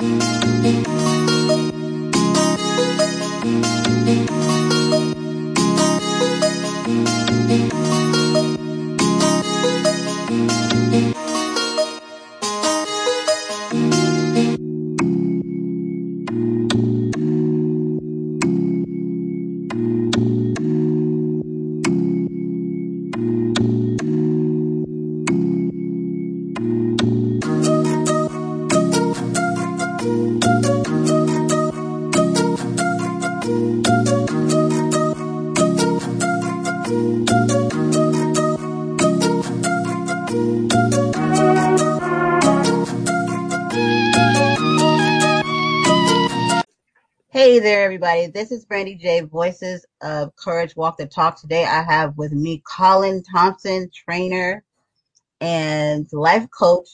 Hey 0.00 0.49
everybody. 48.10 48.32
This 48.32 48.50
is 48.50 48.64
Brandy 48.64 48.96
J, 48.96 49.20
Voices 49.20 49.86
of 50.02 50.34
Courage 50.34 50.74
Walk 50.74 50.96
the 50.96 51.06
Talk. 51.06 51.40
Today 51.40 51.64
I 51.64 51.82
have 51.82 52.16
with 52.16 52.32
me 52.32 52.62
Colin 52.66 53.22
Thompson, 53.22 53.88
trainer 53.94 54.64
and 55.40 56.08
life 56.12 56.46
coach. 56.50 56.88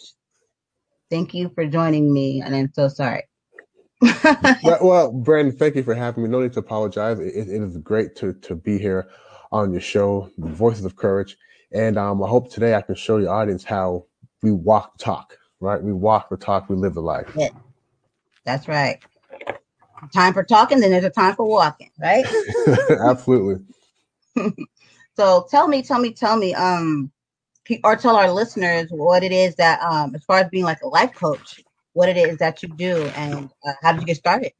Thank 1.10 1.32
you 1.32 1.50
for 1.54 1.64
joining 1.66 2.12
me, 2.12 2.42
and 2.42 2.54
I'm 2.54 2.70
so 2.74 2.88
sorry. 2.88 3.22
well, 4.62 5.10
Brandon, 5.10 5.56
thank 5.56 5.76
you 5.76 5.82
for 5.82 5.94
having 5.94 6.24
me. 6.24 6.28
No 6.28 6.42
need 6.42 6.52
to 6.54 6.58
apologize. 6.58 7.18
It, 7.18 7.48
it 7.48 7.62
is 7.62 7.78
great 7.78 8.14
to 8.16 8.34
to 8.34 8.54
be 8.54 8.78
here 8.78 9.08
on 9.52 9.72
your 9.72 9.80
show, 9.80 10.30
Voices 10.36 10.84
of 10.84 10.96
Courage, 10.96 11.38
and 11.72 11.96
um, 11.96 12.22
I 12.22 12.28
hope 12.28 12.52
today 12.52 12.74
I 12.74 12.82
can 12.82 12.94
show 12.94 13.16
your 13.16 13.30
audience 13.30 13.64
how 13.64 14.04
we 14.42 14.52
walk 14.52 14.98
the 14.98 15.04
talk. 15.04 15.38
Right? 15.60 15.82
We 15.82 15.94
walk 15.94 16.28
the 16.28 16.36
talk. 16.36 16.68
We 16.68 16.76
live 16.76 16.94
the 16.94 17.00
life. 17.00 17.32
Yeah, 17.34 17.50
that's 18.44 18.68
right 18.68 19.00
time 20.12 20.32
for 20.32 20.44
talking, 20.44 20.80
then 20.80 20.90
there's 20.90 21.04
a 21.04 21.10
time 21.10 21.34
for 21.34 21.46
walking, 21.46 21.90
right? 22.00 22.24
Absolutely. 23.00 23.64
so 25.16 25.46
tell 25.50 25.68
me, 25.68 25.82
tell 25.82 26.00
me, 26.00 26.12
tell 26.12 26.36
me, 26.36 26.54
um, 26.54 27.10
or 27.82 27.96
tell 27.96 28.16
our 28.16 28.30
listeners 28.30 28.88
what 28.90 29.24
it 29.24 29.32
is 29.32 29.56
that, 29.56 29.80
um, 29.82 30.14
as 30.14 30.22
far 30.24 30.38
as 30.38 30.48
being 30.50 30.64
like 30.64 30.80
a 30.82 30.88
life 30.88 31.14
coach, 31.14 31.62
what 31.94 32.08
it 32.08 32.16
is 32.16 32.38
that 32.38 32.62
you 32.62 32.68
do, 32.68 33.04
and 33.16 33.50
uh, 33.66 33.72
how 33.82 33.92
did 33.92 34.02
you 34.02 34.06
get 34.06 34.16
started? 34.16 34.52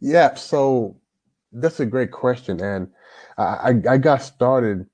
Yeah, 0.00 0.34
so 0.34 0.96
that's 1.52 1.80
a 1.80 1.86
great 1.86 2.12
question, 2.12 2.60
and 2.60 2.88
I, 3.36 3.74
I 3.88 3.98
got 3.98 4.22
started. 4.22 4.86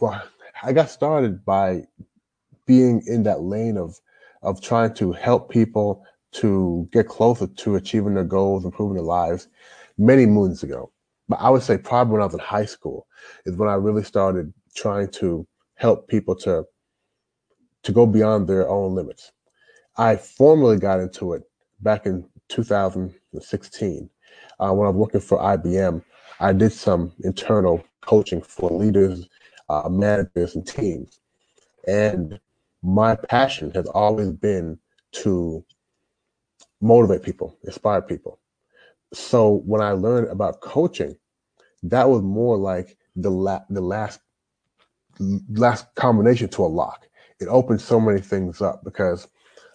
Well, 0.00 0.20
I 0.62 0.72
got 0.72 0.90
started 0.90 1.44
by 1.44 1.84
being 2.66 3.02
in 3.06 3.22
that 3.24 3.42
lane 3.42 3.76
of 3.76 4.00
of 4.42 4.60
trying 4.60 4.94
to 4.94 5.12
help 5.12 5.50
people 5.50 6.04
to 6.32 6.88
get 6.92 7.08
closer 7.08 7.46
to 7.46 7.74
achieving 7.76 8.14
their 8.14 8.24
goals, 8.24 8.64
improving 8.64 8.94
their 8.94 9.04
lives 9.04 9.48
many 9.98 10.26
moons 10.26 10.62
ago. 10.62 10.90
But 11.28 11.40
I 11.40 11.50
would 11.50 11.62
say 11.62 11.78
probably 11.78 12.14
when 12.14 12.22
I 12.22 12.26
was 12.26 12.34
in 12.34 12.40
high 12.40 12.64
school 12.64 13.06
is 13.46 13.56
when 13.56 13.68
I 13.68 13.74
really 13.74 14.04
started 14.04 14.52
trying 14.74 15.08
to 15.12 15.46
help 15.74 16.08
people 16.08 16.34
to 16.36 16.64
to 17.82 17.92
go 17.92 18.06
beyond 18.06 18.46
their 18.46 18.68
own 18.68 18.94
limits. 18.94 19.32
I 19.96 20.16
formally 20.16 20.76
got 20.76 21.00
into 21.00 21.32
it 21.32 21.42
back 21.80 22.06
in 22.06 22.26
2016 22.48 24.10
uh, 24.58 24.72
when 24.72 24.86
I 24.86 24.90
was 24.90 24.96
working 24.96 25.20
for 25.20 25.38
IBM. 25.38 26.02
I 26.40 26.52
did 26.52 26.72
some 26.72 27.12
internal 27.24 27.82
coaching 28.02 28.42
for 28.42 28.70
leaders, 28.70 29.28
uh, 29.68 29.88
managers, 29.88 30.54
and 30.54 30.66
teams. 30.66 31.20
And 31.86 32.38
my 32.82 33.14
passion 33.16 33.70
has 33.72 33.86
always 33.86 34.30
been 34.30 34.78
to 35.12 35.64
motivate 36.80 37.22
people, 37.22 37.58
inspire 37.64 38.02
people. 38.02 38.40
So 39.12 39.62
when 39.66 39.82
I 39.82 39.92
learned 39.92 40.28
about 40.28 40.60
coaching, 40.60 41.16
that 41.84 42.08
was 42.08 42.22
more 42.22 42.56
like 42.56 42.96
the 43.16 43.30
la- 43.30 43.64
the 43.70 43.80
last 43.80 44.20
last 45.52 45.94
combination 45.96 46.48
to 46.50 46.64
a 46.64 46.66
lock. 46.68 47.06
It 47.40 47.48
opened 47.48 47.80
so 47.80 48.00
many 48.00 48.20
things 48.20 48.60
up 48.62 48.82
because 48.84 49.28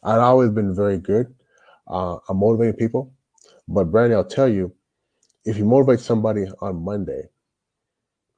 I'd 0.03 0.19
always 0.19 0.49
been 0.51 0.75
very 0.75 0.97
good 0.97 1.33
uh, 1.87 2.15
at 2.29 2.35
motivating 2.35 2.75
people. 2.75 3.13
But 3.67 3.85
Brandy, 3.85 4.15
I'll 4.15 4.25
tell 4.25 4.49
you, 4.49 4.73
if 5.45 5.57
you 5.57 5.65
motivate 5.65 5.99
somebody 5.99 6.47
on 6.61 6.83
Monday, 6.83 7.23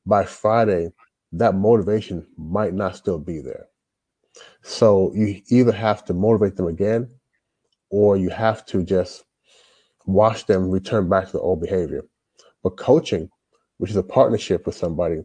by 0.05 0.25
Friday, 0.25 0.91
that 1.33 1.55
motivation 1.55 2.27
might 2.37 2.73
not 2.73 2.95
still 2.97 3.19
be 3.19 3.39
there. 3.41 3.67
So 4.63 5.13
you 5.15 5.41
either 5.49 5.71
have 5.73 6.05
to 6.05 6.13
motivate 6.13 6.55
them 6.57 6.67
again 6.67 7.09
or 7.89 8.17
you 8.17 8.29
have 8.29 8.65
to 8.67 8.83
just 8.83 9.23
watch 10.05 10.45
them 10.45 10.69
return 10.69 11.09
back 11.09 11.27
to 11.27 11.33
the 11.33 11.39
old 11.39 11.61
behavior. 11.61 12.03
But 12.63 12.77
coaching, 12.77 13.29
which 13.77 13.91
is 13.91 13.97
a 13.97 14.03
partnership 14.03 14.65
with 14.65 14.75
somebody, 14.75 15.23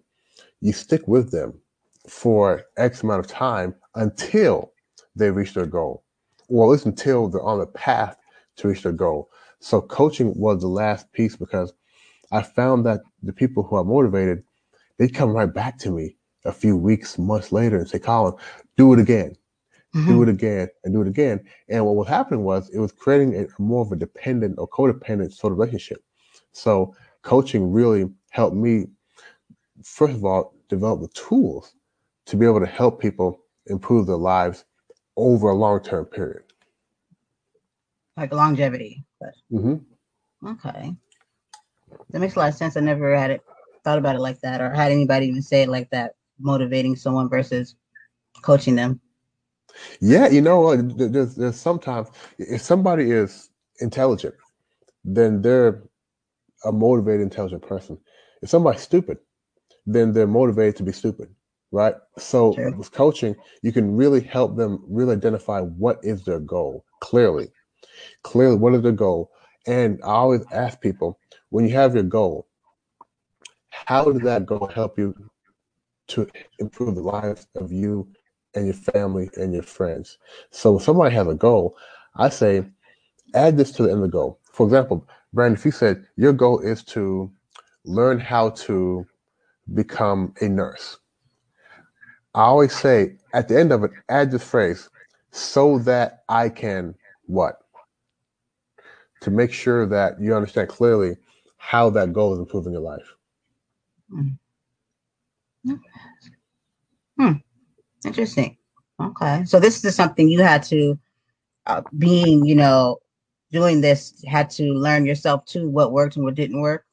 you 0.60 0.72
stick 0.72 1.06
with 1.06 1.30
them 1.30 1.60
for 2.08 2.62
X 2.76 3.02
amount 3.02 3.20
of 3.20 3.26
time 3.26 3.74
until 3.94 4.72
they 5.16 5.30
reach 5.30 5.54
their 5.54 5.66
goal, 5.66 6.04
or 6.48 6.66
at 6.66 6.70
least 6.70 6.86
until 6.86 7.28
they're 7.28 7.42
on 7.42 7.58
the 7.58 7.66
path 7.66 8.16
to 8.56 8.68
reach 8.68 8.82
their 8.82 8.92
goal. 8.92 9.30
So 9.60 9.80
coaching 9.80 10.34
was 10.36 10.60
the 10.60 10.68
last 10.68 11.10
piece 11.12 11.36
because 11.36 11.72
I 12.32 12.42
found 12.42 12.86
that 12.86 13.00
the 13.22 13.32
people 13.32 13.62
who 13.62 13.76
are 13.76 13.84
motivated, 13.84 14.42
they 14.98 15.08
come 15.08 15.30
right 15.30 15.52
back 15.52 15.78
to 15.78 15.90
me 15.90 16.16
a 16.44 16.52
few 16.52 16.76
weeks, 16.76 17.18
months 17.18 17.52
later 17.52 17.78
and 17.78 17.88
say, 17.88 17.98
Colin, 17.98 18.34
do 18.76 18.92
it 18.92 18.98
again 18.98 19.36
mm-hmm. 19.94 20.08
do 20.08 20.22
it 20.22 20.28
again, 20.28 20.68
and 20.84 20.94
do 20.94 21.02
it 21.02 21.08
again. 21.08 21.44
And 21.68 21.84
what 21.84 21.96
was 21.96 22.08
happening 22.08 22.44
was 22.44 22.68
it 22.70 22.78
was 22.78 22.92
creating 22.92 23.34
a 23.36 23.46
more 23.60 23.84
of 23.84 23.92
a 23.92 23.96
dependent 23.96 24.58
or 24.58 24.68
codependent 24.68 25.32
sort 25.32 25.52
of 25.52 25.58
relationship. 25.58 26.02
So 26.52 26.94
coaching 27.22 27.72
really 27.72 28.10
helped 28.30 28.56
me, 28.56 28.86
first 29.84 30.14
of 30.14 30.24
all, 30.24 30.54
develop 30.68 31.00
the 31.00 31.08
tools 31.08 31.74
to 32.26 32.36
be 32.36 32.46
able 32.46 32.60
to 32.60 32.66
help 32.66 33.00
people 33.00 33.40
improve 33.66 34.06
their 34.06 34.16
lives 34.16 34.64
over 35.16 35.50
a 35.50 35.54
long 35.54 35.82
term 35.82 36.06
period. 36.06 36.44
Like 38.16 38.32
longevity. 38.32 39.04
But... 39.20 39.34
Mm-hmm. 39.52 40.48
Okay. 40.48 40.94
That 42.10 42.20
makes 42.20 42.36
a 42.36 42.38
lot 42.38 42.48
of 42.48 42.54
sense. 42.54 42.76
I 42.76 42.80
never 42.80 43.16
had 43.16 43.30
it 43.30 43.42
thought 43.84 43.98
about 43.98 44.16
it 44.16 44.20
like 44.20 44.40
that 44.40 44.60
or 44.60 44.70
had 44.70 44.92
anybody 44.92 45.26
even 45.26 45.42
say 45.42 45.62
it 45.62 45.68
like 45.68 45.90
that, 45.90 46.14
motivating 46.38 46.96
someone 46.96 47.28
versus 47.28 47.74
coaching 48.42 48.74
them. 48.74 49.00
Yeah, 50.00 50.28
you 50.28 50.40
know, 50.40 50.76
there's, 50.76 51.34
there's 51.34 51.60
sometimes 51.60 52.08
if 52.38 52.60
somebody 52.60 53.10
is 53.10 53.50
intelligent, 53.80 54.34
then 55.04 55.42
they're 55.42 55.82
a 56.64 56.72
motivated, 56.72 57.22
intelligent 57.22 57.62
person. 57.62 57.98
If 58.42 58.50
somebody's 58.50 58.82
stupid, 58.82 59.18
then 59.86 60.12
they're 60.12 60.26
motivated 60.26 60.76
to 60.76 60.82
be 60.82 60.92
stupid, 60.92 61.28
right? 61.70 61.94
So 62.18 62.54
sure. 62.54 62.76
with 62.76 62.92
coaching, 62.92 63.34
you 63.62 63.72
can 63.72 63.96
really 63.96 64.20
help 64.20 64.56
them 64.56 64.84
really 64.88 65.14
identify 65.16 65.60
what 65.60 65.98
is 66.02 66.24
their 66.24 66.40
goal 66.40 66.84
clearly. 67.00 67.48
Clearly, 68.22 68.56
what 68.56 68.74
is 68.74 68.82
their 68.82 68.92
goal? 68.92 69.30
And 69.66 70.00
I 70.02 70.08
always 70.08 70.44
ask 70.52 70.80
people 70.80 71.18
when 71.50 71.66
you 71.66 71.74
have 71.74 71.94
your 71.94 72.04
goal, 72.04 72.48
how 73.70 74.04
does 74.04 74.22
that 74.22 74.46
goal 74.46 74.70
help 74.72 74.98
you 74.98 75.14
to 76.08 76.28
improve 76.58 76.94
the 76.94 77.02
lives 77.02 77.46
of 77.56 77.72
you 77.72 78.08
and 78.54 78.66
your 78.66 78.74
family 78.74 79.30
and 79.36 79.52
your 79.52 79.62
friends. 79.62 80.18
So 80.50 80.78
somebody 80.78 81.14
has 81.14 81.26
a 81.26 81.34
goal, 81.34 81.76
I 82.16 82.28
say 82.28 82.64
add 83.34 83.56
this 83.56 83.72
to 83.72 83.82
the 83.82 83.90
end 83.90 83.98
of 83.98 84.02
the 84.02 84.08
goal. 84.08 84.38
For 84.52 84.66
example, 84.66 85.06
Brandon, 85.32 85.58
if 85.58 85.64
you 85.64 85.70
said 85.70 86.06
your 86.16 86.32
goal 86.32 86.60
is 86.60 86.82
to 86.84 87.30
learn 87.84 88.20
how 88.20 88.50
to 88.50 89.06
become 89.74 90.34
a 90.40 90.48
nurse, 90.48 90.98
I 92.34 92.42
always 92.42 92.74
say 92.74 93.16
at 93.34 93.48
the 93.48 93.58
end 93.58 93.72
of 93.72 93.84
it, 93.84 93.90
add 94.08 94.30
this 94.30 94.44
phrase, 94.44 94.88
so 95.30 95.78
that 95.80 96.24
I 96.28 96.48
can 96.48 96.94
what? 97.26 97.58
To 99.22 99.30
make 99.30 99.52
sure 99.52 99.86
that 99.86 100.20
you 100.20 100.34
understand 100.34 100.68
clearly 100.68 101.16
how 101.56 101.90
that 101.90 102.12
goal 102.12 102.34
is 102.34 102.40
improving 102.40 102.72
your 102.72 102.82
life. 102.82 103.14
Hmm. 107.18 107.32
Interesting. 108.04 108.56
Okay. 109.00 109.44
So 109.44 109.60
this 109.60 109.84
is 109.84 109.94
something 109.94 110.28
you 110.28 110.42
had 110.42 110.62
to, 110.64 110.98
uh, 111.66 111.82
being, 111.98 112.44
you 112.44 112.54
know, 112.54 112.98
doing 113.50 113.80
this, 113.80 114.22
had 114.26 114.50
to 114.50 114.72
learn 114.72 115.06
yourself 115.06 115.44
too, 115.44 115.68
what 115.68 115.92
worked 115.92 116.16
and 116.16 116.24
what 116.24 116.34
didn't 116.34 116.60
work. 116.60 116.84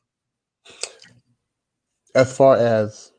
As 2.16 2.36
far 2.36 2.58
as, 2.58 3.12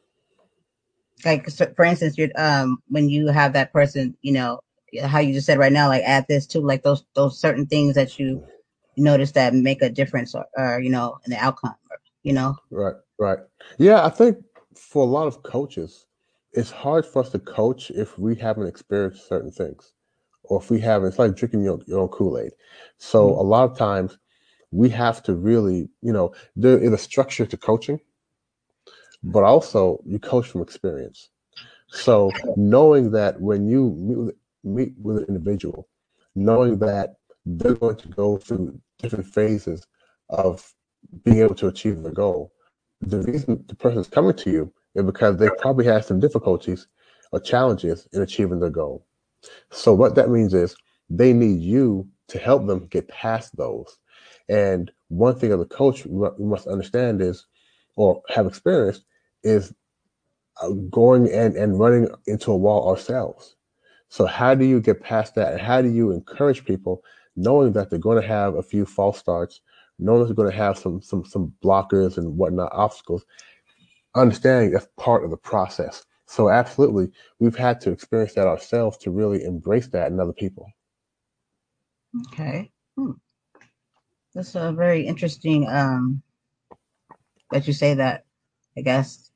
like, 1.25 1.49
for 1.77 1.85
instance, 1.85 2.19
you 2.19 2.31
um, 2.37 2.83
when 2.89 3.09
you 3.09 3.29
have 3.29 3.53
that 3.53 3.73
person, 3.73 4.17
you 4.23 4.33
know, 4.33 4.61
how 5.05 5.21
you 5.21 5.33
just 5.33 5.47
said 5.47 5.59
right 5.59 5.73
now, 5.73 5.89
like 5.89 6.03
add 6.03 6.27
this 6.29 6.47
to 6.49 6.61
like 6.61 6.83
those 6.83 7.05
those 7.15 7.39
certain 7.39 7.67
things 7.67 7.95
that 7.95 8.19
you 8.19 8.45
notice 8.97 9.33
that 9.33 9.55
make 9.55 9.83
a 9.83 9.89
difference 9.89 10.35
or, 10.35 10.47
or 10.57 10.81
you 10.81 10.91
know 10.91 11.19
in 11.25 11.31
the 11.31 11.39
outcome, 11.39 11.75
or, 11.91 11.99
you 12.23 12.33
know. 12.33 12.57
Right, 12.71 12.97
right. 13.19 13.39
Yeah, 13.79 14.05
I 14.05 14.09
think 14.09 14.39
for 14.75 15.03
a 15.05 15.07
lot 15.09 15.29
of 15.29 15.43
coaches, 15.43 16.07
it's 16.53 16.71
hard 16.71 17.07
for 17.07 17.21
us 17.23 17.31
to 17.31 17.39
coach 17.39 17.91
if 17.91 18.19
we 18.19 18.35
haven't 18.35 18.67
experienced 18.67 19.29
certain 19.29 19.51
things, 19.51 19.93
or 20.45 20.61
if 20.61 20.71
we 20.71 20.81
haven't. 20.81 21.09
It's 21.09 21.19
like 21.19 21.37
drinking 21.37 21.63
your, 21.63 21.81
your 21.87 22.01
own 22.01 22.09
Kool 22.09 22.39
Aid. 22.39 22.53
So 22.99 23.29
mm-hmm. 23.29 23.39
a 23.39 23.43
lot 23.43 23.71
of 23.71 23.79
times 23.79 24.19
we 24.73 24.89
have 24.91 25.23
to 25.25 25.35
really, 25.35 25.89
you 26.03 26.13
know, 26.13 26.33
there 26.57 26.79
is 26.79 26.93
a 26.93 26.99
structure 26.99 27.47
to 27.47 27.57
coaching, 27.57 28.01
but 29.23 29.45
also 29.45 30.03
you 30.05 30.19
coach 30.19 30.49
from 30.49 30.63
experience. 30.63 31.31
So 31.89 32.31
knowing 32.57 33.11
that 33.13 33.41
when 33.41 33.69
you 33.69 33.91
meet 33.97 34.19
with, 34.19 34.35
meet 34.63 34.93
with 35.03 35.19
an 35.19 35.25
individual, 35.29 35.89
knowing 36.35 36.79
that 36.79 37.17
they're 37.47 37.75
going 37.75 37.97
to 37.97 38.09
go 38.09 38.37
through 38.37 38.81
different 38.99 39.27
phases 39.27 39.87
of 40.29 40.73
being 41.25 41.39
able 41.39 41.57
to 41.57 41.67
achieve 41.67 42.03
the 42.03 42.13
goal, 42.13 42.53
the 43.01 43.23
reason 43.23 43.65
the 43.67 43.75
person 43.75 43.99
is 43.99 44.07
coming 44.09 44.35
to 44.35 44.51
you 44.51 44.73
is 44.95 45.05
because 45.05 45.37
they 45.37 45.49
probably 45.59 45.85
had 45.85 46.05
some 46.05 46.21
difficulties 46.21 46.87
or 47.33 47.41
challenges 47.41 48.09
in 48.13 48.23
achieving 48.23 48.61
their 48.61 48.71
goal. 48.71 49.07
So 49.71 49.95
what 49.95 50.15
that 50.17 50.31
means 50.31 50.53
is 50.55 50.77
they 51.09 51.33
need 51.33 51.61
you 51.61 52.09
to 52.29 52.39
help 52.39 52.67
them 52.67 52.87
get 52.87 53.09
past 53.09 53.57
those. 53.57 53.99
And 54.49 54.91
one 55.09 55.37
thing 55.37 55.53
as 55.53 55.61
a 55.61 55.65
coach 55.65 56.05
we 56.07 56.45
must 56.45 56.67
understand 56.67 57.21
is, 57.21 57.47
or 57.97 58.23
have 58.29 58.47
experienced, 58.47 59.05
is 59.43 59.73
uh, 60.61 60.71
going 60.91 61.31
and, 61.31 61.57
and 61.57 61.79
running 61.79 62.09
into 62.27 62.53
a 62.53 62.57
wall 62.57 62.89
ourselves. 62.89 63.57
So 64.09 64.27
how 64.27 64.55
do 64.55 64.65
you 64.65 64.81
get 64.81 65.01
past 65.01 65.35
that? 65.37 65.53
And 65.53 65.61
how 65.61 65.83
do 65.83 65.89
you 65.89 66.11
encourage 66.11 66.65
people 66.65 67.05
knowing 67.37 67.73
that 67.73 67.91
they're 67.91 67.99
going 67.99 68.21
to 68.21 68.27
have 68.27 68.57
a 68.57 68.63
few 68.63 68.85
false 68.85 69.19
starts, 69.19 69.61
knowing 69.99 70.25
they're 70.25 70.35
going 70.35 70.51
to 70.51 70.57
have 70.57 70.77
some 70.77 71.01
some 71.01 71.25
some 71.25 71.55
blockers 71.63 72.19
and 72.19 72.37
whatnot, 72.37 72.73
obstacles, 72.73 73.25
understanding 74.15 74.73
that's 74.73 74.89
part 74.97 75.25
of 75.25 75.31
the 75.31 75.37
process. 75.37 76.05
So 76.27 76.49
absolutely, 76.49 77.11
we've 77.39 77.57
had 77.57 77.81
to 77.83 77.91
experience 77.91 78.35
that 78.35 78.47
ourselves 78.47 78.97
to 78.99 79.11
really 79.11 79.45
embrace 79.45 79.89
that 79.89 80.13
in 80.13 80.21
other 80.21 80.33
people. 80.33 80.71
Okay. 82.29 82.71
Hmm. 82.97 83.13
That's 84.35 84.55
a 84.55 84.73
very 84.73 85.07
interesting 85.07 85.69
um 85.69 86.23
that 87.51 87.67
you 87.67 87.73
say 87.73 87.95
that, 87.95 88.25
I 88.77 88.83
guess 88.83 89.31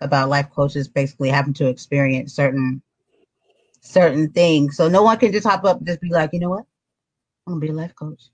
about 0.00 0.28
life 0.28 0.50
coaches 0.54 0.88
basically 0.88 1.30
having 1.30 1.54
to 1.54 1.68
experience 1.68 2.34
certain 2.34 2.82
certain 3.80 4.30
things. 4.30 4.76
So 4.76 4.88
no 4.88 5.02
one 5.02 5.18
can 5.18 5.32
just 5.32 5.46
hop 5.46 5.64
up 5.64 5.78
and 5.78 5.86
just 5.86 6.00
be 6.00 6.10
like, 6.10 6.30
you 6.32 6.40
know 6.40 6.50
what? 6.50 6.64
I'm 7.46 7.54
gonna 7.54 7.60
be 7.60 7.68
a 7.68 7.72
life 7.72 7.94
coach. 7.94 8.30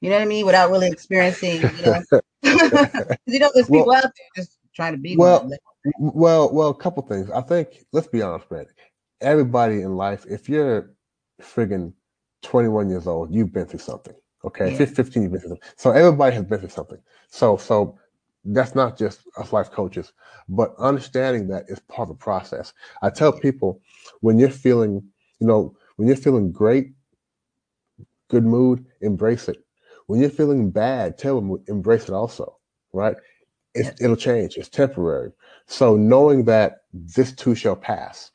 You 0.00 0.10
know 0.10 0.16
what 0.16 0.22
I 0.22 0.26
mean? 0.26 0.46
Without 0.46 0.70
really 0.70 0.88
experiencing, 0.88 1.62
you 1.62 1.82
know, 1.82 2.02
you 3.26 3.38
know, 3.38 3.50
there's 3.54 3.66
people 3.66 3.86
well, 3.86 3.96
out 3.96 4.02
there 4.02 4.44
just 4.44 4.58
trying 4.74 4.92
to 4.92 4.98
be. 4.98 5.16
Well, 5.16 5.50
well, 5.98 6.52
well, 6.52 6.68
a 6.68 6.74
couple 6.74 7.02
things. 7.06 7.30
I 7.30 7.40
think 7.40 7.84
let's 7.92 8.08
be 8.08 8.22
honest, 8.22 8.50
man. 8.50 8.66
Everybody 9.20 9.82
in 9.82 9.96
life, 9.96 10.26
if 10.28 10.48
you're 10.48 10.90
friggin' 11.40 11.92
21 12.42 12.90
years 12.90 13.06
old, 13.06 13.34
you've 13.34 13.52
been 13.52 13.66
through 13.66 13.80
something. 13.80 14.14
Okay, 14.44 14.72
yeah. 14.72 14.84
15, 14.84 15.22
you've 15.22 15.32
been 15.32 15.40
through 15.40 15.50
something. 15.50 15.68
So 15.76 15.90
everybody 15.90 16.34
has 16.36 16.44
been 16.44 16.60
through 16.60 16.68
something. 16.68 16.98
So, 17.28 17.56
so 17.56 17.98
that's 18.44 18.74
not 18.74 18.98
just 18.98 19.20
us 19.38 19.52
life 19.52 19.70
coaches, 19.70 20.12
but 20.48 20.74
understanding 20.78 21.48
that 21.48 21.64
is 21.68 21.80
part 21.80 22.10
of 22.10 22.18
the 22.18 22.22
process. 22.22 22.74
I 23.02 23.10
tell 23.10 23.32
people 23.32 23.80
when 24.20 24.38
you're 24.38 24.50
feeling, 24.50 25.02
you 25.40 25.46
know, 25.46 25.74
when 25.96 26.08
you're 26.08 26.16
feeling 26.16 26.52
great, 26.52 26.92
good 28.28 28.44
mood, 28.44 28.84
embrace 29.00 29.48
it. 29.48 29.64
When 30.06 30.20
you're 30.20 30.30
feeling 30.30 30.70
bad, 30.70 31.16
tell 31.16 31.40
them 31.40 31.56
embrace 31.66 32.04
it 32.04 32.12
also, 32.12 32.58
right? 32.92 33.16
It's, 33.74 34.00
it'll 34.00 34.16
change. 34.16 34.56
It's 34.56 34.68
temporary. 34.68 35.32
So 35.66 35.96
knowing 35.96 36.44
that 36.44 36.82
this 36.92 37.32
too 37.32 37.54
shall 37.54 37.76
pass, 37.76 38.30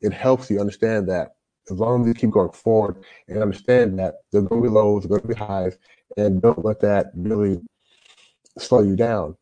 it 0.00 0.12
helps 0.12 0.50
you 0.50 0.60
understand 0.60 1.08
that 1.08 1.36
as 1.70 1.78
long 1.78 2.02
as 2.02 2.08
you 2.08 2.14
keep 2.14 2.30
going 2.30 2.52
forward 2.52 3.02
and 3.28 3.42
understand 3.42 3.98
that 3.98 4.14
there's 4.30 4.46
going 4.46 4.62
to 4.62 4.68
be 4.68 4.72
lows, 4.72 5.02
there's 5.02 5.08
going 5.08 5.22
to 5.22 5.28
be 5.28 5.34
highs, 5.34 5.76
and 6.16 6.40
don't 6.40 6.64
let 6.64 6.80
that 6.80 7.06
really 7.14 7.60
slow 8.58 8.82
you 8.82 8.94
down 8.94 9.36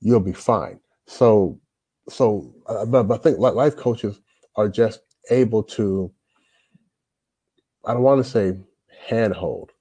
you'll 0.00 0.20
be 0.20 0.32
fine. 0.32 0.78
So, 1.06 1.60
so, 2.08 2.54
uh, 2.66 2.86
but, 2.86 3.04
but 3.04 3.20
I 3.20 3.22
think 3.22 3.38
life 3.38 3.76
coaches 3.76 4.20
are 4.56 4.68
just 4.68 5.00
able 5.30 5.62
to, 5.62 6.12
I 7.84 7.94
don't 7.94 8.02
want 8.02 8.24
to 8.24 8.30
say 8.30 8.58
handhold, 9.06 9.72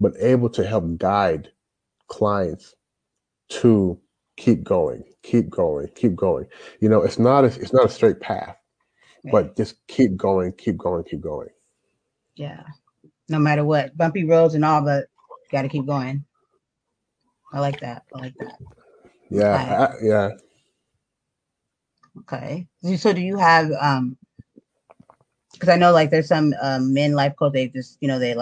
but 0.00 0.12
able 0.20 0.50
to 0.50 0.66
help 0.66 0.84
guide 0.98 1.50
clients 2.08 2.74
to 3.48 3.98
keep 4.36 4.62
going, 4.62 5.04
keep 5.22 5.50
going, 5.50 5.88
keep 5.94 6.14
going. 6.14 6.46
You 6.80 6.88
know, 6.88 7.02
it's 7.02 7.18
not 7.18 7.44
a, 7.44 7.46
it's 7.46 7.72
not 7.72 7.86
a 7.86 7.90
straight 7.90 8.20
path, 8.20 8.56
right. 9.24 9.32
but 9.32 9.56
just 9.56 9.86
keep 9.86 10.16
going, 10.16 10.52
keep 10.52 10.76
going, 10.76 11.04
keep 11.04 11.20
going. 11.20 11.48
Yeah. 12.36 12.62
No 13.28 13.38
matter 13.38 13.64
what, 13.64 13.96
bumpy 13.96 14.24
roads 14.24 14.54
and 14.54 14.64
all, 14.64 14.82
but 14.82 15.06
got 15.50 15.62
to 15.62 15.68
keep 15.68 15.86
going. 15.86 16.24
I 17.52 17.60
like 17.60 17.80
that. 17.80 18.02
I 18.14 18.18
like 18.18 18.34
that. 18.38 18.58
Yeah. 19.30 19.88
I, 19.90 20.04
yeah. 20.04 20.30
Okay. 22.20 22.66
So 22.96 23.12
do 23.12 23.20
you 23.20 23.36
have 23.36 23.70
um 23.80 24.16
because 25.52 25.68
I 25.68 25.76
know 25.76 25.92
like 25.92 26.10
there's 26.10 26.28
some 26.28 26.54
um, 26.60 26.92
men 26.92 27.12
life 27.12 27.34
coach 27.38 27.52
they 27.52 27.68
just 27.68 27.98
you 28.00 28.08
know 28.08 28.18
they 28.18 28.34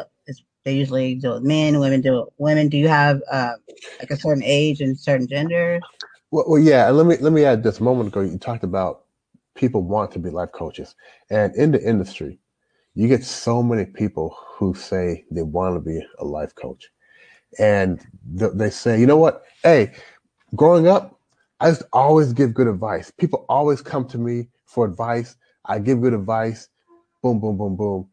they 0.65 0.75
usually 0.75 1.15
do 1.17 1.35
it 1.35 1.43
men 1.43 1.81
women 1.81 2.01
do 2.01 2.21
it 2.23 2.29
women 2.39 2.69
do 2.69 2.77
you 2.79 2.89
have 2.89 3.21
uh, 3.31 3.55
like 4.01 4.11
a 4.11 4.17
certain 4.17 4.43
age 4.45 4.81
and 4.81 4.99
certain 4.99 5.29
genders 5.29 5.83
well, 6.31 6.45
well 6.49 6.61
yeah 6.61 6.91
let 6.91 7.07
me 7.07 7.17
let 7.19 7.33
me 7.33 7.45
add 7.45 7.63
this 7.63 7.81
a 7.81 7.85
moment 7.85 8.09
ago 8.09 8.21
you 8.21 8.39
talked 8.39 8.65
about 8.65 9.05
people 9.55 9.83
want 9.83 10.11
to 10.13 10.19
be 10.19 10.31
life 10.31 10.53
coaches 10.53 10.95
and 11.31 11.55
in 11.57 11.71
the 11.73 11.83
industry 11.83 12.39
you 12.95 13.09
get 13.09 13.25
so 13.25 13.63
many 13.63 13.85
people 13.85 14.37
who 14.57 14.75
say 14.75 15.25
they 15.31 15.43
want 15.43 15.77
to 15.77 15.81
be 15.81 16.01
a 16.21 16.25
life 16.25 16.55
coach 16.55 16.89
and 17.59 18.01
th- 18.39 18.53
they 18.55 18.71
say 18.71 18.99
you 19.01 19.07
know 19.07 19.17
what 19.19 19.45
hey 19.63 19.93
growing 20.57 20.89
up, 20.89 21.19
I 21.61 21.71
just 21.71 21.83
always 21.93 22.33
give 22.33 22.55
good 22.55 22.67
advice. 22.67 23.11
People 23.19 23.45
always 23.49 23.83
come 23.83 24.07
to 24.09 24.19
me 24.19 24.49
for 24.67 24.85
advice. 24.85 25.37
I 25.67 25.79
give 25.79 26.01
good 26.01 26.15
advice. 26.15 26.69
Boom, 27.23 27.41
boom, 27.41 27.57
boom, 27.57 27.77
boom. 27.77 28.09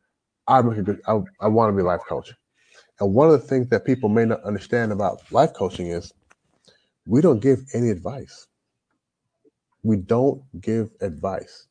I 0.47 0.61
make 0.61 0.77
a 0.77 0.83
good. 0.83 1.01
I, 1.07 1.19
I 1.41 1.47
want 1.47 1.71
to 1.71 1.75
be 1.75 1.81
a 1.81 1.85
life 1.85 2.01
coach. 2.07 2.33
And 3.01 3.15
one 3.15 3.29
of 3.29 3.33
the 3.33 3.47
things 3.47 3.67
that 3.69 3.83
people 3.83 4.09
may 4.09 4.25
not 4.25 4.43
understand 4.43 4.91
about 4.91 5.23
life 5.31 5.53
coaching 5.53 5.87
is 5.87 6.13
we 7.07 7.19
don't 7.19 7.41
give 7.41 7.65
any 7.73 7.89
advice. 7.89 8.47
We 9.81 9.97
don't 9.97 10.43
give 10.61 10.91
advice. 11.01 11.67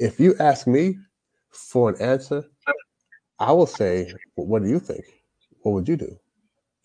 If 0.00 0.18
you 0.18 0.34
ask 0.40 0.66
me 0.66 0.98
for 1.52 1.88
an 1.88 2.02
answer, 2.02 2.44
I 3.38 3.52
will 3.52 3.68
say, 3.68 4.12
well, 4.34 4.48
"What 4.48 4.64
do 4.64 4.68
you 4.68 4.80
think? 4.80 5.04
What 5.62 5.72
would 5.72 5.88
you 5.88 5.96
do?" 5.96 6.18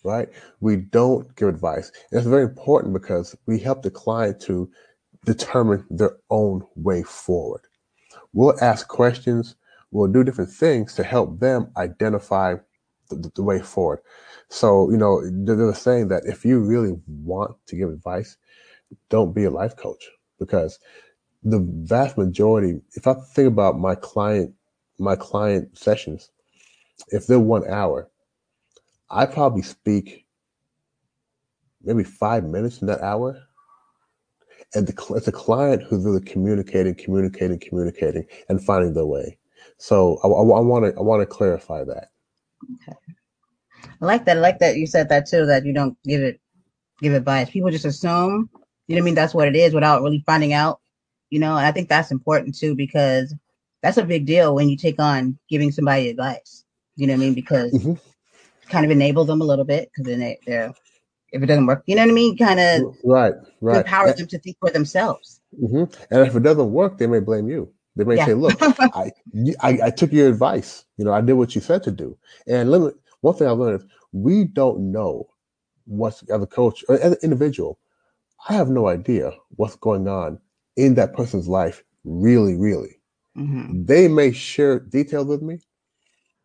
right? 0.03 0.29
We 0.60 0.77
don't 0.77 1.36
give 1.36 1.50
advice. 1.50 1.91
And 2.12 2.19
it's 2.19 2.27
very 2.27 2.43
important 2.43 2.93
because 2.93 3.36
we 3.48 3.60
help 3.60 3.81
the 3.81 3.91
client 3.91 4.39
to 4.41 4.69
determine 5.25 5.84
their 5.89 6.17
own 6.29 6.62
way 6.75 7.03
forward. 7.03 7.62
We'll 8.34 8.58
ask 8.62 8.88
questions, 8.88 9.55
we'll 9.91 10.12
do 10.12 10.24
different 10.24 10.51
things 10.51 10.93
to 10.96 11.03
help 11.03 11.39
them 11.39 11.72
identify 11.75 12.55
the, 13.10 13.32
the 13.36 13.44
way 13.44 13.60
forward. 13.60 14.00
So, 14.50 14.89
you 14.89 14.98
know, 14.98 15.22
they're 15.30 15.74
saying 15.74 16.08
that 16.10 16.24
if 16.25 16.44
you 16.46 16.60
really 16.60 16.94
want 17.08 17.56
to 17.68 17.75
give 17.75 17.89
advice, 17.89 18.38
don't 19.10 19.34
be 19.34 19.44
a 19.44 19.51
life 19.51 19.75
coach 19.75 20.04
because 20.39 20.80
the 21.44 21.60
vast 21.60 22.18
majority, 22.18 22.82
if 22.94 23.08
I 23.08 23.13
think 23.13 23.48
about 23.48 23.80
my 23.80 23.96
client, 23.96 24.54
my 24.98 25.16
client 25.16 25.78
sessions, 25.78 26.32
if 27.10 27.28
they're 27.28 27.39
one 27.39 27.68
hour, 27.70 28.10
I 29.10 29.25
probably 29.25 29.62
speak 29.62 30.25
maybe 31.84 32.04
five 32.04 32.44
minutes 32.44 32.82
in 32.82 32.88
that 32.88 33.01
hour. 33.01 33.42
And 34.75 34.88
the, 34.88 35.13
it's 35.16 35.28
a 35.28 35.32
client 35.32 35.84
who's 35.84 36.04
really 36.04 36.22
communicating, 36.22 36.94
communicating, 36.94 37.60
communicating, 37.60 38.25
and 38.50 38.63
finding 38.63 38.94
their 38.94 39.06
way. 39.06 39.38
So 39.78 40.20
I 40.24 40.28
want 40.28 40.86
to 40.86 41.00
I 41.00 41.01
want 41.01 41.22
to 41.22 41.25
clarify 41.25 41.84
that. 41.86 42.12
Okay. 42.76 42.98
I 44.02 44.06
like 44.06 44.26
that. 44.26 44.38
I 44.38 44.40
like 44.40 44.60
that 44.60 44.78
you 44.78 44.88
said 44.88 45.10
that 45.10 45.28
too. 45.28 45.46
That 45.46 45.66
you 45.66 45.74
don't 45.74 45.98
give 46.04 46.22
it 46.22 46.40
give 47.02 47.14
advice. 47.14 47.50
People 47.50 47.72
just 47.72 47.86
assume. 47.86 48.50
You 48.88 48.96
know 48.96 49.02
what 49.02 49.04
I 49.04 49.06
mean? 49.06 49.16
That's 49.16 49.34
what 49.34 49.48
it 49.48 49.56
is 49.56 49.74
without 49.74 50.02
really 50.02 50.24
finding 50.26 50.54
out. 50.54 50.80
You 51.30 51.40
know, 51.40 51.56
and 51.56 51.66
I 51.66 51.72
think 51.72 51.90
that's 51.90 52.12
important 52.12 52.58
too 52.58 52.76
because 52.76 53.34
that's 53.82 53.98
a 53.98 54.04
big 54.04 54.26
deal 54.26 54.56
when 54.56 54.70
you 54.70 54.78
take 54.78 55.00
on 55.00 55.38
giving 55.50 55.72
somebody 55.72 56.10
advice. 56.10 56.64
You 56.96 57.08
know 57.08 57.14
what 57.14 57.22
I 57.22 57.26
mean? 57.26 57.34
Because 57.34 57.74
mm-hmm 57.74 57.94
kind 58.70 58.86
of 58.86 58.92
enable 58.92 59.26
them 59.26 59.42
a 59.42 59.46
little 59.46 59.66
bit 59.66 59.90
because 59.90 60.10
then 60.10 60.20
they, 60.20 60.40
they're 60.46 60.74
if 61.32 61.44
it 61.44 61.46
doesn't 61.46 61.68
work, 61.68 61.84
you 61.86 61.96
know 61.96 62.02
what 62.02 62.10
I 62.10 62.14
mean? 62.14 62.38
Kind 62.38 62.60
of 62.60 62.96
right, 63.04 63.34
right. 63.62 63.78
Empower 63.78 64.14
them 64.14 64.26
to 64.28 64.40
think 64.40 64.58
for 64.60 64.72
themselves. 64.72 65.42
Mm-hmm. 65.62 65.94
And 66.12 66.28
if 66.28 66.36
it 66.36 66.42
doesn't 66.42 66.72
work, 66.72 66.98
they 66.98 67.06
may 67.06 67.20
blame 67.20 67.48
you. 67.48 67.72
They 67.96 68.05
may 68.05 68.17
Yeah. 68.17 68.25
say, 68.25 68.34
"Look, 68.34 68.62
I, 68.93 69.12
I 69.62 69.79
I 69.86 69.89
took 69.91 70.12
your 70.13 70.29
advice. 70.29 70.86
You 70.98 71.05
know, 71.05 71.13
I 71.13 71.22
did 71.22 71.34
what 71.34 71.55
you 71.55 71.62
said 71.62 71.84
to 71.84 71.91
do." 71.91 72.17
And 72.48 72.72
let 72.72 72.81
me, 72.81 72.91
one 73.22 73.36
thing 73.36 73.48
I 73.48 73.51
learned 73.51 73.81
is 73.81 73.88
we 74.13 74.46
don't 74.46 74.91
know 74.91 75.27
what's 75.86 76.24
as 76.29 76.41
a 76.43 76.48
coach 76.48 76.84
or 76.89 76.96
as 77.00 77.13
an 77.13 77.19
individual. 77.24 77.79
I 78.50 78.53
have 78.53 78.69
no 78.69 78.88
idea 78.88 79.31
what's 79.58 79.75
going 79.77 80.08
on 80.08 80.39
in 80.77 80.96
that 80.96 81.13
person's 81.13 81.48
life. 81.48 81.84
Really, 82.05 82.55
really, 82.55 83.01
hmm 83.36 83.72
they 83.72 84.08
may 84.08 84.31
share 84.31 84.79
details 84.79 85.27
with 85.27 85.41
me, 85.41 85.60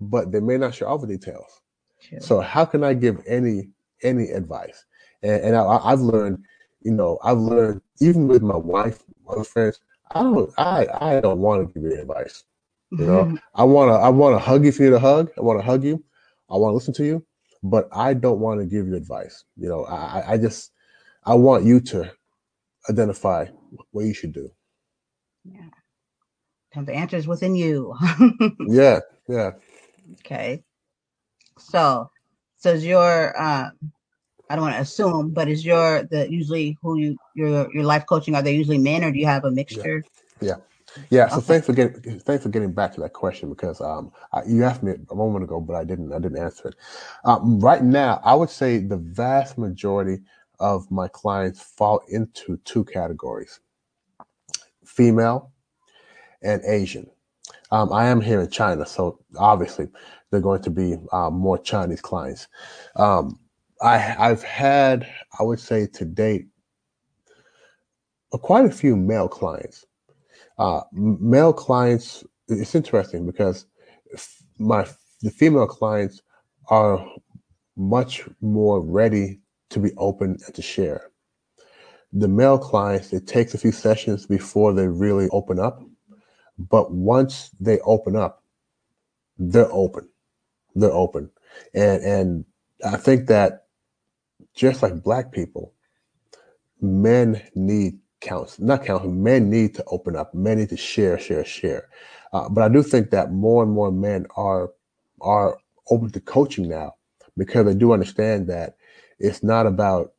but 0.01 0.33
they 0.33 0.41
may 0.41 0.59
not 0.59 0.75
share 0.75 0.89
all 0.89 0.99
the 0.99 1.07
details. 1.07 1.61
So 2.19 2.41
how 2.41 2.65
can 2.65 2.85
I 2.85 2.95
give 2.95 3.23
any 3.27 3.71
any 4.03 4.31
advice? 4.31 4.85
And, 5.23 5.43
and 5.43 5.57
I, 5.57 5.65
I've 5.85 6.01
learned, 6.01 6.45
you 6.83 6.93
know, 6.93 7.19
I've 7.25 7.39
learned 7.39 7.83
even 8.01 8.29
with 8.29 8.43
my 8.43 8.57
wife, 8.57 9.03
my 9.27 9.43
friends, 9.45 9.81
I 10.15 10.23
don't, 10.23 10.51
I, 10.59 10.89
I 11.01 11.21
don't 11.21 11.41
want 11.41 11.69
to 11.69 11.81
give 11.81 11.91
you 11.91 12.01
advice. 12.01 12.45
You 12.99 13.07
know, 13.07 13.35
I 13.55 13.65
want 13.65 13.91
to, 13.91 13.95
I 13.95 14.11
want 14.11 14.37
to 14.37 14.41
hug 14.41 14.65
you 14.65 14.71
if 14.71 14.81
you 14.81 14.95
a 14.97 15.01
hug. 15.01 15.31
I 15.39 15.43
want 15.43 15.61
to 15.61 15.67
hug 15.67 15.85
you. 15.85 16.05
I 16.51 16.57
want 16.57 16.73
to 16.73 16.77
listen 16.77 16.95
to 16.97 17.07
you, 17.07 17.27
but 17.65 17.89
I 17.93 18.15
don't 18.15 18.41
want 18.41 18.61
to 18.61 18.67
give 18.67 18.89
you 18.89 18.97
advice. 18.97 19.45
You 19.57 19.69
know, 19.71 19.85
I, 19.87 20.21
I- 20.21 20.33
I 20.35 20.39
just, 20.39 20.73
I 21.25 21.35
want 21.35 21.65
you 21.65 21.81
to 21.81 22.13
identify 22.91 23.47
what 23.93 24.05
you 24.07 24.15
should 24.15 24.33
do. 24.33 24.51
yeah. 25.45 25.69
And 26.75 26.87
the 26.87 26.95
answer 26.95 27.17
is 27.17 27.27
within 27.29 27.57
you. 27.57 27.95
Yeah, 28.65 29.01
yeah. 29.29 29.53
okay. 30.21 30.63
So, 31.59 32.11
so 32.59 32.71
is 32.73 32.85
your 32.87 33.41
um 33.41 33.73
I 34.49 34.57
don't 34.57 34.65
want 34.65 34.77
to 34.77 34.83
assume, 34.83 35.31
but 35.33 35.49
is 35.49 35.65
your 35.65 36.05
the 36.05 36.31
usually 36.31 36.79
who 36.83 36.99
you 36.99 37.19
your 37.35 37.69
your 37.75 37.85
life 37.85 38.07
coaching 38.09 38.35
are 38.37 38.43
they 38.43 38.55
usually 38.55 38.79
men 38.79 39.05
or 39.05 39.13
do 39.13 39.19
you 39.19 39.27
have 39.27 39.45
a 39.45 39.51
mixture? 39.53 40.07
Yeah, 40.41 40.57
Yeah. 41.11 41.29
so 41.29 41.41
Okay. 41.41 41.43
thanks 41.43 41.67
for 41.67 41.73
getting 41.75 42.21
thanks 42.21 42.45
for 42.45 42.51
getting 42.51 42.73
back 42.73 42.95
to 42.95 43.01
that 43.03 43.13
question 43.15 43.49
because 43.51 43.81
um 43.81 44.13
I, 44.33 44.45
you 44.47 44.65
asked 44.65 44.83
me 44.83 44.95
a 45.11 45.15
moment 45.17 45.45
ago, 45.45 45.61
but 45.61 45.77
I 45.77 45.85
didn't 45.85 46.13
I 46.13 46.21
didn't 46.21 46.39
answer 46.39 46.69
it. 46.69 46.77
Um, 47.25 47.61
right 47.61 47.83
now, 47.83 48.21
I 48.25 48.35
would 48.35 48.51
say 48.51 48.79
the 48.79 48.99
vast 48.99 49.59
majority 49.59 50.23
of 50.61 50.91
my 50.91 51.09
clients 51.09 51.63
fall 51.63 52.03
into 52.09 52.59
two 52.65 52.85
categories: 52.85 53.61
female 54.87 55.53
and 56.43 56.63
Asian. 56.67 57.11
Um, 57.71 57.93
I 57.93 58.07
am 58.07 58.21
here 58.23 58.41
in 58.41 58.51
China, 58.51 58.87
so 58.87 59.21
obviously 59.39 59.89
they're 60.31 60.41
going 60.41 60.63
to 60.63 60.71
be 60.71 60.97
um, 61.13 61.35
more 61.35 61.59
Chinese 61.59 62.01
clients. 62.03 62.49
Um, 62.97 63.41
I 63.83 64.15
I've 64.19 64.43
had 64.43 65.07
I 65.39 65.43
would 65.43 65.61
say 65.61 65.87
to 65.87 66.05
date 66.05 66.47
uh, 68.33 68.39
quite 68.39 68.65
a 68.65 68.71
few 68.71 68.97
male 68.97 69.29
clients. 69.29 69.87
Uh, 70.59 70.83
male 70.93 71.53
clients 71.53 72.25
it's 72.49 72.75
interesting 72.75 73.27
because 73.27 73.67
my 74.59 74.87
the 75.23 75.31
female 75.31 75.67
clients 75.67 76.23
are 76.69 77.05
much 77.77 78.23
more 78.41 78.81
ready 78.81 79.41
to 79.71 79.81
be 79.81 79.93
open 79.97 80.39
and 80.47 80.55
to 80.55 80.63
share. 80.63 81.11
The 82.13 82.29
male 82.29 82.59
clients 82.59 83.13
it 83.13 83.27
takes 83.27 83.55
a 83.55 83.59
few 83.59 83.73
sessions 83.73 84.27
before 84.27 84.73
they 84.73 84.87
really 84.87 85.29
open 85.31 85.59
up 85.59 85.83
but 86.57 86.93
once 86.93 87.51
they 87.61 87.81
open 87.81 88.15
up 88.15 88.43
they're 89.39 89.73
open. 89.73 90.09
They're 90.77 90.93
open. 90.93 91.31
And 91.75 92.03
and 92.03 92.45
i 92.85 92.97
think 92.97 93.29
that 93.29 93.64
just 94.55 94.83
like 94.83 95.03
black 95.03 95.33
people 95.33 95.73
men 96.81 97.43
need 97.55 97.99
counts 98.21 98.59
not 98.59 98.85
counseling 98.85 99.23
men 99.23 99.51
need 99.51 99.75
to 99.75 99.85
open 99.87 100.17
up 100.17 100.35
men 100.35 100.59
need 100.59 100.69
to 100.69 100.77
share 100.77 101.19
share 101.19 101.45
share. 101.45 101.89
Uh, 102.33 102.49
but 102.49 102.63
i 102.63 102.69
do 102.69 102.83
think 102.83 103.11
that 103.11 103.33
more 103.33 103.63
and 103.63 103.73
more 103.73 103.93
men 103.93 104.27
are 104.37 104.71
are 105.21 105.59
open 105.91 106.11
to 106.11 106.21
coaching 106.21 106.69
now 106.69 106.95
because 107.37 107.67
they 107.67 107.75
do 107.75 107.93
understand 107.93 108.49
that 108.49 108.77
it's 109.19 109.43
not 109.43 109.67
about 109.67 110.13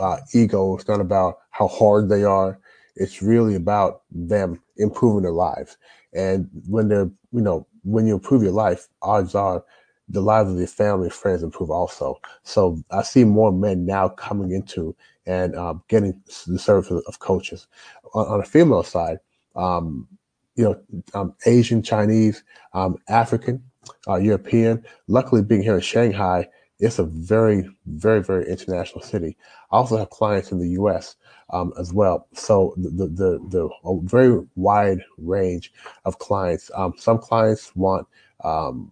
uh, 0.00 0.18
ego 0.34 0.76
it's 0.76 0.88
not 0.88 1.00
about 1.00 1.38
how 1.52 1.68
hard 1.68 2.08
they 2.08 2.24
are. 2.24 2.58
It's 2.96 3.22
really 3.22 3.54
about 3.54 4.02
them 4.10 4.60
improving 4.76 5.22
their 5.22 5.32
lives. 5.32 5.76
And 6.12 6.48
when 6.68 6.88
they're 6.88 7.10
you 7.32 7.40
know 7.40 7.66
when 7.84 8.06
you 8.06 8.14
improve 8.14 8.42
your 8.42 8.52
life 8.52 8.88
odds 9.02 9.34
are 9.34 9.64
the 10.12 10.20
lives 10.20 10.50
of 10.50 10.56
their 10.56 10.66
family 10.66 11.06
and 11.06 11.14
friends 11.14 11.42
improve 11.42 11.70
also 11.70 12.18
so 12.42 12.78
i 12.90 13.02
see 13.02 13.24
more 13.24 13.50
men 13.50 13.84
now 13.84 14.08
coming 14.08 14.52
into 14.52 14.94
and 15.26 15.54
um, 15.56 15.82
getting 15.88 16.20
the 16.46 16.58
service 16.58 16.90
of 16.90 17.18
coaches. 17.18 17.66
On, 18.14 18.26
on 18.26 18.42
female 18.44 18.82
side, 18.82 19.18
um, 19.56 20.08
you 20.56 20.64
know, 20.64 20.80
um, 21.14 21.34
Asian, 21.46 21.82
Chinese, 21.82 22.42
um, 22.74 22.98
African, 23.08 23.62
uh, 24.08 24.16
European. 24.16 24.84
Luckily, 25.06 25.42
being 25.42 25.62
here 25.62 25.76
in 25.76 25.80
Shanghai, 25.80 26.48
it's 26.78 26.98
a 26.98 27.04
very, 27.04 27.68
very, 27.86 28.22
very 28.22 28.48
international 28.48 29.02
city. 29.02 29.36
I 29.70 29.76
also 29.76 29.96
have 29.96 30.10
clients 30.10 30.52
in 30.52 30.58
the 30.58 30.70
U.S. 30.70 31.16
Um, 31.50 31.72
as 31.78 31.92
well, 31.92 32.26
so 32.32 32.74
the 32.76 32.88
the 32.88 33.06
the, 33.08 33.38
the 33.48 33.68
a 33.84 34.00
very 34.02 34.42
wide 34.56 35.02
range 35.18 35.72
of 36.04 36.18
clients. 36.18 36.70
Um, 36.74 36.94
some 36.96 37.18
clients 37.18 37.76
want 37.76 38.06
um, 38.42 38.90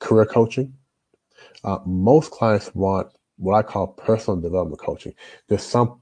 career 0.00 0.26
coaching. 0.26 0.74
Uh, 1.64 1.78
most 1.86 2.30
clients 2.30 2.74
want 2.74 3.08
what 3.36 3.54
I 3.54 3.62
call 3.62 3.88
personal 3.88 4.40
development 4.40 4.80
coaching. 4.80 5.14
There's 5.48 5.62
something 5.62 6.00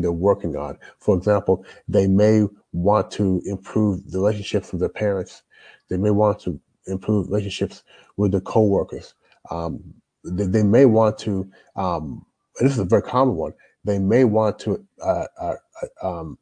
they're 0.00 0.12
working 0.12 0.56
on. 0.56 0.78
For 0.98 1.16
example, 1.16 1.64
they 1.88 2.06
may 2.06 2.46
want 2.72 3.10
to 3.12 3.42
improve 3.44 4.10
the 4.10 4.18
relationships 4.18 4.72
with 4.72 4.80
their 4.80 4.88
parents. 4.88 5.42
They 5.88 5.96
may 5.96 6.10
want 6.10 6.40
to 6.40 6.58
improve 6.86 7.28
relationships 7.28 7.82
with 8.16 8.32
their 8.32 8.40
coworkers. 8.40 9.14
Um, 9.50 9.82
they, 10.24 10.46
they 10.46 10.62
may 10.62 10.86
want 10.86 11.18
to, 11.18 11.50
um, 11.76 12.24
this 12.60 12.72
is 12.72 12.78
a 12.78 12.84
very 12.84 13.02
common 13.02 13.36
one. 13.36 13.52
They 13.84 13.98
may 13.98 14.24
want 14.24 14.58
to 14.60 14.84
uh, 15.02 15.26
uh, 15.38 15.54
uh, 16.02 16.08
um, 16.20 16.38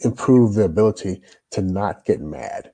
improve 0.00 0.54
their 0.54 0.66
ability 0.66 1.22
to 1.50 1.62
not 1.62 2.04
get 2.04 2.20
mad, 2.20 2.72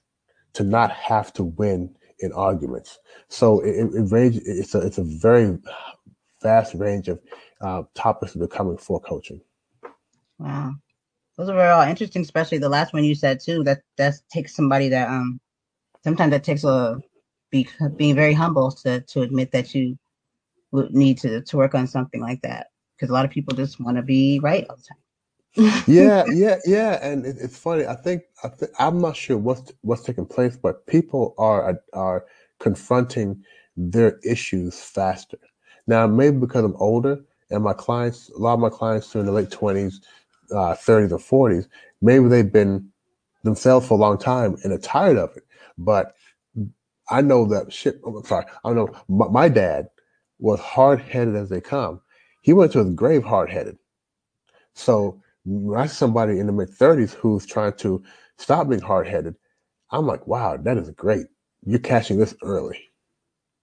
to 0.55 0.65
not 0.65 0.91
have 0.93 1.33
to 1.35 1.45
win 1.45 1.95
in 2.23 2.33
arguments. 2.33 2.99
So 3.29 3.61
it, 3.61 3.95
it, 3.95 4.13
range, 4.13 4.41
it's 4.45 4.75
a 4.75 4.81
it's 4.81 4.99
a 4.99 5.05
very 5.05 5.59
vast 6.43 6.75
range 6.75 7.09
of 7.09 7.21
uh, 7.61 7.83
topics 7.95 8.33
that 8.33 8.43
are 8.43 8.49
coming 8.49 8.79
for 8.79 9.01
coaching. 9.01 9.41
Wow. 10.39 10.73
Those 11.37 11.49
are 11.49 11.71
all 11.71 11.83
interesting, 11.83 12.23
especially 12.23 12.59
the 12.59 12.69
last 12.69 12.93
one 12.93 13.05
you 13.05 13.15
said 13.15 13.41
too. 13.41 13.65
That 13.65 13.83
that 13.97 14.15
takes 14.31 14.55
somebody 14.55 14.89
that 14.91 15.09
um 15.09 15.41
sometimes 16.05 16.31
that 16.31 16.45
takes 16.45 16.65
a 16.65 16.99
be, 17.51 17.69
being 17.97 18.15
very 18.15 18.33
humble 18.33 18.71
to 18.71 19.01
to 19.01 19.23
admit 19.23 19.53
that 19.53 19.75
you 19.75 19.99
would 20.73 20.95
need 20.95 21.19
to 21.19 21.43
to 21.43 21.57
work 21.57 21.75
on 21.75 21.87
something 21.87 22.21
like 22.21 22.43
that 22.43 22.69
because 22.97 23.11
a 23.11 23.13
lot 23.13 23.25
of 23.25 23.31
people 23.31 23.55
just 23.55 23.81
want 23.81 23.97
to 23.97 24.03
be 24.03 24.41
right 24.41 24.67
all 24.69 24.77
the 24.77 24.83
time. 24.83 25.02
Yeah, 25.87 26.25
yeah, 26.29 26.59
yeah, 26.65 26.99
and 27.07 27.27
it, 27.27 27.37
it's 27.41 27.59
funny. 27.59 27.87
I 27.87 27.97
think 27.97 28.23
I 28.45 28.49
th- 28.49 28.71
I'm 28.79 29.01
not 29.01 29.17
sure 29.17 29.37
what's 29.37 29.73
what's 29.83 30.03
taking 30.03 30.27
place, 30.27 30.57
but 30.57 30.87
people 30.87 31.35
are 31.39 31.81
are 31.93 32.27
confronting 32.61 33.45
their 33.77 34.19
issues 34.25 34.81
faster 34.81 35.39
now. 35.89 36.07
Maybe 36.07 36.39
because 36.39 36.65
I'm 36.65 36.77
older 36.77 37.21
and 37.51 37.65
my 37.65 37.75
clients, 37.75 38.31
a 38.31 38.39
lot 38.39 38.55
of 38.55 38.61
my 38.61 38.71
clients 38.71 39.15
are 39.17 39.21
in 39.21 39.27
the 39.27 39.33
late 39.33 39.51
twenties, 39.51 40.01
uh, 40.53 40.75
30s, 40.75 41.13
or 41.13 41.49
40s. 41.51 41.69
Maybe 42.01 42.29
they've 42.29 42.53
been 42.53 42.89
themselves 43.45 43.87
for 43.89 43.95
a 43.95 44.01
long 44.03 44.19
time 44.19 44.57
and 44.65 44.73
are 44.73 44.79
tired 44.79 45.19
of 45.19 45.37
it. 45.37 45.45
But 45.79 46.15
I 47.11 47.23
know 47.23 47.45
that 47.47 47.73
shit. 47.73 48.01
oh, 48.05 48.17
I'm 48.19 48.25
sorry. 48.25 48.47
I 48.65 48.73
know 48.73 48.89
my, 49.09 49.29
my 49.29 49.49
dad 49.49 49.89
was 50.39 50.61
hard 50.61 51.01
headed 51.01 51.37
as 51.37 51.51
they 51.51 51.61
come. 51.61 52.01
He 52.43 52.53
went 52.53 52.73
to 52.73 52.81
his 52.85 52.95
grave 52.95 53.25
hard 53.25 53.51
headed. 53.51 53.79
So 54.75 55.22
when 55.45 55.79
I 55.81 55.87
see 55.87 55.95
somebody 55.95 56.39
in 56.39 56.47
the 56.47 56.53
mid 56.53 56.71
30s 56.71 57.15
who's 57.15 57.47
trying 57.47 57.75
to 57.75 58.03
stop 58.39 58.69
being 58.69 58.81
hard 58.83 59.09
headed, 59.09 59.35
I'm 59.91 60.07
like, 60.07 60.27
wow, 60.27 60.57
that 60.57 60.77
is 60.77 60.91
great. 60.91 61.27
You're 61.65 61.79
catching 61.81 62.19
this 62.19 62.35
early. 62.43 62.79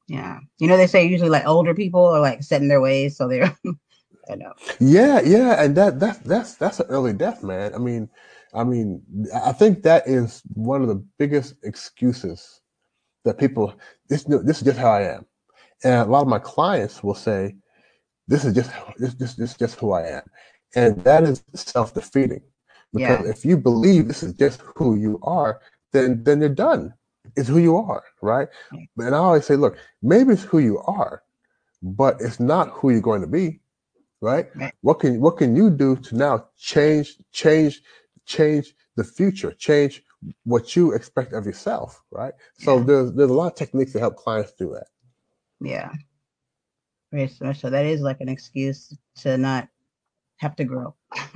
yeah, 0.08 0.40
you 0.60 0.68
know 0.68 0.78
they 0.78 0.88
say 0.88 1.06
usually 1.06 1.30
like 1.30 1.46
older 1.46 1.74
people 1.76 2.06
are 2.06 2.22
like 2.22 2.44
set 2.44 2.62
in 2.62 2.68
their 2.68 2.82
ways, 2.82 3.18
so 3.18 3.28
they're 3.28 3.56
I 4.30 4.36
know. 4.36 4.54
Yeah, 4.80 5.22
yeah, 5.22 5.64
and 5.64 5.76
that 5.76 6.00
that's 6.00 6.20
that's 6.20 6.56
that's 6.56 6.80
an 6.80 6.88
early 6.90 7.14
death, 7.14 7.44
man. 7.44 7.74
I 7.74 7.80
mean, 7.80 8.10
I 8.54 8.64
mean, 8.64 9.02
I 9.34 9.52
think 9.52 9.84
that 9.84 10.08
is 10.08 10.42
one 10.54 10.82
of 10.82 10.88
the 10.88 11.04
biggest 11.18 11.56
excuses 11.64 12.62
that 13.26 13.38
people. 13.40 13.74
This 14.08 14.24
this 14.24 14.58
is 14.58 14.64
just 14.64 14.80
how 14.80 14.92
I 14.92 15.04
am, 15.16 15.26
and 15.84 15.96
a 16.08 16.12
lot 16.12 16.22
of 16.22 16.28
my 16.28 16.40
clients 16.40 17.04
will 17.04 17.16
say, 17.16 17.56
"This 18.28 18.46
is 18.46 18.54
just 18.54 18.72
this 18.98 19.16
this 19.16 19.36
this 19.36 19.52
is 19.52 19.58
just 19.58 19.80
who 19.80 19.92
I 19.94 20.08
am," 20.08 20.24
and 20.76 21.04
that 21.04 21.24
is 21.24 21.44
self 21.54 21.94
defeating. 21.94 22.42
Because 22.94 23.26
Yeah. 23.26 23.32
if 23.32 23.46
you 23.46 23.58
believe 23.58 24.08
this 24.08 24.24
is 24.24 24.34
just 24.34 24.62
who 24.62 24.96
you 24.96 25.20
are, 25.24 25.62
then 25.94 26.24
then 26.24 26.40
you're 26.42 26.50
done. 26.50 26.94
It's 27.36 27.50
who 27.50 27.60
you 27.60 27.78
are, 27.78 28.04
right? 28.22 28.50
And 28.98 29.16
I 29.16 29.20
always 29.20 29.46
say, 29.46 29.56
look, 29.56 29.78
maybe 30.02 30.34
it's 30.34 30.44
who 30.44 30.60
you 30.60 30.80
are, 30.80 31.24
but 31.82 32.18
it's 32.22 32.40
not 32.40 32.70
who 32.72 32.90
you're 32.92 33.02
going 33.02 33.22
to 33.22 33.28
be, 33.28 33.62
right? 34.22 34.48
Right. 34.56 34.74
What 34.82 35.00
can 35.00 35.22
what 35.22 35.38
can 35.38 35.56
you 35.56 35.70
do 35.70 35.96
to 35.98 36.16
now 36.16 36.50
change 36.58 37.18
change 37.32 37.82
change 38.26 38.76
the 38.96 39.04
future, 39.04 39.52
change 39.54 40.04
what 40.46 40.76
you 40.76 40.94
expect 40.94 41.34
of 41.34 41.46
yourself, 41.46 42.02
right? 42.12 42.34
So 42.56 42.80
Yeah. 42.80 42.84
there's 42.84 43.14
there's 43.14 43.32
a 43.32 43.34
lot 43.34 43.48
of 43.54 43.56
techniques 43.56 43.94
to 43.94 44.00
help 44.00 44.18
clients 44.18 44.54
do 44.54 44.72
that. 44.74 44.88
Yeah. 45.62 45.92
Very 47.12 47.28
so. 47.28 47.70
That 47.70 47.86
is 47.86 48.02
like 48.02 48.22
an 48.22 48.30
excuse 48.30 48.96
to 49.18 49.38
not 49.38 49.70
have 50.40 50.56
to 50.58 50.66
grow. 50.66 50.96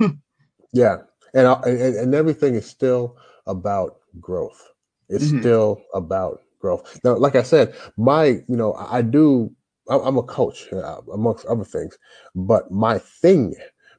Yeah, 0.72 0.98
and 1.34 1.46
and, 1.64 1.96
and 1.96 2.14
everything 2.14 2.54
is 2.54 2.66
still 2.66 3.16
about 3.46 4.00
growth. 4.20 4.60
It's 5.08 5.24
Mhm. 5.24 5.38
still 5.40 5.82
about 5.94 6.42
growth. 6.60 7.00
Now, 7.04 7.16
like 7.16 7.36
I 7.36 7.42
said, 7.42 7.74
my 7.96 8.24
you 8.26 8.56
know 8.56 8.72
I 8.74 8.98
I 8.98 9.02
do. 9.02 9.50
I'm 9.88 10.00
I'm 10.02 10.18
a 10.18 10.22
coach 10.22 10.72
uh, 10.72 11.00
amongst 11.12 11.46
other 11.46 11.64
things, 11.64 11.98
but 12.34 12.70
my 12.70 12.98
thing, 12.98 13.54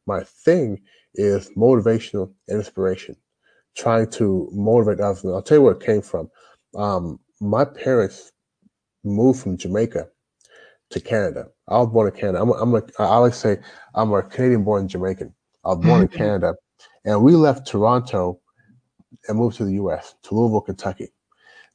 my 0.08 0.24
thing 0.24 0.82
is 1.16 1.50
motivational 1.58 2.34
inspiration. 2.50 3.16
Trying 3.76 4.10
to 4.12 4.50
motivate 4.54 5.00
others. 5.02 5.26
I'll 5.26 5.42
tell 5.44 5.60
you 5.60 5.64
where 5.64 5.74
it 5.76 5.82
came 5.82 6.02
from. 6.02 6.30
Um, 6.76 7.20
my 7.42 7.66
parents 7.66 8.32
moved 9.04 9.42
from 9.42 9.58
Jamaica 9.58 10.10
to 10.92 11.00
Canada. 11.02 11.50
I 11.67 11.77
was 11.79 11.89
born 11.89 12.07
in 12.07 12.19
Canada. 12.19 12.41
I'm 12.41 12.50
a, 12.50 12.53
I'm 12.53 12.75
a, 12.75 12.81
I 13.00 13.05
always 13.05 13.36
say 13.36 13.57
I'm 13.95 14.13
a 14.13 14.22
Canadian 14.22 14.63
born 14.63 14.88
Jamaican. 14.88 15.34
I 15.63 15.69
was 15.69 15.86
born 15.86 16.01
in 16.01 16.07
Canada, 16.10 16.55
and 17.05 17.24
we 17.24 17.34
left 17.34 17.67
Toronto 17.67 18.39
and 19.27 19.38
moved 19.38 19.57
to 19.57 19.65
the 19.65 19.74
U.S. 19.74 20.15
to 20.24 20.36
Louisville, 20.36 20.62
Kentucky. 20.62 21.10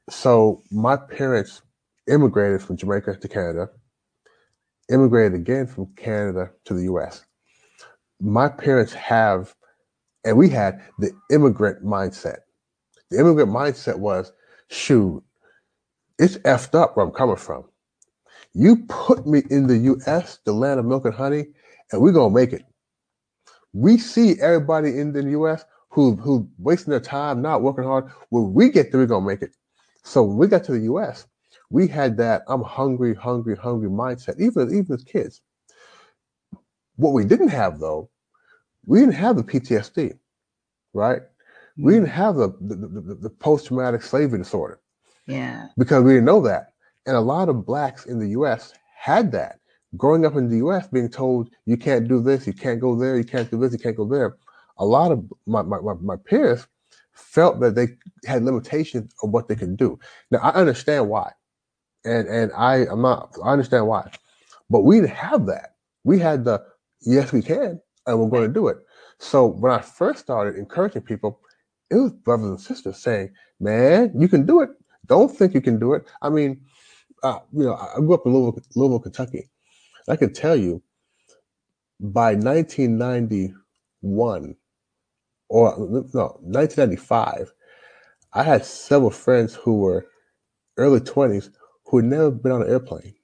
So 0.08 0.62
my 0.70 0.96
parents 0.96 1.62
immigrated 2.08 2.62
from 2.62 2.76
Jamaica 2.76 3.16
to 3.16 3.28
Canada, 3.28 3.68
immigrated 4.90 5.34
again 5.34 5.66
from 5.66 5.86
Canada 5.96 6.50
to 6.64 6.74
the 6.74 6.84
U.S. 6.84 7.24
My 8.20 8.48
parents 8.48 8.92
have, 8.92 9.54
and 10.24 10.36
we 10.36 10.48
had 10.48 10.82
the 10.98 11.10
immigrant 11.30 11.84
mindset. 11.84 12.38
The 13.10 13.18
immigrant 13.18 13.50
mindset 13.50 13.98
was, 13.98 14.32
shoot, 14.68 15.22
it's 16.18 16.36
effed 16.38 16.78
up 16.78 16.96
where 16.96 17.06
I'm 17.06 17.12
coming 17.12 17.36
from. 17.36 17.64
You 18.52 18.84
put 18.88 19.26
me 19.26 19.42
in 19.50 19.66
the 19.66 19.78
U.S., 19.78 20.38
the 20.44 20.52
land 20.52 20.80
of 20.80 20.86
milk 20.86 21.04
and 21.04 21.14
honey, 21.14 21.46
and 21.92 22.00
we're 22.00 22.12
gonna 22.12 22.34
make 22.34 22.52
it. 22.52 22.64
We 23.72 23.98
see 23.98 24.40
everybody 24.40 24.98
in 24.98 25.12
the 25.12 25.22
U.S. 25.30 25.64
who 25.88 26.16
who 26.16 26.48
wasting 26.58 26.90
their 26.90 27.00
time, 27.00 27.40
not 27.42 27.62
working 27.62 27.84
hard. 27.84 28.10
When 28.30 28.52
we 28.52 28.70
get 28.70 28.90
there, 28.90 29.00
we're 29.00 29.06
gonna 29.06 29.26
make 29.26 29.42
it. 29.42 29.54
So 30.02 30.22
when 30.24 30.36
we 30.36 30.48
got 30.48 30.64
to 30.64 30.72
the 30.72 30.80
U.S., 30.80 31.26
we 31.70 31.86
had 31.86 32.16
that 32.16 32.42
I'm 32.48 32.62
hungry, 32.62 33.14
hungry, 33.14 33.56
hungry 33.56 33.88
mindset. 33.88 34.40
Even 34.40 34.74
even 34.76 34.94
as 34.94 35.04
kids. 35.04 35.42
What 36.96 37.12
we 37.12 37.24
didn't 37.24 37.48
have 37.48 37.78
though, 37.78 38.10
we 38.84 38.98
didn't 39.00 39.14
have 39.14 39.36
the 39.36 39.44
PTSD, 39.44 40.18
right? 40.92 41.22
We 41.78 41.92
mm. 41.92 41.96
didn't 41.96 42.10
have 42.10 42.34
the 42.34 42.48
the, 42.60 42.74
the, 42.74 43.14
the 43.14 43.30
post 43.30 43.66
traumatic 43.66 44.02
slavery 44.02 44.38
disorder 44.38 44.80
Yeah. 45.26 45.68
because 45.78 46.02
we 46.02 46.12
didn't 46.12 46.26
know 46.26 46.40
that. 46.42 46.69
And 47.06 47.16
a 47.16 47.20
lot 47.20 47.48
of 47.48 47.66
blacks 47.66 48.06
in 48.06 48.18
the 48.18 48.28
US 48.28 48.72
had 48.96 49.32
that. 49.32 49.58
Growing 49.96 50.24
up 50.24 50.36
in 50.36 50.48
the 50.48 50.58
US, 50.58 50.86
being 50.88 51.08
told 51.08 51.50
you 51.66 51.76
can't 51.76 52.06
do 52.06 52.22
this, 52.22 52.46
you 52.46 52.52
can't 52.52 52.80
go 52.80 52.94
there, 52.94 53.16
you 53.16 53.24
can't 53.24 53.50
do 53.50 53.58
this, 53.58 53.72
you 53.72 53.78
can't 53.78 53.96
go 53.96 54.04
there. 54.04 54.36
A 54.78 54.84
lot 54.84 55.10
of 55.12 55.24
my, 55.46 55.62
my, 55.62 55.80
my, 55.80 55.94
my 55.94 56.16
peers 56.16 56.66
felt 57.12 57.60
that 57.60 57.74
they 57.74 57.88
had 58.24 58.44
limitations 58.44 59.12
of 59.22 59.30
what 59.30 59.48
they 59.48 59.56
could 59.56 59.76
do. 59.76 59.98
Now 60.30 60.38
I 60.38 60.50
understand 60.50 61.08
why. 61.08 61.32
And 62.04 62.28
and 62.28 62.50
I 62.56 62.86
I'm 62.86 63.02
not 63.02 63.36
I 63.44 63.52
understand 63.52 63.86
why. 63.86 64.10
But 64.70 64.82
we 64.82 64.96
didn't 65.00 65.10
have 65.10 65.46
that. 65.46 65.74
We 66.04 66.18
had 66.18 66.44
the 66.44 66.64
yes 67.02 67.32
we 67.32 67.42
can 67.42 67.80
and 68.06 68.18
we're 68.18 68.28
going 68.28 68.48
to 68.48 68.54
do 68.54 68.68
it. 68.68 68.78
So 69.18 69.46
when 69.46 69.72
I 69.72 69.80
first 69.80 70.20
started 70.20 70.56
encouraging 70.56 71.02
people, 71.02 71.40
it 71.90 71.96
was 71.96 72.12
brothers 72.12 72.46
and 72.46 72.60
sisters 72.60 72.96
saying, 72.98 73.30
"Man, 73.58 74.12
you 74.16 74.28
can 74.28 74.46
do 74.46 74.60
it. 74.60 74.70
Don't 75.06 75.34
think 75.36 75.52
you 75.52 75.60
can 75.60 75.78
do 75.78 75.92
it." 75.92 76.06
I 76.22 76.30
mean, 76.30 76.60
uh, 77.22 77.38
you 77.52 77.64
know, 77.64 77.74
I 77.74 78.00
grew 78.00 78.14
up 78.14 78.24
in 78.26 78.32
Louisville, 78.32 78.62
Louisville, 78.76 79.00
Kentucky. 79.00 79.50
I 80.08 80.16
can 80.16 80.32
tell 80.32 80.56
you, 80.56 80.82
by 82.00 82.34
1991 82.34 84.56
or 85.48 85.76
no 85.78 86.38
1995, 86.40 87.52
I 88.32 88.42
had 88.42 88.64
several 88.64 89.10
friends 89.10 89.54
who 89.54 89.80
were 89.80 90.06
early 90.76 91.00
20s 91.00 91.50
who 91.86 91.98
had 91.98 92.06
never 92.06 92.30
been 92.30 92.52
on 92.52 92.62
an 92.62 92.70
airplane. 92.70 93.14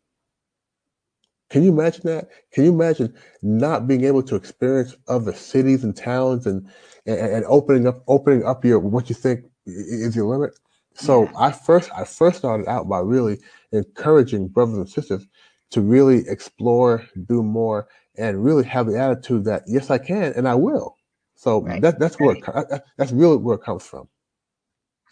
Can 1.48 1.62
you 1.62 1.70
imagine 1.70 2.02
that? 2.06 2.28
Can 2.52 2.64
you 2.64 2.72
imagine 2.72 3.14
not 3.40 3.86
being 3.86 4.04
able 4.04 4.22
to 4.24 4.34
experience 4.34 4.96
other 5.08 5.32
cities 5.32 5.84
and 5.84 5.96
towns 5.96 6.46
and 6.46 6.68
and, 7.06 7.18
and 7.18 7.44
opening 7.46 7.86
up 7.86 8.02
opening 8.08 8.44
up 8.44 8.64
your 8.64 8.80
what 8.80 9.08
you 9.08 9.14
think 9.14 9.44
is 9.64 10.16
your 10.16 10.26
limit? 10.26 10.58
So 10.96 11.24
Yeah. 11.24 11.32
I 11.36 11.52
first 11.52 11.90
I 11.94 12.04
first 12.04 12.38
started 12.38 12.66
out 12.68 12.88
by 12.88 13.00
really 13.00 13.38
encouraging 13.72 14.48
brothers 14.48 14.78
and 14.78 14.88
sisters 14.88 15.26
to 15.70 15.80
really 15.80 16.26
explore, 16.28 17.04
do 17.26 17.42
more, 17.42 17.88
and 18.16 18.42
really 18.44 18.64
have 18.64 18.86
the 18.86 18.98
attitude 18.98 19.44
that 19.44 19.62
yes 19.66 19.90
I 19.90 19.98
can 19.98 20.32
and 20.34 20.48
I 20.48 20.54
will. 20.54 20.96
So 21.34 21.62
Right. 21.62 21.82
that 21.82 21.98
that's 21.98 22.18
where 22.18 22.34
it, 22.36 22.82
that's 22.96 23.12
really 23.12 23.36
where 23.36 23.56
it 23.56 23.62
comes 23.62 23.84
from. 23.84 24.08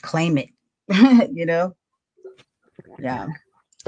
Claim 0.02 0.38
it. 0.38 0.48
you 1.32 1.44
know? 1.46 1.74
Yeah. 2.98 3.26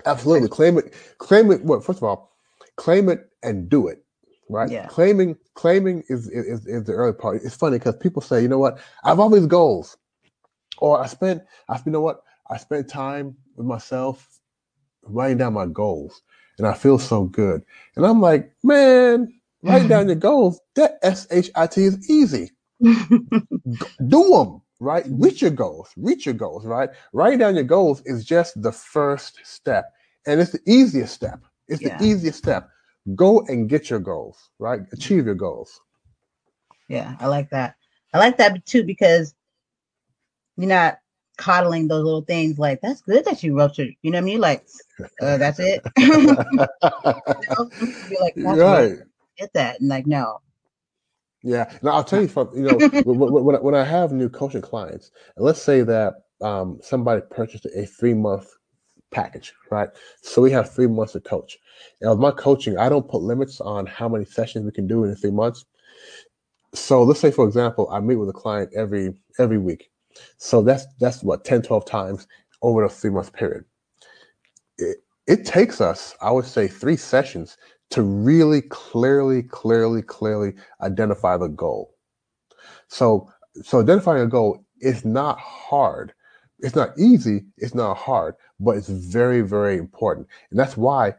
Absolutely. 0.05 0.49
Claim 0.49 0.79
it. 0.79 0.95
Claim 1.19 1.51
it. 1.51 1.65
Well, 1.65 1.81
first 1.81 1.99
of 1.99 2.05
all, 2.05 2.37
claim 2.77 3.09
it 3.09 3.31
and 3.43 3.69
do 3.69 3.89
it. 3.89 4.05
Right. 4.51 4.71
Yeah. 4.71 4.87
Claiming 4.87 5.37
claiming 5.55 6.05
is 6.09 6.29
is, 6.29 6.67
is 6.67 6.85
the 6.85 6.93
early 6.93 7.15
part. 7.15 7.41
It's 7.43 7.57
funny 7.57 7.79
because 7.79 7.97
people 7.97 8.21
say, 8.23 8.43
you 8.43 8.49
know 8.49 8.59
what, 8.59 8.79
I 9.03 9.09
have 9.09 9.19
all 9.19 9.31
these 9.31 9.47
goals, 9.47 9.97
or 10.79 11.03
I 11.03 11.07
spent, 11.07 11.43
I 11.69 11.81
you 11.85 11.93
know 11.93 12.01
what, 12.01 12.23
I 12.51 12.57
spent 12.57 12.89
time 12.89 13.37
with 13.57 13.67
myself 13.67 14.29
writing 15.03 15.39
down 15.39 15.55
my 15.55 15.67
goals, 15.67 16.23
and 16.59 16.67
I 16.67 16.75
feel 16.75 16.99
so 16.99 17.25
good. 17.25 17.63
And 17.97 18.07
I'm 18.07 18.21
like, 18.21 18.53
man, 18.63 19.33
write 19.63 19.89
down 19.89 20.07
your 20.07 20.17
goals. 20.17 20.61
That 20.75 20.99
S 21.03 21.27
H 21.31 21.51
I 21.55 21.67
T 21.67 21.85
is 21.85 22.11
easy. 22.11 22.53
Do 22.81 24.31
them 24.31 24.63
right? 24.81 25.05
Reach 25.09 25.43
your 25.43 25.51
goals. 25.51 25.89
Reach 25.97 26.27
your 26.27 26.35
goals 26.35 26.67
right? 26.67 26.91
Writing 27.13 27.39
down 27.39 27.55
your 27.55 27.65
goals 27.65 28.03
is 28.05 28.25
just 28.25 28.61
the 28.63 28.73
first 28.73 29.41
step 29.45 29.93
and 30.27 30.41
it's 30.41 30.53
the 30.53 30.61
easiest 30.67 31.15
step. 31.15 31.41
It's 31.69 31.83
Yeah. 31.83 31.99
the 31.99 32.05
easiest 32.05 32.39
step. 32.39 32.69
Go 33.15 33.41
and 33.49 33.69
get 33.69 33.91
your 33.91 34.01
goals 34.01 34.51
right? 34.59 34.81
Achieve 34.93 35.27
your 35.27 35.35
goals. 35.35 35.81
Yeah, 36.89 37.17
I 37.19 37.27
like 37.27 37.51
that. 37.51 37.77
I 38.13 38.19
like 38.19 38.37
that 38.39 38.65
too 38.67 38.85
because 38.85 39.35
you're 40.57 40.69
not 40.69 40.99
coddling 41.39 41.87
those 41.87 42.05
little 42.05 42.23
things 42.23 42.59
like 42.59 42.81
that's 42.81 43.03
good 43.03 43.25
that 43.27 43.43
you 43.43 43.57
wrote 43.57 43.77
your 43.77 43.89
you 44.03 44.11
know 44.11 44.19
what 44.19 44.23
I 44.23 44.25
mean? 44.25 44.41
Like, 44.41 44.65
uh, 45.21 45.37
that's 45.37 45.59
it. 45.61 45.83
you 45.99 46.37
like, 48.21 48.35
that's 48.37 48.59
right. 48.59 48.93
Get 49.39 49.53
that. 49.53 49.81
And 49.81 49.89
like, 49.89 50.07
no. 50.07 50.41
Yeah. 51.43 51.71
Now 51.83 51.93
I'll 51.93 52.05
tell 52.05 52.23
you 52.23 52.29
from 52.29 52.51
you 52.55 52.63
know 52.63 52.79
when, 53.05 53.45
when, 53.45 53.57
I- 53.57 53.61
when 53.61 53.75
I 53.75 53.85
have 53.85 54.13
new 54.13 54.29
coaching 54.29 54.63
clients, 54.63 55.11
and 55.37 55.45
let's 55.45 55.63
say 55.63 55.83
that 55.83 56.15
um, 56.43 56.79
somebody 56.83 57.23
purchased 57.31 57.67
a 57.67 57.87
three 57.87 58.15
month 58.15 58.49
package, 59.11 59.53
right? 59.71 59.89
So 60.23 60.43
we 60.43 60.51
have 60.53 60.73
three 60.75 60.87
months 60.89 61.13
to 61.13 61.21
coach. 61.21 61.59
And 62.01 62.11
with 62.11 62.19
my 62.19 62.31
coaching, 62.31 62.79
I 62.79 62.89
don't 62.89 63.09
put 63.09 63.23
limits 63.23 63.61
on 63.61 63.87
how 63.87 64.09
many 64.09 64.25
sessions 64.25 64.65
we 64.65 64.73
can 64.73 64.87
do 64.87 65.05
in 65.05 65.15
three 65.15 65.31
months. 65.31 65.65
So 66.75 67.03
let's 67.03 67.21
say, 67.21 67.31
for 67.31 67.47
example, 67.47 67.89
I 67.91 68.01
meet 68.01 68.17
with 68.17 68.29
a 68.29 68.33
client 68.35 68.73
every 68.75 69.15
every 69.39 69.59
week. 69.59 69.91
So 70.39 70.63
that's 70.63 70.87
that's 70.99 71.23
what 71.23 71.45
10, 71.45 71.63
12 71.63 71.85
times 71.87 72.27
over 72.63 72.85
a 72.85 72.89
three 72.89 73.11
month 73.11 73.33
period. 73.33 73.65
It, 74.79 74.99
it 75.27 75.45
takes 75.47 75.81
us, 75.81 76.15
I 76.21 76.31
would 76.31 76.45
say, 76.45 76.69
three 76.69 76.97
sessions 76.97 77.57
to 77.91 78.03
really 78.03 78.63
clearly, 78.63 79.43
clearly, 79.43 80.03
clearly 80.03 80.55
identify 80.81 81.37
the 81.37 81.49
goal. 81.49 81.95
So, 82.89 83.31
so 83.63 83.81
identifying 83.81 84.23
a 84.23 84.27
goal 84.27 84.65
is 84.81 85.05
not 85.05 85.39
hard. 85.39 86.13
It's 86.61 86.75
not 86.75 86.99
easy. 86.99 87.45
It's 87.57 87.75
not 87.75 87.97
hard, 87.97 88.35
but 88.61 88.77
it's 88.77 88.89
very, 88.89 89.43
very 89.43 89.77
important. 89.77 90.27
And 90.51 90.59
that's 90.59 90.77
why 90.77 91.15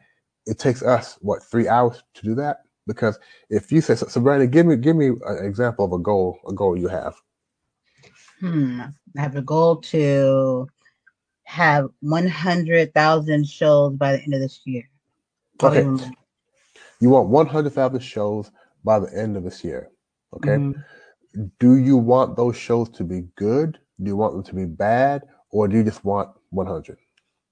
it 0.45 0.59
takes 0.59 0.81
us 0.83 1.17
what 1.21 1.43
three 1.43 1.67
hours 1.67 2.03
to 2.15 2.23
do 2.23 2.35
that. 2.35 2.61
Because 2.85 3.19
if 3.49 3.71
you 3.71 3.81
say 3.81 3.95
so, 3.95 4.07
so 4.07 4.21
Brandon, 4.21 4.49
give 4.49 4.65
me 4.65 4.77
give 4.77 4.95
me 4.95 5.07
an 5.07 5.45
example 5.45 5.83
of 5.83 5.91
a 5.91 5.99
goal, 5.99 6.39
a 6.47 6.53
goal 6.53 6.77
you 6.77 6.87
have. 6.87 7.15
Hmm. 8.39 8.81
I 9.17 9.21
have 9.21 9.35
a 9.35 9.41
goal 9.41 9.77
to 9.77 10.67
have 11.43 11.89
100,000 12.01 13.47
shows 13.47 13.93
by 13.95 14.13
the 14.13 14.23
end 14.23 14.33
of 14.33 14.41
this 14.41 14.61
year. 14.65 14.83
Okay. 15.63 15.81
even. 15.81 16.15
You 16.99 17.09
want 17.09 17.29
one 17.29 17.45
hundred 17.47 17.73
thousand 17.73 17.99
shows 18.01 18.51
by 18.83 18.99
the 18.99 19.11
end 19.15 19.37
of 19.37 19.43
this 19.43 19.63
year. 19.63 19.89
Okay. 20.33 20.57
Mhm. 20.57 20.83
Do 21.59 21.77
you 21.77 21.97
want 21.97 22.35
those 22.35 22.55
shows 22.55 22.89
to 22.89 23.03
be 23.03 23.21
good? 23.35 23.79
Do 24.01 24.07
you 24.07 24.15
want 24.17 24.33
them 24.33 24.43
to 24.43 24.55
be 24.55 24.65
bad, 24.65 25.23
or 25.51 25.67
do 25.67 25.77
you 25.77 25.83
just 25.83 26.03
want 26.03 26.29
one 26.49 26.67
hundred? 26.67 26.97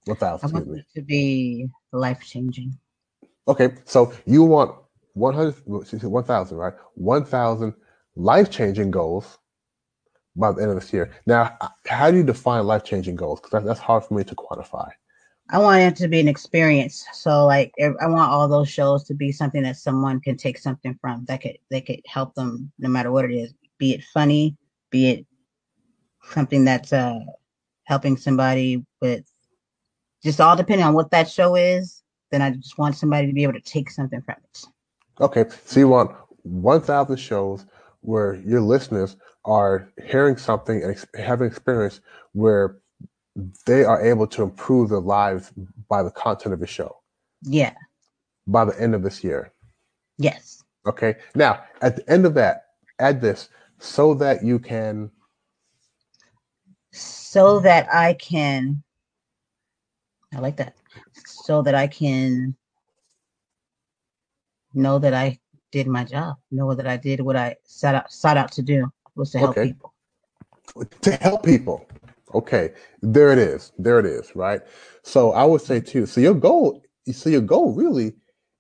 One 0.06 0.18
I 0.18 0.20
thousand, 0.20 0.52
want 0.54 0.66
excuse 0.66 0.86
me. 0.96 1.02
to 1.02 1.02
be 1.06 1.70
life 1.92 2.22
changing. 2.22 2.78
Okay, 3.48 3.76
so 3.86 4.12
you 4.26 4.44
want 4.44 4.76
100, 5.14 5.56
well, 5.66 5.82
1,000, 5.84 6.58
right? 6.58 6.74
1,000 6.96 7.74
life 8.16 8.50
changing 8.50 8.90
goals 8.92 9.38
by 10.36 10.52
the 10.52 10.62
end 10.62 10.72
of 10.72 10.80
this 10.80 10.92
year. 10.92 11.12
Now, 11.26 11.58
how 11.88 12.12
do 12.12 12.18
you 12.18 12.24
define 12.24 12.66
life 12.66 12.84
changing 12.84 13.16
goals? 13.16 13.42
Because 13.42 13.64
that's 13.64 13.80
hard 13.80 14.04
for 14.04 14.14
me 14.14 14.24
to 14.24 14.36
quantify. 14.36 14.90
I 15.50 15.60
want 15.60 15.82
it 15.82 15.96
to 15.98 16.08
be 16.08 16.20
an 16.20 16.28
experience. 16.28 17.06
So 17.14 17.46
like 17.46 17.72
I 17.80 18.08
want 18.08 18.32
all 18.32 18.48
those 18.48 18.70
shows 18.70 19.04
to 19.06 19.14
be 19.14 19.32
something 19.32 19.62
that 19.64 19.78
someone 19.78 20.20
can 20.20 20.38
take 20.38 20.58
something 20.58 20.98
from 21.00 21.26
that 21.26 21.42
could 21.42 21.58
they 21.70 21.82
could 21.82 22.02
help 22.08 22.34
them 22.34 22.72
no 22.80 22.90
matter 22.90 23.12
what 23.12 23.26
it 23.26 23.34
is. 23.34 23.54
Be 23.78 23.94
it 23.94 24.04
funny, 24.12 24.58
be 24.90 25.10
it 25.12 25.26
something 26.32 26.66
that's 26.66 26.92
uh 26.92 27.20
helping 27.84 28.18
somebody 28.18 28.84
with 29.02 29.24
just 30.24 30.42
all 30.42 30.56
depending 30.56 30.86
on 30.86 30.96
what 30.96 31.12
that 31.12 31.30
show 31.30 31.56
is, 31.56 32.02
then 32.32 32.42
I 32.42 32.50
just 32.50 32.80
want 32.80 32.96
somebody 32.96 33.28
to 33.28 33.34
be 33.34 33.44
able 33.44 33.54
to 33.54 33.62
take 33.62 33.92
something 33.92 34.22
from 34.24 34.38
it. 34.44 34.66
Okay. 35.22 35.46
So 35.66 35.80
you 35.80 35.90
want 35.90 36.12
1000 36.42 37.18
shows 37.18 37.66
where 38.06 38.36
your 38.36 38.62
listeners 38.62 39.18
are 39.46 39.90
hearing 40.06 40.38
something 40.38 40.82
and 40.82 40.92
ex- 40.92 41.08
having 41.16 41.48
experience 41.48 42.02
where 42.34 42.78
they 43.66 43.84
are 43.84 44.04
able 44.04 44.28
to 44.28 44.44
improve 44.44 44.90
their 44.90 45.00
lives 45.00 45.52
by 45.90 46.02
the 46.04 46.12
content 46.12 46.54
of 46.54 46.60
the 46.60 46.68
show. 46.68 46.98
Yeah. 47.42 47.74
By 48.48 48.66
the 48.66 48.80
end 48.80 48.96
of 48.96 49.04
this 49.04 49.24
year. 49.24 49.52
Yes. 50.18 50.64
Okay. 50.88 51.16
Now, 51.34 51.64
at 51.82 51.96
the 51.96 52.10
end 52.10 52.26
of 52.26 52.34
that, 52.36 52.66
add 53.00 53.22
this 53.22 53.50
so 53.80 54.14
that 54.16 54.44
you 54.44 54.60
can. 54.60 55.12
So 56.92 57.60
that 57.60 57.94
I 57.94 58.14
can. 58.14 58.84
I 60.34 60.40
like 60.40 60.58
that. 60.58 60.76
So 61.26 61.62
that 61.64 61.76
I 61.76 61.88
can 61.88 62.56
know 64.74 65.00
that 65.00 65.14
I 65.14 65.40
did 65.76 65.88
my 65.88 66.06
job, 66.06 66.38
know 66.52 66.74
that 66.74 66.88
I 66.88 66.96
did 66.96 67.20
what 67.20 67.36
I 67.36 67.58
set 67.66 67.96
out, 67.96 68.10
sought 68.10 68.38
out 68.38 68.50
to 68.54 68.62
do 68.62 68.90
was 69.16 69.32
to 69.32 69.40
help 69.40 69.58
okay. 69.58 69.68
people. 69.68 69.94
To 71.02 71.12
help 71.18 71.44
people. 71.44 71.86
Okay, 72.34 72.72
there 73.02 73.34
it 73.34 73.38
is. 73.38 73.74
There 73.78 74.00
it 74.00 74.06
is. 74.06 74.34
Right. 74.36 74.62
So 75.04 75.34
I 75.34 75.44
would 75.44 75.60
say 75.60 75.82
too. 75.82 76.06
So 76.06 76.22
your 76.22 76.34
goal, 76.34 76.82
so 77.12 77.30
your 77.30 77.42
goal 77.42 77.74
really 77.74 78.14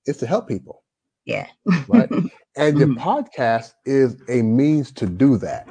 is 0.06 0.17
to 0.17 0.28
help 0.28 0.49
people. 0.49 0.84
Yeah. 1.25 1.47
right. 1.88 2.10
And 2.58 2.80
your 2.80 2.88
mm-hmm. 2.88 3.06
podcast 3.06 3.73
is 3.84 4.15
a 4.30 4.41
means 4.41 4.89
to 4.93 5.06
do 5.06 5.38
that. 5.39 5.67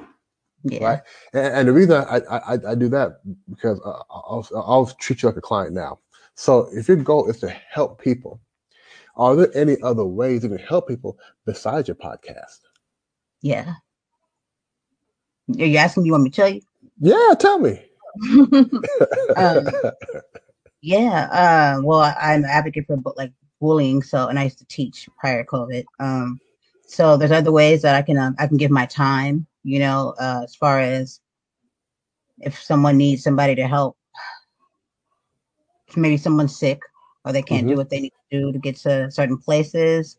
Yeah. 0.64 0.84
Right. 0.84 1.00
And, 1.32 1.54
and 1.54 1.68
the 1.68 1.72
reason 1.72 1.92
I, 1.94 2.20
I, 2.30 2.58
I 2.72 2.74
do 2.74 2.90
that 2.90 3.22
because 3.48 3.80
I'll, 3.86 4.46
I'll 4.54 4.86
treat 5.00 5.22
you 5.22 5.30
like 5.30 5.38
a 5.38 5.40
client 5.40 5.72
now. 5.72 5.98
So 6.34 6.68
if 6.72 6.86
your 6.86 6.98
goal 6.98 7.30
is 7.30 7.40
to 7.40 7.48
help 7.48 8.02
people, 8.02 8.38
are 9.16 9.36
there 9.36 9.56
any 9.56 9.80
other 9.82 10.04
ways 10.04 10.42
you 10.42 10.48
can 10.48 10.58
help 10.58 10.88
people 10.88 11.18
besides 11.46 11.88
your 11.88 11.94
podcast? 11.96 12.60
Yeah. 13.42 13.74
Are 15.58 15.64
you 15.64 15.76
asking 15.78 16.02
me? 16.02 16.08
You 16.08 16.12
want 16.12 16.24
me 16.24 16.30
to 16.30 16.36
tell 16.36 16.48
you? 16.48 16.60
Yeah, 17.00 17.34
tell 17.38 17.58
me. 17.58 17.84
um, 19.36 19.66
yeah. 20.80 21.28
Uh, 21.30 21.80
well, 21.82 22.14
I'm 22.20 22.44
an 22.44 22.50
advocate 22.50 22.86
for 22.86 22.98
like 23.16 23.32
bullying. 23.60 24.02
So, 24.02 24.28
and 24.28 24.38
I 24.38 24.44
used 24.44 24.58
to 24.58 24.66
teach 24.66 25.08
prior 25.18 25.44
COVID. 25.44 25.84
Um, 26.00 26.40
so 26.86 27.16
there's 27.16 27.32
other 27.32 27.52
ways 27.52 27.82
that 27.82 27.94
I 27.94 28.02
can 28.02 28.18
um, 28.18 28.34
I 28.38 28.46
can 28.46 28.56
give 28.56 28.70
my 28.70 28.86
time. 28.86 29.46
You 29.62 29.78
know, 29.78 30.14
uh, 30.18 30.40
as 30.44 30.54
far 30.54 30.80
as 30.80 31.20
if 32.40 32.60
someone 32.60 32.96
needs 32.96 33.22
somebody 33.22 33.54
to 33.54 33.66
help, 33.66 33.96
maybe 35.96 36.16
someone's 36.16 36.58
sick 36.58 36.80
or 37.24 37.32
they 37.32 37.42
can't 37.42 37.62
mm-hmm. 37.62 37.70
do 37.70 37.76
what 37.76 37.90
they 37.90 38.00
need 38.00 38.12
to 38.30 38.40
do 38.40 38.52
to 38.52 38.58
get 38.58 38.76
to 38.76 39.10
certain 39.10 39.38
places. 39.38 40.16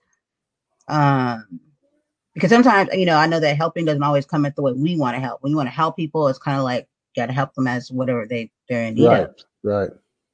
Um, 0.88 1.60
because 2.34 2.50
sometimes 2.50 2.90
you 2.94 3.06
know 3.06 3.18
I 3.18 3.28
know 3.28 3.40
that 3.40 3.56
helping 3.56 3.86
doesn't 3.86 4.04
always 4.04 4.26
come 4.26 4.46
at 4.46 4.56
the 4.56 4.62
way 4.62 4.74
we 4.74 4.98
want 4.98 5.16
to 5.16 5.22
help. 5.22 5.42
When 5.42 5.52
you 5.52 5.58
want 5.58 5.68
to 5.68 5.76
help 5.76 5.96
people, 5.96 6.28
it's 6.28 6.40
kind 6.40 6.58
of 6.58 6.64
like 6.64 6.88
you 7.16 7.22
got 7.22 7.28
to 7.28 7.34
help 7.34 7.54
them 7.54 7.68
as 7.68 7.92
whatever 7.92 8.28
they 8.30 8.52
they're 8.68 8.84
in 8.84 8.96
need 8.96 9.08
right, 9.08 9.24
of. 9.24 9.36
Right. 9.64 9.90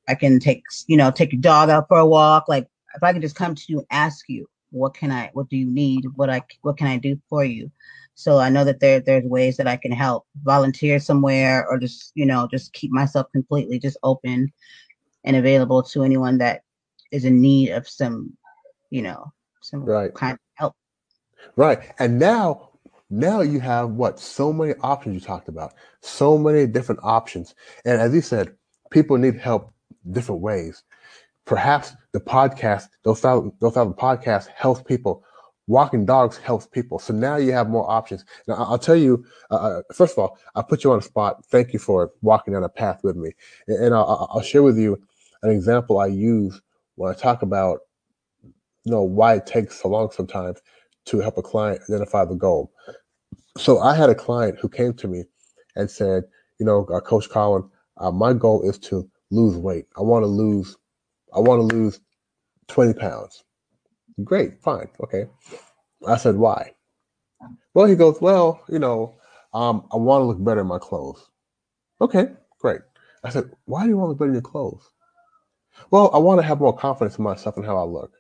I 0.07 0.15
can 0.15 0.39
take 0.39 0.63
you 0.87 0.97
know 0.97 1.11
take 1.11 1.31
your 1.31 1.41
dog 1.41 1.69
out 1.69 1.87
for 1.87 1.99
a 1.99 2.05
walk. 2.05 2.45
Like 2.47 2.67
if 2.95 3.03
I 3.03 3.13
can 3.13 3.21
just 3.21 3.35
come 3.35 3.55
to 3.55 3.63
you 3.67 3.77
and 3.79 3.87
ask 3.91 4.27
you, 4.27 4.49
what 4.71 4.93
can 4.93 5.11
I, 5.11 5.29
what 5.33 5.49
do 5.49 5.57
you 5.57 5.65
need, 5.65 6.05
what 6.15 6.29
I, 6.29 6.43
what 6.61 6.77
can 6.77 6.87
I 6.87 6.97
do 6.97 7.19
for 7.29 7.45
you? 7.45 7.71
So 8.15 8.37
I 8.37 8.49
know 8.49 8.63
that 8.65 8.79
there 8.79 8.99
there's 8.99 9.23
ways 9.23 9.57
that 9.57 9.67
I 9.67 9.77
can 9.77 9.91
help, 9.91 10.25
volunteer 10.43 10.99
somewhere, 10.99 11.65
or 11.67 11.77
just 11.79 12.11
you 12.15 12.25
know 12.25 12.47
just 12.51 12.73
keep 12.73 12.91
myself 12.91 13.31
completely 13.31 13.79
just 13.79 13.97
open 14.03 14.51
and 15.23 15.35
available 15.35 15.83
to 15.83 16.03
anyone 16.03 16.37
that 16.39 16.63
is 17.11 17.25
in 17.25 17.41
need 17.41 17.71
of 17.71 17.87
some, 17.87 18.35
you 18.89 19.01
know, 19.01 19.31
some 19.61 19.83
right. 19.83 20.13
kind 20.13 20.33
of 20.33 20.39
help. 20.55 20.75
Right. 21.55 21.79
And 21.99 22.19
now 22.19 22.69
now 23.09 23.41
you 23.41 23.59
have 23.59 23.89
what 23.91 24.19
so 24.19 24.53
many 24.53 24.73
options 24.81 25.13
you 25.13 25.19
talked 25.19 25.49
about 25.49 25.73
so 26.01 26.37
many 26.37 26.65
different 26.65 27.01
options. 27.03 27.53
And 27.85 28.01
as 28.01 28.13
you 28.13 28.21
said 28.21 28.55
people 28.89 29.17
need 29.17 29.35
help 29.35 29.71
different 30.11 30.41
ways. 30.41 30.83
Perhaps 31.45 31.93
the 32.13 32.19
podcast 32.19 32.87
those 33.03 33.19
thousand 33.19 33.53
those 33.59 33.73
thousand 33.73 33.93
podcasts 33.93 34.47
helps 34.47 34.81
people. 34.81 35.23
Walking 35.67 36.05
dogs 36.05 36.37
helps 36.37 36.65
people. 36.65 36.99
So 36.99 37.13
now 37.13 37.35
you 37.35 37.51
have 37.53 37.69
more 37.69 37.89
options. 37.89 38.25
Now 38.47 38.55
i'll 38.55 38.79
tell 38.79 38.95
you 38.95 39.25
uh, 39.51 39.55
uh, 39.55 39.81
first 39.93 40.13
of 40.13 40.19
all 40.19 40.37
i'll 40.55 40.63
put 40.63 40.83
you 40.83 40.91
on 40.91 40.99
the 40.99 41.03
spot. 41.03 41.45
Thank 41.45 41.73
you 41.73 41.79
for 41.79 42.11
walking 42.21 42.53
down 42.53 42.63
a 42.63 42.69
path 42.69 43.01
with 43.03 43.15
me. 43.15 43.33
And, 43.67 43.93
I'll, 43.93 44.29
I'll 44.31 44.41
share 44.41 44.63
with 44.63 44.77
you 44.77 45.01
an 45.43 45.51
example 45.51 45.99
i 45.99 46.07
use 46.07 46.61
when 46.95 47.11
i 47.11 47.15
talk 47.17 47.41
about 47.41 47.79
you 48.43 48.91
know 48.91 49.03
why 49.03 49.35
it 49.35 49.45
takes 49.45 49.81
so 49.81 49.89
long 49.89 50.09
sometimes 50.11 50.59
to 51.05 51.19
help 51.19 51.37
a 51.37 51.41
client 51.41 51.81
identify 51.89 52.25
the 52.25 52.35
goal 52.35 52.71
so 53.57 53.79
I 53.79 53.95
had 53.95 54.09
a 54.09 54.15
client 54.15 54.57
who 54.59 54.69
came 54.69 54.93
to 54.95 55.07
me 55.07 55.23
and 55.75 55.89
said, 55.89 56.23
you 56.59 56.65
know, 56.65 56.85
uh, 56.85 56.99
Coach 57.01 57.29
Colin, 57.29 57.69
uh, 57.97 58.11
my 58.11 58.33
goal 58.33 58.61
is 58.63 58.77
to 58.79 59.09
lose 59.29 59.57
weight. 59.57 59.85
I 59.97 60.01
want 60.01 60.23
to 60.23 60.27
lose, 60.27 60.77
I 61.35 61.39
want 61.39 61.69
to 61.69 61.75
lose 61.75 61.99
20 62.67 62.93
pounds. 62.93 63.43
Great, 64.23 64.61
fine, 64.61 64.89
okay. 65.03 65.25
I 66.07 66.17
said, 66.17 66.35
why? 66.35 66.73
Well, 67.73 67.85
he 67.85 67.95
goes, 67.95 68.21
well, 68.21 68.63
you 68.69 68.79
know, 68.79 69.15
um, 69.53 69.87
I 69.91 69.97
want 69.97 70.21
to 70.21 70.25
look 70.25 70.43
better 70.43 70.61
in 70.61 70.67
my 70.67 70.79
clothes. 70.79 71.29
Okay, 71.99 72.27
great. 72.59 72.81
I 73.23 73.29
said, 73.29 73.51
why 73.65 73.83
do 73.83 73.89
you 73.89 73.97
want 73.97 74.07
to 74.07 74.09
look 74.11 74.19
better 74.19 74.29
in 74.29 74.35
your 74.35 74.41
clothes? 74.41 74.89
Well, 75.89 76.11
I 76.13 76.17
want 76.19 76.39
to 76.41 76.47
have 76.47 76.59
more 76.59 76.75
confidence 76.75 77.17
in 77.17 77.23
myself 77.23 77.57
and 77.57 77.65
how 77.65 77.77
I 77.77 77.83
look. 77.83 78.11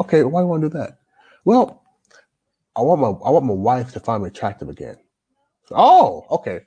Okay, 0.00 0.24
why 0.24 0.40
do 0.40 0.44
you 0.44 0.48
want 0.48 0.62
to 0.62 0.70
do 0.70 0.78
that? 0.78 0.98
Well, 1.44 1.82
I 2.76 2.82
want 2.82 3.00
my 3.00 3.08
I 3.08 3.30
want 3.30 3.46
my 3.46 3.54
wife 3.54 3.92
to 3.94 4.00
find 4.00 4.22
me 4.22 4.28
attractive 4.28 4.68
again. 4.68 4.96
Oh, 5.72 6.26
okay. 6.30 6.62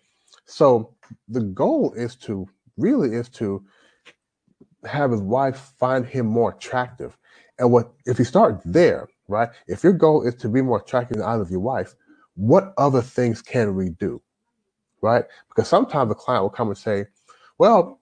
So 0.45 0.95
the 1.29 1.41
goal 1.41 1.93
is 1.95 2.15
to 2.17 2.47
really 2.77 3.15
is 3.15 3.29
to 3.29 3.63
have 4.85 5.11
his 5.11 5.21
wife 5.21 5.73
find 5.79 6.05
him 6.05 6.27
more 6.27 6.51
attractive. 6.51 7.17
And 7.59 7.71
what 7.71 7.93
if 8.05 8.19
you 8.19 8.25
start 8.25 8.61
there, 8.65 9.07
right? 9.27 9.49
If 9.67 9.83
your 9.83 9.93
goal 9.93 10.23
is 10.27 10.35
to 10.37 10.49
be 10.49 10.61
more 10.63 10.79
attractive 10.81 11.17
in 11.17 11.21
the 11.21 11.27
eyes 11.27 11.41
of 11.41 11.51
your 11.51 11.61
wife, 11.61 11.95
what 12.35 12.73
other 12.77 13.01
things 13.01 13.41
can 13.41 13.75
we 13.75 13.89
do? 13.89 14.21
Right? 15.01 15.25
Because 15.49 15.67
sometimes 15.69 16.09
the 16.09 16.15
client 16.15 16.43
will 16.43 16.49
come 16.51 16.69
and 16.69 16.77
say, 16.77 17.05
Well, 17.59 18.01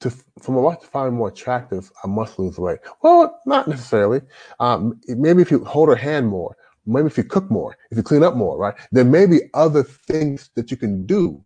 to 0.00 0.10
for 0.10 0.52
my 0.52 0.60
wife 0.60 0.80
to 0.80 0.86
find 0.86 1.14
more 1.14 1.28
attractive, 1.28 1.90
I 2.02 2.06
must 2.06 2.38
lose 2.38 2.58
weight. 2.58 2.78
Well, 3.02 3.40
not 3.46 3.68
necessarily. 3.68 4.22
Um, 4.58 5.00
maybe 5.08 5.42
if 5.42 5.50
you 5.50 5.64
hold 5.64 5.88
her 5.88 5.96
hand 5.96 6.28
more, 6.28 6.56
maybe 6.86 7.06
if 7.06 7.18
you 7.18 7.24
cook 7.24 7.50
more, 7.50 7.76
if 7.90 7.96
you 7.96 8.02
clean 8.02 8.22
up 8.22 8.36
more, 8.36 8.56
right? 8.58 8.74
There 8.92 9.04
may 9.04 9.26
be 9.26 9.42
other 9.54 9.82
things 9.82 10.50
that 10.54 10.70
you 10.70 10.76
can 10.76 11.06
do 11.06 11.44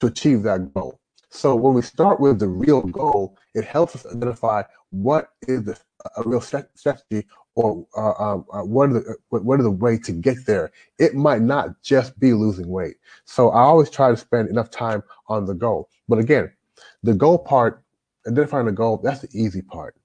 to 0.00 0.06
achieve 0.06 0.42
that 0.42 0.72
goal. 0.74 1.00
So 1.30 1.56
when 1.56 1.74
we 1.74 1.82
start 1.82 2.20
with 2.20 2.38
the 2.38 2.48
real 2.48 2.82
goal, 2.82 3.36
it 3.54 3.64
helps 3.64 3.96
us 3.96 4.06
identify 4.06 4.62
what 4.90 5.30
is 5.48 5.64
the, 5.64 5.78
a 6.16 6.22
real 6.22 6.40
strategy 6.40 7.26
or 7.56 7.86
uh, 7.96 8.12
um, 8.22 8.44
uh, 8.52 8.62
what 8.62 8.90
are 8.90 8.94
the 8.94 9.16
what 9.28 9.60
are 9.60 9.64
the 9.64 9.70
way 9.70 9.98
to 9.98 10.12
get 10.12 10.46
there. 10.46 10.72
It 10.98 11.14
might 11.14 11.42
not 11.42 11.80
just 11.82 12.18
be 12.18 12.32
losing 12.32 12.68
weight. 12.68 12.96
So 13.24 13.50
I 13.50 13.62
always 13.62 13.90
try 13.90 14.10
to 14.10 14.16
spend 14.16 14.48
enough 14.48 14.70
time 14.70 15.02
on 15.28 15.46
the 15.46 15.54
goal. 15.54 15.88
But 16.08 16.18
again, 16.18 16.52
the 17.02 17.14
goal 17.14 17.38
part, 17.38 17.83
identifying 18.26 18.66
the 18.66 18.72
goal, 18.72 19.00
that's 19.02 19.20
the 19.20 19.28
easy 19.32 19.62
part. 19.62 19.96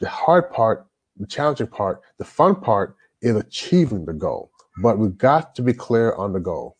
The 0.00 0.08
hard 0.08 0.50
part, 0.50 0.86
the 1.16 1.26
challenging 1.26 1.68
part, 1.68 2.00
the 2.18 2.24
fun 2.24 2.56
part 2.56 2.96
is 3.22 3.36
achieving 3.36 4.04
the 4.04 4.12
goal, 4.12 4.50
but 4.82 4.98
we've 4.98 5.16
got 5.16 5.54
to 5.56 5.62
be 5.62 5.72
clear 5.72 6.14
on 6.14 6.32
the 6.32 6.40
goal. 6.40 6.76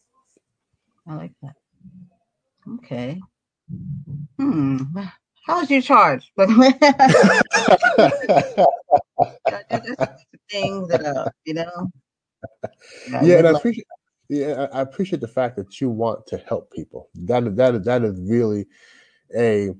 I 1.06 1.14
like 1.14 1.32
that. 1.42 1.54
Okay. 2.74 3.20
Hmm. 4.38 4.78
How's 5.46 5.70
your 5.70 5.80
charge? 5.80 6.32
things 10.50 10.88
that 10.88 11.02
uh, 11.04 11.28
you 11.44 11.54
know. 11.54 11.90
Yeah, 13.22 13.38
and 13.38 13.48
I 13.48 13.50
appreciate. 13.52 13.86
Yeah, 14.28 14.66
I 14.72 14.80
appreciate 14.80 15.20
the 15.20 15.28
fact 15.28 15.56
that 15.56 15.80
you 15.80 15.88
want 15.90 16.26
to 16.28 16.38
help 16.38 16.70
people. 16.72 17.08
That 17.14 17.56
that 17.56 17.84
that 17.84 18.02
is 18.02 18.20
really 18.20 18.66
a. 19.36 19.70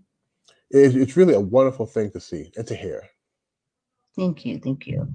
It's 0.70 1.16
really 1.16 1.34
a 1.34 1.40
wonderful 1.40 1.86
thing 1.86 2.10
to 2.12 2.20
see 2.20 2.52
and 2.56 2.66
to 2.66 2.74
hear. 2.74 3.02
Thank 4.16 4.44
you, 4.44 4.58
thank 4.58 4.86
you. 4.86 5.08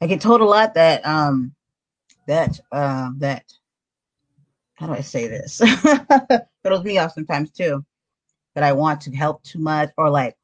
I 0.00 0.06
get 0.06 0.20
told 0.20 0.40
a 0.40 0.44
lot 0.44 0.74
that 0.74 1.04
um 1.06 1.54
that 2.26 2.58
um 2.72 3.16
that 3.20 3.44
how 4.74 4.86
do 4.86 4.92
I 4.92 5.00
say 5.02 5.28
this? 5.28 5.60
It 5.62 6.46
throws 6.64 6.84
me 6.84 6.98
off 6.98 7.12
sometimes 7.12 7.52
too. 7.52 7.84
That 8.54 8.64
I 8.64 8.72
want 8.72 9.02
to 9.02 9.14
help 9.14 9.42
too 9.42 9.58
much, 9.58 9.90
or 9.98 10.10
like 10.10 10.36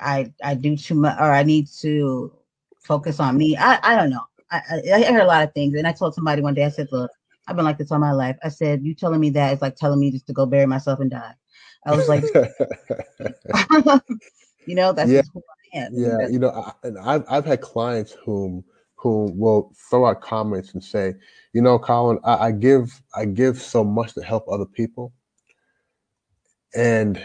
I 0.00 0.32
I 0.42 0.54
do 0.54 0.76
too 0.76 0.94
much, 0.96 1.16
or 1.18 1.32
I 1.32 1.42
need 1.42 1.68
to 1.80 2.32
focus 2.80 3.20
on 3.20 3.36
me. 3.38 3.56
I 3.56 3.78
I 3.82 3.96
don't 3.96 4.10
know. 4.10 4.24
I, 4.50 4.60
I, 4.70 4.92
I 4.94 5.12
heard 5.12 5.22
a 5.22 5.26
lot 5.26 5.44
of 5.44 5.54
things, 5.54 5.74
and 5.76 5.86
I 5.86 5.92
told 5.92 6.14
somebody 6.14 6.42
one 6.42 6.54
day. 6.54 6.64
I 6.64 6.70
said, 6.70 6.88
"Look, 6.92 7.10
I've 7.46 7.56
been 7.56 7.64
like 7.64 7.78
this 7.78 7.92
all 7.92 7.98
my 7.98 8.12
life." 8.12 8.36
I 8.44 8.48
said, 8.48 8.82
"You 8.84 8.94
telling 8.94 9.20
me 9.20 9.30
that 9.30 9.54
is 9.54 9.62
like 9.62 9.76
telling 9.76 10.00
me 10.00 10.10
just 10.10 10.26
to 10.28 10.32
go 10.32 10.46
bury 10.46 10.66
myself 10.66 11.00
and 11.00 11.10
die." 11.10 11.34
I 11.86 11.96
was 11.96 12.08
like, 12.08 12.24
you 14.66 14.74
know, 14.74 14.92
that's 14.92 15.10
yeah, 15.10 15.22
who 15.32 15.42
I 15.74 15.78
am. 15.78 15.92
yeah. 15.94 16.28
You 16.28 16.38
know, 16.38 16.50
I, 16.50 16.72
and 16.86 16.98
I've 16.98 17.24
I've 17.28 17.46
had 17.46 17.60
clients 17.60 18.12
whom 18.12 18.64
who 18.96 19.30
will 19.34 19.72
throw 19.88 20.06
out 20.06 20.20
comments 20.20 20.74
and 20.74 20.82
say, 20.82 21.14
you 21.52 21.62
know, 21.62 21.78
Colin, 21.78 22.18
I, 22.24 22.46
I 22.46 22.52
give 22.52 23.00
I 23.14 23.24
give 23.24 23.60
so 23.60 23.84
much 23.84 24.14
to 24.14 24.22
help 24.22 24.48
other 24.48 24.66
people, 24.66 25.12
and 26.74 27.22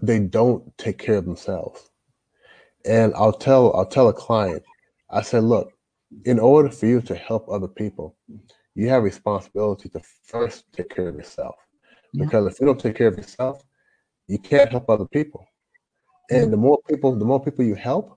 they 0.00 0.20
don't 0.20 0.76
take 0.78 0.98
care 0.98 1.16
of 1.16 1.24
themselves. 1.24 1.90
And 2.84 3.12
I'll 3.14 3.32
tell 3.32 3.74
I'll 3.74 3.86
tell 3.86 4.08
a 4.08 4.12
client, 4.12 4.62
I 5.10 5.22
said, 5.22 5.42
look, 5.42 5.72
in 6.24 6.38
order 6.38 6.70
for 6.70 6.86
you 6.86 7.00
to 7.02 7.14
help 7.16 7.48
other 7.48 7.68
people, 7.68 8.16
you 8.74 8.88
have 8.88 9.02
responsibility 9.02 9.88
to 9.90 10.00
first 10.22 10.64
take 10.72 10.90
care 10.90 11.08
of 11.08 11.16
yourself. 11.16 11.56
Yeah. 12.12 12.24
Because 12.24 12.46
if 12.46 12.60
you 12.60 12.66
don't 12.66 12.80
take 12.80 12.96
care 12.96 13.08
of 13.08 13.16
yourself, 13.16 13.64
you 14.30 14.38
can't 14.38 14.70
help 14.70 14.88
other 14.88 15.06
people. 15.06 15.44
And 16.30 16.52
the 16.52 16.56
more 16.56 16.78
people, 16.88 17.16
the 17.16 17.24
more 17.24 17.42
people 17.42 17.64
you 17.64 17.74
help, 17.74 18.16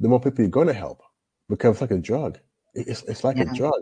the 0.00 0.08
more 0.08 0.20
people 0.20 0.40
you're 0.40 0.50
going 0.50 0.66
to 0.66 0.72
help. 0.74 1.00
Because 1.48 1.74
it's 1.74 1.80
like 1.80 1.92
a 1.92 1.98
drug. 1.98 2.38
It's, 2.74 3.04
it's 3.04 3.22
like 3.22 3.36
Yeah. 3.36 3.44
a 3.44 3.54
drug. 3.54 3.80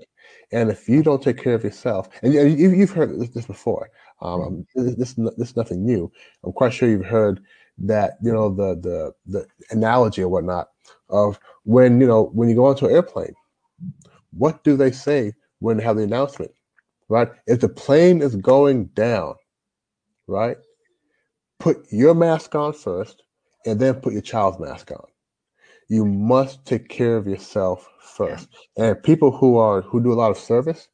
And 0.53 0.71
if 0.71 0.87
you 0.87 1.03
don't 1.03 1.23
take 1.23 1.39
care 1.39 1.55
of 1.55 1.65
yourself, 1.65 2.11
and 2.23 2.35
you- 2.35 2.45
you've 2.45 2.91
heard 2.91 3.19
this, 3.19 3.47
before, 3.47 3.91
um, 4.21 4.67
this, 4.75 4.95
this 4.97 5.15
this 5.15 5.49
is 5.51 5.57
nothing 5.57 5.85
new. 5.85 6.13
I'm 6.45 6.53
quite 6.53 6.75
sure 6.75 6.89
you've 6.89 7.07
heard 7.07 7.41
that 7.79 8.19
you 8.23 8.33
know 8.33 8.49
the 8.51 8.77
the 8.87 9.13
the 9.27 9.47
analogy 9.71 10.23
or 10.23 10.29
whatnot 10.29 10.69
of 11.09 11.41
when 11.65 12.01
you 12.01 12.07
know 12.07 12.25
when 12.35 12.49
you 12.49 12.55
go 12.55 12.67
onto 12.67 12.87
an 12.87 12.93
airplane, 12.93 13.35
what 14.43 14.63
do 14.63 14.77
they 14.77 14.93
say 14.93 15.33
when 15.59 15.77
they 15.79 15.83
have 15.85 15.97
the 15.97 16.05
announcement? 16.05 16.53
Right? 17.09 17.29
If 17.47 17.61
the 17.61 17.69
plane 17.69 18.23
is 18.23 18.37
going 18.37 18.87
down, 18.95 19.35
right? 20.27 20.57
Put 21.59 21.87
your 21.91 22.15
mask 22.15 22.55
on 22.55 22.73
first, 22.73 23.23
and 23.67 23.81
then 23.81 23.95
put 23.95 24.13
your 24.13 24.23
child's 24.23 24.59
mask 24.59 24.91
on. 24.91 25.07
You 25.89 26.05
must 26.05 26.65
take 26.65 26.89
care 26.89 27.17
of 27.17 27.27
yourself 27.27 27.89
first. 28.01 28.49
And 28.77 29.03
people 29.03 29.31
who 29.31 29.57
are 29.57 29.83
who 29.83 30.03
do 30.03 30.13
a 30.13 30.15
lot 30.15 30.31
of 30.31 30.39
service, 30.39 30.89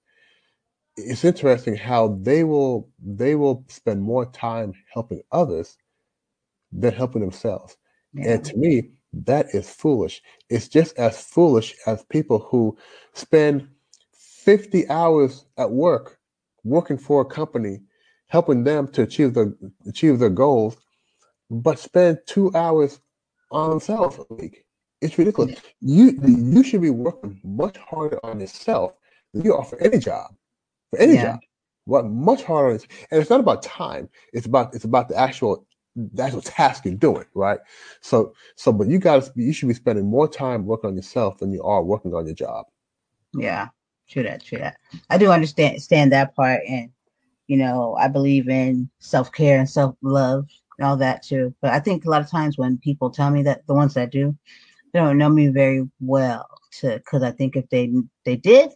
it's 0.97 1.25
interesting 1.25 1.77
how 1.77 2.19
they 2.21 2.45
will 2.45 2.89
they 2.99 3.35
will 3.35 3.65
spend 3.69 4.03
more 4.03 4.27
time 4.27 4.75
helping 4.93 5.23
others 5.33 5.77
than 6.73 6.93
helping 6.93 7.21
themselves. 7.21 7.77
Yeah. 8.13 8.33
And 8.33 8.45
to 8.45 8.57
me, 8.57 8.91
that 9.13 9.47
is 9.55 9.69
foolish. 9.69 10.23
It's 10.49 10.69
just 10.69 10.97
as 10.99 11.23
foolish 11.25 11.75
as 11.87 12.05
people 12.05 12.39
who 12.39 12.77
spend 13.15 13.69
50 14.13 14.89
hours 14.89 15.45
at 15.59 15.71
work 15.71 16.19
working 16.65 16.99
for 16.99 17.21
a 17.23 17.25
company, 17.25 17.81
helping 18.31 18.63
them 18.65 18.87
to 18.89 19.03
achieve 19.03 19.35
their 19.35 19.53
achieve 19.87 20.19
their 20.19 20.31
goals, 20.31 20.77
but 21.51 21.79
spend 21.79 22.19
two 22.27 22.51
hours 22.55 23.01
on 23.51 23.71
themselves 23.71 24.19
a 24.19 24.35
week. 24.35 24.65
It's 25.01 25.19
ridiculous. 25.19 25.61
You 25.81 26.19
you 26.25 26.63
should 26.63 26.81
be 26.81 26.91
working 26.91 27.41
much 27.43 27.77
harder 27.77 28.19
on 28.25 28.41
yourself 28.41 28.95
than 29.35 29.45
you 29.45 29.55
are 29.55 29.65
for 29.65 29.79
any 29.83 29.99
job. 29.99 30.33
For 30.91 30.99
any 31.01 31.15
Yeah. 31.15 31.23
job. 31.33 31.41
What 31.87 32.07
much 32.07 32.45
harder 32.45 32.77
it- 32.77 32.87
and 33.11 33.21
it's 33.21 33.31
not 33.31 33.41
about 33.41 33.63
time. 33.63 34.09
It's 34.33 34.47
about 34.47 34.75
it's 34.75 34.85
about 34.85 35.09
the 35.09 35.17
actual 35.17 35.67
the 35.97 36.23
actual 36.23 36.43
task 36.43 36.85
you're 36.85 36.95
doing, 36.95 37.27
right? 37.35 37.59
So 38.01 38.33
so 38.55 38.73
but 38.73 38.87
you 38.89 38.99
gotta 38.99 39.33
you 39.35 39.53
should 39.53 39.69
be 39.69 39.75
spending 39.75 40.07
more 40.07 40.29
time 40.29 40.67
working 40.67 40.89
on 40.91 40.97
yourself 40.97 41.39
than 41.39 41.51
you 41.53 41.63
are 41.65 41.83
working 41.83 42.15
on 42.15 42.27
your 42.27 42.35
job. 42.37 42.67
Yeah, 43.35 43.69
true 44.09 44.23
that, 44.23 44.45
true 44.45 44.59
that. 44.59 44.77
I 45.09 45.19
do 45.19 45.33
understand 45.33 45.71
understand 45.71 46.13
that 46.13 46.37
part, 46.37 46.61
and 46.69 46.91
you 47.51 47.57
know, 47.57 47.97
I 47.99 48.07
believe 48.07 48.49
in 48.49 48.89
self 49.01 49.33
care 49.33 49.59
and 49.59 49.69
self 49.69 49.97
love 50.03 50.47
and 50.79 50.87
all 50.87 50.97
that 50.99 51.25
too. 51.25 51.53
But 51.61 51.73
I 51.73 51.81
think 51.81 52.05
a 52.05 52.09
lot 52.09 52.23
of 52.23 52.31
times 52.31 52.57
when 52.57 52.79
people 52.79 53.11
tell 53.11 53.29
me 53.33 53.43
that, 53.43 53.67
the 53.67 53.75
ones 53.75 53.95
that 53.95 54.13
do, 54.13 54.37
they 54.93 55.01
don't 55.01 55.19
know 55.19 55.29
me 55.29 55.49
very 55.49 55.89
well. 55.99 56.47
To 56.79 56.97
because 56.99 57.25
I 57.25 57.33
think 57.33 57.57
if 57.57 57.69
they 57.69 57.93
they 58.25 58.37
did, 58.37 58.71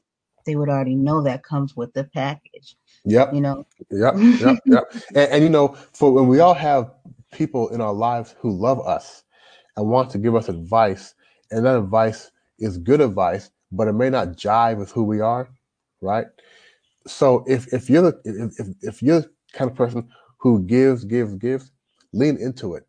they 0.44 0.56
would 0.56 0.68
already 0.68 0.96
know 0.96 1.22
that 1.22 1.44
comes 1.44 1.76
with 1.76 1.92
the 1.94 2.02
package. 2.02 2.74
Yep. 3.04 3.32
You 3.32 3.42
know, 3.42 3.64
Yep, 3.92 4.14
yep, 4.40 4.56
yep. 4.66 4.92
And, 5.14 5.30
and 5.30 5.44
you 5.44 5.50
know, 5.50 5.68
for 5.92 6.12
when 6.12 6.26
we 6.26 6.40
all 6.40 6.54
have 6.54 6.90
people 7.32 7.68
in 7.68 7.80
our 7.80 7.92
lives 7.92 8.34
who 8.40 8.50
love 8.50 8.84
us 8.84 9.22
and 9.76 9.88
want 9.88 10.10
to 10.10 10.18
give 10.18 10.34
us 10.34 10.48
advice, 10.48 11.14
and 11.52 11.64
that 11.64 11.78
advice 11.78 12.32
is 12.58 12.76
good 12.78 13.00
advice, 13.00 13.50
but 13.70 13.86
it 13.86 13.92
may 13.92 14.10
not 14.10 14.30
jive 14.30 14.78
with 14.78 14.90
who 14.90 15.04
we 15.04 15.20
are, 15.20 15.48
right? 16.00 16.26
So 17.06 17.44
if 17.46 17.72
if 17.72 17.90
you're 17.90 18.02
the 18.02 18.20
if 18.24 18.60
if, 18.60 18.68
if 18.82 19.02
you're 19.02 19.20
the 19.20 19.30
kind 19.52 19.70
of 19.70 19.76
person 19.76 20.08
who 20.38 20.62
gives, 20.62 21.04
gives, 21.04 21.34
gives, 21.34 21.70
lean 22.12 22.36
into 22.36 22.74
it, 22.74 22.84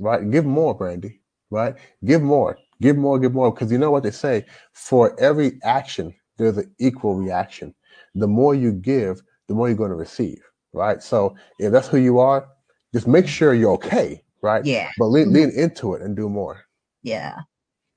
right? 0.00 0.28
Give 0.30 0.44
more, 0.44 0.74
Brandy, 0.74 1.20
right? 1.50 1.74
Give 2.04 2.22
more, 2.22 2.58
give 2.80 2.96
more, 2.96 3.18
give 3.18 3.34
more, 3.34 3.52
because 3.52 3.70
you 3.72 3.78
know 3.78 3.90
what 3.90 4.02
they 4.02 4.10
say: 4.10 4.44
for 4.72 5.18
every 5.20 5.58
action, 5.62 6.14
there's 6.38 6.58
an 6.58 6.74
equal 6.78 7.14
reaction. 7.16 7.74
The 8.14 8.26
more 8.28 8.54
you 8.54 8.72
give, 8.72 9.22
the 9.48 9.54
more 9.54 9.68
you're 9.68 9.76
going 9.76 9.90
to 9.90 9.96
receive, 9.96 10.38
right? 10.72 11.02
So 11.02 11.36
if 11.58 11.72
that's 11.72 11.88
who 11.88 11.98
you 11.98 12.18
are, 12.18 12.48
just 12.92 13.06
make 13.06 13.26
sure 13.28 13.54
you're 13.54 13.72
okay, 13.72 14.22
right? 14.42 14.64
yeah, 14.64 14.90
But 14.98 15.06
lean, 15.06 15.28
Mhm. 15.28 15.34
lean 15.34 15.50
into 15.50 15.94
it 15.94 16.02
and 16.02 16.16
do 16.16 16.28
more. 16.28 16.64
yeah, 17.02 17.42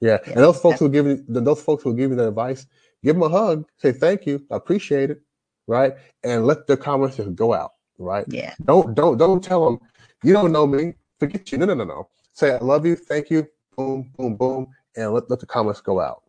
Yeah. 0.01 0.17
Yeah. 0.25 0.33
And 0.33 0.43
those 0.43 0.59
folks 0.59 0.79
who 0.79 0.89
give 0.89 1.05
you 1.05 1.23
those 1.27 1.61
folks 1.61 1.83
who 1.83 1.95
give 1.95 2.11
you 2.11 2.17
that 2.17 2.27
advice, 2.27 2.65
give 3.03 3.15
them 3.15 3.23
a 3.23 3.29
hug, 3.29 3.65
say 3.77 3.91
thank 3.91 4.25
you, 4.25 4.45
I 4.51 4.55
appreciate 4.57 5.09
it, 5.09 5.21
right? 5.69 5.93
And 6.23 6.45
let 6.45 6.67
the 6.67 6.75
comments 6.75 7.19
go 7.35 7.53
out, 7.53 7.71
right? 7.97 8.25
yeah, 8.27 8.55
Don't 8.65 8.93
don't 8.95 9.17
don't 9.17 9.43
tell 9.43 9.65
them 9.65 9.79
you 10.23 10.33
don't 10.33 10.51
know 10.51 10.67
me. 10.67 10.95
Forget 11.19 11.51
you. 11.51 11.59
No, 11.59 11.65
no, 11.65 11.75
no, 11.75 11.85
no. 11.85 12.09
Say 12.33 12.51
I 12.51 12.57
love 12.57 12.85
you, 12.85 12.95
thank 12.95 13.29
you, 13.29 13.47
boom, 13.77 14.11
boom, 14.17 14.35
boom, 14.35 14.67
and 14.95 15.13
let, 15.13 15.29
let 15.29 15.39
the 15.39 15.45
comments 15.45 15.81
go 15.81 16.01
out. 16.01 16.23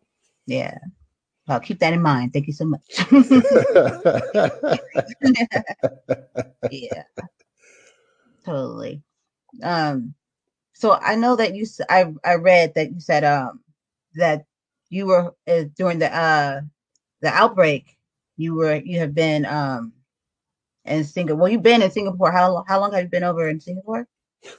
yeah. 0.45 0.77
I'll 1.47 1.59
keep 1.59 1.79
that 1.79 1.91
in 1.91 2.01
mind. 2.01 2.31
Thank 2.31 2.47
you 2.47 2.53
so 2.53 2.65
much. 2.65 2.81
yeah 6.71 7.03
totally 8.45 9.01
um 9.63 10.13
so 10.73 10.93
i 11.01 11.15
know 11.15 11.35
that 11.35 11.55
you 11.55 11.65
I 11.89 12.13
I 12.23 12.35
read 12.35 12.73
that 12.75 12.93
you 12.93 12.99
said 12.99 13.23
um 13.23 13.61
that 14.15 14.45
you 14.89 15.07
were 15.07 15.33
uh, 15.47 15.63
during 15.75 15.99
the 15.99 16.15
uh 16.15 16.61
the 17.21 17.29
outbreak 17.29 17.97
you 18.41 18.55
were 18.55 18.75
you 18.75 18.99
have 18.99 19.13
been 19.13 19.45
um 19.45 19.93
in 20.85 21.03
singapore 21.03 21.41
well 21.43 21.51
you've 21.51 21.63
been 21.63 21.81
in 21.81 21.91
singapore 21.91 22.31
how 22.31 22.51
long 22.51 22.65
how 22.67 22.79
long 22.79 22.91
have 22.93 23.03
you 23.03 23.09
been 23.09 23.23
over 23.23 23.47
in 23.49 23.59
singapore 23.59 24.07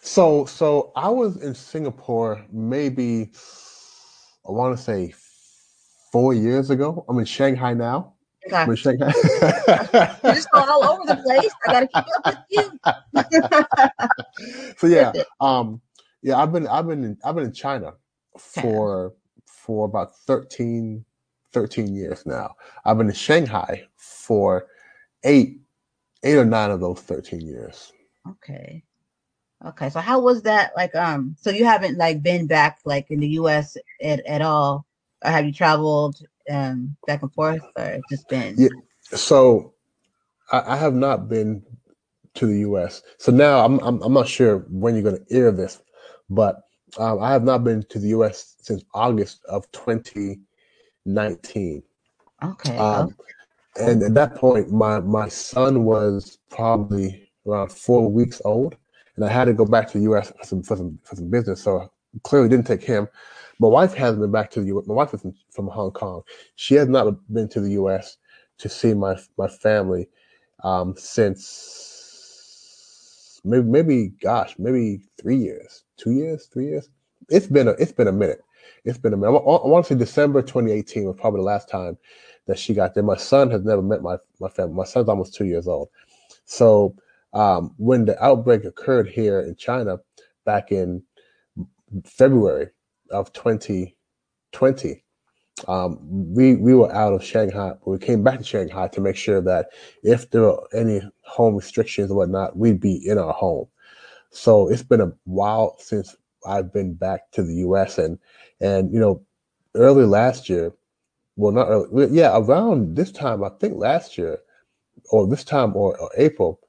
so 0.01 0.45
so 0.47 0.93
I 0.95 1.09
was 1.09 1.37
in 1.43 1.55
Singapore 1.55 2.45
maybe 2.53 3.31
I 4.49 4.53
want 4.53 4.77
to 4.77 4.83
say 4.83 5.13
four 6.13 6.35
years 6.35 6.71
ago. 6.71 7.05
I'm 7.09 7.19
in 7.19 7.25
Shanghai 7.25 7.75
now. 7.75 8.15
Okay. 8.47 8.57
I'm 8.57 8.71
in 8.71 8.77
Shanghai. 8.77 9.13
you're 10.25 10.35
just 10.35 10.51
going 10.51 10.69
all 10.69 10.85
over 10.85 11.05
the 11.07 11.17
place 11.17 11.53
i 11.67 11.71
gotta 11.71 11.89
keep 11.89 12.05
up 12.17 12.23
with 12.27 12.39
you 12.51 12.71
so 14.79 14.87
yeah, 14.87 15.13
um, 15.41 15.81
yeah, 16.23 16.39
I've 16.39 16.53
been 16.53 16.67
I've 16.67 16.87
been 16.87 17.05
in, 17.05 17.19
I've 17.25 17.35
been 17.35 17.45
in 17.45 17.53
China 17.53 17.95
Okay. 18.57 18.63
for 18.63 19.15
for 19.47 19.87
about 19.87 20.17
13, 20.27 21.05
13 21.53 21.95
years 21.95 22.25
now. 22.27 22.55
I've 22.85 22.99
been 22.99 23.09
in 23.09 23.15
Shanghai 23.15 23.85
for 23.97 24.67
eight 25.25 25.61
eight 26.25 26.37
or 26.37 26.45
nine 26.45 26.71
of 26.71 26.81
those 26.81 27.01
thirteen 27.01 27.41
years. 27.41 27.93
okay 28.31 28.83
okay 29.65 29.91
so 29.91 30.01
how 30.01 30.21
was 30.21 30.43
that 30.43 30.73
like 30.77 30.95
um 30.95 31.37
so 31.39 31.51
you 31.51 31.65
haven't 31.65 31.99
like 31.99 32.23
been 32.23 32.47
back 32.47 32.79
like 32.85 33.11
in 33.11 33.21
the 33.21 33.29
us 33.29 33.77
at, 34.03 34.25
at 34.27 34.43
all 34.43 34.87
or 35.25 35.31
have 35.31 35.45
you 35.45 35.53
traveled 35.53 36.17
um 36.51 36.97
back 37.07 37.23
and 37.23 37.33
forth 37.33 37.63
or 37.77 38.01
just 38.09 38.29
been 38.29 38.55
Yeah. 38.57 38.69
So 39.03 39.75
I, 40.51 40.75
I 40.75 40.77
have 40.77 40.95
not 40.95 41.29
been 41.29 41.63
to 42.35 42.47
the 42.47 42.61
U.S. 42.61 43.03
So 43.19 43.31
now 43.33 43.65
I'm 43.65 43.79
I'm, 43.81 44.03
I'm 44.03 44.13
not 44.13 44.29
sure 44.29 44.61
when 44.71 44.95
you're 44.95 45.03
going 45.03 45.25
to 45.25 45.35
air 45.37 45.51
this, 45.53 45.81
but 46.31 46.63
um, 46.99 47.23
I 47.23 47.33
have 47.33 47.45
not 47.45 47.65
been 47.65 47.83
to 47.85 47.99
the 47.99 48.09
U.S. 48.09 48.57
since 48.61 48.85
August 48.95 49.45
of 49.47 49.71
2019. 51.05 51.83
okay 52.43 52.77
Um, 52.77 53.15
and 53.81 54.03
at 54.03 54.15
that 54.15 54.35
point, 54.35 54.71
my 54.71 55.01
my 55.01 55.29
son 55.29 55.85
was 55.85 56.39
probably 56.51 57.31
around 57.47 57.73
four 57.73 58.11
weeks 58.11 58.43
old, 58.45 58.77
and 59.17 59.25
I 59.25 59.29
had 59.29 59.47
to 59.47 59.55
go 59.55 59.65
back 59.65 59.89
to 59.89 59.99
the 59.99 60.05
U.S. 60.05 60.31
for 60.39 60.45
some 60.45 60.63
for 60.63 60.77
some, 60.77 60.99
for 61.03 61.17
some 61.17 61.31
business. 61.31 61.63
So 61.63 61.91
clearly, 62.23 62.51
didn't 62.51 62.67
take 62.67 62.83
him. 62.83 63.09
My 63.59 63.69
wife 63.69 63.95
hasn't 63.95 64.21
been 64.21 64.33
back 64.33 64.51
to 64.53 64.61
the 64.61 64.67
U.S. 64.69 64.87
My 64.87 64.95
wife 64.95 65.15
is 65.15 65.23
from, 65.23 65.35
from 65.51 65.69
Hong 65.69 65.91
Kong. 65.93 66.23
She 66.57 66.75
has 66.75 66.89
not 66.89 67.15
been 67.33 67.49
to 67.49 67.61
the 67.61 67.71
U.S. 67.73 68.19
to 68.59 68.69
see 68.69 68.93
my 68.93 69.17
my 69.39 69.49
family 69.49 70.09
um, 70.65 70.95
since 70.97 71.81
maybe 73.45 73.67
maybe 73.67 74.09
gosh 74.23 74.55
maybe 74.59 75.01
three 75.21 75.37
years, 75.37 75.85
two 75.97 76.11
years, 76.13 76.47
three 76.53 76.67
years. 76.67 76.91
It's 77.31 77.47
been 77.47 77.69
a 77.69 77.73
it's 77.73 77.93
been 77.93 78.09
a 78.09 78.13
minute. 78.13 78.43
It's 78.85 78.99
been 78.99 79.13
a 79.13 79.17
minute. 79.17 79.33
I, 79.33 79.39
I 79.39 79.67
want 79.67 79.87
to 79.87 79.95
say 79.95 79.99
December 79.99 80.43
2018 80.43 81.05
was 81.05 81.17
probably 81.19 81.41
the 81.41 81.45
last 81.47 81.69
time 81.69 81.97
that 82.47 82.59
she 82.59 82.75
got 82.75 82.95
there. 82.95 83.03
My 83.03 83.17
son 83.17 83.51
has 83.51 83.63
never 83.65 83.83
met 83.83 84.03
my 84.03 84.17
my 84.41 84.49
family. 84.49 84.75
My 84.75 84.85
son's 84.85 85.09
almost 85.09 85.35
two 85.35 85.47
years 85.47 85.69
old, 85.69 85.89
so 86.45 86.95
um, 87.33 87.75
when 87.79 88.05
the 88.05 88.23
outbreak 88.23 88.65
occurred 88.65 89.09
here 89.09 89.41
in 89.41 89.57
China 89.57 89.99
back 90.45 90.73
in 90.73 91.03
February 92.05 92.69
of 93.11 93.33
2020, 93.33 95.05
um, 95.69 95.99
we 96.35 96.57
we 96.57 96.75
were 96.75 96.93
out 96.95 97.13
of 97.13 97.25
Shanghai. 97.25 97.71
but 97.85 97.91
We 97.91 97.99
came 97.99 98.23
back 98.23 98.39
to 98.39 98.45
Shanghai 98.45 98.89
to 98.89 99.01
make 99.01 99.17
sure 99.17 99.41
that 99.43 99.69
if 100.03 100.31
there 100.31 100.43
were 100.43 100.69
any 100.75 101.03
home 101.23 101.57
restrictions 101.57 102.11
or 102.11 102.17
whatnot, 102.19 102.57
we'd 102.57 102.81
be 102.81 103.07
in 103.07 103.19
our 103.19 103.33
home. 103.33 103.69
So 104.31 104.69
it's 104.69 104.83
been 104.83 105.01
a 105.01 105.13
while 105.25 105.77
since 105.79 106.17
I've 106.47 106.73
been 106.73 106.95
back 106.95 107.31
to 107.33 107.43
the 107.43 107.55
U.S. 107.57 107.99
and 107.99 108.19
and 108.63 108.93
you 108.93 109.01
know, 109.01 109.23
early 109.75 110.07
last 110.07 110.49
year, 110.49 110.73
well 111.37 111.53
not 111.53 111.69
early, 111.69 112.09
yeah, 112.13 112.39
around 112.39 112.97
this 112.97 113.13
time 113.13 113.45
I 113.45 113.51
think 113.61 113.77
last 113.77 114.19
year, 114.19 114.39
or 115.11 115.27
this 115.27 115.45
time 115.45 115.77
or, 115.77 115.99
or 115.99 116.11
April, 116.17 116.61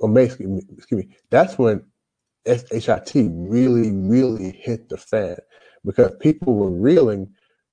or 0.00 0.08
May, 0.08 0.24
excuse 0.24 0.48
me, 0.48 0.62
excuse 0.76 1.04
me, 1.04 1.16
that's 1.30 1.58
when 1.58 1.84
SHIT 2.46 3.12
really 3.30 3.92
really 3.92 4.52
hit 4.52 4.88
the 4.88 4.98
fan 4.98 5.36
because 5.84 6.12
people 6.20 6.54
were 6.54 6.70
reeling 6.70 7.28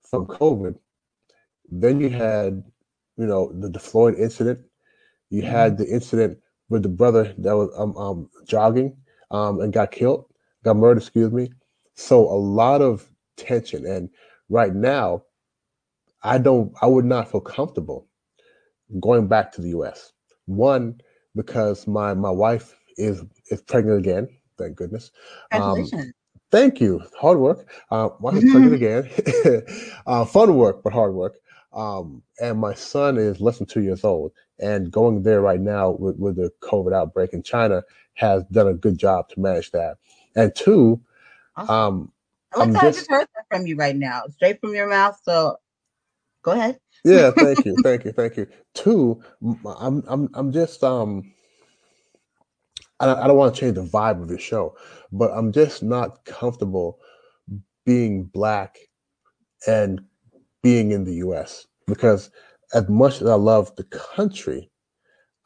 from 0.09 0.27
COVID. 0.27 0.75
Then 1.71 1.99
you 2.01 2.09
had, 2.09 2.63
you 3.17 3.25
know, 3.25 3.51
the, 3.53 3.69
the 3.69 3.79
Floyd 3.79 4.15
incident. 4.15 4.59
You 5.29 5.41
Mm-hmm. 5.41 5.51
had 5.51 5.77
the 5.77 5.87
incident 5.87 6.39
with 6.69 6.83
the 6.83 6.89
brother 6.89 7.33
that 7.39 7.55
was 7.55 7.69
um, 7.77 7.97
um, 7.97 8.29
jogging 8.45 8.95
um, 9.31 9.61
and 9.61 9.73
got 9.73 9.91
killed, 9.91 10.25
got 10.63 10.77
murdered, 10.77 11.01
excuse 11.01 11.31
me. 11.31 11.51
So 11.95 12.21
a 12.21 12.37
lot 12.37 12.81
of 12.81 13.09
tension. 13.37 13.85
And 13.85 14.09
right 14.49 14.73
now, 14.73 15.23
I 16.23 16.37
don't, 16.37 16.73
I 16.81 16.87
would 16.87 17.05
not 17.05 17.31
feel 17.31 17.41
comfortable 17.41 18.07
going 18.99 19.27
back 19.27 19.51
to 19.53 19.61
the 19.61 19.69
U.S. 19.69 20.11
One, 20.45 20.99
because 21.35 21.87
my 21.87 22.13
my 22.13 22.29
wife 22.29 22.75
is 22.97 23.23
is 23.51 23.61
pregnant 23.61 23.99
again. 23.99 24.27
Thank 24.57 24.75
goodness. 24.75 25.11
Um, 25.51 25.85
Thank 26.51 26.79
you. 26.79 27.01
Hard 27.19 27.39
work. 27.39 27.69
Uh, 27.91 28.09
wife 28.19 28.35
is 28.35 28.51
pregnant 28.51 28.75
again. 28.81 29.09
uh, 30.07 30.25
fun 30.25 30.55
work, 30.55 30.83
but 30.83 30.93
hard 30.93 31.13
work. 31.13 31.35
Um, 31.73 32.21
and 32.39 32.57
my 32.57 32.73
son 32.73 33.17
is 33.17 33.41
less 33.41 33.57
than 33.57 33.67
two 33.67 33.81
years 33.81 34.05
old, 34.05 34.31
and 34.59 34.89
going 34.89 35.23
there 35.23 35.41
right 35.41 35.59
now 35.59 35.91
with, 35.91 36.17
with 36.17 36.37
the 36.37 36.51
COVID 36.61 36.95
outbreak 36.95 37.33
in 37.33 37.43
China 37.43 37.83
has 38.13 38.45
done 38.45 38.67
a 38.67 38.73
good 38.73 38.97
job 38.97 39.27
to 39.29 39.39
manage 39.39 39.71
that. 39.71 39.97
And 40.35 40.55
two, 40.55 41.01
Awesome. 41.57 41.75
um, 41.75 42.11
Like 42.57 42.69
I'm 42.69 42.77
I 42.77 42.91
just- 42.91 42.91
just 42.91 43.09
heard 43.09 43.27
that 43.35 43.45
from 43.49 43.67
you 43.67 43.77
right 43.77 43.95
now, 43.95 44.23
straight 44.35 44.61
from 44.61 44.75
your 44.75 44.89
mouth. 44.89 45.19
So 45.23 45.57
go 46.43 46.51
ahead. 46.53 46.79
yeah, 47.05 47.31
thank 47.31 47.65
you, 47.65 47.77
thank 47.83 48.05
you, 48.05 48.13
thank 48.13 48.37
you. 48.37 48.47
Two, 48.75 49.21
I'm 49.79 50.03
I'm 50.07 50.29
I'm 50.35 50.51
just 50.53 50.83
um 50.83 51.33
I 52.99 53.07
don't, 53.07 53.19
I 53.19 53.27
don't 53.27 53.37
want 53.37 53.55
to 53.55 53.61
change 53.61 53.75
the 53.75 53.83
vibe 53.85 54.21
of 54.23 54.29
the 54.29 54.39
show, 54.39 54.75
but 55.11 55.31
I'm 55.33 55.51
just 55.53 55.83
not 55.83 56.25
comfortable 56.25 56.99
being 57.85 58.25
black 58.25 58.77
and 59.67 60.01
being 60.63 60.91
in 60.91 61.05
the 61.05 61.15
US 61.15 61.67
because 61.87 62.31
as 62.73 62.89
much 62.89 63.21
as 63.21 63.29
I 63.29 63.35
love 63.35 63.75
the 63.77 63.85
country, 63.85 64.71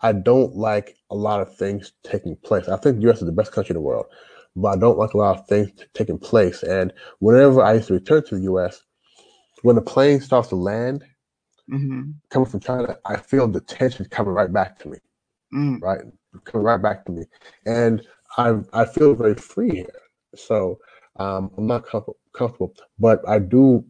I 0.01 0.13
don't 0.13 0.55
like 0.55 0.97
a 1.11 1.15
lot 1.15 1.41
of 1.41 1.55
things 1.57 1.93
taking 2.03 2.35
place. 2.37 2.69
I 2.69 2.77
think 2.77 2.97
the 2.97 3.09
US 3.09 3.19
is 3.19 3.25
the 3.27 3.31
best 3.33 3.51
country 3.51 3.73
in 3.73 3.77
the 3.81 3.87
world, 3.87 4.07
but 4.55 4.69
I 4.69 4.77
don't 4.77 4.97
like 4.97 5.13
a 5.13 5.17
lot 5.17 5.39
of 5.39 5.47
things 5.47 5.71
taking 5.93 6.19
place. 6.19 6.63
And 6.63 6.93
whenever 7.19 7.61
I 7.63 7.73
used 7.75 7.87
to 7.87 7.93
return 7.95 8.23
to 8.25 8.35
the 8.35 8.43
US, 8.53 8.83
when 9.63 9.75
the 9.75 9.81
plane 9.81 10.21
starts 10.21 10.49
to 10.49 10.55
land 10.55 11.03
hmm 11.69 12.11
coming 12.29 12.47
from 12.49 12.59
China, 12.59 12.97
I 13.05 13.17
feel 13.17 13.47
the 13.47 13.61
tension 13.61 14.05
coming 14.05 14.33
right 14.33 14.51
back 14.51 14.79
to 14.79 14.89
me. 14.89 14.97
Mm. 15.53 15.81
right? 15.81 16.01
Coming 16.45 16.65
right 16.65 16.81
back 16.81 17.05
to 17.05 17.11
me, 17.11 17.23
and 17.65 18.05
I 18.37 18.55
I 18.73 18.85
feel 18.85 19.15
very 19.15 19.35
free 19.35 19.71
here. 19.71 20.01
So 20.35 20.79
um, 21.17 21.51
I'm 21.57 21.67
not 21.67 21.85
comfortable, 21.87 22.17
comfortable, 22.33 22.75
but 22.99 23.27
I 23.27 23.39
do 23.39 23.83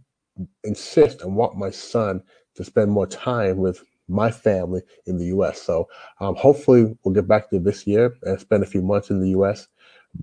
insist 0.63 1.21
and 1.21 1.35
want 1.35 1.57
my 1.57 1.69
son 1.69 2.23
to 2.55 2.63
spend 2.63 2.91
more 2.91 3.07
time 3.07 3.57
with 3.57 3.83
my 4.07 4.31
family 4.31 4.81
in 5.05 5.17
the 5.17 5.25
U.S. 5.25 5.61
So 5.61 5.87
um, 6.21 6.35
hopefully 6.35 6.97
we'll 7.03 7.13
get 7.13 7.27
back 7.27 7.49
to 7.49 7.59
this 7.59 7.85
year 7.85 8.15
and 8.23 8.39
spend 8.39 8.63
a 8.63 8.67
few 8.67 8.81
months 8.81 9.09
in 9.09 9.19
the 9.19 9.29
U.S. 9.31 9.67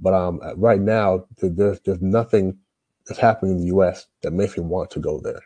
But 0.01 0.15
um, 0.15 0.41
right 0.57 0.81
now 0.81 1.25
there's 1.41 1.81
there's 1.81 2.03
nothing 2.03 2.59
that's 3.07 3.21
happening 3.21 3.53
in 3.53 3.59
the 3.59 3.67
U.S. 3.67 4.07
that 4.23 4.33
makes 4.33 4.57
me 4.57 4.65
want 4.65 4.91
to 4.93 5.01
go 5.01 5.21
there. 5.21 5.43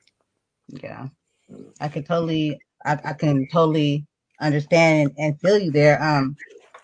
Yeah, 0.68 1.08
I 1.80 1.88
can 1.88 2.04
totally, 2.04 2.60
I, 2.84 2.98
I 3.04 3.12
can 3.12 3.48
totally 3.52 4.06
understand 4.40 5.10
and, 5.10 5.18
and 5.18 5.40
feel 5.40 5.58
you 5.58 5.70
there. 5.70 6.02
Um, 6.02 6.36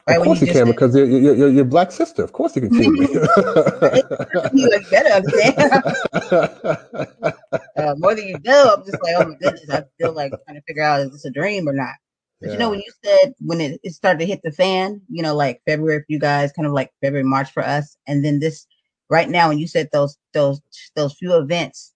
right 0.06 0.18
of 0.18 0.24
course 0.24 0.40
you, 0.40 0.46
just 0.46 0.58
can 0.58 0.66
said- 0.66 0.74
because 0.74 0.94
you're, 0.94 1.06
you're, 1.06 1.34
you're, 1.34 1.50
you're 1.50 1.64
black 1.64 1.92
sister. 1.92 2.22
Of 2.22 2.32
course 2.32 2.54
you 2.56 2.62
can 2.62 2.70
feel 2.70 2.90
me. 2.90 3.08
you 4.52 4.70
better 4.90 5.10
understand. 5.10 5.56
uh, 7.76 7.94
more 7.96 8.14
than 8.14 8.28
you 8.28 8.38
know, 8.44 8.74
I'm 8.76 8.84
just 8.84 9.02
like, 9.02 9.14
oh 9.16 9.28
my 9.28 9.34
goodness, 9.36 9.70
I 9.70 9.84
feel 9.98 10.12
like 10.12 10.32
trying 10.44 10.56
to 10.56 10.62
figure 10.66 10.82
out 10.82 11.00
is 11.00 11.12
this 11.12 11.24
a 11.24 11.30
dream 11.30 11.68
or 11.68 11.72
not. 11.72 11.94
But 12.40 12.52
you 12.52 12.58
know, 12.58 12.70
when 12.70 12.80
you 12.80 12.92
said 13.04 13.34
when 13.40 13.60
it, 13.60 13.80
it 13.82 13.92
started 13.94 14.20
to 14.20 14.26
hit 14.26 14.40
the 14.44 14.52
fan, 14.52 15.00
you 15.08 15.22
know, 15.22 15.34
like 15.34 15.62
February 15.66 16.00
for 16.00 16.06
you 16.08 16.18
guys, 16.18 16.52
kind 16.52 16.66
of 16.66 16.72
like 16.72 16.92
February, 17.02 17.24
March 17.24 17.50
for 17.52 17.62
us, 17.64 17.96
and 18.06 18.24
then 18.24 18.40
this 18.40 18.66
right 19.08 19.28
now, 19.28 19.48
when 19.48 19.58
you 19.58 19.66
said 19.68 19.88
those 19.92 20.16
those 20.34 20.60
those 20.94 21.14
few 21.14 21.34
events, 21.36 21.94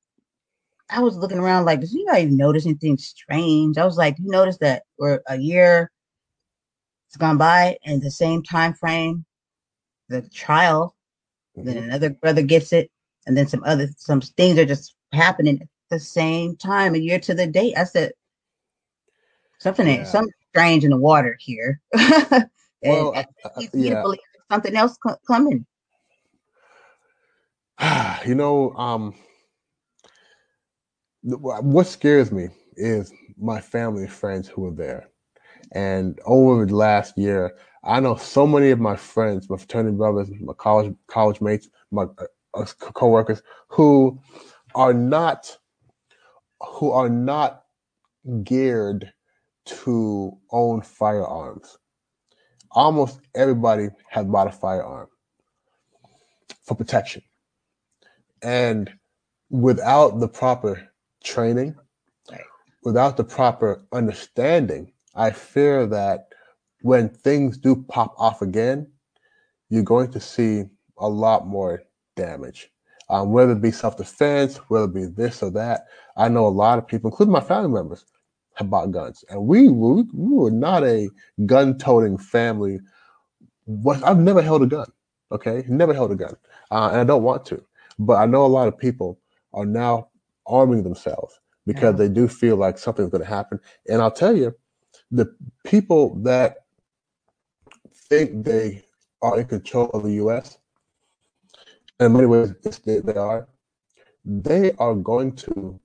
I 0.91 1.01
was 1.01 1.17
looking 1.17 1.39
around 1.39 1.67
like, 1.67 1.81
does 1.81 1.95
anybody 1.95 2.27
notice 2.27 2.67
anything 2.67 2.99
strange? 2.99 3.79
I 3.79 3.85
was 3.85 3.97
like, 3.97 4.19
you 4.19 4.31
notice 4.31 4.59
that 4.59 4.85
we're 4.99 5.21
a 5.29 5.37
year 5.39 5.91
has 7.11 7.17
gone 7.19 7.39
by, 7.39 7.77
and 7.85 8.01
the 8.03 8.11
same 8.11 8.43
time 8.43 8.73
frame, 8.75 9.25
the 10.09 10.23
trial, 10.23 10.95
then 11.57 11.77
Mhm. 11.77 11.85
another 11.85 12.11
brother 12.11 12.43
gets 12.43 12.73
it, 12.73 12.91
and 13.27 13.37
then 13.37 13.47
some 13.49 13.63
other 13.65 13.89
some 13.99 14.21
things 14.21 14.59
are 14.59 14.65
just 14.67 14.95
happening 15.13 15.61
at 15.63 15.69
the 15.91 16.01
same 16.01 16.57
time, 16.57 16.95
a 16.95 16.99
year 16.99 17.19
to 17.21 17.35
the 17.35 17.47
date. 17.47 17.77
I 17.77 17.85
said 17.85 18.13
something 19.61 19.87
Yeah. 19.87 20.05
something 20.05 20.35
strange 20.51 20.85
in 20.85 20.91
the 20.91 20.97
water 20.97 21.37
here. 21.41 21.81
and, 21.93 22.49
Well, 22.83 23.15
I- 23.15 23.27
I- 23.45 23.51
leads 23.59 23.75
me 23.75 23.91
to 23.91 23.91
yeah. 23.91 24.03
believe 24.03 24.21
something 24.51 24.77
else 24.77 24.97
co- 24.99 25.17
coming. 25.27 25.65
you 28.27 28.35
know, 28.35 28.73
um, 28.73 29.15
what 31.23 31.87
scares 31.87 32.33
me 32.33 32.49
is 32.77 33.13
my 33.39 33.61
family 33.61 34.03
and 34.03 34.13
friends 34.13 34.49
who 34.49 34.67
are 34.67 34.75
there. 34.75 35.09
And 35.73 36.19
over 36.25 36.67
the 36.67 36.75
last 36.75 37.17
year, 37.17 37.57
I 37.85 38.01
know 38.01 38.17
so 38.17 38.47
many 38.47 38.71
of 38.71 38.81
my 38.81 38.97
friends, 38.97 39.49
my 39.49 39.57
fraternity 39.57 39.97
brothers, 39.97 40.31
my 40.41 40.53
college 40.55 40.95
college 41.07 41.41
mates, 41.41 41.69
my 41.91 42.07
uh, 42.55 42.65
coworkers, 42.79 43.43
who 43.69 44.19
are 44.75 44.93
not 44.95 45.57
who 46.61 46.91
are 46.91 47.09
not 47.09 47.65
geared 48.43 49.13
to 49.67 50.37
own 50.51 50.83
firearms. 50.83 51.79
Almost 52.73 53.21
everybody 53.35 53.89
has 54.09 54.27
bought 54.27 54.47
a 54.47 54.53
firearm 54.53 55.09
for 56.63 56.75
protection. 56.75 57.23
And 58.43 58.91
without 59.51 60.21
the 60.21 60.29
proper 60.29 60.89
training, 61.23 61.75
without 62.85 63.17
the 63.17 63.25
proper 63.25 63.85
understanding, 63.93 64.93
I 65.15 65.31
fear 65.31 65.87
that 65.87 66.29
when 66.83 67.09
things 67.09 67.59
do 67.59 67.85
pop 67.89 68.15
off 68.17 68.43
again, 68.43 68.91
you're 69.69 69.83
going 69.83 70.11
to 70.13 70.21
see 70.21 70.65
a 70.99 71.09
lot 71.09 71.47
more 71.47 71.83
damage. 72.17 72.71
Um, 73.09 73.33
whether 73.33 73.53
it 73.53 73.61
be 73.61 73.73
self 73.73 73.97
defense, 73.97 74.57
whether 74.69 74.85
it 74.85 74.95
be 74.95 75.07
this 75.07 75.43
or 75.43 75.51
that. 75.51 75.87
I 76.17 76.29
know 76.29 76.47
a 76.47 76.49
lot 76.49 76.79
of 76.79 76.87
people, 76.87 77.11
including 77.11 77.33
my 77.33 77.41
family 77.41 77.71
members, 77.71 78.05
have 78.61 78.71
bought 78.71 78.91
guns. 78.93 79.25
And 79.31 79.47
we, 79.47 79.69
we, 79.69 80.03
we 80.13 80.37
were 80.37 80.51
not 80.51 80.85
a 80.85 81.09
gun 81.47 81.79
toting 81.79 82.19
family. 82.19 82.79
What, 83.65 84.05
I've 84.05 84.19
never 84.19 84.43
held 84.43 84.63
a 84.63 84.67
gun, 84.67 84.87
okay? 85.33 85.65
Never 85.69 85.95
held 85.95 86.13
a 86.13 86.15
gun. 86.15 86.37
Uh, 86.71 86.91
and 86.93 87.01
I 87.01 87.05
don't 87.05 87.23
want 87.23 87.45
to. 87.47 87.65
But 87.99 88.15
I 88.15 88.27
know 88.27 88.45
a 88.45 88.49
lot 88.59 88.69
of 88.69 88.79
people 88.79 89.19
are 89.55 89.67
now 89.67 90.09
arming 90.47 90.83
themselves 90.83 91.41
because 91.67 91.95
Yeah. 91.95 92.07
they 92.07 92.09
do 92.09 92.29
feel 92.29 92.57
like 92.57 92.79
something's 92.79 93.11
going 93.11 93.23
to 93.25 93.29
happen. 93.29 93.59
And 93.89 94.03
I'll 94.03 94.11
tell 94.11 94.37
you, 94.37 94.55
the 95.11 95.35
people 95.65 96.15
that 96.23 96.57
think 98.09 98.45
they 98.45 98.85
are 99.23 99.41
in 99.41 99.47
control 99.47 99.89
of 99.91 100.03
the 100.05 100.13
U.S. 100.25 100.59
In 101.99 102.13
many 102.13 102.27
ways, 102.27 102.53
they, 102.85 102.99
they 103.01 103.15
are. 103.15 103.49
They 104.25 104.73
are 104.79 104.95
going 104.95 105.33
to 105.37 105.81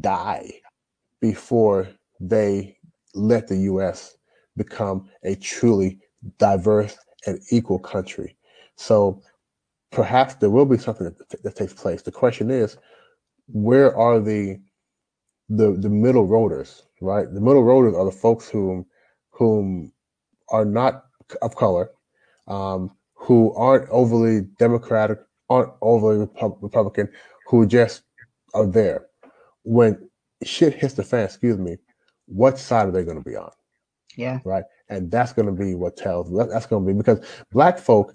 die 0.00 0.60
before 1.20 1.88
they 2.22 2.76
let 3.14 3.48
the 3.48 3.56
U.S. 3.58 4.16
become 4.56 5.08
a 5.24 5.34
truly 5.34 5.98
diverse 6.38 6.96
and 7.26 7.40
equal 7.50 7.80
country. 7.80 8.36
So 8.76 9.22
perhaps 9.90 10.36
there 10.36 10.50
will 10.50 10.64
be 10.64 10.78
something 10.78 11.06
that, 11.06 11.42
that 11.42 11.56
takes 11.56 11.72
place. 11.74 12.02
The 12.02 12.12
question 12.12 12.50
is, 12.50 12.78
where 13.48 13.94
are 13.96 14.20
the 14.20 14.60
the 15.48 15.72
the 15.72 15.88
middle 15.88 16.26
roaders, 16.26 16.82
right? 17.00 17.26
The 17.32 17.40
middle 17.40 17.64
roaders 17.64 17.98
are 17.98 18.04
the 18.04 18.16
folks 18.16 18.48
whom 18.48 18.86
whom 19.30 19.92
are 20.48 20.64
not 20.64 21.04
of 21.42 21.56
color, 21.56 21.90
um, 22.46 22.90
who 23.14 23.52
aren't 23.54 23.88
overly 23.90 24.42
democratic, 24.58 25.18
aren't 25.50 25.72
overly 25.80 26.28
Republican, 26.60 27.08
who 27.46 27.66
just 27.66 28.02
are 28.54 28.66
there. 28.66 29.06
When 29.64 30.08
shit 30.44 30.74
hits 30.74 30.94
the 30.94 31.04
fan, 31.04 31.24
excuse 31.24 31.58
me, 31.58 31.76
what 32.26 32.58
side 32.58 32.88
are 32.88 32.92
they 32.92 33.04
going 33.04 33.22
to 33.22 33.28
be 33.28 33.36
on? 33.36 33.50
Yeah. 34.16 34.40
Right. 34.44 34.64
And 34.88 35.10
that's 35.10 35.32
going 35.32 35.46
to 35.46 35.52
be 35.52 35.74
what 35.74 35.96
tells. 35.96 36.30
That's 36.50 36.66
going 36.66 36.86
to 36.86 36.92
be 36.92 36.96
because 36.96 37.24
black 37.50 37.78
folk 37.78 38.14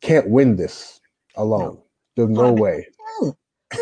can't 0.00 0.28
win 0.28 0.56
this 0.56 1.00
alone. 1.36 1.80
There's 2.16 2.30
no 2.30 2.52
way. 2.52 2.86
they 3.70 3.80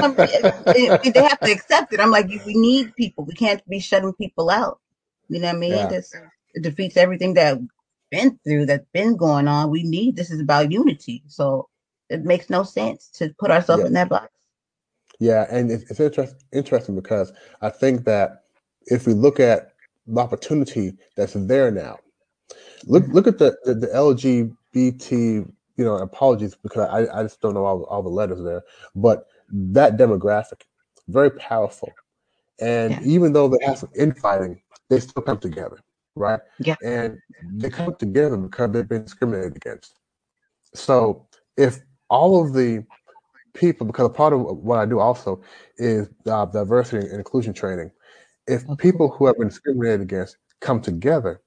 have 0.00 1.40
to 1.40 1.52
accept 1.52 1.92
it. 1.92 2.00
I'm 2.00 2.10
like, 2.10 2.28
we 2.28 2.54
need 2.54 2.94
people. 2.96 3.24
We 3.24 3.34
can't 3.34 3.66
be 3.68 3.78
shutting 3.78 4.12
people 4.14 4.50
out. 4.50 4.80
You 5.28 5.40
know 5.40 5.48
what 5.48 5.56
I 5.56 5.58
mean? 5.58 5.72
Yeah. 5.72 5.86
This 5.86 6.14
it 6.54 6.62
defeats 6.62 6.96
everything 6.96 7.34
that 7.34 7.58
been 8.10 8.38
through 8.44 8.66
that's 8.66 8.86
been 8.92 9.16
going 9.16 9.48
on. 9.48 9.70
We 9.70 9.82
need 9.82 10.16
this 10.16 10.30
is 10.30 10.40
about 10.40 10.70
unity. 10.72 11.22
So 11.26 11.68
it 12.08 12.24
makes 12.24 12.50
no 12.50 12.62
sense 12.62 13.08
to 13.14 13.34
put 13.38 13.50
ourselves 13.50 13.82
yeah. 13.82 13.86
in 13.86 13.92
that 13.94 14.08
box. 14.08 14.31
Yeah, 15.22 15.46
and 15.52 15.70
it's, 15.70 15.88
it's 15.88 16.00
interest, 16.00 16.34
interesting 16.52 16.96
because 16.96 17.32
I 17.60 17.70
think 17.70 18.04
that 18.06 18.42
if 18.86 19.06
we 19.06 19.14
look 19.14 19.38
at 19.38 19.72
the 20.08 20.20
opportunity 20.20 20.94
that's 21.16 21.34
there 21.34 21.70
now, 21.70 21.98
look 22.86 23.06
look 23.06 23.28
at 23.28 23.38
the 23.38 23.56
the, 23.64 23.74
the 23.74 23.86
LGBT. 23.86 25.48
You 25.76 25.84
know, 25.84 25.94
apologies 25.96 26.56
because 26.56 26.88
I, 26.88 27.20
I 27.20 27.22
just 27.22 27.40
don't 27.40 27.54
know 27.54 27.64
all, 27.64 27.84
all 27.84 28.02
the 28.02 28.08
letters 28.08 28.42
there, 28.42 28.62
but 28.96 29.26
that 29.48 29.96
demographic, 29.96 30.62
very 31.08 31.30
powerful. 31.30 31.90
And 32.60 32.90
yeah. 32.90 33.00
even 33.04 33.32
though 33.32 33.48
they 33.48 33.64
have 33.64 33.78
some 33.78 33.90
infighting, 33.96 34.60
they 34.90 35.00
still 35.00 35.22
come 35.22 35.38
together, 35.38 35.78
right? 36.14 36.40
Yeah. 36.58 36.74
And 36.84 37.18
they 37.54 37.70
come 37.70 37.94
together 37.94 38.36
because 38.36 38.72
they've 38.72 38.88
been 38.88 39.04
discriminated 39.04 39.56
against. 39.56 39.94
So 40.74 41.26
if 41.56 41.80
all 42.10 42.44
of 42.44 42.52
the 42.52 42.84
people, 43.54 43.86
because 43.86 44.10
part 44.10 44.32
of 44.32 44.40
what 44.40 44.78
I 44.78 44.86
do 44.86 44.98
also 44.98 45.42
is 45.76 46.08
uh, 46.26 46.46
diversity 46.46 47.06
and 47.06 47.18
inclusion 47.18 47.52
training. 47.52 47.90
If 48.46 48.68
okay. 48.68 48.90
people 48.90 49.08
who 49.08 49.26
have 49.26 49.38
been 49.38 49.48
discriminated 49.48 50.00
against 50.00 50.36
come 50.60 50.80
together, 50.80 51.40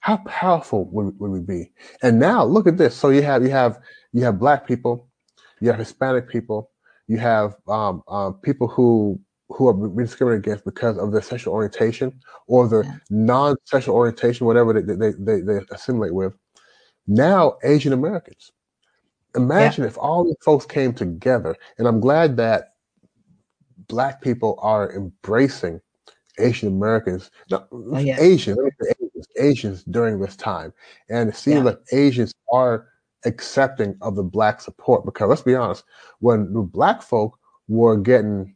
how 0.00 0.18
powerful 0.26 0.86
would, 0.90 1.18
would 1.20 1.30
we 1.30 1.40
be? 1.40 1.72
And 2.02 2.18
now 2.18 2.44
look 2.44 2.66
at 2.66 2.76
this. 2.76 2.94
So 2.94 3.10
you 3.10 3.22
have 3.22 3.42
you 3.42 3.50
have 3.50 3.78
you 4.12 4.24
have 4.24 4.38
black 4.38 4.66
people, 4.66 5.08
you 5.60 5.70
have 5.70 5.78
Hispanic 5.78 6.28
people, 6.28 6.70
you 7.06 7.18
have 7.18 7.54
um, 7.68 8.02
um, 8.08 8.34
people 8.34 8.68
who 8.68 9.20
who 9.48 9.68
are 9.68 9.74
being 9.74 9.96
discriminated 9.96 10.44
against 10.44 10.64
because 10.64 10.98
of 10.98 11.12
their 11.12 11.22
sexual 11.22 11.54
orientation 11.54 12.18
or 12.46 12.66
their 12.66 12.84
yeah. 12.84 12.96
non-sexual 13.10 13.94
orientation, 13.94 14.46
whatever 14.46 14.72
they, 14.72 14.94
they, 14.94 15.12
they, 15.18 15.40
they 15.40 15.60
assimilate 15.70 16.14
with. 16.14 16.32
Now 17.06 17.58
Asian 17.62 17.92
Americans, 17.92 18.50
Imagine 19.36 19.84
yeah. 19.84 19.88
if 19.88 19.98
all 19.98 20.24
these 20.24 20.36
folks 20.42 20.66
came 20.66 20.92
together, 20.92 21.56
and 21.78 21.86
I'm 21.88 22.00
glad 22.00 22.36
that 22.36 22.74
black 23.88 24.20
people 24.20 24.58
are 24.62 24.92
embracing 24.92 25.80
Asian 26.38 26.68
Americans, 26.68 27.30
no, 27.50 27.66
oh, 27.72 27.98
yeah. 27.98 28.20
Asians, 28.20 28.58
Asians, 28.58 29.28
Asians 29.38 29.84
during 29.84 30.20
this 30.20 30.36
time, 30.36 30.72
and 31.08 31.28
it 31.28 31.36
seems 31.36 31.58
yeah. 31.58 31.62
like 31.64 31.78
Asians 31.92 32.34
are 32.52 32.88
accepting 33.24 33.96
of 34.02 34.16
the 34.16 34.22
black 34.22 34.60
support 34.60 35.04
because 35.04 35.28
let's 35.28 35.42
be 35.42 35.54
honest, 35.54 35.84
when 36.20 36.52
the 36.52 36.60
black 36.60 37.02
folk 37.02 37.38
were 37.68 37.96
getting 37.96 38.54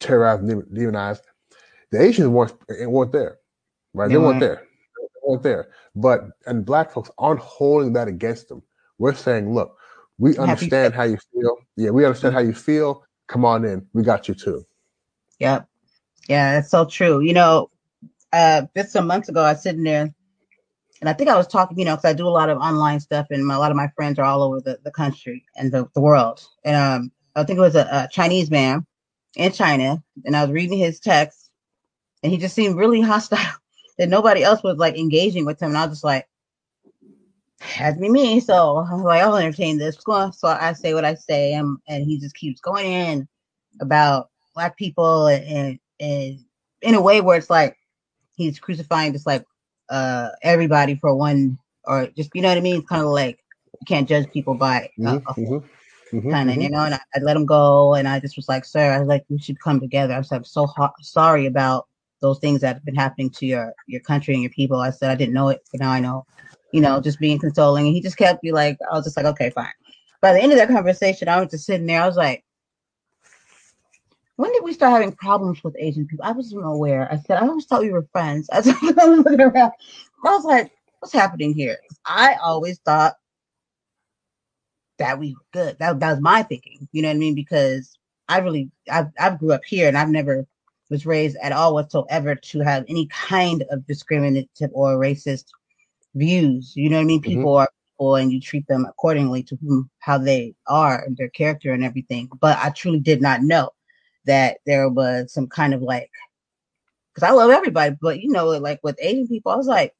terrorized, 0.00 0.46
demonized, 0.72 1.24
the 1.90 2.00
Asians 2.00 2.28
weren't 2.28 2.54
eh, 2.70 2.86
weren't 2.86 3.12
there, 3.12 3.38
right? 3.94 4.08
They, 4.08 4.14
they 4.14 4.18
weren't, 4.18 4.28
weren't 4.28 4.40
there, 4.40 4.66
they 4.96 5.28
weren't 5.28 5.42
there. 5.42 5.68
But 5.94 6.24
and 6.46 6.64
black 6.64 6.92
folks 6.92 7.10
aren't 7.18 7.40
holding 7.40 7.92
that 7.94 8.08
against 8.08 8.48
them. 8.48 8.62
We're 8.98 9.14
saying, 9.14 9.52
look, 9.52 9.76
we 10.18 10.36
understand 10.38 10.94
how 10.94 11.04
you 11.04 11.18
feel. 11.32 11.56
Yeah, 11.76 11.90
we 11.90 12.04
understand 12.04 12.34
how 12.34 12.40
you 12.40 12.54
feel. 12.54 13.04
Come 13.28 13.44
on 13.44 13.64
in. 13.64 13.86
We 13.92 14.02
got 14.02 14.28
you 14.28 14.34
too. 14.34 14.64
Yep. 15.40 15.68
Yeah, 16.28 16.54
that's 16.54 16.70
so 16.70 16.84
true. 16.84 17.20
You 17.20 17.34
know, 17.34 17.70
uh, 18.32 18.62
just 18.76 18.92
some 18.92 19.06
months 19.06 19.28
ago, 19.28 19.42
I 19.42 19.52
was 19.52 19.62
sitting 19.62 19.82
there 19.82 20.12
and 21.00 21.10
I 21.10 21.12
think 21.12 21.28
I 21.28 21.36
was 21.36 21.46
talking, 21.46 21.78
you 21.78 21.84
know, 21.84 21.96
because 21.96 22.08
I 22.08 22.14
do 22.14 22.26
a 22.26 22.30
lot 22.30 22.48
of 22.48 22.58
online 22.58 23.00
stuff 23.00 23.26
and 23.30 23.46
my, 23.46 23.54
a 23.54 23.58
lot 23.58 23.70
of 23.70 23.76
my 23.76 23.88
friends 23.96 24.18
are 24.18 24.24
all 24.24 24.42
over 24.42 24.60
the, 24.60 24.78
the 24.82 24.90
country 24.90 25.44
and 25.56 25.70
the, 25.70 25.86
the 25.94 26.00
world. 26.00 26.42
And 26.64 26.76
um, 26.76 27.12
I 27.34 27.44
think 27.44 27.58
it 27.58 27.62
was 27.62 27.76
a, 27.76 27.86
a 27.90 28.08
Chinese 28.10 28.50
man 28.50 28.86
in 29.36 29.52
China 29.52 30.02
and 30.24 30.36
I 30.36 30.42
was 30.42 30.52
reading 30.52 30.78
his 30.78 30.98
text 31.00 31.50
and 32.22 32.32
he 32.32 32.38
just 32.38 32.54
seemed 32.54 32.76
really 32.76 33.00
hostile 33.02 33.38
that 33.98 34.08
nobody 34.08 34.42
else 34.42 34.62
was 34.62 34.78
like 34.78 34.96
engaging 34.96 35.44
with 35.44 35.60
him. 35.60 35.70
And 35.70 35.78
I 35.78 35.86
was 35.86 35.96
just 35.96 36.04
like, 36.04 36.26
has 37.60 37.96
be 37.96 38.08
me. 38.08 38.40
So 38.40 38.78
I'm 38.78 39.02
like, 39.02 39.22
I'll 39.22 39.36
entertain 39.36 39.78
this. 39.78 39.98
So 40.04 40.32
I 40.48 40.72
say 40.72 40.94
what 40.94 41.04
I 41.04 41.14
say, 41.14 41.54
and, 41.54 41.78
and 41.88 42.04
he 42.04 42.18
just 42.18 42.34
keeps 42.34 42.60
going 42.60 42.86
in 42.86 43.28
about 43.80 44.30
black 44.54 44.76
people 44.76 45.26
and, 45.26 45.44
and, 45.44 45.78
and 46.00 46.38
in 46.82 46.94
a 46.94 47.00
way 47.00 47.20
where 47.20 47.36
it's 47.36 47.50
like 47.50 47.76
he's 48.36 48.58
crucifying 48.58 49.12
just 49.12 49.26
like 49.26 49.44
uh 49.88 50.28
everybody 50.42 50.96
for 50.96 51.14
one 51.14 51.58
or 51.84 52.06
just 52.08 52.30
you 52.34 52.42
know 52.42 52.48
what 52.48 52.58
I 52.58 52.62
mean. 52.62 52.76
It's 52.76 52.88
kind 52.88 53.02
of 53.02 53.08
like 53.08 53.38
you 53.80 53.86
can't 53.86 54.08
judge 54.08 54.30
people 54.32 54.54
by 54.54 54.90
uh, 55.04 55.18
mm-hmm, 55.18 55.40
mm-hmm, 55.40 56.16
mm-hmm, 56.16 56.30
kind 56.30 56.50
of 56.50 56.56
you 56.56 56.70
know. 56.70 56.84
And 56.84 56.94
I, 56.94 57.00
I, 57.14 57.20
let 57.20 57.36
him 57.36 57.46
go, 57.46 57.94
and 57.94 58.08
I 58.08 58.20
just 58.20 58.36
was 58.36 58.48
like, 58.48 58.64
sir, 58.64 58.92
I 58.92 58.98
was 58.98 59.08
like, 59.08 59.24
we 59.28 59.38
should 59.38 59.60
come 59.60 59.80
together. 59.80 60.14
I 60.14 60.20
said, 60.22 60.36
I'm 60.36 60.44
so 60.44 60.66
ho- 60.66 60.90
sorry 61.00 61.46
about 61.46 61.86
those 62.20 62.38
things 62.38 62.60
that 62.62 62.74
have 62.74 62.84
been 62.84 62.96
happening 62.96 63.30
to 63.30 63.46
your 63.46 63.72
your 63.86 64.00
country 64.00 64.34
and 64.34 64.42
your 64.42 64.50
people. 64.50 64.80
I 64.80 64.90
said 64.90 65.10
I 65.10 65.14
didn't 65.14 65.34
know 65.34 65.48
it, 65.48 65.60
but 65.72 65.80
now 65.80 65.92
I 65.92 66.00
know 66.00 66.26
you 66.76 66.82
know, 66.82 67.00
just 67.00 67.18
being 67.18 67.38
consoling. 67.38 67.86
And 67.86 67.94
he 67.96 68.02
just 68.02 68.18
kept 68.18 68.44
me 68.44 68.52
like, 68.52 68.76
I 68.92 68.94
was 68.94 69.04
just 69.04 69.16
like, 69.16 69.24
okay, 69.24 69.48
fine. 69.48 69.72
By 70.20 70.34
the 70.34 70.42
end 70.42 70.52
of 70.52 70.58
that 70.58 70.68
conversation, 70.68 71.26
I 71.26 71.40
was 71.40 71.50
just 71.50 71.64
sitting 71.64 71.86
there. 71.86 72.02
I 72.02 72.06
was 72.06 72.18
like, 72.18 72.44
when 74.36 74.52
did 74.52 74.62
we 74.62 74.74
start 74.74 74.92
having 74.92 75.12
problems 75.16 75.64
with 75.64 75.74
Asian 75.78 76.06
people? 76.06 76.26
I 76.26 76.32
wasn't 76.32 76.66
aware. 76.66 77.10
I 77.10 77.16
said, 77.16 77.38
I 77.38 77.46
always 77.46 77.64
thought 77.64 77.80
we 77.80 77.92
were 77.92 78.06
friends. 78.12 78.50
I 78.52 78.58
was 78.58 78.66
looking 78.66 79.40
around. 79.40 79.72
I 80.22 80.34
was 80.34 80.44
like, 80.44 80.70
what's 81.00 81.14
happening 81.14 81.54
here? 81.54 81.78
I 82.04 82.34
always 82.42 82.78
thought 82.80 83.14
that 84.98 85.18
we 85.18 85.32
were 85.32 85.46
good. 85.54 85.78
That, 85.78 85.98
that 85.98 86.10
was 86.10 86.20
my 86.20 86.42
thinking. 86.42 86.86
You 86.92 87.00
know 87.00 87.08
what 87.08 87.14
I 87.14 87.20
mean? 87.20 87.34
Because 87.34 87.96
I 88.28 88.40
really, 88.40 88.70
I've, 88.92 89.08
I 89.18 89.30
grew 89.30 89.52
up 89.52 89.64
here 89.64 89.88
and 89.88 89.96
I've 89.96 90.10
never 90.10 90.46
was 90.90 91.06
raised 91.06 91.38
at 91.42 91.52
all 91.52 91.72
whatsoever 91.72 92.34
to 92.34 92.60
have 92.60 92.84
any 92.86 93.06
kind 93.06 93.64
of 93.70 93.86
discriminative 93.86 94.70
or 94.74 94.98
racist 94.98 95.46
views. 96.16 96.72
You 96.74 96.90
know 96.90 96.96
what 96.96 97.02
I 97.02 97.04
mean? 97.04 97.20
Mm-hmm. 97.20 97.30
People 97.30 97.52
mm-hmm. 97.52 97.62
are 97.62 97.70
people 97.92 98.14
and 98.16 98.32
you 98.32 98.40
treat 98.40 98.66
them 98.66 98.86
accordingly 98.86 99.42
to 99.44 99.56
whom, 99.62 99.90
how 100.00 100.18
they 100.18 100.54
are 100.66 101.04
and 101.04 101.16
their 101.16 101.28
character 101.28 101.72
and 101.72 101.84
everything. 101.84 102.28
But 102.40 102.58
I 102.58 102.70
truly 102.70 103.00
did 103.00 103.22
not 103.22 103.42
know 103.42 103.70
that 104.24 104.58
there 104.66 104.88
was 104.88 105.32
some 105.32 105.46
kind 105.46 105.74
of 105.74 105.82
like, 105.82 106.10
because 107.14 107.28
I 107.28 107.32
love 107.32 107.50
everybody, 107.50 107.96
but 108.00 108.20
you 108.20 108.30
know, 108.30 108.48
like 108.48 108.80
with 108.82 108.98
Asian 109.00 109.28
people, 109.28 109.52
I 109.52 109.56
was 109.56 109.66
like, 109.66 109.94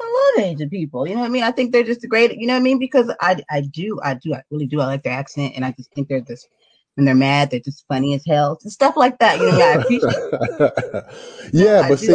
I 0.00 0.34
love 0.36 0.44
Asian 0.46 0.68
people. 0.68 1.06
You 1.06 1.14
know 1.14 1.20
what 1.20 1.28
I 1.28 1.30
mean? 1.30 1.42
I 1.42 1.52
think 1.52 1.72
they're 1.72 1.82
just 1.82 2.08
great, 2.08 2.36
you 2.38 2.46
know 2.46 2.54
what 2.54 2.60
I 2.60 2.62
mean? 2.62 2.78
Because 2.78 3.12
I, 3.20 3.36
I 3.50 3.62
do, 3.62 3.98
I 4.02 4.14
do, 4.14 4.34
I 4.34 4.42
really 4.50 4.66
do. 4.66 4.80
I 4.80 4.86
like 4.86 5.02
their 5.02 5.12
accent, 5.12 5.54
and 5.54 5.64
I 5.64 5.72
just 5.72 5.92
think 5.92 6.08
they're 6.08 6.20
just 6.20 6.48
when 6.96 7.04
they're 7.04 7.14
mad, 7.14 7.50
they're 7.50 7.60
just 7.60 7.84
funny 7.88 8.14
as 8.14 8.24
hell. 8.26 8.58
and 8.62 8.72
stuff 8.72 8.96
like 8.96 9.18
that. 9.18 9.38
You 9.38 9.50
know, 9.50 9.58
yeah, 9.58 9.64
I 9.64 9.74
appreciate. 9.82 10.12
yeah, 11.52 11.88
but 11.88 11.98
see, 11.98 12.12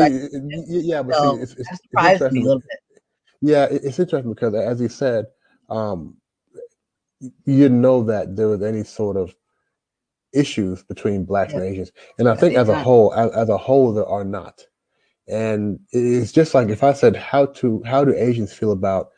yeah, 0.68 1.04
but 1.04 1.16
see, 1.16 1.42
it's, 1.44 1.56
it's 1.58 2.34
me 2.34 2.42
a 2.42 2.44
little 2.44 2.60
bit. 2.60 2.80
Yeah, 3.42 3.68
it's 3.70 4.00
interesting 4.00 4.32
because, 4.32 4.54
as 4.54 4.80
you 4.80 4.90
said, 4.90 5.26
um, 5.70 6.18
you 7.20 7.32
didn't 7.46 7.82
know 7.82 8.04
that 8.04 8.36
there 8.36 8.48
was 8.48 8.62
any 8.62 8.84
sort 8.84 9.18
of 9.18 9.34
issues 10.34 10.84
between 10.84 11.26
blacks 11.26 11.54
yeah. 11.54 11.60
and 11.60 11.68
Asians, 11.68 11.92
and 12.20 12.30
I 12.30 12.36
think 12.36 12.56
as 12.56 12.70
a 12.70 12.80
whole, 12.80 13.14
as, 13.14 13.32
as, 13.32 13.50
a 13.50 13.58
whole, 13.58 13.94
there 13.94 14.06
are 14.06 14.24
not. 14.24 14.62
And 15.28 15.80
it's 15.92 16.32
just 16.32 16.54
like 16.54 16.70
if 16.70 16.84
I 16.84 16.94
said, 16.94 17.16
"How 17.16 17.48
to 17.48 17.82
how 17.86 18.06
do 18.06 18.16
Asians 18.16 18.54
feel 18.54 18.72
about 18.72 19.10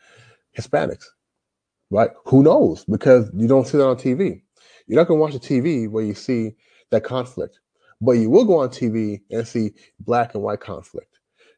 Hispanics?" 0.58 1.06
Right? 1.90 2.12
Who 2.26 2.44
knows? 2.44 2.86
Because 2.86 3.30
you 3.36 3.48
don't 3.48 3.68
see 3.68 3.78
that 3.78 3.88
on 3.88 3.98
TV. 3.98 4.42
You're 4.88 5.00
not 5.00 5.08
going 5.08 5.20
to 5.20 5.22
watch 5.22 5.36
a 5.36 5.40
TV 5.40 5.90
where 5.90 6.04
you 6.04 6.14
see 6.14 6.56
that 6.92 7.04
conflict, 7.04 7.60
but 8.02 8.14
you 8.14 8.30
will 8.30 8.46
go 8.46 8.60
on 8.60 8.70
TV 8.70 9.22
and 9.32 9.48
see 9.48 9.72
black 10.00 10.34
and 10.34 10.44
white 10.44 10.60
conflict. 10.60 11.13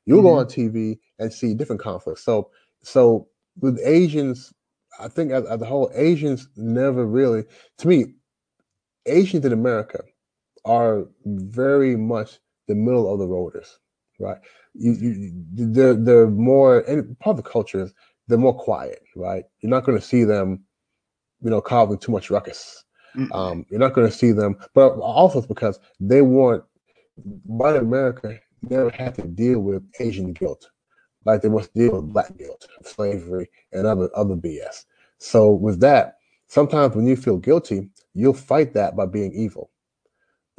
You'll 0.06 0.20
mm-hmm. 0.20 0.28
go 0.28 0.40
on 0.40 0.46
TV 0.46 1.00
and 1.20 1.34
see 1.34 1.54
different 1.54 1.82
conflicts. 1.82 2.24
So, 2.24 2.50
so 2.84 3.28
with 3.60 3.80
Asians, 3.84 4.54
I 5.00 5.08
think 5.08 5.32
as, 5.32 5.46
as 5.46 5.62
a 5.62 5.66
whole, 5.66 5.92
Asians 5.96 6.48
never 6.56 7.06
really, 7.06 7.44
to 7.80 7.88
me, 7.88 8.06
Asians 9.06 9.46
in 9.46 9.54
America 9.54 10.04
are 10.66 11.06
very 11.26 11.96
much 11.96 12.40
the 12.68 12.76
middle 12.76 13.12
of 13.12 13.20
the 13.20 13.28
roaders. 13.28 13.78
right? 14.20 14.38
You, 14.74 14.92
you, 14.94 15.32
they're 15.54 15.94
they're 15.94 16.28
more 16.28 16.80
and 16.80 17.18
part 17.20 17.38
of 17.38 17.44
the 17.44 17.50
culture 17.50 17.84
is 17.84 17.94
they're 18.28 18.38
more 18.38 18.58
quiet, 18.58 19.04
right? 19.16 19.44
You're 19.62 19.70
not 19.70 19.84
going 19.84 19.98
to 19.98 20.06
see 20.06 20.24
them, 20.24 20.64
you 21.42 21.50
know, 21.50 21.62
causing 21.62 22.00
too 22.00 22.12
much 22.12 22.30
ruckus. 22.30 22.84
Mm-hmm. 23.16 23.32
Um, 23.32 23.66
you're 23.70 23.80
not 23.80 23.94
going 23.94 24.08
to 24.10 24.14
see 24.16 24.32
them, 24.32 24.58
but 24.74 24.90
also 24.96 25.40
it's 25.40 25.48
because 25.48 25.80
they 26.00 26.22
want 26.22 26.64
white 27.44 27.78
America 27.78 28.40
never 28.70 28.90
had 28.90 29.16
to 29.16 29.24
deal 29.24 29.60
with 29.60 29.84
Asian 30.00 30.34
guilt, 30.34 30.70
like 31.26 31.42
they 31.42 31.50
must 31.50 31.74
deal 31.74 31.96
with 31.96 32.14
black 32.14 32.38
guilt, 32.38 32.68
slavery, 32.84 33.50
and 33.72 33.88
other 33.88 34.10
other 34.16 34.36
BS. 34.36 34.86
So 35.18 35.52
with 35.52 35.80
that, 35.82 36.18
sometimes 36.48 36.96
when 36.96 37.08
you 37.08 37.16
feel 37.16 37.38
guilty, 37.38 37.90
you'll 38.14 38.34
fight 38.34 38.74
that 38.74 38.96
by 38.96 39.06
being 39.06 39.34
evil. 39.34 39.72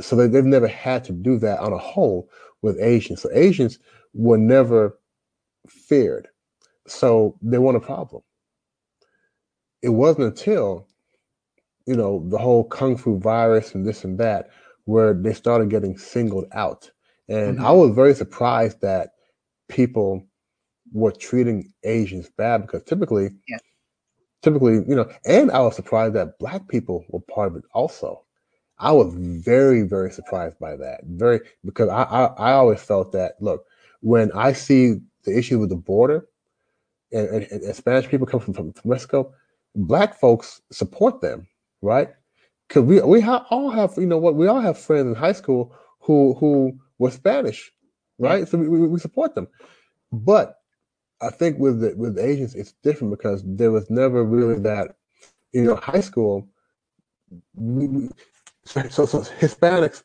So 0.01 0.17
they, 0.17 0.27
they've 0.27 0.45
never 0.45 0.67
had 0.69 1.05
to 1.05 1.13
do 1.13 1.39
that 1.39 1.59
on 1.61 1.73
a 1.73 1.79
whole 1.79 2.29
with 2.63 2.81
Asians. 2.81 3.23
So 3.23 3.31
Asians 3.33 3.79
were 4.13 4.39
never 4.39 4.99
feared. 5.69 6.29
So 6.87 7.37
they 7.43 7.59
weren't 7.59 7.77
a 7.77 7.81
problem. 7.81 8.23
It 9.83 9.91
wasn't 9.91 10.27
until, 10.27 10.89
you 11.87 11.97
know, 11.97 12.25
the 12.29 12.39
whole 12.39 12.65
kung 12.65 12.97
fu 12.97 13.19
virus 13.19 13.75
and 13.75 13.87
this 13.87 14.05
and 14.05 14.19
that, 14.19 14.51
where 14.85 15.15
they 15.15 15.33
started 15.33 15.71
getting 15.71 15.97
singled 15.97 16.47
out. 16.53 16.91
And 17.29 17.57
mm-hmm. 17.57 17.67
I 17.67 17.71
was 17.73 17.95
very 17.95 18.15
surprised 18.15 18.81
that 18.83 19.11
people 19.69 20.27
were 20.93 21.13
treating 21.13 21.73
Asians 21.85 22.31
bad 22.37 22.63
because 22.63 22.83
typically, 22.85 23.31
yeah. 23.49 23.59
typically, 24.43 24.75
you 24.87 24.95
know, 24.95 25.11
and 25.25 25.51
I 25.51 25.61
was 25.61 25.77
surprised 25.77 26.15
that 26.15 26.39
black 26.39 26.69
people 26.69 27.05
were 27.09 27.21
part 27.21 27.49
of 27.49 27.57
it 27.57 27.65
also. 27.73 28.23
I 28.79 28.93
was 28.93 29.15
very, 29.15 29.83
very 29.83 30.11
surprised 30.11 30.59
by 30.59 30.77
that. 30.77 31.01
Very 31.05 31.41
because 31.65 31.89
I, 31.89 32.03
I, 32.03 32.25
I 32.25 32.53
always 32.53 32.83
felt 32.83 33.13
that 33.13 33.35
look, 33.41 33.65
when 34.01 34.31
I 34.33 34.53
see 34.53 35.01
the 35.25 35.37
issue 35.37 35.59
with 35.59 35.71
the 35.71 35.77
border 35.77 36.27
and, 37.13 37.29
and, 37.29 37.45
and 37.51 37.75
Spanish 37.75 38.09
people 38.09 38.27
come 38.27 38.41
from, 38.41 38.53
from, 38.53 38.73
from 38.73 38.91
Mexico, 38.91 39.33
black 39.75 40.15
folks 40.15 40.61
support 40.71 41.21
them, 41.21 41.47
right? 41.81 42.11
Because 42.69 42.83
we 42.83 43.01
we 43.01 43.21
ha- 43.21 43.47
all 43.51 43.71
have 43.71 43.95
you 43.97 44.07
know 44.07 44.19
what 44.19 44.35
we 44.35 44.47
all 44.47 44.61
have 44.61 44.79
friends 44.79 45.07
in 45.07 45.15
high 45.15 45.33
school 45.33 45.75
who 46.01 46.35
who 46.35 46.79
were 46.99 47.11
Spanish, 47.11 47.73
right? 48.19 48.41
Yeah. 48.41 48.45
So 48.47 48.59
we, 48.59 48.69
we, 48.69 48.89
we 48.89 48.99
support 48.99 49.35
them, 49.35 49.49
but 50.13 50.57
I 51.21 51.31
think 51.31 51.59
with 51.59 51.81
the 51.81 51.95
with 51.97 52.17
the 52.17 52.25
Asians 52.25 52.55
it's 52.55 52.73
different 52.83 53.17
because 53.17 53.43
there 53.45 53.71
was 53.73 53.89
never 53.91 54.25
really 54.25 54.61
that 54.61 54.97
you 55.53 55.65
know 55.65 55.77
high 55.77 56.01
school. 56.01 56.49
We, 57.55 58.09
so, 58.65 58.83
so, 58.89 59.07
so 59.07 59.21
Hispanics 59.41 60.03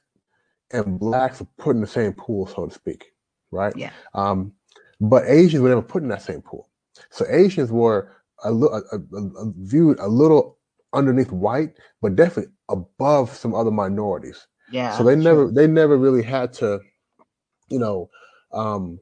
and 0.71 0.99
blacks 0.99 1.41
are 1.41 1.47
put 1.57 1.75
in 1.75 1.81
the 1.81 1.87
same 1.87 2.13
pool, 2.13 2.47
so 2.47 2.67
to 2.67 2.73
speak, 2.73 3.11
right? 3.51 3.75
Yeah. 3.75 3.91
Um, 4.13 4.53
but 4.99 5.23
Asians 5.27 5.61
were 5.61 5.69
never 5.69 5.81
put 5.81 6.03
in 6.03 6.09
that 6.09 6.21
same 6.21 6.41
pool. 6.41 6.69
So 7.09 7.25
Asians 7.29 7.71
were 7.71 8.11
a, 8.43 8.53
a, 8.53 8.81
a, 8.91 8.97
a, 9.17 9.51
viewed 9.57 9.99
a 9.99 10.07
little 10.07 10.57
underneath 10.93 11.31
white, 11.31 11.77
but 12.01 12.15
definitely 12.15 12.53
above 12.69 13.35
some 13.35 13.53
other 13.55 13.71
minorities. 13.71 14.47
Yeah. 14.71 14.97
So 14.97 15.03
they 15.03 15.15
never 15.15 15.45
true. 15.45 15.51
they 15.51 15.67
never 15.67 15.97
really 15.97 16.23
had 16.23 16.53
to, 16.53 16.79
you 17.69 17.79
know, 17.79 18.09
um, 18.53 18.99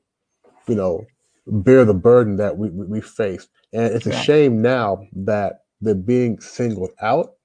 you 0.68 0.76
know, 0.76 1.06
bear 1.48 1.86
the 1.86 1.94
burden 1.94 2.38
that 2.38 2.58
we 2.58 2.70
we, 2.70 2.86
we 2.86 3.02
faced. 3.02 3.50
And 3.72 3.94
it's 3.94 4.08
a 4.08 4.16
shame 4.16 4.62
now 4.62 5.08
that 5.14 5.62
they're 5.82 5.96
being 5.96 6.40
singled 6.40 6.92
out 7.02 7.36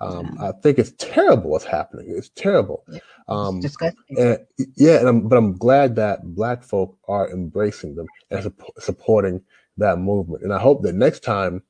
um, 0.00 0.36
I 0.40 0.52
think 0.62 0.78
it's 0.78 0.92
terrible 0.98 1.50
what's 1.50 1.64
happening. 1.64 2.06
It's 2.08 2.30
terrible. 2.30 2.84
Um, 3.28 3.60
it's. 3.64 3.76
And, 4.18 4.38
yeah, 4.76 4.98
and 4.98 5.08
I'm, 5.08 5.28
but 5.28 5.36
I'm 5.36 5.56
glad 5.56 5.96
that 5.96 6.34
Black 6.34 6.62
folk 6.62 6.98
are 7.08 7.30
embracing 7.30 7.94
them 7.94 8.06
and 8.30 8.42
su- 8.42 8.54
supporting 8.78 9.40
that 9.78 9.98
movement. 9.98 10.42
And 10.42 10.52
I 10.52 10.58
hope 10.58 10.82
that 10.82 10.94
next 10.94 11.20
time 11.20 11.62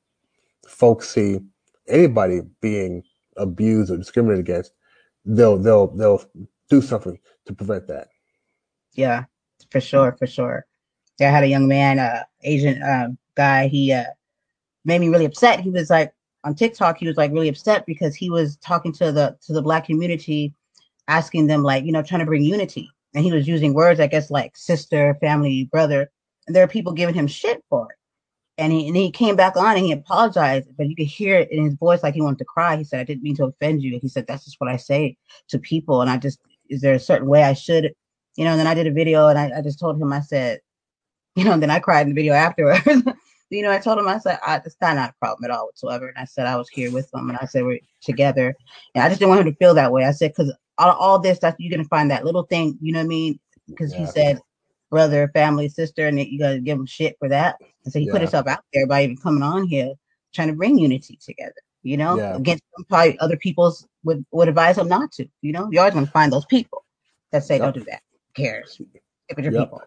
folks 0.67 1.09
see 1.09 1.41
anybody 1.87 2.41
being 2.61 3.05
abused 3.37 3.91
or 3.91 3.99
discriminated 3.99 4.41
against, 4.41 4.73
they'll 5.25 5.57
they'll 5.57 5.89
they'll 5.89 6.25
do 6.69 6.81
something 6.81 7.19
to 7.47 7.53
prevent 7.53 7.87
that. 7.89 8.09
Yeah, 8.95 9.25
for 9.71 9.81
sure, 9.81 10.17
for 10.19 10.27
sure. 10.27 10.67
I 11.21 11.25
had 11.25 11.45
a 11.45 11.49
young 11.49 11.69
man, 11.69 11.99
uh, 11.99 12.25
Asian 12.43 12.83
uh, 12.83 13.09
guy. 13.37 13.69
He 13.69 13.93
uh, 13.93 14.05
made 14.85 15.01
me 15.01 15.09
really 15.09 15.25
upset. 15.25 15.61
He 15.61 15.71
was 15.71 15.91
like, 15.91 16.13
on 16.45 16.55
TikTok, 16.55 16.99
he 16.99 17.07
was 17.07 17.17
like 17.17 17.33
really 17.33 17.49
upset 17.49 17.87
because 17.87 18.15
he 18.15 18.31
was 18.31 18.57
talking 18.59 18.93
to 18.95 19.13
the 19.13 19.37
to 19.47 19.53
the 19.53 19.63
black 19.63 19.87
community, 19.87 20.55
asking 21.09 21.47
them 21.47 21.63
like, 21.63 21.85
you 21.85 21.93
know, 21.93 22.03
trying 22.03 22.21
to 22.21 22.27
bring 22.27 22.43
unity. 22.43 22.91
And 23.15 23.25
he 23.25 23.33
was 23.33 23.47
using 23.47 23.75
words, 23.75 24.01
I 24.01 24.09
guess, 24.09 24.31
like 24.31 24.57
sister, 24.57 25.17
family, 25.21 25.69
brother. 25.71 26.11
And 26.47 26.55
there 26.55 26.65
are 26.65 26.69
people 26.69 26.93
giving 26.93 27.15
him 27.15 27.27
shit 27.27 27.65
for 27.71 27.91
it. 27.91 27.97
And 28.57 28.73
he 28.73 28.87
and 28.87 28.97
he 28.97 29.11
came 29.11 29.35
back 29.35 29.57
on 29.57 29.77
and 29.77 29.85
he 29.85 29.91
apologized, 29.91 30.69
but 30.77 30.89
you 30.89 30.95
could 30.95 31.07
hear 31.07 31.37
it 31.37 31.51
in 31.51 31.65
his 31.65 31.75
voice 31.75 32.05
like 32.05 32.15
he 32.15 32.23
wanted 32.23 32.39
to 32.39 32.45
cry. 32.45 32.77
He 32.77 32.85
said, 32.85 33.01
I 33.01 33.05
didn't 33.05 33.25
mean 33.25 33.35
to 33.37 33.47
offend 33.47 33.83
you. 33.83 33.99
He 34.01 34.09
said, 34.09 34.27
That's 34.29 34.45
just 34.45 34.61
what 34.61 34.71
I 34.71 34.77
say 34.77 35.17
to 35.49 35.59
people. 35.59 36.03
And 36.03 36.11
I 36.11 36.19
just 36.19 36.39
is 36.71 36.81
there 36.81 36.95
a 36.95 37.01
certain 37.01 37.29
way 37.29 37.43
I 37.43 37.53
should, 37.53 37.93
you 38.37 38.45
know, 38.45 38.53
and 38.53 38.61
then 38.61 38.67
I 38.67 38.75
did 38.75 38.87
a 38.87 38.93
video 38.93 39.29
and 39.29 39.39
I, 39.39 39.59
I 39.59 39.63
just 39.63 39.79
told 39.79 40.01
him, 40.01 40.13
I 40.13 40.21
said, 40.21 40.61
you 41.37 41.45
know, 41.45 41.53
and 41.53 41.63
then 41.63 41.71
I 41.71 41.81
cried 41.81 42.03
in 42.03 42.11
the 42.11 42.15
video 42.15 42.33
afterwards. 42.33 42.87
you 43.51 43.63
know, 43.63 43.71
I 43.71 43.79
told 43.79 43.99
him, 43.99 44.09
I 44.09 44.19
said, 44.19 44.39
I, 44.47 44.57
it's 44.65 44.77
not, 44.81 44.97
not 44.97 45.11
a 45.11 45.15
problem 45.19 45.51
at 45.51 45.57
all 45.57 45.67
whatsoever. 45.67 46.07
And 46.09 46.19
I 46.19 46.25
said, 46.25 46.47
I 46.47 46.57
was 46.57 46.69
here 46.69 46.93
with 46.93 47.13
him 47.13 47.29
And 47.29 47.39
I 47.41 47.47
said, 47.47 47.65
we're 47.65 47.81
together. 48.03 48.55
And 48.95 49.03
I 49.03 49.09
just 49.09 49.19
didn't 49.19 49.31
want 49.31 49.47
him 49.47 49.53
to 49.53 49.59
feel 49.59 49.75
that 49.75 49.93
way. 49.93 50.05
I 50.05 50.13
said, 50.13 50.33
because 50.37 50.55
all, 50.79 50.93
all 50.93 51.19
this 51.19 51.37
stuff, 51.37 51.57
you're 51.59 51.71
going 51.71 51.83
to 51.83 51.89
find 51.89 52.11
that 52.11 52.25
little 52.25 52.45
thing, 52.45 52.79
you 52.81 52.93
know 52.93 53.01
what 53.01 53.07
I 53.07 53.09
mean? 53.09 53.41
Because 53.69 53.93
yeah. 53.93 53.99
he 53.99 54.07
said, 54.07 54.41
brother, 54.95 55.29
family, 55.35 55.69
sister, 55.69 56.07
and 56.07 56.21
you 56.21 56.39
got 56.39 56.53
to 56.53 56.61
give 56.61 56.79
them 56.79 56.87
shit 56.87 57.17
for 57.19 57.29
that. 57.29 57.57
And 57.85 57.93
so 57.93 57.99
he 57.99 58.07
yeah. 58.07 58.13
put 58.13 58.21
himself 58.21 58.47
out 58.47 58.61
there 58.73 58.87
by 58.87 59.03
even 59.03 59.17
coming 59.17 59.43
on 59.43 59.67
here, 59.67 59.93
trying 60.33 60.47
to 60.47 60.55
bring 60.55 60.79
unity 60.79 61.19
together, 61.21 61.53
you 61.83 61.97
know, 61.97 62.17
yeah. 62.17 62.37
against 62.37 62.63
probably 62.89 63.19
other 63.19 63.37
people's 63.37 63.89
would, 64.05 64.25
would 64.31 64.49
advise 64.49 64.79
him 64.79 64.87
not 64.87 65.11
to, 65.15 65.27
you 65.43 65.51
know, 65.51 65.69
you're 65.73 65.83
always 65.83 65.95
to 65.95 66.07
find 66.13 66.33
those 66.33 66.45
people 66.45 66.85
that 67.33 67.43
say, 67.43 67.57
yep. 67.57 67.63
don't 67.63 67.75
do 67.75 67.91
that. 67.91 68.03
Who 68.13 68.43
cares? 68.45 68.75
Stick 68.75 69.37
with 69.37 69.45
your 69.45 69.55
yep. 69.55 69.65
people. 69.65 69.83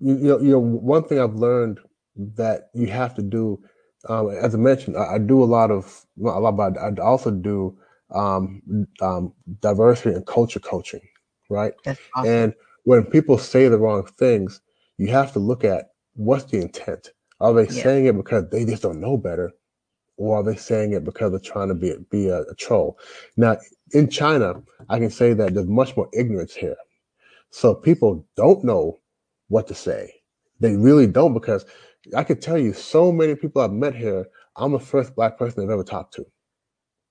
you, 0.00 0.28
know, 0.28 0.40
you 0.40 0.50
know, 0.52 0.58
one 0.58 1.04
thing 1.04 1.20
I've 1.20 1.34
learned 1.34 1.80
that 2.16 2.70
you 2.72 2.86
have 2.86 3.14
to 3.16 3.22
do. 3.22 3.62
Um, 4.08 4.30
as 4.30 4.54
I 4.54 4.58
mentioned, 4.58 4.96
I, 4.96 5.16
I, 5.16 5.18
do 5.18 5.42
a 5.42 5.44
lot 5.44 5.70
of 5.70 6.02
a 6.18 6.40
lot, 6.40 6.56
but 6.56 6.78
I 6.78 6.98
also 7.02 7.30
do 7.30 7.76
um, 8.14 8.86
um, 9.02 9.34
diversity 9.60 10.14
and 10.14 10.26
culture 10.26 10.60
coaching, 10.60 11.02
right? 11.50 11.74
Awesome. 11.86 12.32
And 12.32 12.54
when 12.84 13.04
people 13.04 13.38
say 13.38 13.68
the 13.68 13.78
wrong 13.78 14.06
things, 14.18 14.60
you 14.98 15.08
have 15.08 15.32
to 15.32 15.38
look 15.38 15.64
at 15.64 15.90
what's 16.14 16.44
the 16.44 16.60
intent. 16.60 17.10
Are 17.40 17.52
they 17.52 17.66
yeah. 17.66 17.82
saying 17.82 18.06
it 18.06 18.16
because 18.16 18.48
they 18.50 18.64
just 18.64 18.82
don't 18.82 19.00
know 19.00 19.16
better, 19.16 19.50
or 20.16 20.38
are 20.38 20.42
they 20.42 20.56
saying 20.56 20.92
it 20.92 21.04
because 21.04 21.32
they're 21.32 21.40
trying 21.40 21.68
to 21.68 21.74
be 21.74 21.94
be 22.10 22.28
a, 22.28 22.42
a 22.42 22.54
troll? 22.54 22.98
Now, 23.36 23.56
in 23.92 24.08
China, 24.08 24.62
I 24.88 24.98
can 24.98 25.10
say 25.10 25.34
that 25.34 25.54
there's 25.54 25.66
much 25.66 25.96
more 25.96 26.08
ignorance 26.12 26.54
here, 26.54 26.76
so 27.50 27.74
people 27.74 28.26
don't 28.36 28.64
know 28.64 28.98
what 29.48 29.66
to 29.68 29.74
say. 29.74 30.12
They 30.60 30.76
really 30.76 31.06
don't 31.06 31.34
because 31.34 31.64
I 32.16 32.22
could 32.22 32.40
tell 32.40 32.58
you 32.58 32.72
so 32.72 33.10
many 33.10 33.34
people 33.34 33.62
I've 33.62 33.72
met 33.72 33.94
here. 33.94 34.26
I'm 34.56 34.72
the 34.72 34.78
first 34.78 35.16
black 35.16 35.36
person 35.36 35.64
I've 35.64 35.70
ever 35.70 35.82
talked 35.82 36.14
to. 36.14 36.26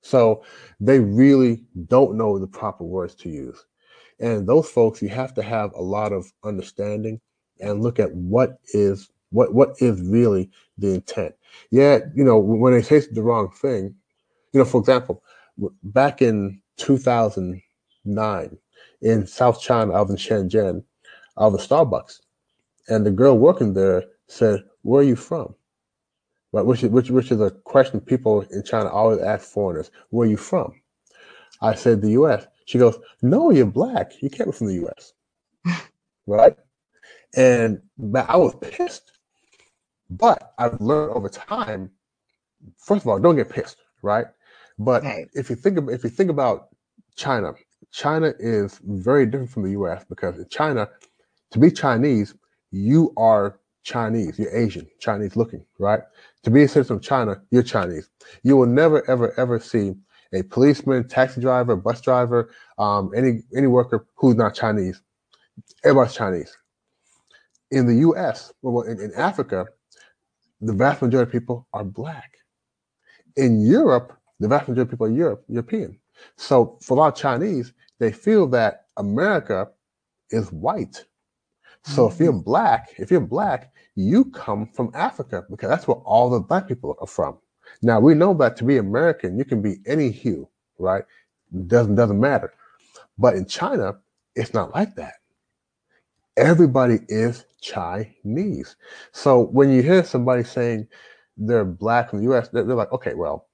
So 0.02 0.44
they 0.80 1.00
really 1.00 1.64
don't 1.88 2.16
know 2.16 2.38
the 2.38 2.48
proper 2.48 2.84
words 2.84 3.16
to 3.16 3.30
use. 3.30 3.66
And 4.24 4.48
those 4.48 4.70
folks, 4.70 5.02
you 5.02 5.10
have 5.10 5.34
to 5.34 5.44
have 5.44 5.74
a 5.74 5.82
lot 5.82 6.14
of 6.14 6.32
understanding 6.46 7.20
and 7.60 7.84
look 7.84 8.00
at 8.00 8.16
what 8.16 8.58
is 8.74 9.12
what 9.32 9.54
what 9.54 9.76
is 9.80 10.02
really 10.02 10.50
the 10.78 10.94
intent. 10.94 11.36
Yeah, 11.72 12.00
you 12.16 12.24
know, 12.24 12.38
when 12.38 12.72
they 12.72 12.82
say 12.82 13.02
the 13.12 13.22
wrong 13.22 13.52
thing, 13.52 13.94
you 14.54 14.60
know, 14.60 14.66
for 14.66 14.80
example, 14.80 15.22
back 15.84 16.22
in 16.22 16.62
2009 16.78 18.58
in 19.02 19.28
South 19.28 19.62
China, 19.62 19.92
I 19.92 20.02
was 20.02 20.12
in 20.12 20.16
Shenzhen, 20.16 20.86
I 21.36 21.48
was 21.48 21.68
Starbucks, 21.68 22.22
and 22.88 23.06
the 23.06 23.12
girl 23.12 23.38
working 23.38 23.74
there 23.74 24.06
said, 24.28 24.64
where 24.84 25.02
are 25.02 25.06
you 25.06 25.18
from? 25.18 25.54
Right, 26.54 26.66
which 26.66 26.82
is 26.82 26.92
which, 26.92 27.10
which 27.10 27.30
is 27.30 27.42
a 27.42 27.52
question 27.52 28.00
people 28.00 28.44
in 28.52 28.64
China 28.64 28.88
always 28.88 29.20
ask 29.20 29.50
foreigners. 29.50 29.92
Where 30.12 30.26
are 30.26 30.32
you 30.32 30.38
from? 30.38 30.80
I 31.62 31.76
said 31.76 32.02
the 32.02 32.12
U.S. 32.12 32.48
She 32.66 32.78
goes, 32.78 32.98
No, 33.22 33.52
you're 33.52 33.66
black. 33.66 34.22
You 34.22 34.30
can't 34.30 34.52
be 34.52 34.58
from 34.58 34.68
the 34.68 34.76
U.S. 34.76 35.14
right? 36.28 36.56
And 37.36 37.82
I 38.16 38.38
was 38.38 38.56
pissed. 38.62 39.12
But 40.10 40.54
I've 40.60 40.80
learned 40.80 41.14
over 41.14 41.30
time. 41.30 41.90
First 42.78 43.04
of 43.04 43.08
all, 43.08 43.20
don't 43.20 43.36
get 43.36 43.50
pissed, 43.50 43.78
right? 44.02 44.26
But 44.78 45.04
okay. 45.04 45.28
if 45.34 45.50
you 45.50 45.56
think 45.56 45.80
if 45.90 46.04
you 46.04 46.10
think 46.10 46.30
about 46.30 46.70
China, 47.16 47.54
China 47.92 48.34
is 48.40 48.80
very 48.84 49.26
different 49.26 49.52
from 49.52 49.64
the 49.64 49.72
U.S. 49.72 50.06
because 50.08 50.38
in 50.38 50.48
China, 50.50 50.90
to 51.52 51.60
be 51.60 51.72
Chinese, 51.72 52.34
you 52.72 53.14
are 53.18 53.60
Chinese, 53.84 54.40
you're 54.40 54.56
Asian, 54.56 54.88
Chinese 55.00 55.36
looking, 55.36 55.64
right? 55.80 56.02
To 56.44 56.50
be 56.50 56.64
a 56.64 56.68
citizen 56.68 56.98
of 56.98 57.02
China, 57.02 57.42
you're 57.52 57.64
Chinese. 57.64 58.10
You 58.44 58.58
will 58.58 58.68
never, 58.68 59.10
ever, 59.10 59.38
ever 59.40 59.60
see 59.60 59.94
a 60.34 60.44
policeman, 60.44 61.08
taxi 61.08 61.42
driver, 61.42 61.76
bus 61.76 62.02
driver, 62.02 62.52
um, 62.78 63.12
any 63.16 63.42
any 63.56 63.68
worker 63.68 64.06
who's 64.16 64.36
not 64.36 64.56
Chinese. 64.56 65.02
Everybody's 65.84 66.16
Chinese. 66.16 66.58
in 67.72 67.86
the 67.88 67.96
U.S., 67.96 68.54
well, 68.62 68.84
in, 68.84 69.00
in 69.00 69.14
Africa, 69.16 69.68
the 70.62 70.74
vast 70.74 71.02
majority 71.02 71.30
of 71.30 71.32
people 71.32 71.68
are 71.74 71.84
black. 71.84 72.32
In 73.36 73.62
Europe, 73.62 74.18
the 74.40 74.48
vast 74.48 74.68
majority 74.70 74.82
of 74.88 74.90
people 74.92 75.08
are 75.08 75.12
Europe, 75.12 75.44
European. 75.48 76.00
So 76.38 76.78
for 76.82 76.96
a 76.96 77.00
lot 77.02 77.14
of 77.14 77.20
Chinese, 77.20 77.74
they 78.00 78.12
feel 78.12 78.48
that 78.50 78.86
America 78.98 79.70
is 80.32 80.52
white. 80.52 81.06
So 81.84 82.08
if 82.08 82.20
you're 82.20 82.32
Mm-hmm. 82.32 82.40
black, 82.52 82.94
if 82.98 83.12
you're 83.12 83.22
black, 83.22 83.74
you 83.96 84.26
come 84.26 84.68
from 84.68 84.92
Africa 84.94 85.46
because 85.50 85.70
that's 85.70 85.88
where 85.88 85.98
all 85.98 86.30
the 86.30 86.40
black 86.40 86.68
people 86.68 86.96
are 87.02 87.08
from. 87.08 87.38
Now 87.82 88.00
we 88.00 88.14
know 88.14 88.34
that 88.36 88.58
to 88.58 88.64
be 88.64 88.78
American, 88.78 89.38
you 89.38 89.46
can 89.46 89.62
be 89.62 89.78
any 89.86 90.12
hue, 90.12 90.48
right? 90.80 91.04
Doesn't 91.68 91.96
doesn't 91.96 92.20
matter. 92.20 92.54
But 93.18 93.36
in 93.36 93.46
China, 93.46 93.96
it's 94.36 94.54
not 94.54 94.74
like 94.74 94.96
that. 94.96 95.16
Everybody 96.38 97.00
is 97.10 97.46
Chinese. 97.62 98.76
So 99.12 99.46
when 99.46 99.72
you 99.72 99.84
hear 99.84 100.04
somebody 100.04 100.44
saying 100.44 100.88
they're 101.38 101.66
black 101.66 102.14
in 102.14 102.20
the 102.20 102.34
US, 102.34 102.50
they're, 102.50 102.64
they're 102.64 102.76
like, 102.76 102.92
okay, 102.92 103.14
well, 103.14 103.48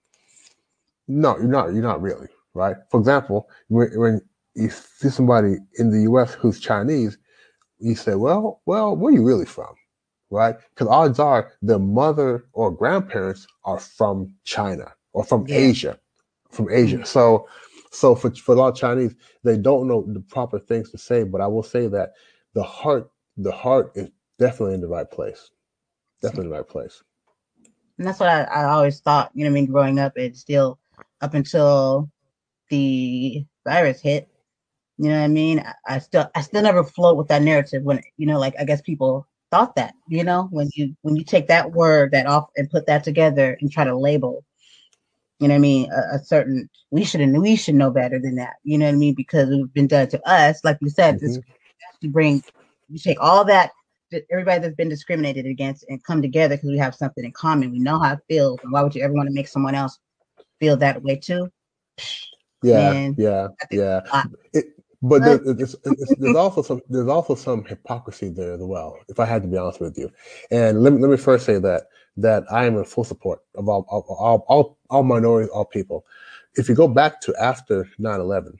no, 1.07 1.37
you're 1.37 1.47
not. 1.47 1.73
You're 1.73 1.83
not 1.83 2.01
really, 2.01 2.27
right? 2.53 2.75
For 2.89 2.99
example, 2.99 3.49
when, 3.67 3.89
when 3.99 4.21
you 4.55 4.69
see 4.69 5.09
somebody 5.09 5.57
in 5.79 5.91
the 5.91 6.03
U.S. 6.03 6.33
who's 6.35 6.59
Chinese, 6.59 7.17
you 7.79 7.95
say, 7.95 8.15
"Well, 8.15 8.61
well, 8.65 8.95
where 8.95 9.11
are 9.13 9.15
you 9.15 9.25
really 9.25 9.45
from?" 9.45 9.73
Right? 10.31 10.55
Because 10.69 10.87
odds 10.87 11.19
are 11.19 11.53
the 11.61 11.79
mother 11.79 12.45
or 12.53 12.71
grandparents 12.71 13.47
are 13.65 13.79
from 13.79 14.35
China 14.43 14.93
or 15.13 15.23
from 15.23 15.47
Yeah. 15.47 15.57
Asia, 15.57 15.99
from 16.51 16.69
Asia. 16.71 16.99
Mhm. 16.99 17.07
So, 17.07 17.47
so 17.91 18.13
for 18.13 18.29
for 18.35 18.53
a 18.53 18.55
lot 18.55 18.69
of 18.69 18.75
Chinese, 18.75 19.15
they 19.43 19.57
don't 19.57 19.87
know 19.87 20.05
the 20.07 20.19
proper 20.21 20.59
things 20.59 20.91
to 20.91 20.97
say. 20.97 21.23
But 21.23 21.41
I 21.41 21.47
will 21.47 21.63
say 21.63 21.87
that 21.87 22.13
the 22.53 22.63
heart, 22.63 23.09
the 23.37 23.51
heart 23.51 23.91
is 23.95 24.11
definitely 24.37 24.75
in 24.75 24.81
the 24.81 24.87
right 24.87 25.09
place. 25.09 25.49
Definitely 26.21 26.45
in 26.45 26.49
the 26.51 26.57
right 26.57 26.67
place. 26.67 27.01
And 27.97 28.07
that's 28.07 28.19
what 28.19 28.29
I, 28.29 28.43
I 28.43 28.63
always 28.65 28.99
thought, 28.99 29.31
you 29.33 29.43
know 29.43 29.49
what 29.49 29.57
I 29.57 29.61
mean, 29.61 29.65
growing 29.65 29.99
up, 29.99 30.13
it's 30.15 30.39
still 30.39 30.79
up 31.21 31.33
until 31.33 32.09
the 32.69 33.45
virus 33.65 33.99
hit, 33.99 34.29
you 34.97 35.09
know 35.09 35.17
what 35.17 35.25
I 35.25 35.27
mean? 35.27 35.59
I, 35.59 35.95
I 35.95 35.99
still 35.99 36.29
I 36.35 36.41
still 36.41 36.61
never 36.61 36.83
float 36.83 37.17
with 37.17 37.27
that 37.29 37.41
narrative 37.41 37.83
when 37.83 38.01
you 38.17 38.27
know, 38.27 38.37
like 38.39 38.53
I 38.59 38.63
guess 38.63 38.81
people 38.81 39.27
thought 39.51 39.75
that, 39.75 39.93
you 40.07 40.23
know, 40.23 40.47
when 40.51 40.69
you 40.75 40.95
when 41.01 41.15
you 41.15 41.23
take 41.23 41.47
that 41.47 41.71
word 41.71 42.11
that 42.11 42.27
off 42.27 42.49
and 42.57 42.69
put 42.69 42.85
that 42.87 43.03
together 43.03 43.57
and 43.61 43.71
try 43.71 43.83
to 43.83 43.97
label, 43.97 44.43
you 45.39 45.47
know 45.47 45.53
what 45.53 45.59
I 45.59 45.61
mean, 45.61 45.91
a, 45.91 46.15
a 46.15 46.19
certain 46.19 46.69
we 46.91 47.03
should 47.03 47.21
we 47.37 47.55
should 47.55 47.75
know 47.75 47.91
better 47.91 48.19
than 48.19 48.35
that, 48.35 48.55
you 48.63 48.77
know 48.77 48.85
what 48.85 48.95
I 48.95 48.97
mean? 48.97 49.15
Because 49.15 49.49
it's 49.49 49.71
been 49.71 49.87
done 49.87 50.07
to 50.09 50.29
us, 50.29 50.63
like 50.63 50.77
you 50.81 50.89
said, 50.89 51.19
this 51.19 51.37
Mhm. 51.37 51.43
you 52.01 52.09
bring 52.09 52.43
you 52.89 52.99
take 52.99 53.19
all 53.21 53.43
that 53.45 53.71
that 54.11 54.25
everybody 54.31 54.59
that's 54.61 54.75
been 54.75 54.89
discriminated 54.89 55.45
against 55.45 55.85
and 55.87 56.03
come 56.03 56.21
together 56.21 56.55
because 56.55 56.69
we 56.71 56.77
have 56.77 56.95
something 56.95 57.23
in 57.23 57.31
common. 57.31 57.71
We 57.71 57.79
know 57.79 57.99
how 57.99 58.13
it 58.13 58.19
feels, 58.27 58.59
and 58.63 58.71
why 58.71 58.81
would 58.81 58.95
you 58.95 59.03
ever 59.03 59.13
want 59.13 59.27
to 59.27 59.33
make 59.33 59.47
someone 59.47 59.75
else 59.75 59.99
feel 60.59 60.77
that 60.77 61.01
way 61.03 61.15
too? 61.15 61.49
Yeah, 62.61 62.91
Man, 62.91 63.15
yeah, 63.17 63.47
yeah. 63.71 64.23
It, 64.53 64.65
but 65.01 65.21
there, 65.23 65.39
it's, 65.45 65.75
there's 66.17 66.35
also 66.35 66.61
some 66.61 66.81
there's 66.89 67.07
also 67.07 67.35
some 67.35 67.63
hypocrisy 67.63 68.29
there 68.29 68.53
as 68.53 68.61
well. 68.61 68.97
If 69.07 69.19
I 69.19 69.25
had 69.25 69.41
to 69.43 69.47
be 69.47 69.57
honest 69.57 69.79
with 69.79 69.97
you, 69.97 70.11
and 70.51 70.83
let 70.83 70.93
me 70.93 70.99
let 70.99 71.09
me 71.09 71.17
first 71.17 71.45
say 71.45 71.57
that 71.59 71.83
that 72.17 72.43
I 72.51 72.65
am 72.65 72.77
in 72.77 72.83
full 72.83 73.05
support 73.05 73.41
of 73.55 73.69
all 73.69 73.85
all 73.89 74.05
all, 74.09 74.45
all, 74.47 74.77
all 74.89 75.03
minorities, 75.03 75.49
all 75.51 75.65
people. 75.65 76.05
If 76.55 76.67
you 76.67 76.75
go 76.75 76.87
back 76.87 77.21
to 77.21 77.35
after 77.39 77.87
9-11, 77.99 78.57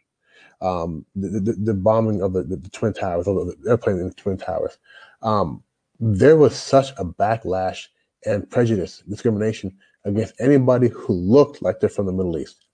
um, 0.61 1.05
the, 1.15 1.39
the, 1.39 1.53
the 1.53 1.73
bombing 1.73 2.21
of 2.21 2.33
the, 2.33 2.43
the, 2.43 2.55
the 2.55 2.69
twin 2.69 2.93
towers, 2.93 3.27
or 3.27 3.45
the 3.45 3.57
airplane 3.67 3.97
in 3.97 4.07
the 4.07 4.13
twin 4.13 4.37
towers, 4.37 4.77
um, 5.23 5.63
there 5.99 6.37
was 6.37 6.55
such 6.55 6.91
a 6.91 7.03
backlash 7.03 7.87
and 8.25 8.49
prejudice, 8.49 9.03
discrimination 9.09 9.75
against 10.05 10.33
anybody 10.39 10.87
who 10.89 11.13
looked 11.13 11.61
like 11.61 11.79
they're 11.79 11.89
from 11.89 12.05
the 12.05 12.13
Middle 12.13 12.37
East. 12.37 12.65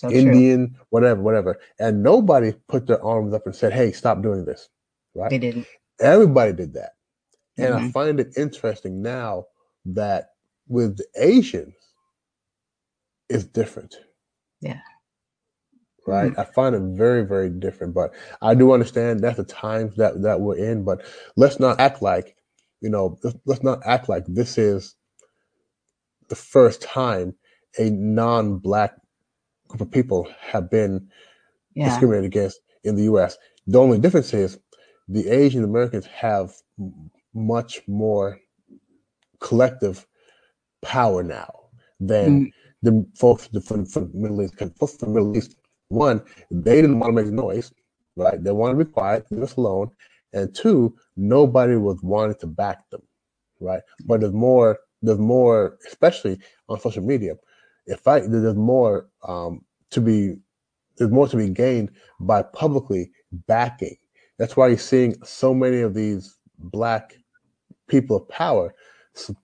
So 0.00 0.08
true. 0.08 0.18
Indian, 0.18 0.76
whatever, 0.88 1.20
whatever. 1.20 1.60
And 1.78 2.02
nobody 2.02 2.54
put 2.68 2.86
their 2.86 3.04
arms 3.04 3.34
up 3.34 3.44
and 3.44 3.54
said, 3.54 3.74
hey, 3.74 3.92
stop 3.92 4.22
doing 4.22 4.46
this. 4.46 4.70
Right? 5.14 5.28
They 5.30 5.38
didn't. 5.38 5.66
Everybody 6.00 6.54
did 6.54 6.72
that. 6.74 6.92
And 7.58 7.74
I 7.74 7.80
Mhm. 7.80 7.92
find 7.92 8.20
it 8.20 8.32
interesting 8.38 9.02
now 9.02 9.46
that 9.84 10.30
with 10.68 10.96
the 10.96 11.06
Asians, 11.16 11.74
it's 13.28 13.44
different. 13.44 14.00
Yeah. 14.62 14.80
Right. 16.06 16.32
I 16.38 16.44
find 16.44 16.74
it 16.74 16.82
very, 16.98 17.26
very 17.26 17.50
different. 17.50 17.94
But 17.94 18.14
I 18.40 18.54
do 18.54 18.72
understand 18.72 19.20
that's 19.20 19.36
the 19.36 19.44
times 19.44 19.96
that, 19.96 20.22
that 20.22 20.40
we're 20.40 20.56
in. 20.56 20.84
But 20.84 21.04
let's 21.36 21.60
not 21.60 21.78
act 21.78 22.02
like, 22.02 22.36
you 22.80 22.88
know, 22.90 23.18
let's, 23.22 23.36
let's 23.44 23.62
not 23.62 23.80
act 23.86 24.08
like 24.08 24.24
this 24.26 24.58
is 24.58 24.96
the 26.28 26.36
first 26.36 26.82
time 26.82 27.34
a 27.78 27.90
non 27.90 28.58
black 28.58 28.94
group 29.70 29.82
of 29.82 29.92
people 29.92 30.28
have 30.40 30.70
been 30.70 31.08
Yeah. 31.74 31.86
discriminated 31.88 32.26
against 32.26 32.60
in 32.84 32.96
the 32.96 33.04
U.S. 33.04 33.38
The 33.66 33.80
only 33.80 33.98
difference 34.00 34.34
is 34.34 34.58
the 35.08 35.28
Asian 35.28 35.64
Americans 35.64 36.06
have 36.06 36.52
much 37.34 37.82
more 37.88 38.40
collective 39.40 40.06
power 40.82 41.22
now 41.22 41.52
than 42.00 42.42
Mm, 42.42 42.52
the 42.82 43.06
folks 43.16 43.48
from, 43.64 43.86
from 43.86 44.12
the 44.12 44.18
Middle 44.18 44.42
East. 44.42 44.54
Because 44.58 44.72
folks 44.78 44.96
from 44.96 45.10
the 45.14 45.20
Middle 45.20 45.36
East, 45.36 45.56
one, 45.88 46.22
they 46.50 46.80
didn't 46.80 46.98
want 47.00 47.16
to 47.16 47.22
make 47.22 47.32
noise, 47.32 47.72
right? 48.16 48.42
They 48.42 48.52
wanted 48.52 48.78
to 48.78 48.84
be 48.84 48.92
quiet, 48.92 49.26
leave 49.30 49.42
us 49.42 49.56
alone. 49.56 49.90
And 50.32 50.54
two, 50.54 50.96
nobody 51.16 51.76
was 51.76 52.02
wanting 52.02 52.36
to 52.40 52.46
back 52.46 52.88
them, 52.90 53.02
right? 53.60 53.82
But 54.06 54.20
there's 54.20 54.32
more, 54.34 54.78
there's 55.02 55.18
more, 55.18 55.78
especially 55.88 56.38
on 56.68 56.80
social 56.80 57.02
media. 57.04 57.34
If 57.86 58.06
I 58.06 58.20
there's 58.20 58.54
more 58.54 59.08
um, 59.26 59.64
to 59.90 60.00
be 60.00 60.36
there's 60.96 61.10
more 61.10 61.28
to 61.28 61.36
be 61.36 61.48
gained 61.48 61.90
by 62.20 62.42
publicly 62.42 63.10
backing. 63.46 63.96
That's 64.38 64.56
why 64.56 64.68
you're 64.68 64.78
seeing 64.78 65.14
so 65.24 65.54
many 65.54 65.80
of 65.80 65.94
these 65.94 66.36
black 66.58 67.16
people 67.88 68.16
of 68.16 68.28
power 68.28 68.74
su- 69.14 69.36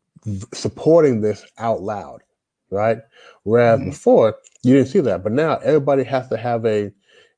supporting 0.55 1.21
this 1.21 1.45
out 1.59 1.83
loud, 1.83 2.21
right? 2.71 2.99
Whereas 3.45 3.81
Mhm. 3.81 3.87
before 3.91 4.37
you 4.63 4.75
didn't 4.75 4.89
see 4.89 5.01
that, 5.01 5.23
but 5.23 5.33
now 5.33 5.57
everybody 5.59 6.05
has 6.05 6.29
to 6.29 6.37
have 6.37 6.65
a 6.67 6.93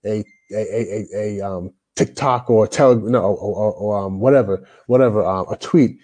a 0.05 0.24
a 0.53 0.57
a, 0.57 1.07
a, 1.14 1.40
a 1.40 1.40
um, 1.49 1.72
TikTok 1.96 2.49
or 2.51 2.66
tele 2.66 2.96
no 2.96 3.20
or, 3.20 3.36
or, 3.36 3.72
or 3.74 3.99
um, 3.99 4.20
whatever 4.20 4.64
whatever 4.86 5.24
um, 5.24 5.46
a 5.51 5.57
tweet 5.57 5.99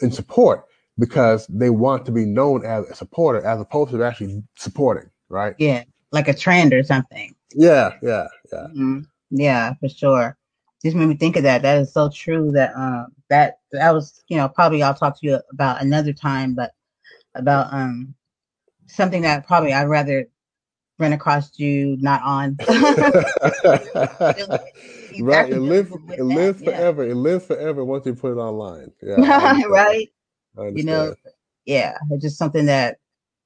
in 0.00 0.10
support 0.12 0.64
because 0.98 1.46
they 1.48 1.70
want 1.70 2.04
to 2.06 2.12
be 2.12 2.24
known 2.24 2.64
as 2.64 2.88
a 2.88 2.94
supporter 2.94 3.44
as 3.44 3.60
opposed 3.60 3.90
to 3.92 4.02
actually 4.02 4.42
supporting, 4.56 5.10
right? 5.28 5.54
yeah. 5.58 5.84
Like 6.12 6.28
a 6.28 6.34
trend 6.34 6.72
or 6.74 6.82
something. 6.82 7.34
Yeah, 7.54 7.92
yeah, 8.02 8.26
yeah. 8.52 8.66
Mhm. 8.76 9.06
Yeah, 9.30 9.74
for 9.74 9.88
sure. 9.88 10.36
Just 10.82 10.96
made 10.96 11.06
me 11.06 11.16
think 11.16 11.36
of 11.36 11.44
that. 11.44 11.62
That 11.62 11.78
is 11.78 11.92
so 11.92 12.10
true. 12.10 12.50
That 12.52 12.74
um 12.74 13.12
that 13.28 13.60
that 13.72 13.92
was 13.92 14.22
you 14.28 14.36
know 14.36 14.48
probably 14.48 14.82
I'll 14.82 14.94
talk 14.94 15.20
to 15.20 15.26
you 15.26 15.40
about 15.52 15.80
another 15.82 16.12
time, 16.12 16.54
but 16.54 16.72
about 17.36 17.72
um 17.72 18.14
something 18.88 19.22
that 19.22 19.46
probably 19.46 19.72
I'd 19.72 19.84
rather 19.84 20.26
run 20.98 21.12
across 21.12 21.58
you 21.58 21.96
not 22.00 22.22
on. 22.22 22.58
Right, 25.18 25.50
it 25.52 25.60
lives 25.60 25.92
it 26.16 26.22
lives 26.22 26.62
yeah. 26.62 26.70
forever. 26.70 27.04
It 27.04 27.14
lives 27.14 27.46
forever 27.46 27.84
once 27.84 28.06
you 28.06 28.14
put 28.14 28.32
it 28.32 28.40
online. 28.40 28.92
Yeah, 29.02 29.62
right? 29.68 30.08
You 30.56 30.84
know, 30.84 31.14
yeah, 31.66 31.96
it's 32.10 32.22
just 32.22 32.38
something 32.38 32.66
that 32.66 32.98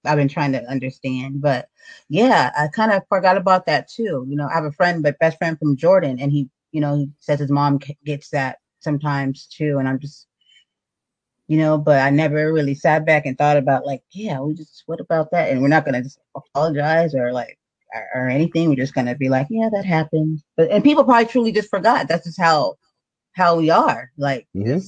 I've 0.05 0.17
been 0.17 0.29
trying 0.29 0.53
to 0.53 0.65
understand. 0.65 1.41
But 1.41 1.69
yeah, 2.09 2.53
I 2.59 2.69
kind 2.69 2.93
of 2.93 3.03
forgot 3.09 3.37
about 3.37 3.67
that 3.67 3.89
too. 3.89 4.27
You 4.29 4.37
know, 4.37 4.49
I 4.49 4.55
have 4.55 4.65
a 4.65 4.73
friend, 4.73 5.03
but 5.03 5.19
best 5.19 5.39
friend 5.39 5.59
from 5.59 5.77
Jordan, 5.77 6.19
and 6.21 6.33
he, 6.33 6.49
you 6.73 6.81
know, 6.81 6.97
he 6.97 7.11
says 7.21 7.41
his 7.41 7.51
mom 7.51 7.79
gets 8.05 8.31
that 8.31 8.59
sometimes 8.81 9.47
too. 9.47 9.79
And 9.79 9.89
I'm 9.89 9.99
just, 9.99 10.27
you 11.49 11.59
know, 11.59 11.79
but 11.79 12.01
I 12.01 12.11
never 12.11 12.53
really 12.53 12.75
sat 12.75 13.07
back 13.07 13.27
and 13.27 13.37
thought 13.37 13.57
about 13.57 13.87
like, 13.87 14.03
yeah, 14.13 14.41
we 14.41 14.55
just, 14.55 14.83
what 14.87 15.01
about 15.01 15.31
that? 15.33 15.51
And 15.51 15.63
we're 15.63 15.69
not 15.69 15.85
gonna 15.85 16.03
just 16.03 16.19
apologize 16.37 17.15
or 17.15 17.33
like 17.33 17.59
or, 17.95 18.09
or 18.25 18.29
anything. 18.29 18.69
We're 18.69 18.77
just 18.77 18.95
gonna 18.95 19.15
be 19.17 19.29
like, 19.29 19.49
yeah, 19.51 19.69
that 19.73 19.85
happened. 19.85 20.43
But 20.57 20.71
and 20.71 20.85
people 20.85 21.05
probably 21.05 21.27
truly 21.27 21.53
just 21.53 21.71
forgot. 21.71 22.09
That's 22.09 22.27
just 22.27 22.41
how 22.41 22.77
how 23.35 23.57
we 23.59 23.71
are. 23.71 24.11
Like, 24.19 24.49
Mhm. 24.57 24.83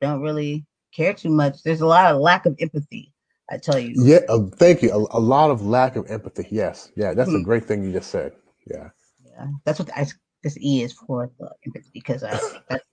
don't 0.00 0.22
really 0.22 0.66
care 0.98 1.14
too 1.14 1.30
much. 1.30 1.62
There's 1.62 1.80
a 1.80 1.86
lot 1.86 2.12
of 2.12 2.20
lack 2.20 2.44
of 2.46 2.56
empathy. 2.60 3.12
I 3.50 3.56
tell 3.56 3.78
you. 3.78 3.94
Yeah, 4.04 4.20
uh, 4.28 4.46
thank 4.56 4.82
you. 4.82 4.90
A, 4.90 5.18
a 5.18 5.22
lot 5.34 5.50
of 5.50 5.64
lack 5.64 5.96
of 5.96 6.10
empathy. 6.10 6.46
Yes, 6.50 6.92
yeah, 6.96 7.14
that's 7.14 7.30
a 7.30 7.38
Mhm. 7.38 7.44
great 7.44 7.64
thing 7.64 7.82
you 7.84 7.92
just 7.92 8.10
said. 8.10 8.32
Yeah, 8.66 8.90
Yeah, 9.24 9.46
that's 9.64 9.78
what 9.78 9.90
I, 9.96 10.06
this 10.42 10.58
E 10.58 10.82
is 10.82 10.92
for, 10.92 11.30
the 11.38 11.48
empathy, 11.66 11.90
because 11.94 12.22
I, 12.24 12.30
that's, 12.68 12.84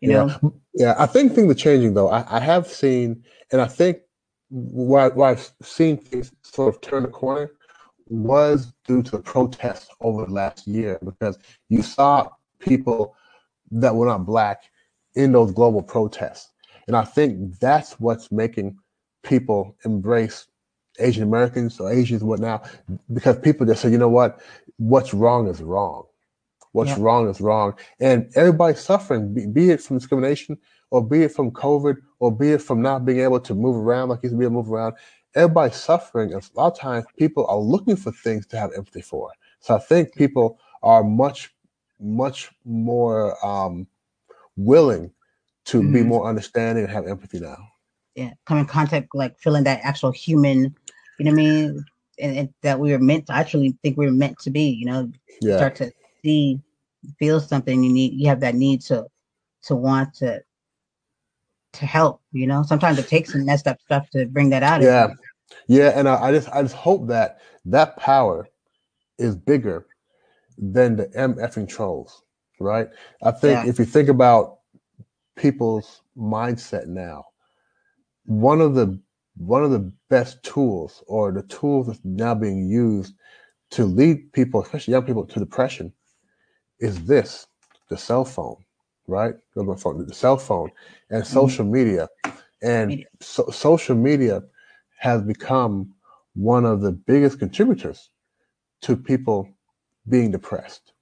you 0.00 0.10
yeah, 0.12 0.26
know, 0.26 0.54
yeah. 0.74 0.94
I 0.98 1.06
think 1.06 1.34
things 1.34 1.50
are 1.50 1.62
changing 1.66 1.94
though. 1.94 2.08
I, 2.08 2.20
I 2.36 2.40
have 2.40 2.68
seen, 2.68 3.24
and 3.50 3.60
I 3.60 3.66
think 3.66 3.98
why 4.50 5.08
why 5.08 5.30
I've 5.32 5.50
seen 5.62 5.96
things 5.96 6.32
sort 6.42 6.74
of 6.74 6.80
turn 6.80 7.02
the 7.02 7.08
corner 7.08 7.50
was 8.08 8.72
due 8.86 9.02
to 9.02 9.10
the 9.12 9.22
protests 9.22 9.88
over 10.00 10.24
the 10.26 10.32
last 10.32 10.66
year 10.66 10.98
because 11.04 11.38
you 11.68 11.82
saw 11.82 12.28
people 12.58 13.16
that 13.72 13.94
were 13.94 14.06
not 14.06 14.24
black 14.24 14.62
in 15.14 15.32
those 15.32 15.52
global 15.52 15.82
protests. 15.82 16.52
And 16.88 16.96
I 16.96 17.04
think 17.04 17.60
that's 17.60 18.00
what's 18.00 18.32
making 18.32 18.78
people 19.22 19.76
embrace 19.84 20.48
Asian 20.98 21.22
Americans 21.22 21.78
or 21.78 21.92
Asians, 21.92 22.24
what 22.24 22.40
now? 22.40 22.62
Because 23.12 23.38
people 23.38 23.66
just 23.66 23.82
say, 23.82 23.90
you 23.90 23.98
know 23.98 24.08
what, 24.08 24.40
what's 24.78 25.14
wrong 25.14 25.48
is 25.48 25.60
wrong. 25.60 26.04
What's 26.72 26.90
yeah. 26.90 26.96
wrong 27.00 27.28
is 27.28 27.40
wrong. 27.40 27.74
And 28.00 28.30
everybody's 28.34 28.80
suffering, 28.80 29.34
be, 29.34 29.46
be, 29.46 29.70
it 29.70 29.82
from 29.82 29.98
discrimination 29.98 30.58
or 30.90 31.06
be 31.06 31.22
it 31.22 31.32
from 31.32 31.50
COVID 31.50 31.96
or 32.20 32.34
be 32.34 32.52
it 32.52 32.62
from 32.62 32.80
not 32.80 33.04
being 33.04 33.20
able 33.20 33.40
to 33.40 33.54
move 33.54 33.76
around 33.76 34.08
like 34.08 34.20
you 34.22 34.28
used 34.28 34.34
to 34.34 34.38
be 34.38 34.44
able 34.46 34.62
to 34.62 34.68
move 34.68 34.72
around. 34.72 34.94
Everybody's 35.34 35.76
suffering. 35.76 36.32
And 36.32 36.42
a 36.42 36.60
lot 36.60 36.72
of 36.72 36.78
times 36.78 37.04
people 37.18 37.46
are 37.46 37.58
looking 37.58 37.96
for 37.96 38.12
things 38.12 38.46
to 38.46 38.58
have 38.58 38.72
empathy 38.74 39.02
for. 39.02 39.30
So 39.60 39.76
I 39.76 39.78
think 39.78 40.14
people 40.14 40.58
are 40.82 41.04
much, 41.04 41.54
much 42.00 42.50
more 42.64 43.44
um, 43.44 43.86
willing 44.56 45.12
to 45.68 45.80
mm-hmm. 45.80 45.92
be 45.92 46.02
more 46.02 46.26
understanding 46.26 46.84
and 46.84 46.92
have 46.92 47.06
empathy 47.06 47.40
now. 47.40 47.56
Yeah, 48.14 48.32
come 48.46 48.58
in 48.58 48.66
contact, 48.66 49.14
like 49.14 49.38
feeling 49.38 49.64
that 49.64 49.80
actual 49.82 50.10
human, 50.10 50.74
you 51.18 51.24
know 51.24 51.30
what 51.30 51.40
I 51.40 51.42
mean? 51.42 51.84
And, 52.18 52.36
and 52.36 52.54
that 52.62 52.80
we 52.80 52.90
were 52.90 52.98
meant 52.98 53.26
to 53.26 53.34
actually 53.34 53.76
think 53.82 53.96
we 53.96 54.06
were 54.06 54.12
meant 54.12 54.38
to 54.40 54.50
be, 54.50 54.70
you 54.70 54.86
know, 54.86 55.10
yeah. 55.40 55.56
start 55.56 55.76
to 55.76 55.92
see, 56.24 56.58
feel 57.18 57.38
something, 57.38 57.84
you 57.84 57.92
need, 57.92 58.14
you 58.14 58.28
have 58.28 58.40
that 58.40 58.54
need 58.54 58.80
to, 58.82 59.06
to 59.64 59.76
want 59.76 60.14
to, 60.14 60.42
to 61.74 61.86
help, 61.86 62.22
you 62.32 62.46
know, 62.46 62.62
sometimes 62.62 62.98
it 62.98 63.06
takes 63.06 63.32
some 63.32 63.44
messed 63.44 63.66
up 63.66 63.78
stuff 63.82 64.08
to 64.10 64.24
bring 64.26 64.50
that 64.50 64.62
out. 64.62 64.80
Yeah. 64.82 65.08
Yeah. 65.66 65.92
And 65.94 66.08
I, 66.08 66.28
I 66.28 66.32
just, 66.32 66.48
I 66.48 66.62
just 66.62 66.74
hope 66.74 67.08
that 67.08 67.40
that 67.66 67.96
power 67.98 68.48
is 69.18 69.36
bigger 69.36 69.86
than 70.56 70.96
the 70.96 71.06
MFing 71.08 71.68
trolls, 71.68 72.22
right? 72.58 72.88
I 73.22 73.32
think 73.32 73.64
yeah. 73.64 73.70
if 73.70 73.78
you 73.78 73.84
think 73.84 74.08
about 74.08 74.57
people's 75.38 76.02
mindset 76.16 76.86
now. 76.86 77.24
One 78.26 78.60
of 78.60 78.74
the 78.74 79.00
one 79.36 79.62
of 79.62 79.70
the 79.70 79.92
best 80.10 80.42
tools 80.42 81.02
or 81.06 81.30
the 81.30 81.44
tools 81.44 81.86
that's 81.86 82.00
now 82.04 82.34
being 82.34 82.68
used 82.68 83.14
to 83.70 83.84
lead 83.84 84.32
people, 84.32 84.60
especially 84.60 84.92
young 84.92 85.04
people, 85.04 85.24
to 85.24 85.38
depression 85.38 85.92
is 86.80 87.04
this 87.04 87.46
the 87.88 87.96
cell 87.96 88.24
phone, 88.24 88.56
right? 89.06 89.34
Phone, 89.54 90.06
the 90.06 90.14
cell 90.14 90.36
phone 90.36 90.70
and 91.10 91.22
mm-hmm. 91.22 91.32
social 91.32 91.64
media. 91.64 92.08
And 92.62 93.04
so, 93.20 93.48
social 93.50 93.94
media 93.94 94.42
has 94.98 95.22
become 95.22 95.94
one 96.34 96.64
of 96.64 96.80
the 96.80 96.92
biggest 96.92 97.38
contributors 97.38 98.10
to 98.82 98.96
people 98.96 99.48
being 100.08 100.32
depressed 100.32 100.92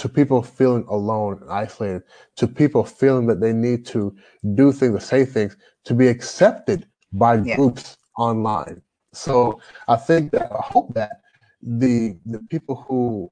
to 0.00 0.08
people 0.08 0.42
feeling 0.42 0.86
alone 0.88 1.38
and 1.42 1.50
isolated, 1.50 2.02
to 2.36 2.48
people 2.48 2.82
feeling 2.82 3.26
that 3.26 3.38
they 3.38 3.52
need 3.52 3.84
to 3.84 4.16
do 4.54 4.72
things 4.72 4.94
or 4.94 5.00
say 5.00 5.26
things 5.26 5.58
to 5.84 5.92
be 5.92 6.08
accepted 6.08 6.86
by 7.12 7.34
yeah. 7.36 7.54
groups 7.54 7.98
online. 8.16 8.80
So 9.12 9.60
I 9.88 9.96
think 9.96 10.32
that 10.32 10.50
I 10.52 10.62
hope 10.62 10.94
that 10.94 11.20
the 11.62 12.18
the 12.24 12.38
people 12.48 12.76
who 12.88 13.30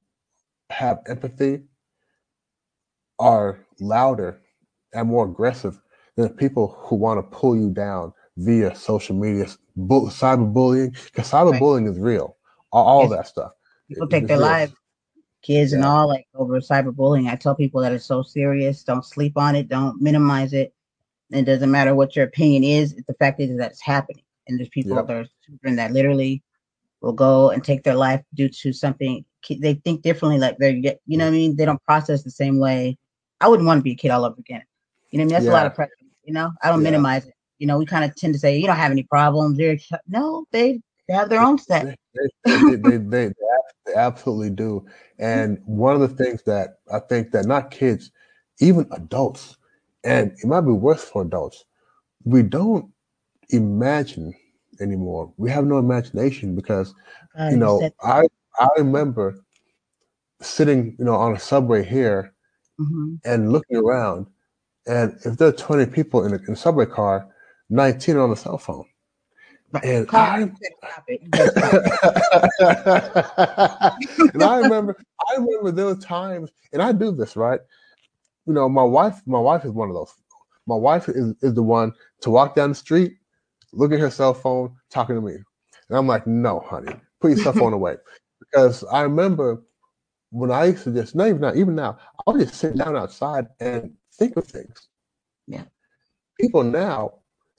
have 0.69 0.99
empathy 1.07 1.63
are 3.17 3.65
louder 3.79 4.39
and 4.93 5.07
more 5.07 5.25
aggressive 5.25 5.81
than 6.15 6.27
the 6.27 6.33
people 6.35 6.77
who 6.81 6.97
want 6.97 7.17
to 7.17 7.35
pull 7.35 7.55
you 7.55 7.71
down 7.71 8.13
via 8.37 8.75
social 8.75 9.15
media, 9.15 9.47
bull, 9.75 10.09
cyberbullying, 10.09 10.93
because 11.05 11.31
cyberbullying 11.31 11.87
right. 11.87 11.95
is 11.95 11.99
real. 11.99 12.37
All, 12.71 12.85
all 12.85 13.01
yes. 13.01 13.11
that 13.11 13.27
stuff. 13.27 13.51
People 13.89 14.07
take 14.07 14.27
their 14.27 14.37
lives 14.37 14.73
kids 15.41 15.71
yeah. 15.71 15.77
and 15.77 15.85
all 15.85 16.07
like 16.07 16.27
over 16.35 16.59
cyberbullying. 16.59 17.29
I 17.29 17.35
tell 17.35 17.55
people 17.55 17.81
that 17.81 17.93
it's 17.93 18.05
so 18.05 18.21
serious. 18.21 18.83
Don't 18.83 19.05
sleep 19.05 19.37
on 19.37 19.55
it. 19.55 19.69
Don't 19.69 20.01
minimize 20.01 20.53
it. 20.53 20.73
It 21.31 21.43
doesn't 21.43 21.71
matter 21.71 21.95
what 21.95 22.15
your 22.15 22.25
opinion 22.25 22.63
is. 22.63 22.95
The 23.07 23.13
fact 23.15 23.39
is 23.39 23.57
that 23.57 23.71
it's 23.71 23.81
happening. 23.81 24.23
And 24.47 24.59
there's 24.59 24.69
people, 24.69 24.95
yep. 24.95 25.07
there's 25.07 25.29
children 25.45 25.75
that 25.75 25.91
literally 25.91 26.41
will 27.01 27.13
go 27.13 27.51
and 27.51 27.63
take 27.63 27.83
their 27.83 27.95
life 27.95 28.23
due 28.33 28.49
to 28.49 28.73
something. 28.73 29.23
They 29.47 29.75
think 29.75 30.01
differently. 30.01 30.39
Like 30.39 30.57
they're, 30.57 30.71
you 30.71 31.17
know 31.17 31.25
what 31.25 31.29
I 31.29 31.31
mean? 31.31 31.55
They 31.55 31.65
don't 31.65 31.83
process 31.85 32.23
the 32.23 32.31
same 32.31 32.59
way. 32.59 32.97
I 33.39 33.47
wouldn't 33.47 33.67
want 33.67 33.79
to 33.79 33.83
be 33.83 33.91
a 33.91 33.95
kid 33.95 34.09
all 34.09 34.25
over 34.25 34.35
again. 34.39 34.63
You 35.11 35.19
know, 35.19 35.23
I 35.23 35.25
mean? 35.25 35.33
that's 35.33 35.45
yeah. 35.45 35.51
a 35.51 35.53
lot 35.53 35.65
of 35.67 35.75
pressure. 35.75 35.91
You 36.23 36.33
know, 36.33 36.51
I 36.63 36.69
don't 36.69 36.79
yeah. 36.79 36.91
minimize 36.91 37.27
it. 37.27 37.33
You 37.59 37.67
know, 37.67 37.77
we 37.77 37.85
kind 37.85 38.03
of 38.03 38.15
tend 38.15 38.33
to 38.33 38.39
say, 38.39 38.57
you 38.57 38.65
don't 38.65 38.75
have 38.75 38.91
any 38.91 39.03
problems. 39.03 39.59
You're, 39.59 39.77
no, 40.07 40.45
they, 40.51 40.81
they 41.09 41.15
have 41.15 41.29
their 41.29 41.41
own 41.41 41.57
set. 41.57 41.97
They, 42.45 42.75
they, 42.75 42.75
they, 42.75 42.97
they, 42.97 43.33
absolutely 43.95 44.51
do. 44.51 44.85
And 45.17 45.59
one 45.65 45.99
of 45.99 46.01
the 46.01 46.23
things 46.23 46.43
that 46.43 46.75
I 46.93 46.99
think 46.99 47.31
that 47.31 47.45
not 47.45 47.71
kids, 47.71 48.11
even 48.59 48.87
adults, 48.91 49.57
and 50.03 50.31
it 50.37 50.45
might 50.45 50.61
be 50.61 50.71
worse 50.71 51.03
for 51.03 51.23
adults, 51.23 51.65
we 52.25 52.43
don't 52.43 52.91
imagine 53.49 54.35
anymore. 54.79 55.33
We 55.37 55.49
have 55.49 55.65
no 55.65 55.79
imagination 55.79 56.55
because, 56.55 56.93
you 57.49 57.57
know, 57.57 57.89
I 58.03 58.27
I 58.59 58.67
remember 58.77 59.43
sitting, 60.41 60.95
you 60.99 61.05
know, 61.05 61.15
on 61.15 61.35
a 61.35 61.39
subway 61.39 61.83
here 61.83 62.35
mm-hmm. 62.79 63.15
and 63.25 63.51
looking 63.51 63.77
around, 63.77 64.27
and 64.85 65.17
if 65.25 65.37
there 65.37 65.47
are 65.47 65.53
20 65.53 65.87
people 65.87 66.23
in 66.23 66.33
a, 66.33 66.37
in 66.47 66.53
a 66.53 66.55
subway 66.55 66.85
car, 66.85 67.27
19 67.71 68.15
are 68.15 68.21
on 68.21 68.29
the 68.29 68.35
cell 68.35 68.59
phone. 68.59 68.85
And 69.83 70.07
I, 70.11 70.41
and 74.33 74.43
I 74.43 74.59
remember, 74.59 74.97
I 75.29 75.35
remember 75.35 75.71
there 75.71 75.85
were 75.85 75.95
times, 75.95 76.51
and 76.73 76.81
I 76.81 76.91
do 76.91 77.11
this 77.11 77.35
right. 77.35 77.59
You 78.47 78.53
know, 78.53 78.67
my 78.67 78.83
wife, 78.83 79.21
my 79.25 79.39
wife 79.39 79.65
is 79.65 79.71
one 79.71 79.89
of 79.89 79.95
those. 79.95 80.13
My 80.65 80.75
wife 80.75 81.07
is, 81.09 81.35
is 81.41 81.53
the 81.53 81.63
one 81.63 81.93
to 82.21 82.29
walk 82.31 82.55
down 82.55 82.69
the 82.69 82.75
street, 82.75 83.17
look 83.71 83.91
at 83.91 83.99
her 83.99 84.09
cell 84.09 84.33
phone, 84.33 84.75
talking 84.89 85.15
to 85.15 85.21
me, 85.21 85.33
and 85.33 85.97
I'm 85.97 86.07
like, 86.07 86.25
no, 86.25 86.61
honey, 86.61 86.93
put 87.21 87.31
your 87.31 87.39
cell 87.39 87.53
phone 87.53 87.73
away, 87.73 87.97
because 88.39 88.83
I 88.85 89.01
remember 89.01 89.61
when 90.31 90.51
I 90.51 90.65
used 90.65 90.83
to 90.85 90.91
just 90.91 91.15
not 91.15 91.27
even 91.27 91.41
now, 91.41 91.53
even 91.53 91.75
now, 91.75 91.97
I'll 92.25 92.37
just 92.37 92.55
sit 92.55 92.75
down 92.75 92.95
outside 92.95 93.47
and 93.59 93.93
think 94.13 94.37
of 94.37 94.45
things. 94.45 94.89
Yeah. 95.47 95.63
People 96.39 96.63
now, 96.63 97.13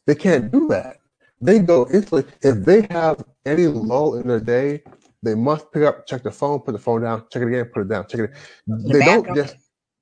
they 0.06 0.14
can't 0.14 0.50
do 0.50 0.68
that 0.68 0.99
they 1.40 1.58
go 1.60 1.88
instantly. 1.92 2.24
If 2.42 2.64
they 2.64 2.86
have 2.90 3.24
any 3.46 3.66
lull 3.66 4.16
in 4.16 4.28
their 4.28 4.40
day, 4.40 4.82
they 5.22 5.34
must 5.34 5.70
pick 5.72 5.82
up, 5.82 6.06
check 6.06 6.22
the 6.22 6.30
phone, 6.30 6.60
put 6.60 6.72
the 6.72 6.78
phone 6.78 7.02
down, 7.02 7.24
check 7.30 7.42
it 7.42 7.48
again, 7.48 7.66
put 7.66 7.82
it 7.82 7.88
down, 7.88 8.06
check 8.08 8.20
it. 8.20 8.30
The 8.66 8.92
they 8.92 9.00
don't 9.00 9.34
just 9.34 9.56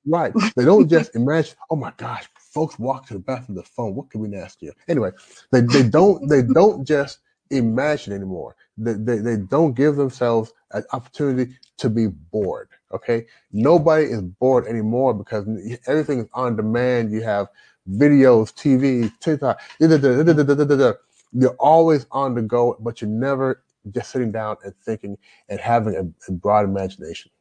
right. 0.05 0.33
They 0.55 0.65
don't 0.65 0.89
just 0.89 1.15
imagine. 1.15 1.55
Oh 1.69 1.75
my 1.75 1.93
gosh, 1.97 2.27
folks 2.35 2.79
walk 2.79 3.07
to 3.07 3.13
the 3.13 3.19
bathroom 3.19 3.57
with 3.57 3.65
the 3.65 3.71
phone. 3.71 3.95
What 3.95 4.09
can 4.09 4.21
we 4.21 4.29
be 4.29 4.37
You? 4.59 4.73
Anyway, 4.87 5.11
they 5.51 5.61
they 5.61 5.83
don't 5.83 6.27
they 6.29 6.41
don't 6.41 6.85
just 6.85 7.19
imagine 7.51 8.13
anymore. 8.13 8.55
They, 8.77 8.93
they, 8.93 9.17
they 9.17 9.37
don't 9.37 9.73
give 9.73 9.95
themselves 9.95 10.53
an 10.71 10.83
opportunity 10.93 11.55
to 11.77 11.89
be 11.89 12.07
bored. 12.07 12.69
Okay, 12.93 13.25
nobody 13.51 14.05
is 14.05 14.21
bored 14.21 14.67
anymore 14.67 15.13
because 15.13 15.47
everything 15.85 16.19
is 16.19 16.27
on 16.33 16.55
demand. 16.55 17.11
You 17.11 17.21
have 17.21 17.47
videos, 17.89 18.53
TV, 18.53 19.11
TikTok. 19.19 19.59
Da, 19.79 19.87
da, 19.87 19.97
da, 19.97 20.93
you're 21.33 21.55
always 21.59 22.05
on 22.11 22.35
the 22.35 22.41
go, 22.41 22.77
but 22.79 23.01
you're 23.01 23.09
never 23.09 23.63
just 23.91 24.11
sitting 24.11 24.31
down 24.31 24.57
and 24.63 24.73
thinking 24.83 25.17
and 25.47 25.59
having 25.59 25.95
a, 25.95 26.29
a 26.29 26.31
broad 26.31 26.65
imagination. 26.65 27.31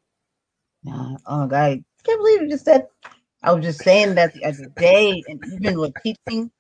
Uh, 0.91 1.17
oh 1.27 1.47
God, 1.47 1.55
I 1.55 1.85
can't 2.05 2.21
believe 2.21 2.43
you 2.43 2.49
just 2.49 2.65
said. 2.65 2.87
I 3.43 3.53
was 3.53 3.65
just 3.65 3.83
saying 3.83 4.17
that 4.17 4.35
the 4.35 4.45
other 4.45 4.67
day, 4.77 5.25
and 5.29 5.41
even 5.53 5.79
with 5.79 5.95
teaching 6.03 6.51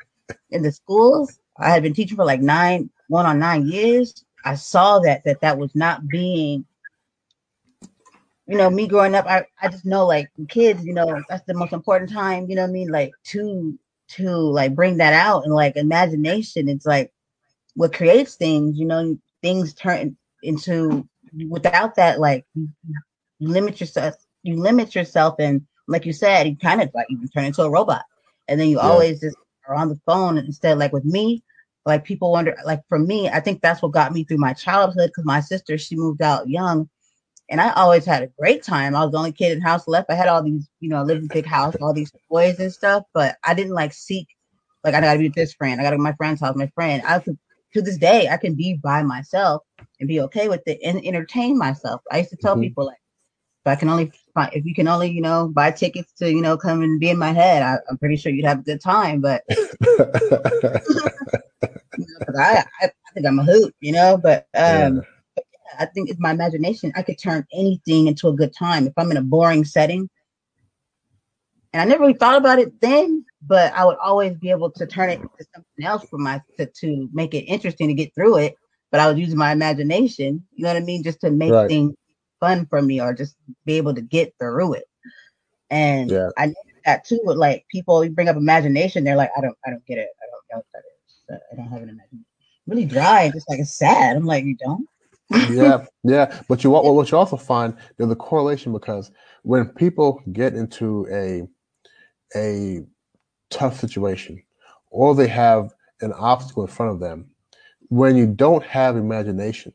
in 0.50 0.62
the 0.62 0.72
schools, 0.72 1.40
I 1.58 1.70
had 1.70 1.82
been 1.82 1.94
teaching 1.94 2.16
for 2.16 2.24
like 2.24 2.40
nine, 2.40 2.90
one 3.08 3.26
on 3.26 3.38
nine 3.38 3.66
years. 3.66 4.24
I 4.44 4.54
saw 4.54 5.00
that 5.00 5.24
that 5.24 5.40
that 5.40 5.58
was 5.58 5.74
not 5.74 6.08
being, 6.08 6.64
you 8.46 8.56
know, 8.56 8.70
me 8.70 8.86
growing 8.86 9.14
up. 9.14 9.26
I 9.26 9.44
I 9.60 9.68
just 9.68 9.84
know 9.84 10.06
like 10.06 10.30
kids, 10.48 10.84
you 10.84 10.94
know, 10.94 11.22
that's 11.28 11.44
the 11.46 11.54
most 11.54 11.72
important 11.72 12.10
time. 12.10 12.48
You 12.48 12.56
know 12.56 12.62
what 12.62 12.70
I 12.70 12.72
mean? 12.72 12.88
Like 12.88 13.12
to 13.24 13.78
to 14.10 14.30
like 14.30 14.74
bring 14.74 14.98
that 14.98 15.12
out 15.12 15.44
and 15.44 15.52
like 15.52 15.76
imagination. 15.76 16.68
It's 16.68 16.86
like 16.86 17.12
what 17.74 17.92
creates 17.92 18.34
things, 18.34 18.78
you 18.78 18.86
know, 18.86 19.16
things 19.42 19.74
turn 19.74 20.16
into 20.42 21.08
without 21.48 21.94
that, 21.96 22.20
like 22.20 22.44
you, 22.54 22.68
limit 23.40 23.80
yourself, 23.80 24.14
you 24.42 24.56
limit 24.56 24.94
yourself, 24.94 25.36
and 25.38 25.62
like 25.86 26.06
you 26.06 26.12
said, 26.12 26.46
you 26.46 26.56
kind 26.56 26.82
of 26.82 26.90
like 26.94 27.06
even 27.10 27.28
turn 27.28 27.44
into 27.44 27.62
a 27.62 27.70
robot, 27.70 28.02
and 28.48 28.60
then 28.60 28.68
you 28.68 28.76
yeah. 28.76 28.88
always 28.88 29.20
just 29.20 29.36
are 29.68 29.74
on 29.74 29.88
the 29.88 30.00
phone 30.06 30.38
instead. 30.38 30.78
Like 30.78 30.92
with 30.92 31.04
me, 31.04 31.42
like 31.86 32.04
people 32.04 32.32
wonder, 32.32 32.56
like 32.64 32.82
for 32.88 32.98
me, 32.98 33.28
I 33.28 33.40
think 33.40 33.60
that's 33.60 33.82
what 33.82 33.92
got 33.92 34.12
me 34.12 34.24
through 34.24 34.38
my 34.38 34.52
childhood 34.52 35.10
because 35.10 35.24
my 35.24 35.40
sister 35.40 35.78
she 35.78 35.96
moved 35.96 36.22
out 36.22 36.48
young, 36.48 36.88
and 37.48 37.60
I 37.60 37.72
always 37.72 38.04
had 38.04 38.22
a 38.22 38.30
great 38.38 38.62
time. 38.62 38.94
I 38.94 39.04
was 39.04 39.12
the 39.12 39.18
only 39.18 39.32
kid 39.32 39.52
in 39.52 39.60
house 39.60 39.86
left. 39.86 40.10
I 40.10 40.14
had 40.14 40.28
all 40.28 40.42
these, 40.42 40.68
you 40.80 40.88
know, 40.88 41.02
a 41.02 41.04
living 41.04 41.28
big 41.28 41.46
house, 41.46 41.76
all 41.80 41.94
these 41.94 42.12
toys 42.30 42.58
and 42.58 42.72
stuff, 42.72 43.04
but 43.14 43.36
I 43.44 43.54
didn't 43.54 43.74
like 43.74 43.92
seek. 43.92 44.28
Like 44.84 44.94
I 44.94 45.00
gotta 45.00 45.18
be 45.18 45.28
with 45.28 45.34
this 45.34 45.54
friend. 45.54 45.80
I 45.80 45.84
gotta 45.84 45.96
go 45.96 46.00
to 46.00 46.10
my 46.10 46.14
friend's 46.14 46.40
house. 46.40 46.56
My 46.56 46.70
friend. 46.74 47.02
I 47.06 47.18
could 47.18 47.38
to 47.74 47.82
this 47.82 47.98
day, 47.98 48.28
I 48.28 48.36
can 48.36 48.54
be 48.54 48.74
by 48.74 49.02
myself 49.02 49.62
and 50.00 50.08
be 50.08 50.20
okay 50.22 50.48
with 50.48 50.62
it 50.66 50.78
and 50.84 51.04
entertain 51.04 51.58
myself. 51.58 52.00
I 52.10 52.18
used 52.18 52.30
to 52.30 52.36
tell 52.36 52.54
mm-hmm. 52.54 52.62
people 52.62 52.86
like, 52.86 52.98
if 53.64 53.70
I 53.72 53.74
can 53.76 53.88
only 53.88 54.12
find, 54.34 54.52
if 54.54 54.64
you 54.64 54.74
can 54.74 54.88
only, 54.88 55.10
you 55.10 55.20
know, 55.20 55.48
buy 55.48 55.70
tickets 55.70 56.12
to, 56.14 56.30
you 56.30 56.40
know, 56.40 56.56
come 56.56 56.82
and 56.82 57.00
be 57.00 57.10
in 57.10 57.18
my 57.18 57.32
head, 57.32 57.62
I, 57.62 57.78
am 57.90 57.98
pretty 57.98 58.16
sure 58.16 58.32
you'd 58.32 58.46
have 58.46 58.60
a 58.60 58.62
good 58.62 58.80
time. 58.80 59.20
But 59.20 59.42
you 59.48 59.56
know, 61.98 62.38
I, 62.38 62.64
I, 62.80 62.90
think 63.12 63.26
I'm 63.26 63.38
a 63.38 63.44
hoot, 63.44 63.74
you 63.80 63.92
know. 63.92 64.16
But 64.16 64.46
um, 64.54 64.96
yeah. 64.96 65.00
But 65.34 65.44
yeah, 65.52 65.76
I 65.80 65.86
think 65.86 66.08
it's 66.08 66.20
my 66.20 66.30
imagination. 66.30 66.92
I 66.96 67.02
could 67.02 67.18
turn 67.18 67.46
anything 67.52 68.06
into 68.06 68.28
a 68.28 68.32
good 68.32 68.54
time 68.54 68.86
if 68.86 68.92
I'm 68.96 69.10
in 69.10 69.16
a 69.16 69.22
boring 69.22 69.64
setting. 69.64 70.08
And 71.72 71.82
I 71.82 71.84
never 71.84 72.00
really 72.00 72.14
thought 72.14 72.36
about 72.36 72.58
it 72.58 72.80
then, 72.80 73.24
but 73.42 73.72
I 73.74 73.84
would 73.84 73.98
always 73.98 74.34
be 74.36 74.50
able 74.50 74.70
to 74.72 74.86
turn 74.86 75.10
it 75.10 75.20
into 75.20 75.46
something 75.54 75.84
else 75.84 76.04
for 76.08 76.18
my 76.18 76.42
to, 76.56 76.66
to 76.66 77.08
make 77.12 77.34
it 77.34 77.44
interesting 77.44 77.88
to 77.88 77.94
get 77.94 78.14
through 78.14 78.38
it. 78.38 78.56
But 78.90 79.00
I 79.00 79.08
was 79.08 79.18
using 79.18 79.38
my 79.38 79.52
imagination, 79.52 80.44
you 80.54 80.64
know 80.64 80.72
what 80.72 80.80
I 80.80 80.84
mean, 80.84 81.02
just 81.02 81.20
to 81.20 81.30
make 81.30 81.52
right. 81.52 81.68
things 81.68 81.94
fun 82.40 82.66
for 82.66 82.80
me 82.80 83.00
or 83.00 83.12
just 83.12 83.36
be 83.64 83.74
able 83.74 83.94
to 83.94 84.00
get 84.00 84.34
through 84.40 84.74
it. 84.74 84.84
And 85.70 86.10
yeah. 86.10 86.30
I 86.38 86.46
know 86.46 86.54
that 86.86 87.04
too 87.04 87.20
with 87.24 87.36
like 87.36 87.66
people 87.70 88.02
you 88.02 88.10
bring 88.10 88.28
up 88.28 88.36
imagination, 88.36 89.04
they're 89.04 89.16
like, 89.16 89.30
I 89.36 89.40
don't 89.40 89.56
I 89.66 89.70
don't 89.70 89.84
get 89.86 89.98
it. 89.98 90.08
I 90.20 90.26
don't 90.30 90.42
know 90.50 90.56
what 90.56 90.66
that 90.72 90.82
is. 91.36 91.40
I 91.52 91.56
don't 91.56 91.70
have 91.70 91.82
an 91.82 91.90
imagination. 91.90 92.24
Really 92.66 92.86
dry, 92.86 93.30
just 93.32 93.48
like 93.48 93.60
it's 93.60 93.76
sad. 93.78 94.16
I'm 94.16 94.24
like, 94.24 94.44
you 94.44 94.56
don't? 94.56 94.86
yeah, 95.50 95.84
yeah. 96.04 96.40
But 96.48 96.64
you 96.64 96.70
what 96.70 97.10
you 97.10 97.18
also 97.18 97.36
find 97.36 97.76
there's 97.96 98.10
a 98.10 98.16
correlation 98.16 98.72
because 98.72 99.10
when 99.42 99.68
people 99.68 100.22
get 100.32 100.54
into 100.54 101.06
a 101.10 101.46
a 102.36 102.84
tough 103.50 103.78
situation 103.78 104.42
or 104.90 105.14
they 105.14 105.28
have 105.28 105.72
an 106.00 106.12
obstacle 106.12 106.64
in 106.64 106.68
front 106.68 106.92
of 106.92 107.00
them, 107.00 107.30
when 107.88 108.16
you 108.16 108.26
don't 108.26 108.64
have 108.64 108.96
imagination, 108.96 109.72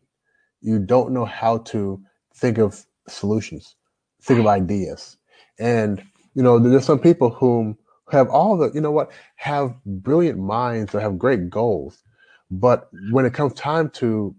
you 0.62 0.80
don't 0.80 1.12
know 1.12 1.26
how 1.26 1.58
to 1.58 2.02
think 2.36 2.58
of 2.58 2.86
solutions, 3.08 3.76
think 4.22 4.40
of 4.40 4.48
ideas. 4.48 5.18
And, 5.60 6.04
you 6.34 6.44
know, 6.44 6.60
there's 6.60 6.86
some 6.86 7.00
people 7.00 7.30
whom 7.30 7.78
have 8.12 8.30
all 8.30 8.58
the, 8.58 8.72
you 8.74 8.82
know 8.82 8.92
what, 8.92 9.12
have 9.36 9.74
brilliant 9.86 10.40
minds 10.40 10.94
or 10.94 11.00
have 11.00 11.18
great 11.18 11.50
goals. 11.50 12.04
But 12.52 12.90
when 13.12 13.26
it 13.26 13.34
comes 13.34 13.54
time 13.54 13.90
to 13.92 14.36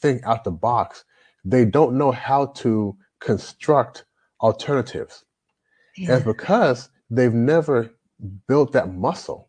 think 0.00 0.24
out 0.24 0.44
the 0.44 0.50
box, 0.50 1.04
they 1.44 1.64
don't 1.64 1.98
know 1.98 2.12
how 2.12 2.46
to 2.46 2.96
construct 3.20 4.04
alternatives. 4.40 5.24
Yeah. 5.96 6.16
And 6.16 6.24
because 6.24 6.90
they've 7.10 7.34
never 7.34 7.90
built 8.46 8.72
that 8.72 8.92
muscle. 8.94 9.48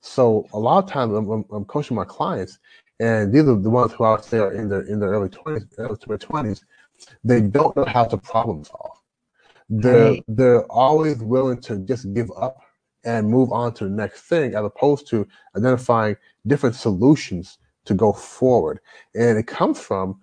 So 0.00 0.46
a 0.52 0.58
lot 0.58 0.82
of 0.82 0.90
times 0.90 1.14
I'm, 1.14 1.44
I'm, 1.52 1.64
coaching 1.66 1.96
my 1.96 2.04
clients, 2.04 2.58
and 3.00 3.32
these 3.32 3.42
are 3.42 3.56
the 3.56 3.70
ones 3.70 3.92
who 3.92 4.04
I 4.04 4.12
would 4.12 4.24
say 4.24 4.38
are 4.38 4.52
in 4.52 4.68
their 4.68 4.82
in 4.82 4.98
their 4.98 5.10
early 5.10 5.28
twenties, 5.28 5.66
early 5.78 6.18
twenties. 6.18 6.64
They 7.24 7.40
don't 7.40 7.76
know 7.76 7.84
how 7.84 8.04
to 8.04 8.16
problem 8.16 8.64
solve. 8.64 8.98
They're 9.68 10.12
right. 10.12 10.24
they're 10.28 10.64
always 10.64 11.18
willing 11.18 11.60
to 11.62 11.78
just 11.78 12.12
give 12.14 12.30
up 12.36 12.60
and 13.04 13.28
move 13.28 13.52
on 13.52 13.72
to 13.74 13.84
the 13.84 13.90
next 13.90 14.22
thing, 14.22 14.54
as 14.54 14.64
opposed 14.64 15.06
to 15.08 15.26
identifying 15.56 16.16
different 16.46 16.76
solutions 16.76 17.58
to 17.84 17.94
go 17.94 18.12
forward. 18.12 18.80
And 19.14 19.38
it 19.38 19.46
comes 19.46 19.80
from 19.80 20.20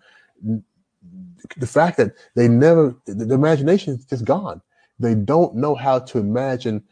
the 1.58 1.68
fact 1.68 1.98
that 1.98 2.14
they 2.36 2.48
never 2.48 2.96
the 3.06 3.34
imagination 3.34 3.96
is 3.96 4.06
just 4.06 4.26
gone. 4.26 4.62
They 5.00 5.16
don't 5.16 5.56
know 5.56 5.76
how 5.76 6.00
to 6.00 6.18
imagine 6.18 6.84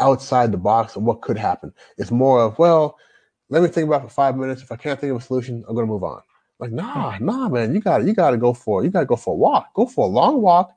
outside 0.00 0.52
the 0.52 0.58
box 0.58 0.96
and 0.96 1.06
what 1.06 1.22
could 1.22 1.38
happen. 1.38 1.72
It's 1.98 2.10
more 2.10 2.42
of, 2.42 2.58
well, 2.58 2.98
let 3.48 3.62
me 3.62 3.68
think 3.68 3.86
about 3.86 4.02
it 4.02 4.08
for 4.08 4.14
five 4.14 4.36
minutes. 4.36 4.62
If 4.62 4.72
I 4.72 4.76
can't 4.76 5.00
think 5.00 5.10
of 5.12 5.18
a 5.18 5.20
solution, 5.24 5.64
I'm 5.68 5.74
gonna 5.74 5.86
move 5.86 6.04
on. 6.04 6.20
Like, 6.58 6.72
nah, 6.72 7.18
nah, 7.20 7.48
man, 7.48 7.74
you 7.74 7.80
gotta, 7.80 8.04
you 8.04 8.14
gotta 8.14 8.36
go 8.36 8.52
for 8.52 8.80
it. 8.80 8.84
You 8.84 8.90
gotta 8.90 9.06
go 9.06 9.16
for 9.16 9.34
a 9.34 9.36
walk. 9.36 9.72
Go 9.74 9.86
for 9.86 10.06
a 10.06 10.10
long 10.10 10.40
walk 10.40 10.74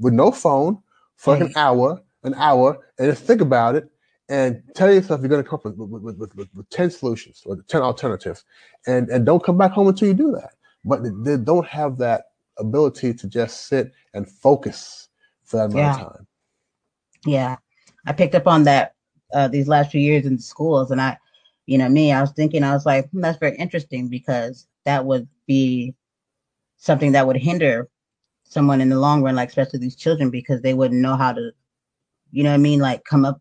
with 0.00 0.14
no 0.14 0.30
phone 0.30 0.82
for 1.16 1.34
like 1.34 1.42
an 1.42 1.48
mm-hmm. 1.48 1.58
hour, 1.58 2.02
an 2.24 2.34
hour, 2.34 2.78
and 2.98 3.10
just 3.10 3.24
think 3.24 3.40
about 3.40 3.74
it 3.74 3.88
and 4.28 4.62
tell 4.74 4.92
yourself 4.92 5.20
you're 5.20 5.28
gonna 5.28 5.44
come 5.44 5.60
up 5.64 5.76
with, 5.76 5.76
with, 5.76 6.16
with, 6.16 6.34
with, 6.34 6.48
with 6.54 6.68
10 6.70 6.90
solutions 6.90 7.42
or 7.46 7.56
10 7.68 7.82
alternatives. 7.82 8.44
And 8.86 9.08
and 9.08 9.24
don't 9.24 9.42
come 9.42 9.58
back 9.58 9.72
home 9.72 9.88
until 9.88 10.08
you 10.08 10.14
do 10.14 10.32
that. 10.32 10.54
But 10.84 11.02
they 11.24 11.36
don't 11.36 11.66
have 11.66 11.98
that 11.98 12.26
ability 12.58 13.14
to 13.14 13.28
just 13.28 13.66
sit 13.68 13.92
and 14.14 14.28
focus 14.28 15.08
for 15.44 15.58
that 15.58 15.64
amount 15.66 15.76
yeah. 15.76 15.92
of 15.92 16.12
time. 16.12 16.26
Yeah. 17.24 17.56
I 18.06 18.12
picked 18.12 18.34
up 18.34 18.46
on 18.46 18.64
that 18.64 18.94
uh, 19.34 19.48
these 19.48 19.68
last 19.68 19.90
few 19.90 20.00
years 20.00 20.26
in 20.26 20.38
schools, 20.38 20.90
and 20.90 21.00
I, 21.00 21.18
you 21.66 21.78
know, 21.78 21.88
me, 21.88 22.12
I 22.12 22.20
was 22.20 22.32
thinking, 22.32 22.62
I 22.62 22.72
was 22.72 22.86
like, 22.86 23.08
hmm, 23.10 23.20
that's 23.20 23.38
very 23.38 23.56
interesting 23.56 24.08
because 24.08 24.66
that 24.84 25.04
would 25.04 25.28
be 25.46 25.94
something 26.76 27.12
that 27.12 27.26
would 27.26 27.36
hinder 27.36 27.88
someone 28.44 28.80
in 28.80 28.88
the 28.88 28.98
long 28.98 29.22
run, 29.22 29.34
like 29.34 29.48
especially 29.48 29.80
these 29.80 29.96
children, 29.96 30.30
because 30.30 30.62
they 30.62 30.74
wouldn't 30.74 31.00
know 31.00 31.16
how 31.16 31.32
to, 31.32 31.50
you 32.30 32.44
know, 32.44 32.54
I 32.54 32.58
mean, 32.58 32.80
like 32.80 33.04
come 33.04 33.24
up. 33.24 33.40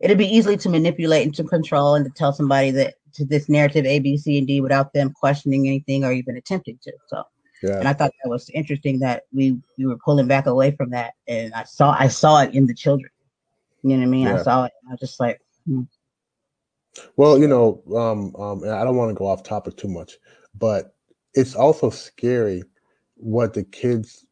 It'd 0.00 0.18
be 0.18 0.26
easily 0.26 0.56
to 0.58 0.68
manipulate 0.68 1.24
and 1.24 1.34
to 1.36 1.44
control 1.44 1.94
and 1.94 2.04
to 2.04 2.10
tell 2.10 2.32
somebody 2.32 2.70
that 2.72 2.94
to 3.14 3.24
this 3.24 3.48
narrative 3.48 3.86
A, 3.86 4.00
B, 4.00 4.16
C, 4.16 4.38
and 4.38 4.46
D 4.46 4.60
without 4.60 4.92
them 4.92 5.12
questioning 5.12 5.66
anything 5.66 6.04
or 6.04 6.12
even 6.12 6.36
attempting 6.36 6.78
to. 6.82 6.92
So, 7.08 7.22
yeah. 7.62 7.78
and 7.78 7.88
I 7.88 7.92
thought 7.92 8.10
that 8.22 8.30
was 8.30 8.50
interesting 8.50 8.98
that 9.00 9.22
we 9.32 9.58
we 9.78 9.86
were 9.86 9.98
pulling 10.04 10.26
back 10.26 10.46
away 10.46 10.72
from 10.72 10.90
that, 10.90 11.14
and 11.28 11.54
I 11.54 11.64
saw 11.64 11.96
I 11.98 12.08
saw 12.08 12.42
it 12.42 12.54
in 12.54 12.66
the 12.66 12.74
children. 12.74 13.10
You 13.84 13.90
know 13.90 13.96
what 13.98 14.02
I 14.02 14.06
mean? 14.06 14.26
Yeah. 14.26 14.40
I 14.40 14.42
saw 14.42 14.64
it. 14.64 14.72
I 14.88 14.92
was 14.92 15.00
just 15.00 15.20
like, 15.20 15.40
hmm. 15.66 15.82
well, 17.16 17.38
you 17.38 17.46
know, 17.46 17.82
um, 17.94 18.34
um, 18.36 18.62
I 18.64 18.82
don't 18.82 18.96
want 18.96 19.10
to 19.10 19.14
go 19.14 19.26
off 19.26 19.42
topic 19.42 19.76
too 19.76 19.88
much, 19.88 20.16
but 20.58 20.96
it's 21.34 21.54
also 21.54 21.90
scary 21.90 22.64
what 23.16 23.52
the 23.52 23.62
kids 23.62 24.24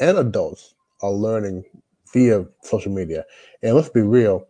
and 0.00 0.18
adults 0.18 0.74
are 1.02 1.12
learning 1.12 1.64
via 2.12 2.44
social 2.62 2.90
media. 2.90 3.24
And 3.62 3.76
let's 3.76 3.88
be 3.88 4.02
real, 4.02 4.48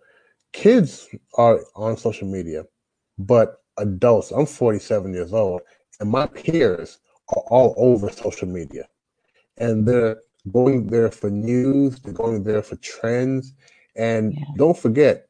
kids 0.52 1.06
are 1.36 1.60
on 1.74 1.98
social 1.98 2.26
media, 2.26 2.64
but 3.18 3.62
adults, 3.76 4.30
I'm 4.30 4.46
47 4.46 5.12
years 5.12 5.34
old, 5.34 5.60
and 6.00 6.10
my 6.10 6.26
peers 6.26 6.98
are 7.28 7.42
all 7.48 7.74
over 7.76 8.10
social 8.10 8.48
media. 8.48 8.88
And 9.58 9.86
they're 9.86 10.22
going 10.50 10.86
there 10.86 11.10
for 11.10 11.28
news, 11.28 11.98
they're 12.00 12.14
going 12.14 12.42
there 12.42 12.62
for 12.62 12.76
trends, 12.76 13.52
and 13.96 14.34
yeah. 14.34 14.44
don't 14.56 14.76
forget, 14.76 15.28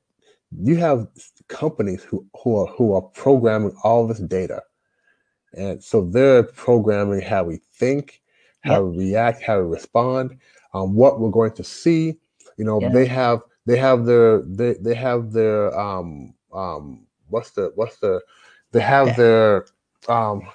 you 0.62 0.76
have 0.76 1.08
companies 1.48 2.02
who, 2.02 2.24
who 2.42 2.56
are 2.56 2.66
who 2.66 2.92
are 2.94 3.02
programming 3.02 3.76
all 3.82 4.06
this 4.06 4.20
data. 4.20 4.62
And 5.54 5.82
so 5.82 6.02
they're 6.02 6.42
programming 6.42 7.22
how 7.22 7.44
we 7.44 7.60
think, 7.72 8.20
how 8.62 8.82
we 8.82 9.06
react, 9.06 9.42
how 9.42 9.60
we 9.60 9.68
respond, 9.68 10.38
um, 10.74 10.94
what 10.94 11.20
we're 11.20 11.30
going 11.30 11.52
to 11.52 11.64
see. 11.64 12.18
You 12.56 12.64
know, 12.64 12.80
yeah. 12.80 12.90
they 12.90 13.06
have 13.06 13.40
they 13.64 13.76
have 13.76 14.06
their 14.06 14.42
they, 14.42 14.74
they 14.74 14.94
have 14.94 15.32
their 15.32 15.76
um 15.78 16.34
um 16.52 17.06
what's 17.28 17.50
the 17.50 17.72
what's 17.74 17.98
the 17.98 18.20
they 18.72 18.80
have 18.80 19.08
yeah. 19.08 19.14
their 19.14 19.66
um 20.08 20.48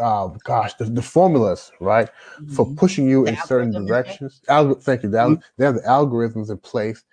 uh, 0.00 0.28
gosh, 0.44 0.74
the, 0.74 0.84
the 0.84 1.02
formulas, 1.02 1.70
right, 1.80 2.08
mm-hmm. 2.08 2.52
for 2.54 2.66
pushing 2.74 3.08
you 3.08 3.24
the 3.24 3.30
in 3.30 3.36
certain 3.46 3.86
directions. 3.86 4.40
Thank 4.48 5.02
you. 5.02 5.08
mm-hmm. 5.08 5.34
They 5.56 5.64
have 5.64 5.76
the 5.76 5.82
algorithms 5.82 6.50
in 6.50 6.58
place 6.58 7.04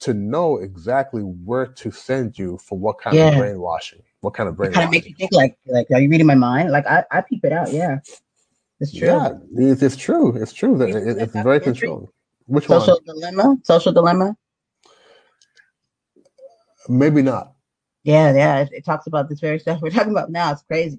to 0.00 0.14
know 0.14 0.58
exactly 0.58 1.22
where 1.22 1.66
to 1.66 1.90
send 1.90 2.38
you 2.38 2.58
for 2.58 2.78
what 2.78 2.98
kind 3.00 3.16
yeah. 3.16 3.28
of 3.28 3.38
brainwashing. 3.38 4.02
What 4.20 4.34
kind 4.34 4.48
of 4.48 4.56
brainwashing? 4.56 4.74
Kind 4.74 4.84
of 4.86 4.90
make 4.90 5.08
you 5.08 5.14
think 5.14 5.32
like, 5.32 5.58
like, 5.66 5.86
are 5.92 6.00
you 6.00 6.08
reading 6.08 6.26
my 6.26 6.34
mind? 6.34 6.70
Like, 6.70 6.86
I, 6.86 7.04
I 7.10 7.20
peep 7.20 7.44
it 7.44 7.52
out. 7.52 7.72
Yeah, 7.72 7.98
it's 8.80 8.92
true. 8.96 9.08
Yeah, 9.08 9.32
it's, 9.56 9.82
it's 9.82 9.96
true. 9.96 10.34
It's 10.36 10.52
true 10.52 10.76
that 10.78 10.88
it, 10.88 11.18
it's 11.18 11.32
very 11.32 11.60
controlling. 11.60 12.08
Which 12.46 12.66
social 12.66 13.00
one? 13.04 13.16
dilemma? 13.16 13.56
Social 13.62 13.92
dilemma? 13.92 14.36
Maybe 16.88 17.22
not. 17.22 17.52
Yeah, 18.02 18.32
yeah. 18.34 18.60
It, 18.60 18.70
it, 18.72 18.84
talks 18.84 19.06
about 19.06 19.28
this 19.28 19.40
very 19.40 19.58
stuff 19.58 19.80
we're 19.82 19.90
talking 19.90 20.10
about 20.12 20.30
now. 20.30 20.52
It's 20.52 20.62
crazy. 20.62 20.98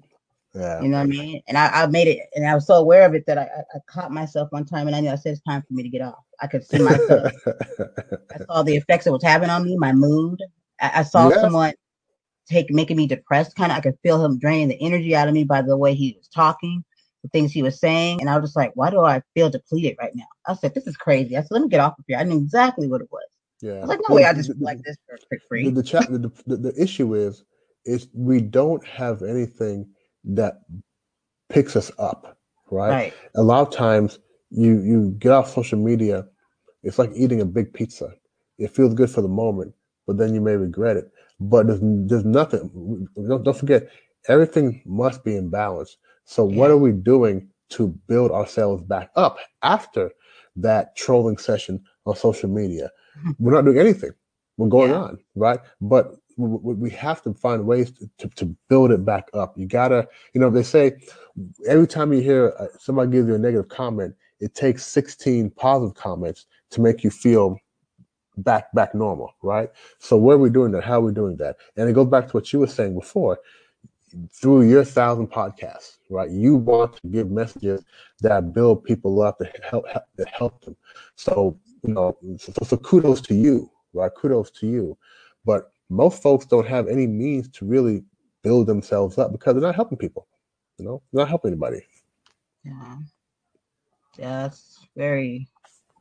Yeah. 0.54 0.82
You 0.82 0.88
know 0.88 0.98
what 0.98 1.04
I 1.04 1.06
mean? 1.06 1.42
And 1.48 1.56
I, 1.56 1.82
I 1.82 1.86
made 1.86 2.08
it, 2.08 2.28
and 2.34 2.46
I 2.46 2.54
was 2.54 2.66
so 2.66 2.74
aware 2.74 3.06
of 3.06 3.14
it 3.14 3.24
that 3.26 3.38
I, 3.38 3.42
I, 3.44 3.78
caught 3.86 4.12
myself 4.12 4.52
one 4.52 4.66
time, 4.66 4.86
and 4.86 4.94
I 4.94 5.00
knew 5.00 5.08
I 5.08 5.14
said 5.14 5.32
it's 5.32 5.42
time 5.42 5.62
for 5.62 5.72
me 5.72 5.82
to 5.82 5.88
get 5.88 6.02
off. 6.02 6.18
I 6.42 6.46
could 6.46 6.64
see 6.64 6.78
myself. 6.78 7.32
I 7.46 8.38
saw 8.46 8.62
the 8.62 8.76
effects 8.76 9.06
it 9.06 9.12
was 9.12 9.22
having 9.22 9.48
on 9.48 9.64
me, 9.64 9.76
my 9.78 9.92
mood. 9.92 10.40
I, 10.80 11.00
I 11.00 11.02
saw 11.04 11.30
yes. 11.30 11.40
someone 11.40 11.72
take 12.46 12.70
making 12.70 12.98
me 12.98 13.06
depressed. 13.06 13.56
Kind 13.56 13.72
of, 13.72 13.78
I 13.78 13.80
could 13.80 13.96
feel 14.02 14.22
him 14.22 14.38
draining 14.38 14.68
the 14.68 14.82
energy 14.82 15.16
out 15.16 15.26
of 15.26 15.32
me 15.32 15.44
by 15.44 15.62
the 15.62 15.76
way 15.76 15.94
he 15.94 16.16
was 16.18 16.28
talking, 16.28 16.84
the 17.22 17.30
things 17.30 17.50
he 17.50 17.62
was 17.62 17.80
saying, 17.80 18.20
and 18.20 18.28
I 18.28 18.36
was 18.36 18.50
just 18.50 18.56
like, 18.56 18.72
"Why 18.74 18.90
do 18.90 19.00
I 19.00 19.22
feel 19.32 19.48
depleted 19.48 19.96
right 19.98 20.14
now?" 20.14 20.26
I 20.46 20.54
said, 20.54 20.74
"This 20.74 20.86
is 20.86 20.98
crazy." 20.98 21.34
I 21.34 21.40
said, 21.40 21.52
"Let 21.52 21.62
me 21.62 21.68
get 21.68 21.80
off 21.80 21.98
of 21.98 22.04
here." 22.06 22.18
I 22.18 22.24
knew 22.24 22.36
exactly 22.36 22.88
what 22.88 23.00
it 23.00 23.08
was. 23.10 23.24
Yeah, 23.62 23.74
I 23.74 23.80
was 23.80 23.88
like, 23.88 24.00
"No 24.06 24.14
way, 24.14 24.26
I 24.26 24.34
just 24.34 24.50
the, 24.50 24.62
like 24.62 24.82
this 24.82 24.96
for 25.06 25.38
free." 25.48 25.70
The, 25.70 25.80
the, 25.80 26.18
the, 26.18 26.32
the, 26.46 26.56
the 26.72 26.82
issue 26.82 27.14
is, 27.14 27.44
is 27.86 28.08
we 28.12 28.42
don't 28.42 28.86
have 28.86 29.22
anything 29.22 29.88
that 30.24 30.62
picks 31.48 31.76
us 31.76 31.90
up, 31.98 32.38
right? 32.70 32.90
right? 32.90 33.14
A 33.36 33.42
lot 33.42 33.66
of 33.66 33.74
times 33.74 34.18
you 34.50 34.80
you 34.82 35.14
get 35.18 35.32
off 35.32 35.52
social 35.52 35.78
media, 35.78 36.26
it's 36.82 36.98
like 36.98 37.10
eating 37.14 37.40
a 37.40 37.44
big 37.46 37.72
pizza. 37.72 38.14
It 38.58 38.70
feels 38.70 38.94
good 38.94 39.10
for 39.10 39.22
the 39.22 39.28
moment, 39.28 39.74
but 40.06 40.18
then 40.18 40.34
you 40.34 40.40
may 40.40 40.56
regret 40.56 40.96
it. 40.96 41.10
But 41.40 41.66
there's 41.66 41.80
there's 41.82 42.24
nothing. 42.24 43.08
Don't, 43.16 43.42
don't 43.42 43.56
forget, 43.56 43.88
everything 44.28 44.82
must 44.86 45.24
be 45.24 45.36
in 45.36 45.50
balance. 45.50 45.96
So 46.24 46.48
yeah. 46.48 46.56
what 46.56 46.70
are 46.70 46.76
we 46.76 46.92
doing 46.92 47.48
to 47.70 47.88
build 48.06 48.30
ourselves 48.30 48.82
back 48.82 49.10
up 49.16 49.38
after 49.62 50.10
that 50.56 50.94
trolling 50.96 51.38
session 51.38 51.82
on 52.06 52.14
social 52.16 52.48
media. 52.48 52.90
We're 53.38 53.52
not 53.52 53.64
doing 53.64 53.78
anything. 53.78 54.10
We're 54.58 54.68
going 54.68 54.90
Yeah. 54.90 55.02
on, 55.02 55.18
right? 55.34 55.60
But 55.80 56.14
we 56.36 56.90
have 56.90 57.22
to 57.22 57.34
find 57.34 57.66
ways 57.66 57.90
to, 57.92 58.10
to, 58.18 58.28
to 58.36 58.46
build 58.68 58.90
it 58.90 59.04
back 59.04 59.28
up. 59.34 59.56
You 59.56 59.66
gotta, 59.66 60.08
you 60.34 60.40
know, 60.40 60.50
they 60.50 60.62
say 60.62 60.96
every 61.66 61.86
time 61.86 62.12
you 62.12 62.20
hear 62.20 62.54
uh, 62.58 62.66
somebody 62.78 63.10
gives 63.10 63.28
you 63.28 63.34
a 63.34 63.38
negative 63.38 63.68
comment, 63.68 64.14
it 64.40 64.54
takes 64.54 64.84
16 64.86 65.50
positive 65.50 65.94
comments 65.94 66.46
to 66.70 66.80
make 66.80 67.04
you 67.04 67.10
feel 67.10 67.58
back 68.38 68.72
back 68.72 68.94
normal, 68.94 69.34
right? 69.42 69.70
So 69.98 70.16
where 70.16 70.36
are 70.36 70.40
we 70.40 70.50
doing 70.50 70.72
that? 70.72 70.84
How 70.84 70.98
are 70.98 71.02
we 71.04 71.12
doing 71.12 71.36
that? 71.36 71.56
And 71.76 71.88
it 71.88 71.92
goes 71.92 72.08
back 72.08 72.28
to 72.28 72.32
what 72.32 72.52
you 72.52 72.58
were 72.58 72.66
saying 72.66 72.94
before. 72.94 73.38
Through 74.30 74.68
your 74.68 74.84
thousand 74.84 75.30
podcasts, 75.30 75.96
right? 76.10 76.30
You 76.30 76.56
want 76.56 76.96
to 76.96 77.08
give 77.08 77.30
messages 77.30 77.82
that 78.20 78.52
build 78.52 78.84
people 78.84 79.22
up, 79.22 79.38
that 79.38 79.58
help 79.64 79.86
that 80.16 80.28
help 80.28 80.62
them. 80.64 80.76
So 81.16 81.58
you 81.82 81.94
know, 81.94 82.16
so, 82.36 82.52
so 82.62 82.76
kudos 82.76 83.20
to 83.22 83.34
you, 83.34 83.70
right? 83.94 84.10
Kudos 84.14 84.50
to 84.50 84.66
you. 84.66 84.98
But 85.44 85.71
most 85.92 86.22
folks 86.22 86.46
don't 86.46 86.66
have 86.66 86.88
any 86.88 87.06
means 87.06 87.48
to 87.50 87.66
really 87.66 88.02
build 88.42 88.66
themselves 88.66 89.18
up 89.18 89.30
because 89.30 89.54
they're 89.54 89.62
not 89.62 89.74
helping 89.74 89.98
people. 89.98 90.26
You 90.78 90.86
know, 90.86 91.02
they're 91.12 91.22
not 91.22 91.28
helping 91.28 91.50
anybody. 91.50 91.86
Yeah. 92.64 92.96
That's 94.16 94.86
very, 94.96 95.48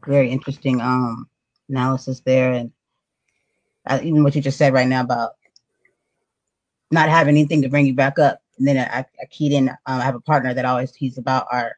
very 0.08 0.30
interesting 0.30 0.82
um 0.82 1.30
analysis 1.70 2.22
there, 2.26 2.54
and 2.54 2.72
uh, 3.88 4.00
even 4.04 4.24
what 4.24 4.36
you 4.36 4.42
just 4.42 4.58
said 4.58 4.74
right 4.74 4.88
now 4.88 5.02
about 5.02 5.32
not 6.92 7.10
having 7.10 7.36
anything 7.36 7.62
to 7.62 7.70
bring 7.70 7.86
you 7.86 7.94
back 7.94 8.20
up. 8.20 8.42
And 8.58 8.68
then 8.68 8.78
I, 8.78 9.00
I 9.00 9.26
keyed 9.30 9.54
in. 9.54 9.70
Um, 9.70 9.78
I 9.86 10.02
have 10.02 10.16
a 10.16 10.22
partner 10.22 10.54
that 10.54 10.66
always 10.66 10.94
he's 10.96 11.18
about 11.18 11.48
our 11.52 11.78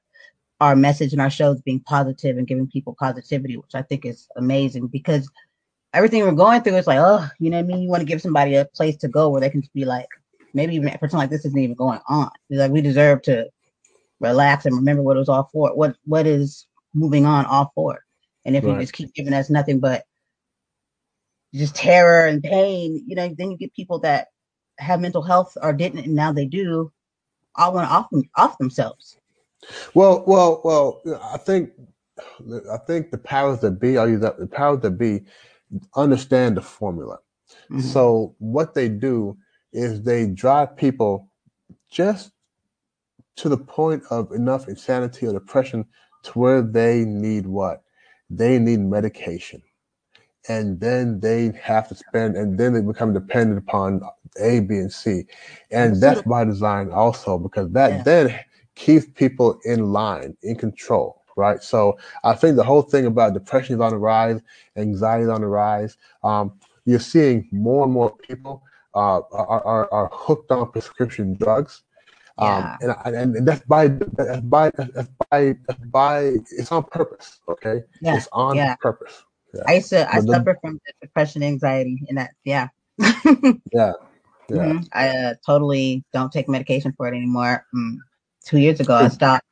our 0.59 0.75
message 0.75 1.13
and 1.13 1.21
our 1.21 1.29
shows 1.29 1.61
being 1.61 1.81
positive 1.81 2.37
and 2.37 2.47
giving 2.47 2.67
people 2.67 2.95
positivity, 2.99 3.57
which 3.57 3.75
I 3.75 3.81
think 3.81 4.05
is 4.05 4.27
amazing 4.37 4.87
because 4.87 5.29
everything 5.93 6.23
we're 6.23 6.31
going 6.31 6.61
through 6.61 6.75
is 6.75 6.87
like, 6.87 6.99
oh, 6.99 7.27
you 7.39 7.49
know 7.49 7.57
what 7.57 7.65
I 7.65 7.67
mean? 7.67 7.83
You 7.83 7.89
want 7.89 8.01
to 8.01 8.07
give 8.07 8.21
somebody 8.21 8.55
a 8.55 8.65
place 8.65 8.97
to 8.97 9.07
go 9.07 9.29
where 9.29 9.41
they 9.41 9.49
can 9.49 9.61
just 9.61 9.73
be 9.73 9.85
like, 9.85 10.07
maybe 10.53 10.75
even 10.75 10.89
pretend 10.89 11.13
like 11.13 11.29
this 11.29 11.45
isn't 11.45 11.59
even 11.59 11.75
going 11.75 11.99
on. 12.07 12.29
It's 12.49 12.59
like 12.59 12.71
we 12.71 12.81
deserve 12.81 13.21
to 13.23 13.49
relax 14.19 14.65
and 14.65 14.75
remember 14.75 15.03
what 15.03 15.17
it 15.17 15.19
was 15.19 15.29
all 15.29 15.49
for. 15.51 15.75
What 15.75 15.95
what 16.05 16.27
is 16.27 16.65
moving 16.93 17.25
on 17.25 17.45
all 17.45 17.71
for? 17.75 18.03
And 18.45 18.55
if 18.55 18.63
you 18.63 18.77
just 18.79 18.93
keep 18.93 19.13
giving 19.13 19.33
us 19.33 19.49
nothing 19.49 19.79
but 19.79 20.03
just 21.53 21.75
terror 21.75 22.25
and 22.25 22.43
pain, 22.43 23.03
you 23.07 23.15
know, 23.15 23.33
then 23.37 23.51
you 23.51 23.57
get 23.57 23.73
people 23.73 23.99
that 23.99 24.27
have 24.79 24.99
mental 24.99 25.21
health 25.21 25.55
or 25.61 25.71
didn't 25.71 26.05
and 26.05 26.15
now 26.15 26.31
they 26.33 26.45
do 26.45 26.91
all 27.55 27.73
want 27.73 27.87
to 27.87 27.93
off 27.93 28.09
them 28.09 28.23
off 28.35 28.57
themselves. 28.57 29.17
Well, 29.93 30.23
well, 30.27 30.61
well. 30.63 31.01
I 31.31 31.37
think, 31.37 31.71
I 32.71 32.77
think 32.85 33.11
the 33.11 33.17
powers 33.17 33.59
that 33.59 33.79
be, 33.79 33.97
I'll 33.97 34.09
use 34.09 34.21
that. 34.21 34.37
The 34.37 34.47
powers 34.47 34.81
that 34.81 34.97
be 34.97 35.21
understand 35.95 36.57
the 36.57 36.61
formula. 36.61 37.19
Mhm. 37.69 37.81
So 37.81 38.35
what 38.39 38.73
they 38.73 38.89
do 38.89 39.37
is 39.71 40.03
they 40.03 40.27
drive 40.27 40.75
people 40.77 41.29
just 41.89 42.31
to 43.37 43.49
the 43.49 43.57
point 43.57 44.03
of 44.09 44.31
enough 44.31 44.67
insanity 44.67 45.25
or 45.27 45.33
depression 45.33 45.85
to 46.23 46.39
where 46.39 46.61
they 46.61 47.03
need 47.05 47.47
what? 47.47 47.83
They 48.29 48.59
need 48.59 48.79
medication. 48.79 49.61
And 50.49 50.79
then 50.79 51.19
they 51.19 51.51
have 51.61 51.87
to 51.87 51.95
spend, 51.95 52.35
and 52.35 52.57
then 52.57 52.73
they 52.73 52.81
become 52.81 53.13
dependent 53.13 53.59
upon 53.59 54.01
A, 54.39 54.59
B, 54.59 54.75
and 54.75 54.91
C. 54.91 55.25
And 55.71 55.99
that's 56.01 56.21
by 56.23 56.43
design 56.43 56.91
also, 56.91 57.37
because 57.37 57.71
that 57.71 57.91
Yeah. 57.91 58.03
then 58.03 58.39
keeps 58.75 59.07
people 59.15 59.59
in 59.63 59.91
line, 59.93 60.35
in 60.43 60.55
control, 60.55 61.22
right? 61.35 61.61
So 61.63 61.97
I 62.23 62.33
think 62.33 62.55
the 62.55 62.63
whole 62.63 62.81
thing 62.81 63.05
about 63.05 63.33
depression 63.33 63.75
is 63.75 63.81
on 63.81 63.91
the 63.91 63.97
rise, 63.97 64.41
anxiety 64.75 65.23
is 65.23 65.29
on 65.29 65.41
the 65.41 65.47
rise. 65.47 65.97
Um, 66.23 66.53
you're 66.85 66.99
seeing 66.99 67.47
more 67.51 67.85
and 67.85 67.93
more 67.93 68.15
people 68.17 68.63
uh, 68.95 69.21
are, 69.31 69.63
are, 69.65 69.93
are 69.93 70.09
hooked 70.11 70.51
on 70.51 70.71
prescription 70.71 71.35
drugs. 71.35 71.83
Yeah. 72.39 72.77
Um, 72.81 72.95
and, 73.05 73.35
and 73.35 73.47
that's 73.47 73.63
by 73.65 73.87
that's 73.87 74.41
by 74.41 74.71
that's 74.75 75.09
by 75.29 75.55
that's 75.67 75.79
by 75.91 76.19
it's 76.51 76.71
on 76.71 76.83
purpose. 76.83 77.39
Okay, 77.47 77.83
Yeah, 78.01 78.17
it's 78.17 78.27
on 78.31 78.55
yeah. 78.55 78.75
purpose. 78.75 79.23
I 79.67 79.75
used 79.75 79.89
to 79.89 80.11
I 80.11 80.19
suffer 80.19 80.57
from 80.59 80.79
depression, 81.01 81.43
anxiety, 81.43 82.01
and 82.09 82.17
that 82.17 82.31
yeah. 82.43 82.69
Yeah, 82.99 83.93
yeah. 84.49 84.73
Mhm. 84.73 84.87
I 84.93 85.09
uh, 85.09 85.33
totally 85.45 86.03
don't 86.11 86.31
take 86.31 86.49
medication 86.49 86.93
for 86.97 87.07
it 87.07 87.15
anymore. 87.15 87.65
Mm. 87.73 87.97
Two 88.45 88.57
years 88.57 88.79
ago, 88.79 88.95
I 88.95 89.07
stopped. 89.09 89.45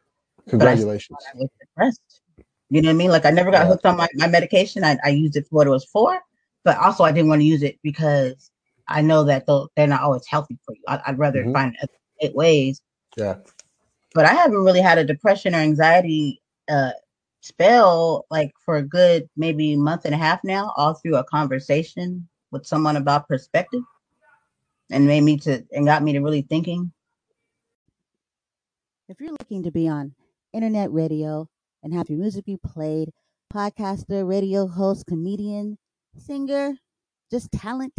Congratulations. 0.49 1.17
I 1.33 1.37
depressed. 1.81 2.21
You 2.69 2.81
know 2.81 2.89
what 2.89 2.93
I 2.93 2.97
mean? 2.97 3.11
Like 3.11 3.25
I 3.25 3.31
never 3.31 3.51
got 3.51 3.67
hooked 3.67 3.85
on 3.85 3.97
my, 3.97 4.07
my 4.15 4.27
medication. 4.27 4.83
I, 4.83 4.97
I 5.03 5.09
used 5.09 5.35
it 5.37 5.47
for 5.47 5.55
what 5.57 5.67
it 5.67 5.71
was 5.71 5.85
for, 5.85 6.19
but 6.63 6.77
also 6.77 7.03
I 7.03 7.11
didn't 7.11 7.29
want 7.29 7.41
to 7.41 7.45
use 7.45 7.63
it 7.63 7.79
because 7.83 8.51
I 8.87 9.01
know 9.01 9.23
that 9.25 9.45
they'll- 9.47 9.69
they're 9.75 9.87
not 9.87 10.01
always 10.01 10.25
healthy 10.27 10.59
for 10.65 10.75
you. 10.75 10.81
I, 10.87 11.01
I'd 11.07 11.19
rather 11.19 11.47
Mhm. 11.47 11.53
find 11.53 11.75
other 11.81 12.33
ways. 12.33 12.81
Yeah. 13.17 13.37
But 14.13 14.25
I 14.25 14.33
haven't 14.33 14.63
really 14.63 14.81
had 14.81 14.97
a 14.99 15.03
depression 15.05 15.55
or 15.55 15.59
anxiety 15.59 16.41
uh, 16.69 16.91
spell 17.41 18.25
like 18.29 18.51
for 18.65 18.77
a 18.77 18.83
good 18.83 19.29
maybe 19.35 19.75
month 19.75 20.05
and 20.05 20.15
a 20.15 20.17
half 20.17 20.43
now, 20.43 20.73
all 20.77 20.93
through 20.93 21.15
a 21.17 21.23
conversation 21.23 22.27
with 22.51 22.65
someone 22.65 22.97
about 22.97 23.27
perspective, 23.27 23.83
and 24.91 25.07
made 25.07 25.21
me 25.23 25.37
to 25.37 25.65
and 25.71 25.85
got 25.85 26.03
me 26.03 26.13
to 26.13 26.19
really 26.21 26.41
thinking. 26.43 26.91
If 29.09 29.19
you're 29.19 29.31
looking 29.31 29.63
to 29.63 29.71
be 29.71 29.87
on 29.87 30.15
internet 30.53 30.91
radio 30.91 31.50
and 31.83 31.93
your 31.93 32.17
music 32.17 32.45
be 32.45 32.57
played, 32.57 33.11
podcaster, 33.53 34.27
radio 34.27 34.67
host, 34.67 35.05
comedian, 35.07 35.77
singer, 36.17 36.73
just 37.31 37.51
talent, 37.51 37.93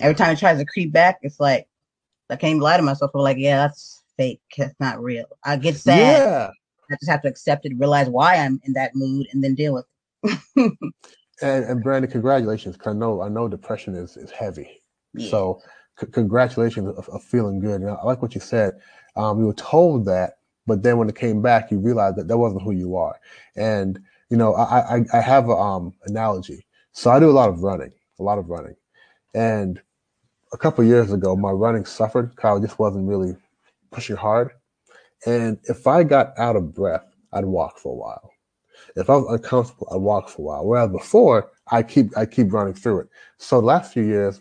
Every 0.00 0.14
time 0.14 0.32
it 0.32 0.38
tries 0.38 0.58
to 0.58 0.64
creep 0.64 0.92
back, 0.92 1.18
it's 1.22 1.40
like 1.40 1.66
I 2.30 2.36
can't 2.36 2.50
even 2.50 2.60
lie 2.60 2.76
to 2.76 2.82
myself. 2.82 3.10
I'm 3.14 3.22
like, 3.22 3.38
yeah, 3.38 3.56
that's 3.56 4.02
fake. 4.16 4.40
That's 4.56 4.78
not 4.78 5.02
real. 5.02 5.26
I 5.42 5.56
get 5.56 5.76
sad. 5.76 5.98
Yeah, 5.98 6.50
I 6.94 6.98
just 7.00 7.10
have 7.10 7.22
to 7.22 7.28
accept 7.28 7.66
it, 7.66 7.74
realize 7.78 8.08
why 8.08 8.36
I'm 8.36 8.60
in 8.64 8.74
that 8.74 8.92
mood, 8.96 9.28
and 9.32 9.44
then 9.44 9.54
deal 9.56 9.74
with 9.74 9.86
it. 10.56 10.72
and 11.42 11.64
and 11.66 11.82
Brandon, 11.82 12.10
congratulations. 12.10 12.76
'cause 12.76 12.94
I 12.94 12.98
know 12.98 13.22
I 13.22 13.28
know 13.30 13.48
depression 13.48 13.94
is 13.96 14.16
is 14.16 14.30
heavy. 14.32 14.82
Yeah. 15.14 15.30
So 15.30 15.62
c- 16.00 16.08
congratulations 16.08 16.96
of, 16.98 17.08
of 17.10 17.22
feeling 17.24 17.60
good. 17.60 17.82
And 17.82 17.90
I 17.90 18.02
like 18.04 18.22
what 18.22 18.34
you 18.34 18.42
said. 18.42 18.80
Um, 19.16 19.40
you 19.40 19.46
were 19.46 19.54
told 19.54 20.06
that, 20.06 20.38
but 20.66 20.82
then 20.82 20.98
when 20.98 21.08
it 21.08 21.16
came 21.16 21.42
back, 21.42 21.70
you 21.72 21.78
realized 21.80 22.16
that 22.16 22.28
that 22.28 22.38
wasn't 22.38 22.62
who 22.62 22.72
you 22.72 22.96
are. 22.96 23.16
And 23.56 24.00
you 24.30 24.36
know, 24.38 24.54
I 24.54 24.98
I, 24.98 25.04
I 25.14 25.20
have 25.20 25.48
a 25.48 25.54
um 25.56 25.94
analogy. 26.06 26.66
So 26.92 27.10
I 27.10 27.20
do 27.20 27.30
a 27.30 27.32
lot 27.32 27.50
of 27.50 27.62
running, 27.62 27.92
a 28.20 28.22
lot 28.22 28.38
of 28.38 28.50
running, 28.50 28.76
and 29.34 29.80
a 30.52 30.58
couple 30.58 30.84
years 30.84 31.12
ago, 31.12 31.36
my 31.36 31.50
running 31.50 31.86
suffered 31.86 32.36
Kyle 32.36 32.60
just 32.60 32.78
wasn't 32.78 33.08
really 33.08 33.36
pushing 33.92 34.16
hard. 34.16 34.52
And 35.26 35.58
if 35.64 35.86
I 35.86 36.02
got 36.02 36.38
out 36.38 36.56
of 36.56 36.74
breath, 36.74 37.04
I'd 37.32 37.44
walk 37.44 37.78
for 37.78 37.92
a 37.92 37.96
while. 37.96 38.30
If 38.96 39.10
I 39.10 39.16
was 39.16 39.26
uncomfortable, 39.30 39.88
I'd 39.92 40.00
walk 40.00 40.28
for 40.28 40.42
a 40.42 40.44
while. 40.44 40.66
Whereas 40.66 40.90
before, 40.90 41.50
I 41.70 41.82
keep 41.82 42.16
I 42.16 42.26
keep 42.26 42.52
running 42.52 42.74
through 42.74 43.00
it. 43.00 43.08
So 43.38 43.60
the 43.60 43.66
last 43.66 43.92
few 43.92 44.02
years, 44.02 44.40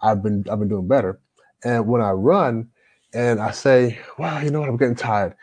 I've 0.00 0.22
been 0.22 0.44
I've 0.50 0.58
been 0.58 0.68
doing 0.68 0.88
better. 0.88 1.20
And 1.64 1.86
when 1.86 2.00
I 2.00 2.12
run, 2.12 2.68
and 3.12 3.40
I 3.40 3.50
say, 3.50 3.98
"Wow, 4.18 4.40
you 4.40 4.50
know 4.50 4.60
what? 4.60 4.68
I'm 4.68 4.76
getting 4.76 4.94
tired." 4.94 5.34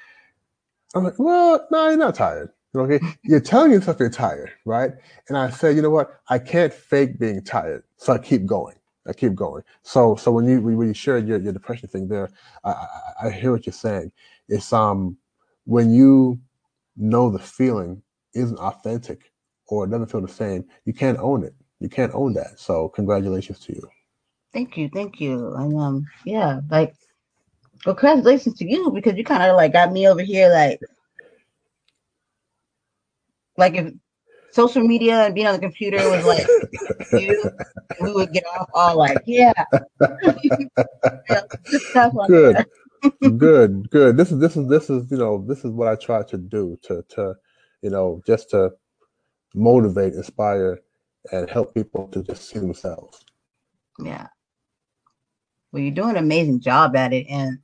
I'm 0.96 1.04
like, 1.04 1.20
"Well, 1.20 1.68
no, 1.72 1.90
you're 1.90 1.98
not 1.98 2.16
tired. 2.16 2.50
Okay, 2.76 3.00
you're 3.24 3.40
telling 3.40 3.72
yourself 3.72 4.00
you're 4.00 4.10
tired, 4.10 4.52
right?" 4.66 4.92
And 5.28 5.38
I 5.38 5.50
say, 5.50 5.74
"You 5.74 5.82
know 5.82 5.90
what? 5.90 6.20
I 6.30 6.40
can't 6.40 6.74
fake 6.74 7.20
being 7.20 7.44
tired, 7.44 7.84
so 7.98 8.14
I 8.14 8.18
keep 8.20 8.46
going. 8.46 8.76
I 9.08 9.14
keep 9.14 9.36
going." 9.36 9.64
So, 9.84 10.16
so 10.16 10.32
when 10.32 10.48
you 10.48 10.62
when 10.62 10.88
you 10.88 10.94
shared 10.94 11.28
your, 11.28 11.40
your 11.40 11.54
depression 11.54 11.90
thing 11.90 12.08
there, 12.08 12.30
I, 12.64 12.72
I, 12.72 13.28
I 13.28 13.30
hear 13.32 13.52
what 13.52 13.66
you're 13.66 13.74
saying. 13.74 14.12
It's 14.48 14.72
um 14.74 15.18
when 15.66 15.92
you 15.92 16.40
know 16.96 17.30
the 17.30 17.40
feeling 17.40 18.02
isn't 18.34 18.58
authentic 18.58 19.32
or 19.68 19.86
it 19.86 19.90
doesn't 19.90 20.12
feel 20.12 20.22
the 20.22 20.28
same, 20.28 20.66
you 20.86 20.94
can't 20.94 21.18
own 21.20 21.44
it. 21.44 21.54
You 21.80 21.90
can't 21.90 22.14
own 22.16 22.34
that. 22.34 22.60
So 22.60 22.90
congratulations 22.90 23.60
to 23.60 23.76
you. 23.76 23.90
Thank 24.54 24.78
you, 24.78 24.90
thank 24.90 25.20
you. 25.20 25.54
And 25.56 25.80
um, 25.80 26.06
yeah, 26.26 26.62
like, 26.72 26.96
well, 27.86 27.96
congratulations 27.96 28.58
to 28.60 28.70
you 28.70 28.92
because 28.92 29.18
you 29.18 29.24
kind 29.24 29.44
of 29.44 29.56
like 29.56 29.74
got 29.74 29.92
me 29.92 30.08
over 30.08 30.22
here, 30.22 30.50
like, 30.50 30.80
like 33.58 33.76
if 33.76 33.94
social 34.52 34.82
media 34.82 35.26
and 35.26 35.36
being 35.36 35.48
on 35.48 35.54
the 35.54 35.60
computer 35.60 35.98
was 36.10 36.26
like 36.26 36.48
you, 37.12 37.52
we 38.02 38.14
would 38.14 38.32
get 38.32 38.46
off 38.46 38.70
all 38.74 38.98
like, 38.98 39.22
yeah. 39.26 39.54
good. 42.28 42.66
Good, 43.38 43.90
good. 43.92 44.18
This 44.18 44.32
is 44.32 44.40
this 44.40 44.58
is 44.58 44.70
this 44.70 44.90
is 44.90 45.12
you 45.12 45.18
know 45.18 45.44
this 45.48 45.60
is 45.66 45.72
what 45.72 45.88
I 45.88 45.96
try 45.96 46.24
to 46.24 46.38
do 46.38 46.80
to 46.84 47.04
to 47.10 47.36
you 47.82 47.90
know 47.92 48.22
just 48.28 48.52
to 48.52 48.72
motivate, 49.56 50.14
inspire, 50.14 50.80
and 51.32 51.50
help 51.50 51.74
people 51.74 52.08
to 52.10 52.24
just 52.24 52.50
see 52.50 52.60
themselves. 52.60 53.26
Yeah. 54.00 54.28
Well, 55.72 55.84
you're 55.84 55.94
doing 55.94 56.12
an 56.12 56.18
amazing 56.18 56.62
job 56.62 56.96
at 56.96 57.14
it, 57.14 57.28
and 57.30 57.60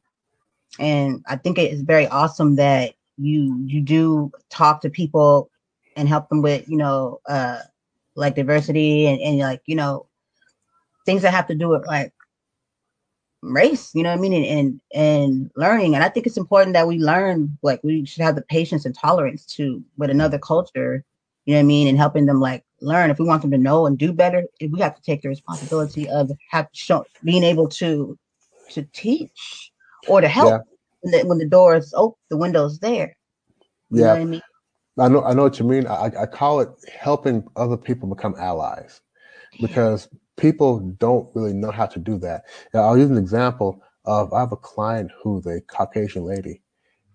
and 0.79 1.23
I 1.27 1.37
think 1.37 1.57
it 1.57 1.73
is 1.73 1.81
very 1.83 2.07
awesome 2.07 2.57
that 2.57 2.95
you 3.17 3.63
you 3.67 3.81
do 3.81 4.31
talk 4.49 4.81
to 4.81 4.89
people 4.89 5.49
and 5.95 6.07
help 6.09 6.29
them 6.29 6.41
with 6.41 6.67
you 6.69 6.77
know 6.77 7.19
uh 7.29 7.59
like 8.15 8.35
diversity 8.35 9.07
and, 9.07 9.19
and 9.21 9.39
like 9.39 9.61
you 9.67 9.75
know 9.75 10.07
things 11.05 11.23
that 11.23 11.33
have 11.33 11.47
to 11.47 11.55
do 11.55 11.69
with 11.69 11.85
like 11.87 12.13
race 13.43 13.91
you 13.93 14.03
know 14.03 14.09
what 14.09 14.19
i 14.19 14.21
mean? 14.21 14.33
And, 14.33 14.45
and 14.45 14.81
and 14.93 15.51
learning. 15.55 15.95
And 15.95 16.03
i 16.03 16.09
think 16.09 16.25
it's 16.25 16.37
important 16.37 16.73
that 16.73 16.87
we 16.87 16.97
learn 16.97 17.57
like 17.61 17.81
we 17.83 18.05
should 18.05 18.23
have 18.23 18.35
the 18.35 18.41
patience 18.43 18.85
and 18.85 18.95
tolerance 18.95 19.45
to 19.57 19.83
with 19.97 20.09
another 20.09 20.39
culture 20.39 21.03
you 21.45 21.53
know 21.53 21.59
what 21.59 21.63
i 21.63 21.67
mean? 21.67 21.87
And 21.87 21.97
helping 21.97 22.25
them 22.25 22.39
like 22.39 22.63
learn. 22.83 23.09
If 23.09 23.19
we 23.19 23.25
want 23.25 23.41
them 23.41 23.51
to 23.51 23.57
know 23.57 23.85
and 23.85 23.97
do 23.97 24.13
better 24.13 24.45
we 24.61 24.79
have 24.79 24.95
to 24.95 25.01
take 25.01 25.21
the 25.21 25.29
responsibility 25.29 26.07
of 26.09 26.31
have 26.49 26.67
show, 26.73 27.05
being 27.23 27.43
able 27.43 27.67
to 27.69 28.17
to 28.71 28.83
teach 28.93 29.71
or 30.07 30.21
to 30.21 30.27
help 30.27 30.49
yeah. 30.51 30.59
when, 31.01 31.11
the, 31.11 31.27
when 31.27 31.37
the 31.37 31.45
door 31.45 31.75
is 31.75 31.93
open 31.95 32.17
the 32.29 32.37
window's 32.37 32.79
there. 32.79 33.15
You 33.89 34.01
yeah. 34.01 34.13
I, 34.13 34.25
mean? 34.25 34.41
I 34.97 35.07
know 35.07 35.23
I 35.23 35.33
know 35.33 35.43
what 35.43 35.59
you 35.59 35.65
mean. 35.65 35.87
I, 35.87 36.11
I 36.21 36.25
call 36.25 36.61
it 36.61 36.69
helping 36.91 37.45
other 37.55 37.77
people 37.77 38.07
become 38.09 38.35
allies 38.37 39.01
because 39.59 40.07
people 40.37 40.79
don't 40.79 41.29
really 41.35 41.53
know 41.53 41.71
how 41.71 41.85
to 41.85 41.99
do 41.99 42.17
that. 42.19 42.43
Now, 42.73 42.81
I'll 42.81 42.97
use 42.97 43.09
an 43.09 43.17
example 43.17 43.81
of 44.05 44.33
I 44.33 44.41
have 44.41 44.51
a 44.51 44.57
client 44.57 45.11
who's 45.21 45.45
a 45.45 45.61
Caucasian 45.61 46.23
lady, 46.23 46.61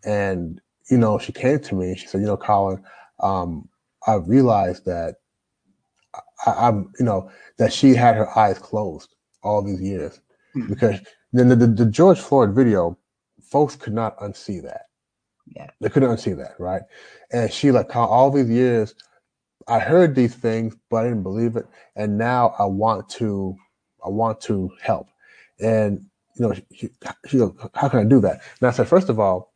and 0.05 0.61
you 0.91 0.99
know 0.99 1.19
she 1.19 1.33
came 1.33 1.61
to 1.61 1.75
me 1.75 1.91
and 1.91 1.99
she 1.99 2.07
said, 2.07 2.21
you 2.21 2.27
know, 2.27 2.37
Colin, 2.37 2.83
um, 3.21 3.69
I 4.07 4.15
realized 4.15 4.85
that 4.87 5.17
I, 6.47 6.69
am 6.69 6.93
you 6.99 7.05
know 7.05 7.31
that 7.59 7.73
she 7.73 7.95
had 7.95 8.17
her 8.17 8.39
eyes 8.39 8.59
closed 8.59 9.15
all 9.43 9.63
these 9.63 9.81
years 9.81 10.21
mm-hmm. 10.57 10.69
because 10.69 11.01
then 11.33 11.49
the, 11.49 11.57
the, 11.57 11.67
the 11.67 11.87
George 11.87 12.19
Floyd 12.19 12.55
video, 12.55 12.97
folks 13.43 13.77
could 13.77 13.93
not 13.93 14.19
unsee 14.19 14.63
that. 14.63 14.87
Yeah, 15.55 15.69
they 15.81 15.89
couldn't 15.89 16.11
unsee 16.11 16.37
that, 16.37 16.55
right? 16.59 16.83
And 17.33 17.53
she 17.53 17.71
like 17.71 17.95
all 17.95 18.31
these 18.31 18.49
years 18.49 18.95
I 19.69 19.79
heard 19.81 20.15
these 20.15 20.35
things, 20.35 20.77
but 20.91 20.99
I 20.99 21.05
didn't 21.09 21.23
believe 21.23 21.57
it, 21.57 21.67
and 21.97 22.19
now 22.19 22.55
I 22.59 22.65
want 22.65 23.09
to, 23.11 23.55
I 24.05 24.09
want 24.09 24.41
to 24.43 24.71
help. 24.83 25.09
And 25.61 26.07
you 26.37 26.49
know, 26.49 26.55
she, 26.73 26.91
she 27.27 27.39
goes, 27.39 27.55
"How 27.75 27.89
can 27.89 28.01
I 28.01 28.05
do 28.05 28.21
that?" 28.21 28.41
And 28.61 28.69
I 28.69 28.73
said, 28.73 28.89
first 28.89 29.09
of 29.09 29.21
all, 29.21 29.53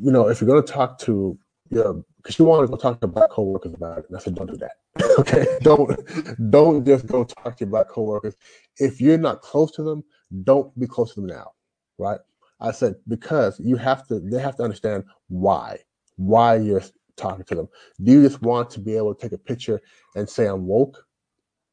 you 0.00 0.12
know, 0.12 0.28
if 0.28 0.40
you're 0.40 0.48
going 0.50 0.64
to 0.64 0.72
talk 0.72 0.98
to 1.00 1.38
your, 1.70 2.04
because 2.18 2.34
she 2.34 2.42
wanted 2.42 2.66
to 2.66 2.72
go 2.72 2.76
talk 2.76 3.00
to 3.00 3.06
black 3.06 3.30
coworkers 3.30 3.74
about 3.74 3.98
it, 3.98 4.04
and 4.08 4.16
I 4.16 4.20
said, 4.20 4.34
don't 4.34 4.50
do 4.50 4.56
that. 4.58 4.72
okay, 5.18 5.46
don't 5.62 6.50
don't 6.50 6.84
just 6.84 7.06
go 7.06 7.24
talk 7.24 7.56
to 7.56 7.64
your 7.64 7.70
black 7.70 7.88
coworkers. 7.88 8.36
If 8.78 9.00
you're 9.00 9.18
not 9.18 9.40
close 9.42 9.72
to 9.72 9.82
them, 9.82 10.04
don't 10.44 10.78
be 10.78 10.86
close 10.86 11.14
to 11.14 11.20
them 11.20 11.28
now, 11.28 11.52
right? 11.98 12.20
I 12.60 12.72
said 12.72 12.96
because 13.08 13.58
you 13.60 13.76
have 13.76 14.06
to. 14.08 14.20
They 14.20 14.40
have 14.40 14.56
to 14.56 14.62
understand 14.62 15.04
why 15.28 15.78
why 16.16 16.56
you're 16.56 16.82
talking 17.16 17.44
to 17.44 17.54
them? 17.54 17.68
Do 18.02 18.12
you 18.12 18.22
just 18.22 18.42
want 18.42 18.70
to 18.70 18.80
be 18.80 18.96
able 18.96 19.14
to 19.14 19.20
take 19.20 19.32
a 19.32 19.38
picture 19.38 19.80
and 20.14 20.28
say 20.28 20.46
I'm 20.46 20.66
woke, 20.66 21.04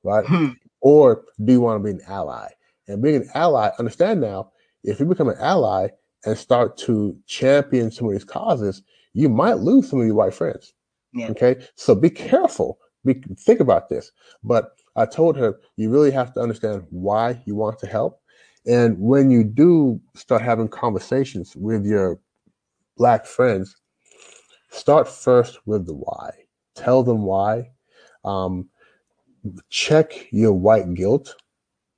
right? 0.04 0.26
Hmm. 0.26 0.50
Or 0.82 1.24
do 1.44 1.54
you 1.54 1.62
want 1.62 1.80
to 1.80 1.84
be 1.84 1.92
an 1.92 2.02
ally? 2.08 2.50
And 2.88 3.02
being 3.02 3.16
an 3.18 3.30
ally, 3.34 3.70
understand 3.80 4.22
now, 4.22 4.52
if 4.84 5.00
you 5.00 5.06
become 5.06 5.30
an 5.30 5.38
ally 5.40 5.90
and 6.26 6.38
start 6.38 6.78
to 6.80 7.18
champion 7.28 7.92
some 7.92 8.08
of 8.08 8.14
these 8.14 8.24
causes, 8.24 8.82
you 9.14 9.30
might 9.30 9.60
lose 9.60 9.90
some 9.90 10.00
of 10.00 10.06
your 10.06 10.16
white 10.16 10.34
friends. 10.34 10.74
Yeah. 11.14 11.30
Okay, 11.30 11.58
so 11.76 11.94
be 11.94 12.10
careful. 12.10 12.80
Be, 13.06 13.22
think 13.40 13.60
about 13.60 13.90
this. 13.90 14.12
But 14.44 14.72
I 14.96 15.06
told 15.06 15.38
her 15.38 15.60
you 15.78 15.90
really 15.90 16.12
have 16.12 16.34
to 16.34 16.40
understand 16.40 16.86
why 16.90 17.42
you 17.46 17.56
want 17.56 17.80
to 17.80 17.88
help, 17.88 18.22
and 18.66 18.98
when 19.00 19.32
you 19.32 19.44
do 19.44 20.00
start 20.16 20.42
having 20.42 20.68
conversations 20.68 21.56
with 21.56 21.86
your 21.86 22.20
black 22.98 23.26
friends, 23.26 23.76
start 24.72 25.08
first 25.08 25.60
with 25.68 25.86
the 25.86 25.94
why. 25.94 26.32
Tell 26.76 27.04
them 27.04 27.24
why. 27.24 27.70
Um, 28.26 28.70
check 29.70 30.28
your 30.32 30.54
white 30.54 30.94
guilt, 30.94 31.36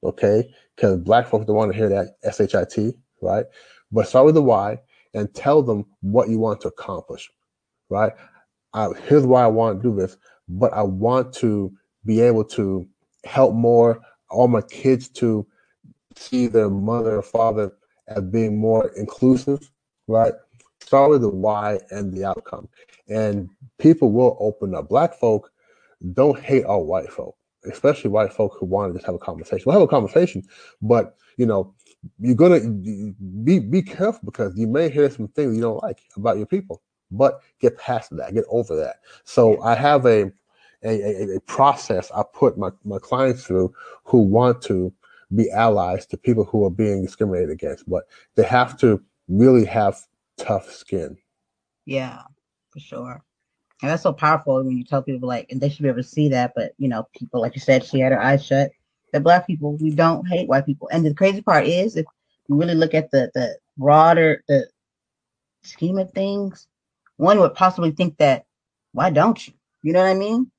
okay? 0.03 0.53
Because 0.76 0.97
black 0.97 1.28
folks 1.28 1.45
don't 1.45 1.55
want 1.55 1.71
to 1.71 1.78
hear 1.78 1.89
that 1.89 2.17
S 2.24 2.41
H 2.41 2.55
I 2.55 2.65
T, 2.65 2.93
right? 3.21 3.45
But 3.91 4.07
start 4.07 4.26
with 4.26 4.36
the 4.36 4.41
why 4.41 4.80
and 5.13 5.34
tell 5.34 5.61
them 5.61 5.86
what 6.01 6.30
you 6.30 6.39
want 6.39 6.61
to 6.61 6.69
accomplish, 6.69 7.30
right? 7.89 8.11
Uh, 8.74 8.93
here's 9.07 9.26
why 9.26 9.43
I 9.43 9.47
want 9.47 9.82
to 9.82 9.89
do 9.89 9.95
this, 9.95 10.17
but 10.49 10.74
I 10.74 10.82
want 10.82 11.34
to 11.36 11.71
be 12.05 12.19
able 12.21 12.43
to 12.45 12.88
help 13.24 13.53
more 13.53 14.01
all 14.30 14.47
my 14.47 14.61
kids 14.61 15.07
to 15.09 15.45
see 16.15 16.47
their 16.47 16.69
mother 16.69 17.17
or 17.17 17.21
father 17.21 17.71
as 18.07 18.24
being 18.24 18.57
more 18.57 18.88
inclusive, 18.97 19.69
right? 20.07 20.34
Start 20.86 21.09
with 21.11 21.21
the 21.21 21.29
why 21.29 21.79
and 21.91 22.13
the 22.13 22.25
outcome. 22.25 22.67
And 23.07 23.49
people 23.79 24.11
will 24.11 24.38
open 24.39 24.75
up. 24.75 24.89
Black 24.89 25.13
folk 25.13 25.51
don't 26.13 26.39
hate 26.39 26.65
all 26.65 26.86
white 26.86 27.09
folk, 27.11 27.36
especially 27.65 28.09
white 28.09 28.34
folk 28.34 28.57
who 28.59 28.65
want 28.65 28.91
to 28.91 28.99
just 28.99 29.05
have 29.05 29.15
a 29.15 29.19
conversation. 29.19 29.63
We'll 29.65 29.79
have 29.79 29.88
a 29.88 29.88
conversation, 29.88 30.43
but 30.81 31.15
you 31.38 31.45
know, 31.45 31.73
you're 32.19 32.36
gonna 32.36 32.59
be 32.59 33.59
be 33.59 33.81
careful 33.81 34.21
because 34.25 34.57
you 34.57 34.67
may 34.67 34.89
hear 34.89 35.09
some 35.09 35.29
things 35.29 35.55
you 35.55 35.61
don't 35.61 35.81
like 35.81 36.01
about 36.17 36.38
your 36.38 36.45
people. 36.45 36.81
But 37.11 37.41
get 37.61 37.77
past 37.77 38.15
that, 38.17 38.34
get 38.34 38.43
over 38.49 38.75
that. 38.75 38.97
So 39.23 39.61
I 39.61 39.76
have 39.76 40.05
a 40.05 40.31
a, 40.84 41.01
a, 41.01 41.35
a 41.38 41.39
process 41.41 42.11
I 42.11 42.23
put 42.34 42.57
my, 42.57 42.72
my 42.84 42.99
clients 42.99 43.45
through 43.45 43.73
who 44.03 44.19
want 44.19 44.61
to 44.64 44.93
be 45.34 45.49
allies 45.49 46.05
to 46.07 46.18
people 46.18 46.43
who 46.43 46.65
are 46.65 46.69
being 46.69 47.01
discriminated 47.01 47.51
against, 47.51 47.89
but 47.89 48.03
they 48.35 48.43
have 48.43 48.77
to 48.80 49.01
really 49.30 49.65
have 49.65 49.97
tough 50.44 50.72
skin. 50.72 51.18
Yeah, 51.86 52.22
for 52.72 52.80
sure. 52.80 53.24
And 53.82 53.91
that's 53.91 54.03
so 54.03 54.14
powerful 54.14 54.64
when 54.64 54.78
you 54.78 54.86
tell 54.86 55.03
people 55.03 55.28
like, 55.28 55.52
and 55.52 55.60
they 55.60 55.70
should 55.70 55.84
be 55.84 55.90
able 55.90 56.02
to 56.02 56.07
see 56.07 56.30
that. 56.30 56.53
But 56.56 56.74
you 56.78 56.88
know, 56.88 57.07
people 57.18 57.41
like 57.41 57.56
you 57.56 57.61
said, 57.61 57.84
she 57.84 57.99
had 57.99 58.11
her 58.11 58.22
eyes 58.22 58.45
shut. 58.45 58.72
That 59.11 59.24
black 59.24 59.45
people, 59.45 59.78
we 59.78 59.91
don't 59.91 60.28
hate 60.28 60.48
white 60.48 60.65
people. 60.65 60.90
And 60.91 61.06
the 61.06 61.14
crazy 61.14 61.41
part 61.41 61.68
is, 61.68 61.98
if 61.98 62.06
you 62.48 62.56
really 62.56 62.76
look 62.76 62.94
at 62.94 63.11
the 63.11 63.30
the 63.34 63.57
broader 63.78 64.44
the 64.48 64.68
scheme 65.64 65.98
of 65.98 66.11
things, 66.11 66.68
one 67.18 67.40
would 67.40 67.53
possibly 67.53 67.91
think 67.91 68.18
that 68.18 68.45
why 68.94 69.10
don't 69.10 69.48
you? 69.48 69.53
You 69.82 69.94
know 69.94 70.02
what 70.02 70.10
I 70.10 70.15
mean? 70.15 70.49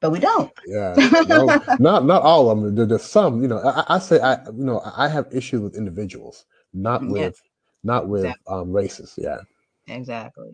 But 0.00 0.12
we 0.12 0.20
don't. 0.20 0.50
Yeah, 0.66 0.94
no, 1.28 1.44
not 1.78 2.06
not 2.06 2.22
all 2.22 2.50
of 2.50 2.60
them. 2.60 2.74
There, 2.74 2.86
there's 2.86 3.02
some. 3.02 3.42
You 3.42 3.48
know, 3.48 3.58
I, 3.58 3.96
I, 3.96 3.98
say 3.98 4.18
I 4.20 4.44
you 4.46 4.64
know 4.64 4.80
I 4.96 5.08
have 5.08 5.26
issues 5.32 5.60
with 5.60 5.76
individuals, 5.76 6.46
not 6.72 7.06
with 7.06 7.40
not 7.82 8.08
with 8.08 8.24
exactly. 8.24 8.54
um, 8.54 8.72
races. 8.72 9.14
Yeah. 9.18 9.38
Exactly. 9.88 10.52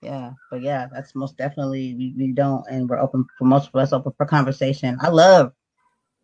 Yeah, 0.00 0.32
but 0.50 0.62
yeah, 0.62 0.86
that's 0.92 1.14
most 1.14 1.36
definitely 1.36 1.94
we, 1.94 2.14
we 2.16 2.32
don't, 2.32 2.64
and 2.70 2.88
we're 2.88 3.00
open 3.00 3.26
for 3.36 3.44
most 3.46 3.68
of 3.68 3.74
us 3.76 3.92
open 3.92 4.12
for 4.16 4.26
conversation. 4.26 4.96
I 5.00 5.08
love 5.08 5.52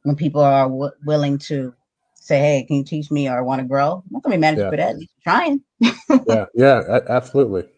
when 0.04 0.14
people 0.14 0.42
are 0.42 0.68
w- 0.68 0.92
willing 1.04 1.38
to 1.38 1.74
say, 2.14 2.38
"Hey, 2.38 2.64
can 2.66 2.76
you 2.76 2.84
teach 2.84 3.10
me?" 3.10 3.28
or 3.28 3.42
want 3.42 3.60
to 3.60 3.66
grow. 3.66 3.94
I'm 3.94 4.04
not 4.10 4.22
gonna 4.22 4.36
be 4.36 4.40
mad 4.40 4.58
yeah. 4.58 4.70
for 4.70 4.76
that. 4.76 4.90
At 4.90 4.98
least 4.98 5.14
trying. 5.24 5.62
yeah, 6.26 6.46
yeah, 6.54 7.00
absolutely. 7.08 7.64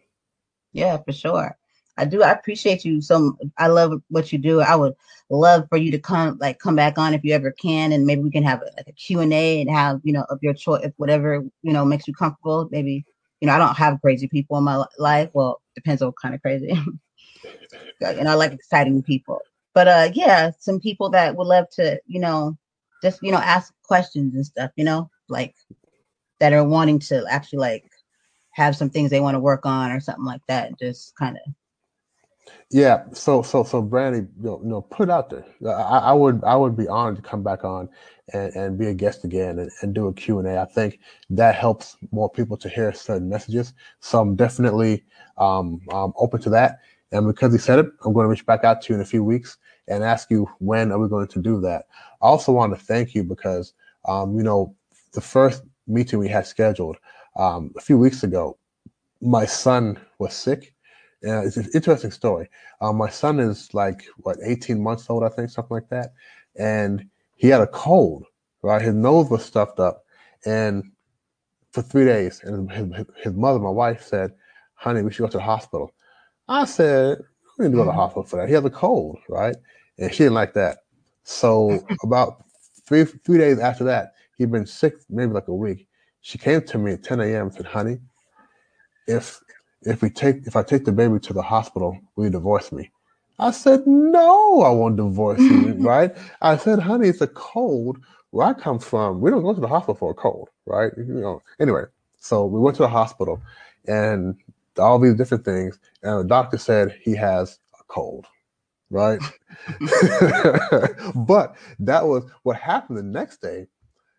Yeah, 0.73 0.97
for 0.97 1.11
sure. 1.11 1.57
I 1.97 2.05
do. 2.05 2.21
I 2.21 2.31
appreciate 2.31 2.85
you. 2.85 3.01
So 3.01 3.37
I 3.57 3.67
love 3.67 4.01
what 4.09 4.31
you 4.31 4.37
do. 4.37 4.61
I 4.61 4.75
would 4.75 4.93
love 5.29 5.67
for 5.69 5.77
you 5.77 5.91
to 5.91 5.99
come, 5.99 6.37
like, 6.39 6.59
come 6.59 6.75
back 6.75 6.97
on 6.97 7.13
if 7.13 7.23
you 7.23 7.33
ever 7.33 7.51
can, 7.51 7.91
and 7.91 8.05
maybe 8.05 8.21
we 8.21 8.31
can 8.31 8.43
have 8.43 8.61
a, 8.61 8.65
like 8.77 8.87
a 8.87 8.91
Q 8.91 9.19
and 9.21 9.33
A 9.33 9.61
and 9.61 9.69
have 9.69 9.99
you 10.03 10.13
know 10.13 10.25
of 10.29 10.39
your 10.41 10.53
choice, 10.53 10.83
if 10.83 10.93
whatever 10.97 11.43
you 11.63 11.73
know 11.73 11.85
makes 11.85 12.07
you 12.07 12.13
comfortable. 12.13 12.69
Maybe 12.71 13.03
you 13.41 13.47
know 13.47 13.53
I 13.53 13.57
don't 13.57 13.75
have 13.75 14.01
crazy 14.01 14.27
people 14.27 14.57
in 14.57 14.63
my 14.63 14.85
life. 14.99 15.29
Well, 15.33 15.61
depends 15.75 16.01
on 16.01 16.09
what 16.09 16.21
kind 16.21 16.35
of 16.35 16.41
crazy. 16.41 16.69
and 18.01 18.29
I 18.29 18.33
like 18.35 18.51
exciting 18.51 19.01
people. 19.03 19.41
But 19.73 19.87
uh, 19.87 20.09
yeah, 20.13 20.51
some 20.59 20.79
people 20.79 21.09
that 21.11 21.35
would 21.35 21.47
love 21.47 21.69
to, 21.71 21.99
you 22.05 22.19
know, 22.19 22.57
just 23.01 23.21
you 23.23 23.31
know 23.31 23.37
ask 23.37 23.73
questions 23.83 24.35
and 24.35 24.45
stuff. 24.45 24.71
You 24.75 24.85
know, 24.85 25.09
like 25.29 25.55
that 26.39 26.53
are 26.53 26.63
wanting 26.63 26.99
to 26.99 27.25
actually 27.29 27.59
like 27.59 27.89
have 28.51 28.75
some 28.75 28.89
things 28.89 29.09
they 29.09 29.19
want 29.19 29.35
to 29.35 29.39
work 29.39 29.65
on 29.65 29.91
or 29.91 29.99
something 29.99 30.25
like 30.25 30.41
that. 30.47 30.77
Just 30.79 31.15
kind 31.15 31.37
of. 31.37 31.53
Yeah. 32.69 33.05
So 33.13 33.41
so 33.41 33.63
so 33.63 33.81
Brandy, 33.81 34.19
you 34.19 34.43
know, 34.43 34.59
you 34.63 34.69
know 34.69 34.81
put 34.81 35.09
out 35.09 35.29
there. 35.29 35.45
I, 35.65 35.99
I, 35.99 36.13
would 36.13 36.43
I 36.43 36.55
would 36.55 36.75
be 36.75 36.87
honored 36.87 37.17
to 37.17 37.21
come 37.21 37.43
back 37.43 37.63
on 37.63 37.89
and, 38.33 38.53
and 38.55 38.77
be 38.77 38.87
a 38.87 38.93
guest 38.93 39.23
again 39.23 39.59
and, 39.59 39.71
and 39.81 39.95
do 39.95 40.07
a 40.07 40.13
Q 40.13 40.39
and 40.39 40.47
A. 40.47 40.59
I 40.59 40.65
think 40.65 40.99
that 41.29 41.55
helps 41.55 41.95
more 42.11 42.29
people 42.29 42.57
to 42.57 42.69
hear 42.69 42.93
certain 42.93 43.29
messages. 43.29 43.73
So 44.01 44.19
I'm 44.19 44.35
definitely 44.35 45.03
um, 45.37 45.81
um, 45.93 46.13
open 46.17 46.41
to 46.41 46.49
that. 46.51 46.79
And 47.11 47.25
because 47.25 47.53
he 47.53 47.59
said 47.59 47.79
it, 47.79 47.85
I'm 48.03 48.13
going 48.13 48.25
to 48.25 48.29
reach 48.29 48.45
back 48.45 48.65
out 48.65 48.81
to 48.81 48.93
you 48.93 48.95
in 48.95 49.01
a 49.01 49.05
few 49.05 49.23
weeks 49.23 49.57
and 49.87 50.03
ask 50.03 50.29
you 50.29 50.49
when 50.59 50.91
are 50.91 50.99
we 50.99 51.07
going 51.07 51.27
to 51.27 51.41
do 51.41 51.61
that. 51.61 51.85
I 52.21 52.27
also 52.27 52.51
want 52.51 52.77
to 52.77 52.81
thank 52.83 53.15
you 53.15 53.23
because 53.23 53.73
um, 54.05 54.35
you 54.37 54.43
know 54.43 54.75
the 55.13 55.21
first 55.21 55.63
meeting 55.87 56.19
we 56.19 56.27
had 56.27 56.45
scheduled 56.45 56.97
um, 57.37 57.71
a 57.77 57.81
few 57.81 57.97
weeks 57.97 58.23
ago, 58.23 58.57
my 59.21 59.45
son 59.45 59.99
was 60.19 60.33
sick. 60.33 60.73
Yeah, 61.21 61.41
it's 61.41 61.57
an 61.57 61.69
interesting 61.73 62.11
story. 62.11 62.49
Um, 62.79 62.97
my 62.97 63.09
son 63.09 63.39
is 63.39 63.73
like 63.73 64.05
what 64.17 64.37
18 64.43 64.81
months 64.81 65.09
old, 65.09 65.23
I 65.23 65.29
think, 65.29 65.49
something 65.49 65.75
like 65.75 65.89
that, 65.89 66.13
and 66.55 67.07
he 67.35 67.47
had 67.47 67.61
a 67.61 67.67
cold. 67.67 68.25
Right, 68.63 68.81
his 68.81 68.93
nose 68.93 69.29
was 69.29 69.45
stuffed 69.45 69.79
up, 69.79 70.03
and 70.45 70.91
for 71.71 71.81
three 71.81 72.05
days, 72.05 72.41
and 72.43 72.71
his, 72.71 73.05
his 73.23 73.33
mother, 73.33 73.59
my 73.59 73.69
wife, 73.69 74.03
said, 74.03 74.33
"Honey, 74.73 75.01
we 75.01 75.11
should 75.11 75.23
go 75.23 75.27
to 75.27 75.37
the 75.37 75.43
hospital." 75.43 75.91
I 76.47 76.65
said, 76.65 77.19
"We 77.57 77.65
need 77.65 77.71
to 77.71 77.77
go 77.77 77.83
to 77.83 77.87
the 77.87 77.93
hospital 77.93 78.23
for 78.23 78.37
that. 78.37 78.47
He 78.47 78.55
has 78.55 78.65
a 78.65 78.69
cold, 78.69 79.19
right?" 79.29 79.55
And 79.97 80.11
she 80.11 80.23
didn't 80.23 80.33
like 80.33 80.53
that. 80.53 80.79
So 81.23 81.85
about 82.03 82.43
three 82.85 83.05
three 83.05 83.37
days 83.37 83.59
after 83.59 83.83
that, 83.85 84.13
he'd 84.37 84.51
been 84.51 84.65
sick, 84.65 84.95
maybe 85.09 85.33
like 85.33 85.47
a 85.47 85.55
week. 85.55 85.87
She 86.21 86.37
came 86.37 86.61
to 86.61 86.77
me 86.77 86.93
at 86.93 87.03
10 87.03 87.19
a.m. 87.21 87.47
and 87.47 87.53
said, 87.53 87.65
"Honey, 87.65 87.99
if 89.07 89.39
if 89.87 90.01
we 90.01 90.09
take 90.09 90.45
if 90.45 90.55
I 90.55 90.63
take 90.63 90.85
the 90.85 90.91
baby 90.91 91.19
to 91.19 91.33
the 91.33 91.41
hospital, 91.41 91.99
will 92.15 92.25
you 92.25 92.29
divorce 92.29 92.71
me?" 92.71 92.91
I 93.39 93.51
said, 93.51 93.85
"No, 93.87 94.61
I 94.61 94.69
won't 94.69 94.97
divorce 94.97 95.39
you." 95.39 95.73
right? 95.79 96.15
I 96.41 96.57
said, 96.57 96.79
"Honey, 96.79 97.07
it's 97.09 97.21
a 97.21 97.27
cold. 97.27 97.99
Where 98.31 98.47
I 98.47 98.53
come 98.53 98.79
from, 98.79 99.21
we 99.21 99.31
don't 99.31 99.41
go 99.43 99.53
to 99.53 99.61
the 99.61 99.67
hospital 99.67 99.95
for 99.95 100.11
a 100.11 100.13
cold, 100.13 100.49
right? 100.65 100.91
You 100.97 101.05
know. 101.05 101.41
Anyway, 101.59 101.83
so 102.19 102.45
we 102.45 102.59
went 102.59 102.75
to 102.77 102.83
the 102.83 102.89
hospital, 102.89 103.41
and 103.87 104.35
all 104.77 104.99
these 104.99 105.15
different 105.15 105.45
things, 105.45 105.79
and 106.03 106.19
the 106.19 106.23
doctor 106.23 106.57
said 106.57 106.97
he 107.01 107.15
has 107.15 107.59
a 107.79 107.83
cold, 107.87 108.25
right? 108.89 109.19
but 111.15 111.55
that 111.79 112.05
was 112.05 112.29
what 112.43 112.57
happened 112.57 112.97
the 112.97 113.03
next 113.03 113.41
day 113.41 113.67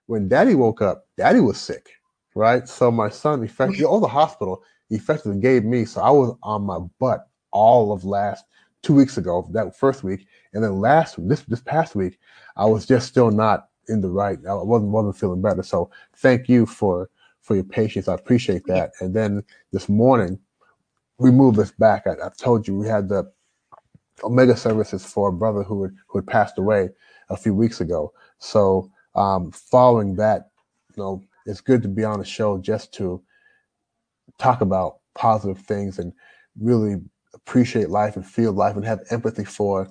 when 0.07 0.27
daddy 0.27 0.55
woke 0.55 0.81
up, 0.81 1.07
daddy 1.17 1.39
was 1.39 1.61
sick, 1.61 1.91
right? 2.35 2.67
So 2.67 2.91
my 2.91 3.11
son 3.11 3.45
effectively, 3.45 3.85
all 3.85 4.01
the 4.01 4.09
hospital 4.09 4.63
effectively 4.91 5.41
gave 5.41 5.65
me, 5.65 5.85
so 5.85 6.01
I 6.01 6.11
was 6.11 6.37
on 6.43 6.63
my 6.63 6.79
butt 6.99 7.29
all 7.51 7.93
of 7.93 8.05
last 8.05 8.45
two 8.83 8.95
weeks 8.95 9.19
ago, 9.19 9.49
that 9.53 9.77
first 9.77 10.05
week. 10.05 10.27
And 10.53 10.63
then 10.63 10.81
last, 10.81 11.17
this, 11.29 11.43
this 11.43 11.61
past 11.61 11.95
week, 11.95 12.19
I 12.57 12.65
was 12.65 12.87
just 12.87 13.09
still 13.09 13.31
not 13.31 13.69
in 13.89 14.01
the 14.01 14.11
right, 14.11 14.39
I 14.49 14.55
wasn't, 14.55 14.93
wasn't 14.93 15.17
feeling 15.17 15.43
better. 15.43 15.63
So 15.63 15.91
thank 16.17 16.49
you 16.49 16.67
for, 16.67 17.11
for 17.41 17.55
your 17.55 17.65
patience. 17.65 18.09
I 18.09 18.15
appreciate 18.15 18.67
that. 18.67 18.93
And 19.01 19.15
then 19.15 19.43
this 19.73 19.89
morning, 19.89 20.39
we 21.19 21.31
moved 21.31 21.57
this 21.57 21.73
back. 21.73 22.07
I, 22.07 22.13
I 22.13 22.31
told 22.37 22.69
you 22.69 22.77
we 22.77 22.87
had 22.87 23.09
the 23.09 23.31
Omega 24.23 24.57
services 24.57 25.05
for 25.05 25.29
a 25.29 25.33
brother 25.33 25.63
who 25.63 25.85
had, 25.85 25.93
who 26.07 26.19
had 26.19 26.27
passed 26.27 26.59
away 26.59 26.91
a 27.31 27.37
few 27.37 27.55
weeks 27.55 27.81
ago. 27.81 28.13
So 28.39 28.91
um, 29.15 29.51
following 29.51 30.15
that, 30.17 30.51
you 30.97 31.03
know, 31.03 31.23
it's 31.47 31.61
good 31.61 31.83
to 31.83 31.89
be 31.89 32.05
on 32.05 32.19
the 32.19 32.25
show 32.25 32.59
just 32.59 32.93
to 32.95 33.23
talk 34.39 34.61
about 34.61 34.99
positive 35.15 35.59
things 35.59 35.99
and 35.99 36.13
really 36.61 36.97
appreciate 37.35 37.91
life 37.91 38.17
and 38.17 38.27
feel 38.27 38.53
life 38.53 38.77
and 38.77 38.85
have 38.85 39.01
empathy 39.11 39.45
for 39.45 39.89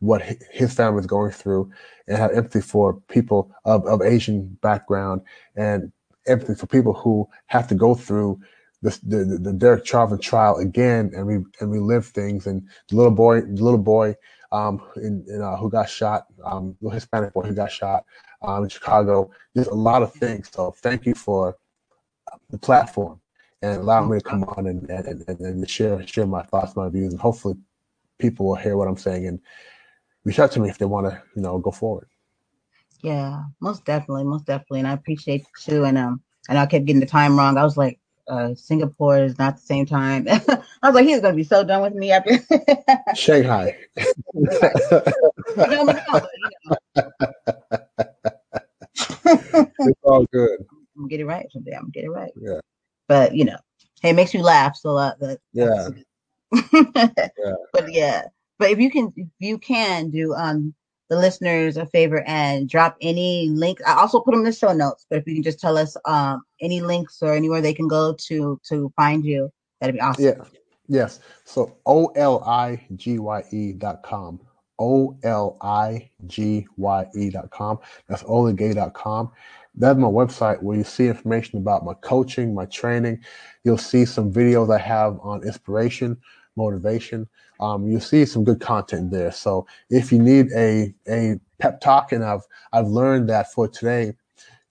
what 0.00 0.22
his 0.50 0.74
family 0.74 1.00
is 1.00 1.06
going 1.06 1.32
through 1.32 1.70
and 2.06 2.18
have 2.18 2.30
empathy 2.32 2.60
for 2.60 2.94
people 3.08 3.50
of, 3.64 3.84
of 3.86 4.02
Asian 4.02 4.46
background 4.60 5.22
and 5.56 5.90
empathy 6.26 6.54
for 6.54 6.66
people 6.66 6.92
who 6.92 7.26
have 7.46 7.66
to 7.66 7.74
go 7.74 7.94
through 7.94 8.38
the, 8.82 8.98
the, 9.04 9.38
the 9.40 9.52
Derek 9.52 9.86
Chauvin 9.86 10.18
trial 10.20 10.56
again 10.58 11.10
and 11.16 11.26
we 11.26 11.36
and 11.60 11.72
relive 11.72 12.06
things 12.06 12.46
and 12.46 12.62
the 12.88 12.96
little 12.96 13.10
boy 13.10 13.40
the 13.40 13.62
little 13.62 13.78
boy 13.78 14.14
um 14.52 14.80
in, 14.96 15.24
in 15.28 15.40
uh, 15.40 15.56
who 15.56 15.70
got 15.70 15.88
shot 15.88 16.26
um 16.44 16.76
the 16.82 16.90
Hispanic 16.90 17.32
boy 17.32 17.42
who 17.42 17.54
got 17.54 17.72
shot 17.72 18.04
um, 18.42 18.64
in 18.64 18.68
Chicago. 18.68 19.30
Just 19.56 19.70
a 19.70 19.74
lot 19.74 20.02
of 20.02 20.12
things. 20.12 20.50
So 20.52 20.72
thank 20.82 21.06
you 21.06 21.14
for 21.14 21.56
the 22.50 22.58
platform 22.58 23.20
and 23.62 23.80
allow 23.80 24.06
me 24.06 24.18
to 24.18 24.24
come 24.24 24.44
on 24.44 24.66
and, 24.66 24.88
and, 24.90 25.24
and, 25.28 25.40
and 25.40 25.70
share 25.70 26.06
share 26.06 26.26
my 26.26 26.42
thoughts, 26.42 26.76
my 26.76 26.88
views, 26.88 27.12
and 27.12 27.20
hopefully 27.20 27.56
people 28.18 28.46
will 28.46 28.54
hear 28.56 28.76
what 28.76 28.88
I'm 28.88 28.96
saying 28.96 29.26
and 29.26 29.40
reach 30.24 30.38
out 30.38 30.52
to 30.52 30.60
me 30.60 30.68
if 30.68 30.78
they 30.78 30.84
want 30.84 31.06
to, 31.08 31.22
you 31.34 31.42
know, 31.42 31.58
go 31.58 31.70
forward. 31.70 32.08
Yeah, 33.02 33.42
most 33.60 33.84
definitely, 33.84 34.24
most 34.24 34.46
definitely, 34.46 34.80
and 34.80 34.88
I 34.88 34.92
appreciate 34.92 35.42
you 35.42 35.46
too. 35.72 35.84
And 35.84 35.98
um, 35.98 36.20
and 36.48 36.58
I 36.58 36.66
kept 36.66 36.84
getting 36.84 37.00
the 37.00 37.06
time 37.06 37.38
wrong. 37.38 37.56
I 37.56 37.64
was 37.64 37.76
like, 37.76 37.98
uh, 38.28 38.54
Singapore 38.54 39.18
is 39.18 39.38
not 39.38 39.56
the 39.56 39.62
same 39.62 39.86
time. 39.86 40.26
I 40.28 40.62
was 40.82 40.94
like, 40.94 41.06
he's 41.06 41.20
gonna 41.20 41.36
be 41.36 41.44
so 41.44 41.64
done 41.64 41.82
with 41.82 41.94
me 41.94 42.12
after 42.12 42.38
Shanghai. 43.14 43.76
it's 49.24 50.02
all 50.02 50.26
good. 50.32 50.60
I'm 50.70 51.02
gonna 51.02 51.08
get 51.08 51.20
it 51.20 51.26
right 51.26 51.46
someday. 51.52 51.72
I'm 51.72 51.82
gonna 51.82 51.90
get 51.92 52.04
it 52.04 52.10
right. 52.10 52.32
Yeah. 52.40 52.60
But 53.08 53.34
you 53.34 53.44
know, 53.44 53.58
hey, 54.02 54.10
it 54.10 54.14
makes 54.14 54.34
you 54.34 54.42
laugh. 54.42 54.76
So 54.76 54.96
uh, 54.96 55.12
that, 55.20 55.38
yeah. 55.52 55.88
yeah. 56.72 57.52
But 57.72 57.92
yeah. 57.92 58.22
But 58.58 58.70
if 58.70 58.78
you 58.78 58.90
can, 58.90 59.12
if 59.16 59.28
you 59.38 59.58
can 59.58 60.10
do 60.10 60.34
um 60.34 60.74
the 61.08 61.16
listeners 61.16 61.76
a 61.76 61.86
favor 61.86 62.24
and 62.26 62.68
drop 62.68 62.96
any 63.00 63.48
link. 63.50 63.78
I 63.86 63.94
also 63.94 64.20
put 64.20 64.32
them 64.32 64.40
in 64.40 64.46
the 64.46 64.52
show 64.52 64.72
notes. 64.72 65.06
But 65.08 65.20
if 65.20 65.26
you 65.26 65.34
can 65.34 65.42
just 65.42 65.60
tell 65.60 65.78
us 65.78 65.96
um 66.04 66.42
any 66.60 66.80
links 66.80 67.18
or 67.22 67.34
anywhere 67.34 67.60
they 67.60 67.74
can 67.74 67.88
go 67.88 68.14
to 68.28 68.60
to 68.68 68.92
find 68.96 69.24
you, 69.24 69.50
that'd 69.80 69.94
be 69.94 70.00
awesome. 70.00 70.24
Yeah. 70.24 70.44
Yes. 70.88 71.20
So 71.44 71.76
O 71.86 72.06
L 72.16 72.42
I 72.44 72.84
G 72.96 73.18
Y 73.18 73.44
E 73.50 73.72
dot 73.72 74.02
com. 74.02 74.40
O 74.78 75.16
L 75.22 75.56
I 75.60 76.10
G 76.26 76.66
Y 76.76 77.06
E 77.14 77.30
dot 77.30 77.50
com. 77.50 77.78
That's 78.08 78.22
oligye.com. 78.24 79.30
That's 79.76 79.98
my 79.98 80.08
website 80.08 80.62
where 80.62 80.76
you 80.76 80.84
see 80.84 81.08
information 81.08 81.58
about 81.58 81.84
my 81.84 81.94
coaching, 81.94 82.54
my 82.54 82.64
training. 82.66 83.20
You'll 83.64 83.78
see 83.78 84.04
some 84.04 84.32
videos 84.32 84.74
I 84.74 84.78
have 84.78 85.18
on 85.20 85.44
inspiration, 85.44 86.16
motivation. 86.56 87.28
Um, 87.60 87.86
you'll 87.86 88.00
see 88.00 88.24
some 88.24 88.44
good 88.44 88.60
content 88.60 89.10
there. 89.10 89.32
So 89.32 89.66
if 89.90 90.10
you 90.12 90.18
need 90.18 90.50
a, 90.56 90.94
a 91.08 91.38
pep 91.58 91.80
talk, 91.80 92.12
and 92.12 92.24
I've, 92.24 92.42
I've 92.72 92.86
learned 92.86 93.28
that 93.28 93.52
for 93.52 93.68
today, 93.68 94.14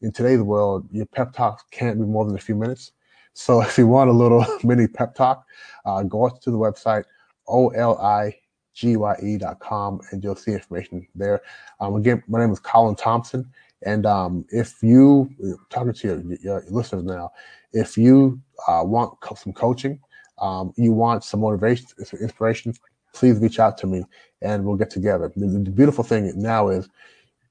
in 0.02 0.11
today's 0.11 0.41
world, 0.41 0.88
your 0.91 1.06
pep 1.06 1.34
talks 1.34 1.64
can't 1.72 1.99
be 1.99 2.06
more 2.06 2.26
than 2.26 2.36
a 2.36 2.41
few 2.41 2.56
minutes. 2.56 2.91
So 3.34 3.61
if 3.64 3.77
you 3.77 3.88
want 3.88 4.10
a 4.10 4.14
little 4.14 4.45
mini 4.64 4.88
pep 4.88 5.15
talk, 5.15 5.45
uh, 5.86 6.03
go 6.03 6.30
to 6.30 6.52
the 6.52 6.57
website, 6.57 7.03
O 7.48 7.69
L 7.69 7.98
I 7.99 8.36
gye.com 8.76 10.02
and 10.11 10.23
you'll 10.23 10.36
see 10.36 10.52
information 10.52 11.07
there. 11.15 11.41
Um, 11.80 11.95
again, 11.95 12.22
my 12.27 12.40
name 12.40 12.52
is 12.52 12.60
Colin 12.60 12.95
Thompson. 12.95 13.49
And 13.86 14.06
um, 14.06 14.45
if 14.49 14.82
you, 14.82 15.30
talking 15.70 15.94
to 15.94 16.07
your, 16.07 16.38
your, 16.41 16.64
listeners 16.70 17.03
now, 17.03 17.32
if 17.72 17.98
you 17.98 18.41
uh, 18.68 18.82
want 18.84 19.20
co- 19.22 19.36
some 19.36 19.53
coaching, 19.53 19.99
um, 20.40 20.74
you 20.76 20.91
want 20.91 21.24
some 21.24 21.41
motivation, 21.41 21.88
some 22.03 22.20
inspiration, 22.20 22.74
please 23.14 23.40
reach 23.40 23.60
out 23.60 23.78
to 23.78 23.88
me 23.88 24.03
and 24.41 24.66
we'll 24.66 24.76
get 24.76 24.90
together. 24.90 25.32
The, 25.36 25.48
the, 25.48 25.72
beautiful 25.72 26.03
thing 26.03 26.32
now 26.36 26.70
is 26.70 26.90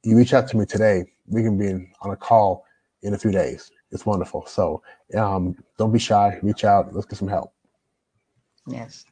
you 0.02 0.16
reach 0.16 0.35
out 0.35 0.48
to 0.48 0.56
me 0.56 0.66
today, 0.66 1.05
we 1.27 1.43
can 1.43 1.56
be 1.56 1.69
in, 1.69 1.90
on 2.02 2.11
a 2.11 2.16
call 2.16 2.66
in 3.02 3.15
a 3.15 3.19
few 3.19 3.31
days. 3.31 3.70
It's 3.93 4.05
wonderful. 4.05 4.44
So 4.47 4.82
um, 5.16 5.56
don't 5.78 5.93
be 5.93 5.98
shy, 5.98 6.39
reach 6.43 6.65
out, 6.65 6.93
let's 6.93 7.06
get 7.06 7.19
some 7.19 7.28
help. 7.28 7.52
Yes 8.66 9.05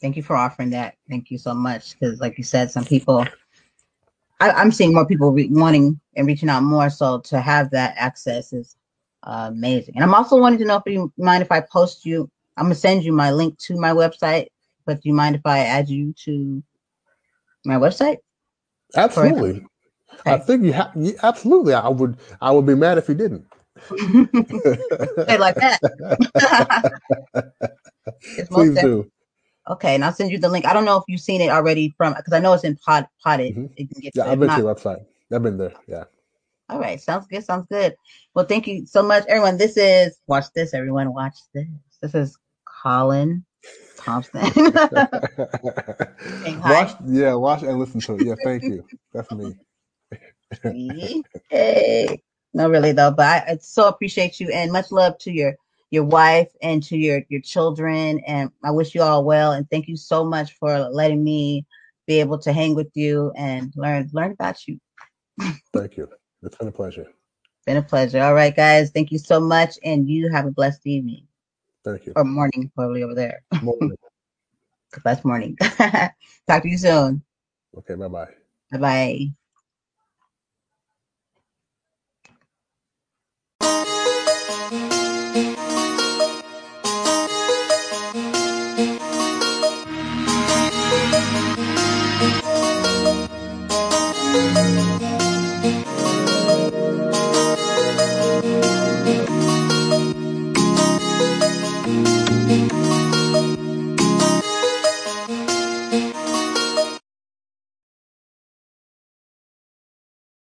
thank 0.00 0.16
you 0.16 0.22
for 0.22 0.36
offering 0.36 0.70
that. 0.70 0.96
Thank 1.08 1.30
you 1.30 1.38
so 1.38 1.54
much. 1.54 1.92
Because, 1.92 2.20
like 2.20 2.38
you 2.38 2.44
said, 2.44 2.70
some 2.70 2.84
people, 2.84 3.24
I, 4.40 4.60
am 4.60 4.72
seeing 4.72 4.94
more 4.94 5.06
people 5.06 5.32
re- 5.32 5.48
wanting 5.50 6.00
and 6.16 6.26
reaching 6.26 6.48
out 6.48 6.62
more. 6.62 6.90
So 6.90 7.20
to 7.20 7.40
have 7.40 7.70
that 7.70 7.94
access 7.96 8.52
is 8.52 8.76
uh, 9.22 9.46
amazing. 9.48 9.94
And 9.94 10.04
I'm 10.04 10.14
also 10.14 10.38
wanting 10.38 10.58
to 10.60 10.64
know 10.64 10.76
if 10.84 10.92
you 10.92 11.12
mind 11.18 11.42
if 11.42 11.52
I 11.52 11.60
post 11.60 12.04
you. 12.04 12.30
I'm 12.56 12.64
gonna 12.64 12.74
send 12.74 13.04
you 13.04 13.12
my 13.12 13.30
link 13.30 13.58
to 13.58 13.76
my 13.76 13.90
website. 13.90 14.48
But 14.86 15.02
do 15.02 15.08
you 15.08 15.14
mind 15.14 15.36
if 15.36 15.42
I 15.44 15.60
add 15.60 15.88
you 15.88 16.14
to 16.24 16.62
my 17.64 17.76
website? 17.76 18.18
Absolutely. 18.96 19.64
Okay. 20.20 20.32
I 20.34 20.38
think 20.38 20.64
you 20.64 20.72
have. 20.72 20.92
Absolutely, 21.22 21.74
I 21.74 21.88
would. 21.88 22.18
I 22.40 22.50
would 22.50 22.66
be 22.66 22.74
mad 22.74 22.98
if 22.98 23.08
you 23.08 23.14
didn't. 23.14 23.46
like 25.38 25.56
that. 25.56 25.80
Please 28.48 28.78
do. 28.78 29.10
Okay, 29.70 29.94
and 29.94 30.04
I'll 30.04 30.12
send 30.12 30.32
you 30.32 30.38
the 30.38 30.48
link. 30.48 30.66
I 30.66 30.72
don't 30.72 30.84
know 30.84 30.96
if 30.96 31.04
you've 31.06 31.20
seen 31.20 31.40
it 31.40 31.48
already 31.48 31.94
from 31.96 32.14
because 32.14 32.32
I 32.32 32.40
know 32.40 32.52
it's 32.54 32.64
in 32.64 32.76
pod 32.76 33.06
potted. 33.22 33.54
Mm-hmm. 33.54 34.08
yeah, 34.14 34.24
I've 34.24 34.40
been 34.40 34.48
not, 34.48 34.56
to 34.56 34.62
your 34.62 34.74
website. 34.74 35.04
I've 35.32 35.44
been 35.44 35.58
there. 35.58 35.72
Yeah. 35.86 36.04
All 36.68 36.80
right, 36.80 37.00
sounds 37.00 37.26
good. 37.28 37.44
Sounds 37.44 37.66
good. 37.70 37.94
Well, 38.34 38.46
thank 38.46 38.66
you 38.66 38.84
so 38.86 39.02
much, 39.02 39.24
everyone. 39.28 39.58
This 39.58 39.76
is 39.76 40.18
watch 40.26 40.46
this. 40.54 40.74
Everyone, 40.74 41.14
watch 41.14 41.36
this. 41.54 41.66
This 42.02 42.14
is 42.14 42.36
Colin 42.82 43.44
Thompson. 43.96 44.40
watch, 46.62 46.92
yeah, 47.06 47.34
watch 47.34 47.62
and 47.62 47.78
listen 47.78 48.00
to 48.00 48.14
it. 48.16 48.26
Yeah, 48.26 48.34
thank 48.42 48.64
you. 48.64 48.84
That's 49.12 49.30
me. 49.30 49.54
hey. 51.48 52.22
No, 52.52 52.68
really 52.68 52.90
though, 52.90 53.12
but 53.12 53.26
I, 53.26 53.52
I 53.52 53.58
so 53.60 53.86
appreciate 53.86 54.40
you 54.40 54.50
and 54.50 54.72
much 54.72 54.90
love 54.90 55.16
to 55.18 55.30
your 55.30 55.54
your 55.90 56.04
wife 56.04 56.48
and 56.62 56.82
to 56.84 56.96
your 56.96 57.22
your 57.28 57.40
children. 57.40 58.20
And 58.26 58.50
I 58.64 58.70
wish 58.70 58.94
you 58.94 59.02
all 59.02 59.24
well. 59.24 59.52
And 59.52 59.68
thank 59.70 59.88
you 59.88 59.96
so 59.96 60.24
much 60.24 60.52
for 60.54 60.78
letting 60.78 61.22
me 61.22 61.66
be 62.06 62.20
able 62.20 62.38
to 62.38 62.52
hang 62.52 62.74
with 62.74 62.90
you 62.94 63.32
and 63.36 63.72
learn 63.76 64.08
learn 64.12 64.32
about 64.32 64.66
you. 64.66 64.80
Thank 65.72 65.96
you. 65.96 66.08
It's 66.42 66.56
been 66.56 66.68
a 66.68 66.72
pleasure. 66.72 67.06
Been 67.66 67.76
a 67.76 67.82
pleasure. 67.82 68.22
All 68.22 68.34
right, 68.34 68.54
guys. 68.54 68.90
Thank 68.90 69.12
you 69.12 69.18
so 69.18 69.38
much, 69.38 69.78
and 69.84 70.08
you 70.08 70.30
have 70.32 70.46
a 70.46 70.50
blessed 70.50 70.86
evening. 70.86 71.26
Thank 71.84 72.06
you. 72.06 72.12
Or 72.16 72.24
morning, 72.24 72.70
probably 72.74 73.02
over 73.02 73.14
there. 73.14 73.42
Morning. 73.62 73.96
That's 75.04 75.24
morning. 75.24 75.56
Talk 76.48 76.62
to 76.62 76.68
you 76.68 76.78
soon. 76.78 77.22
Okay. 77.78 77.94
Bye 77.94 78.08
bye. 78.08 78.28
Bye 78.72 78.78
bye. 78.78 79.30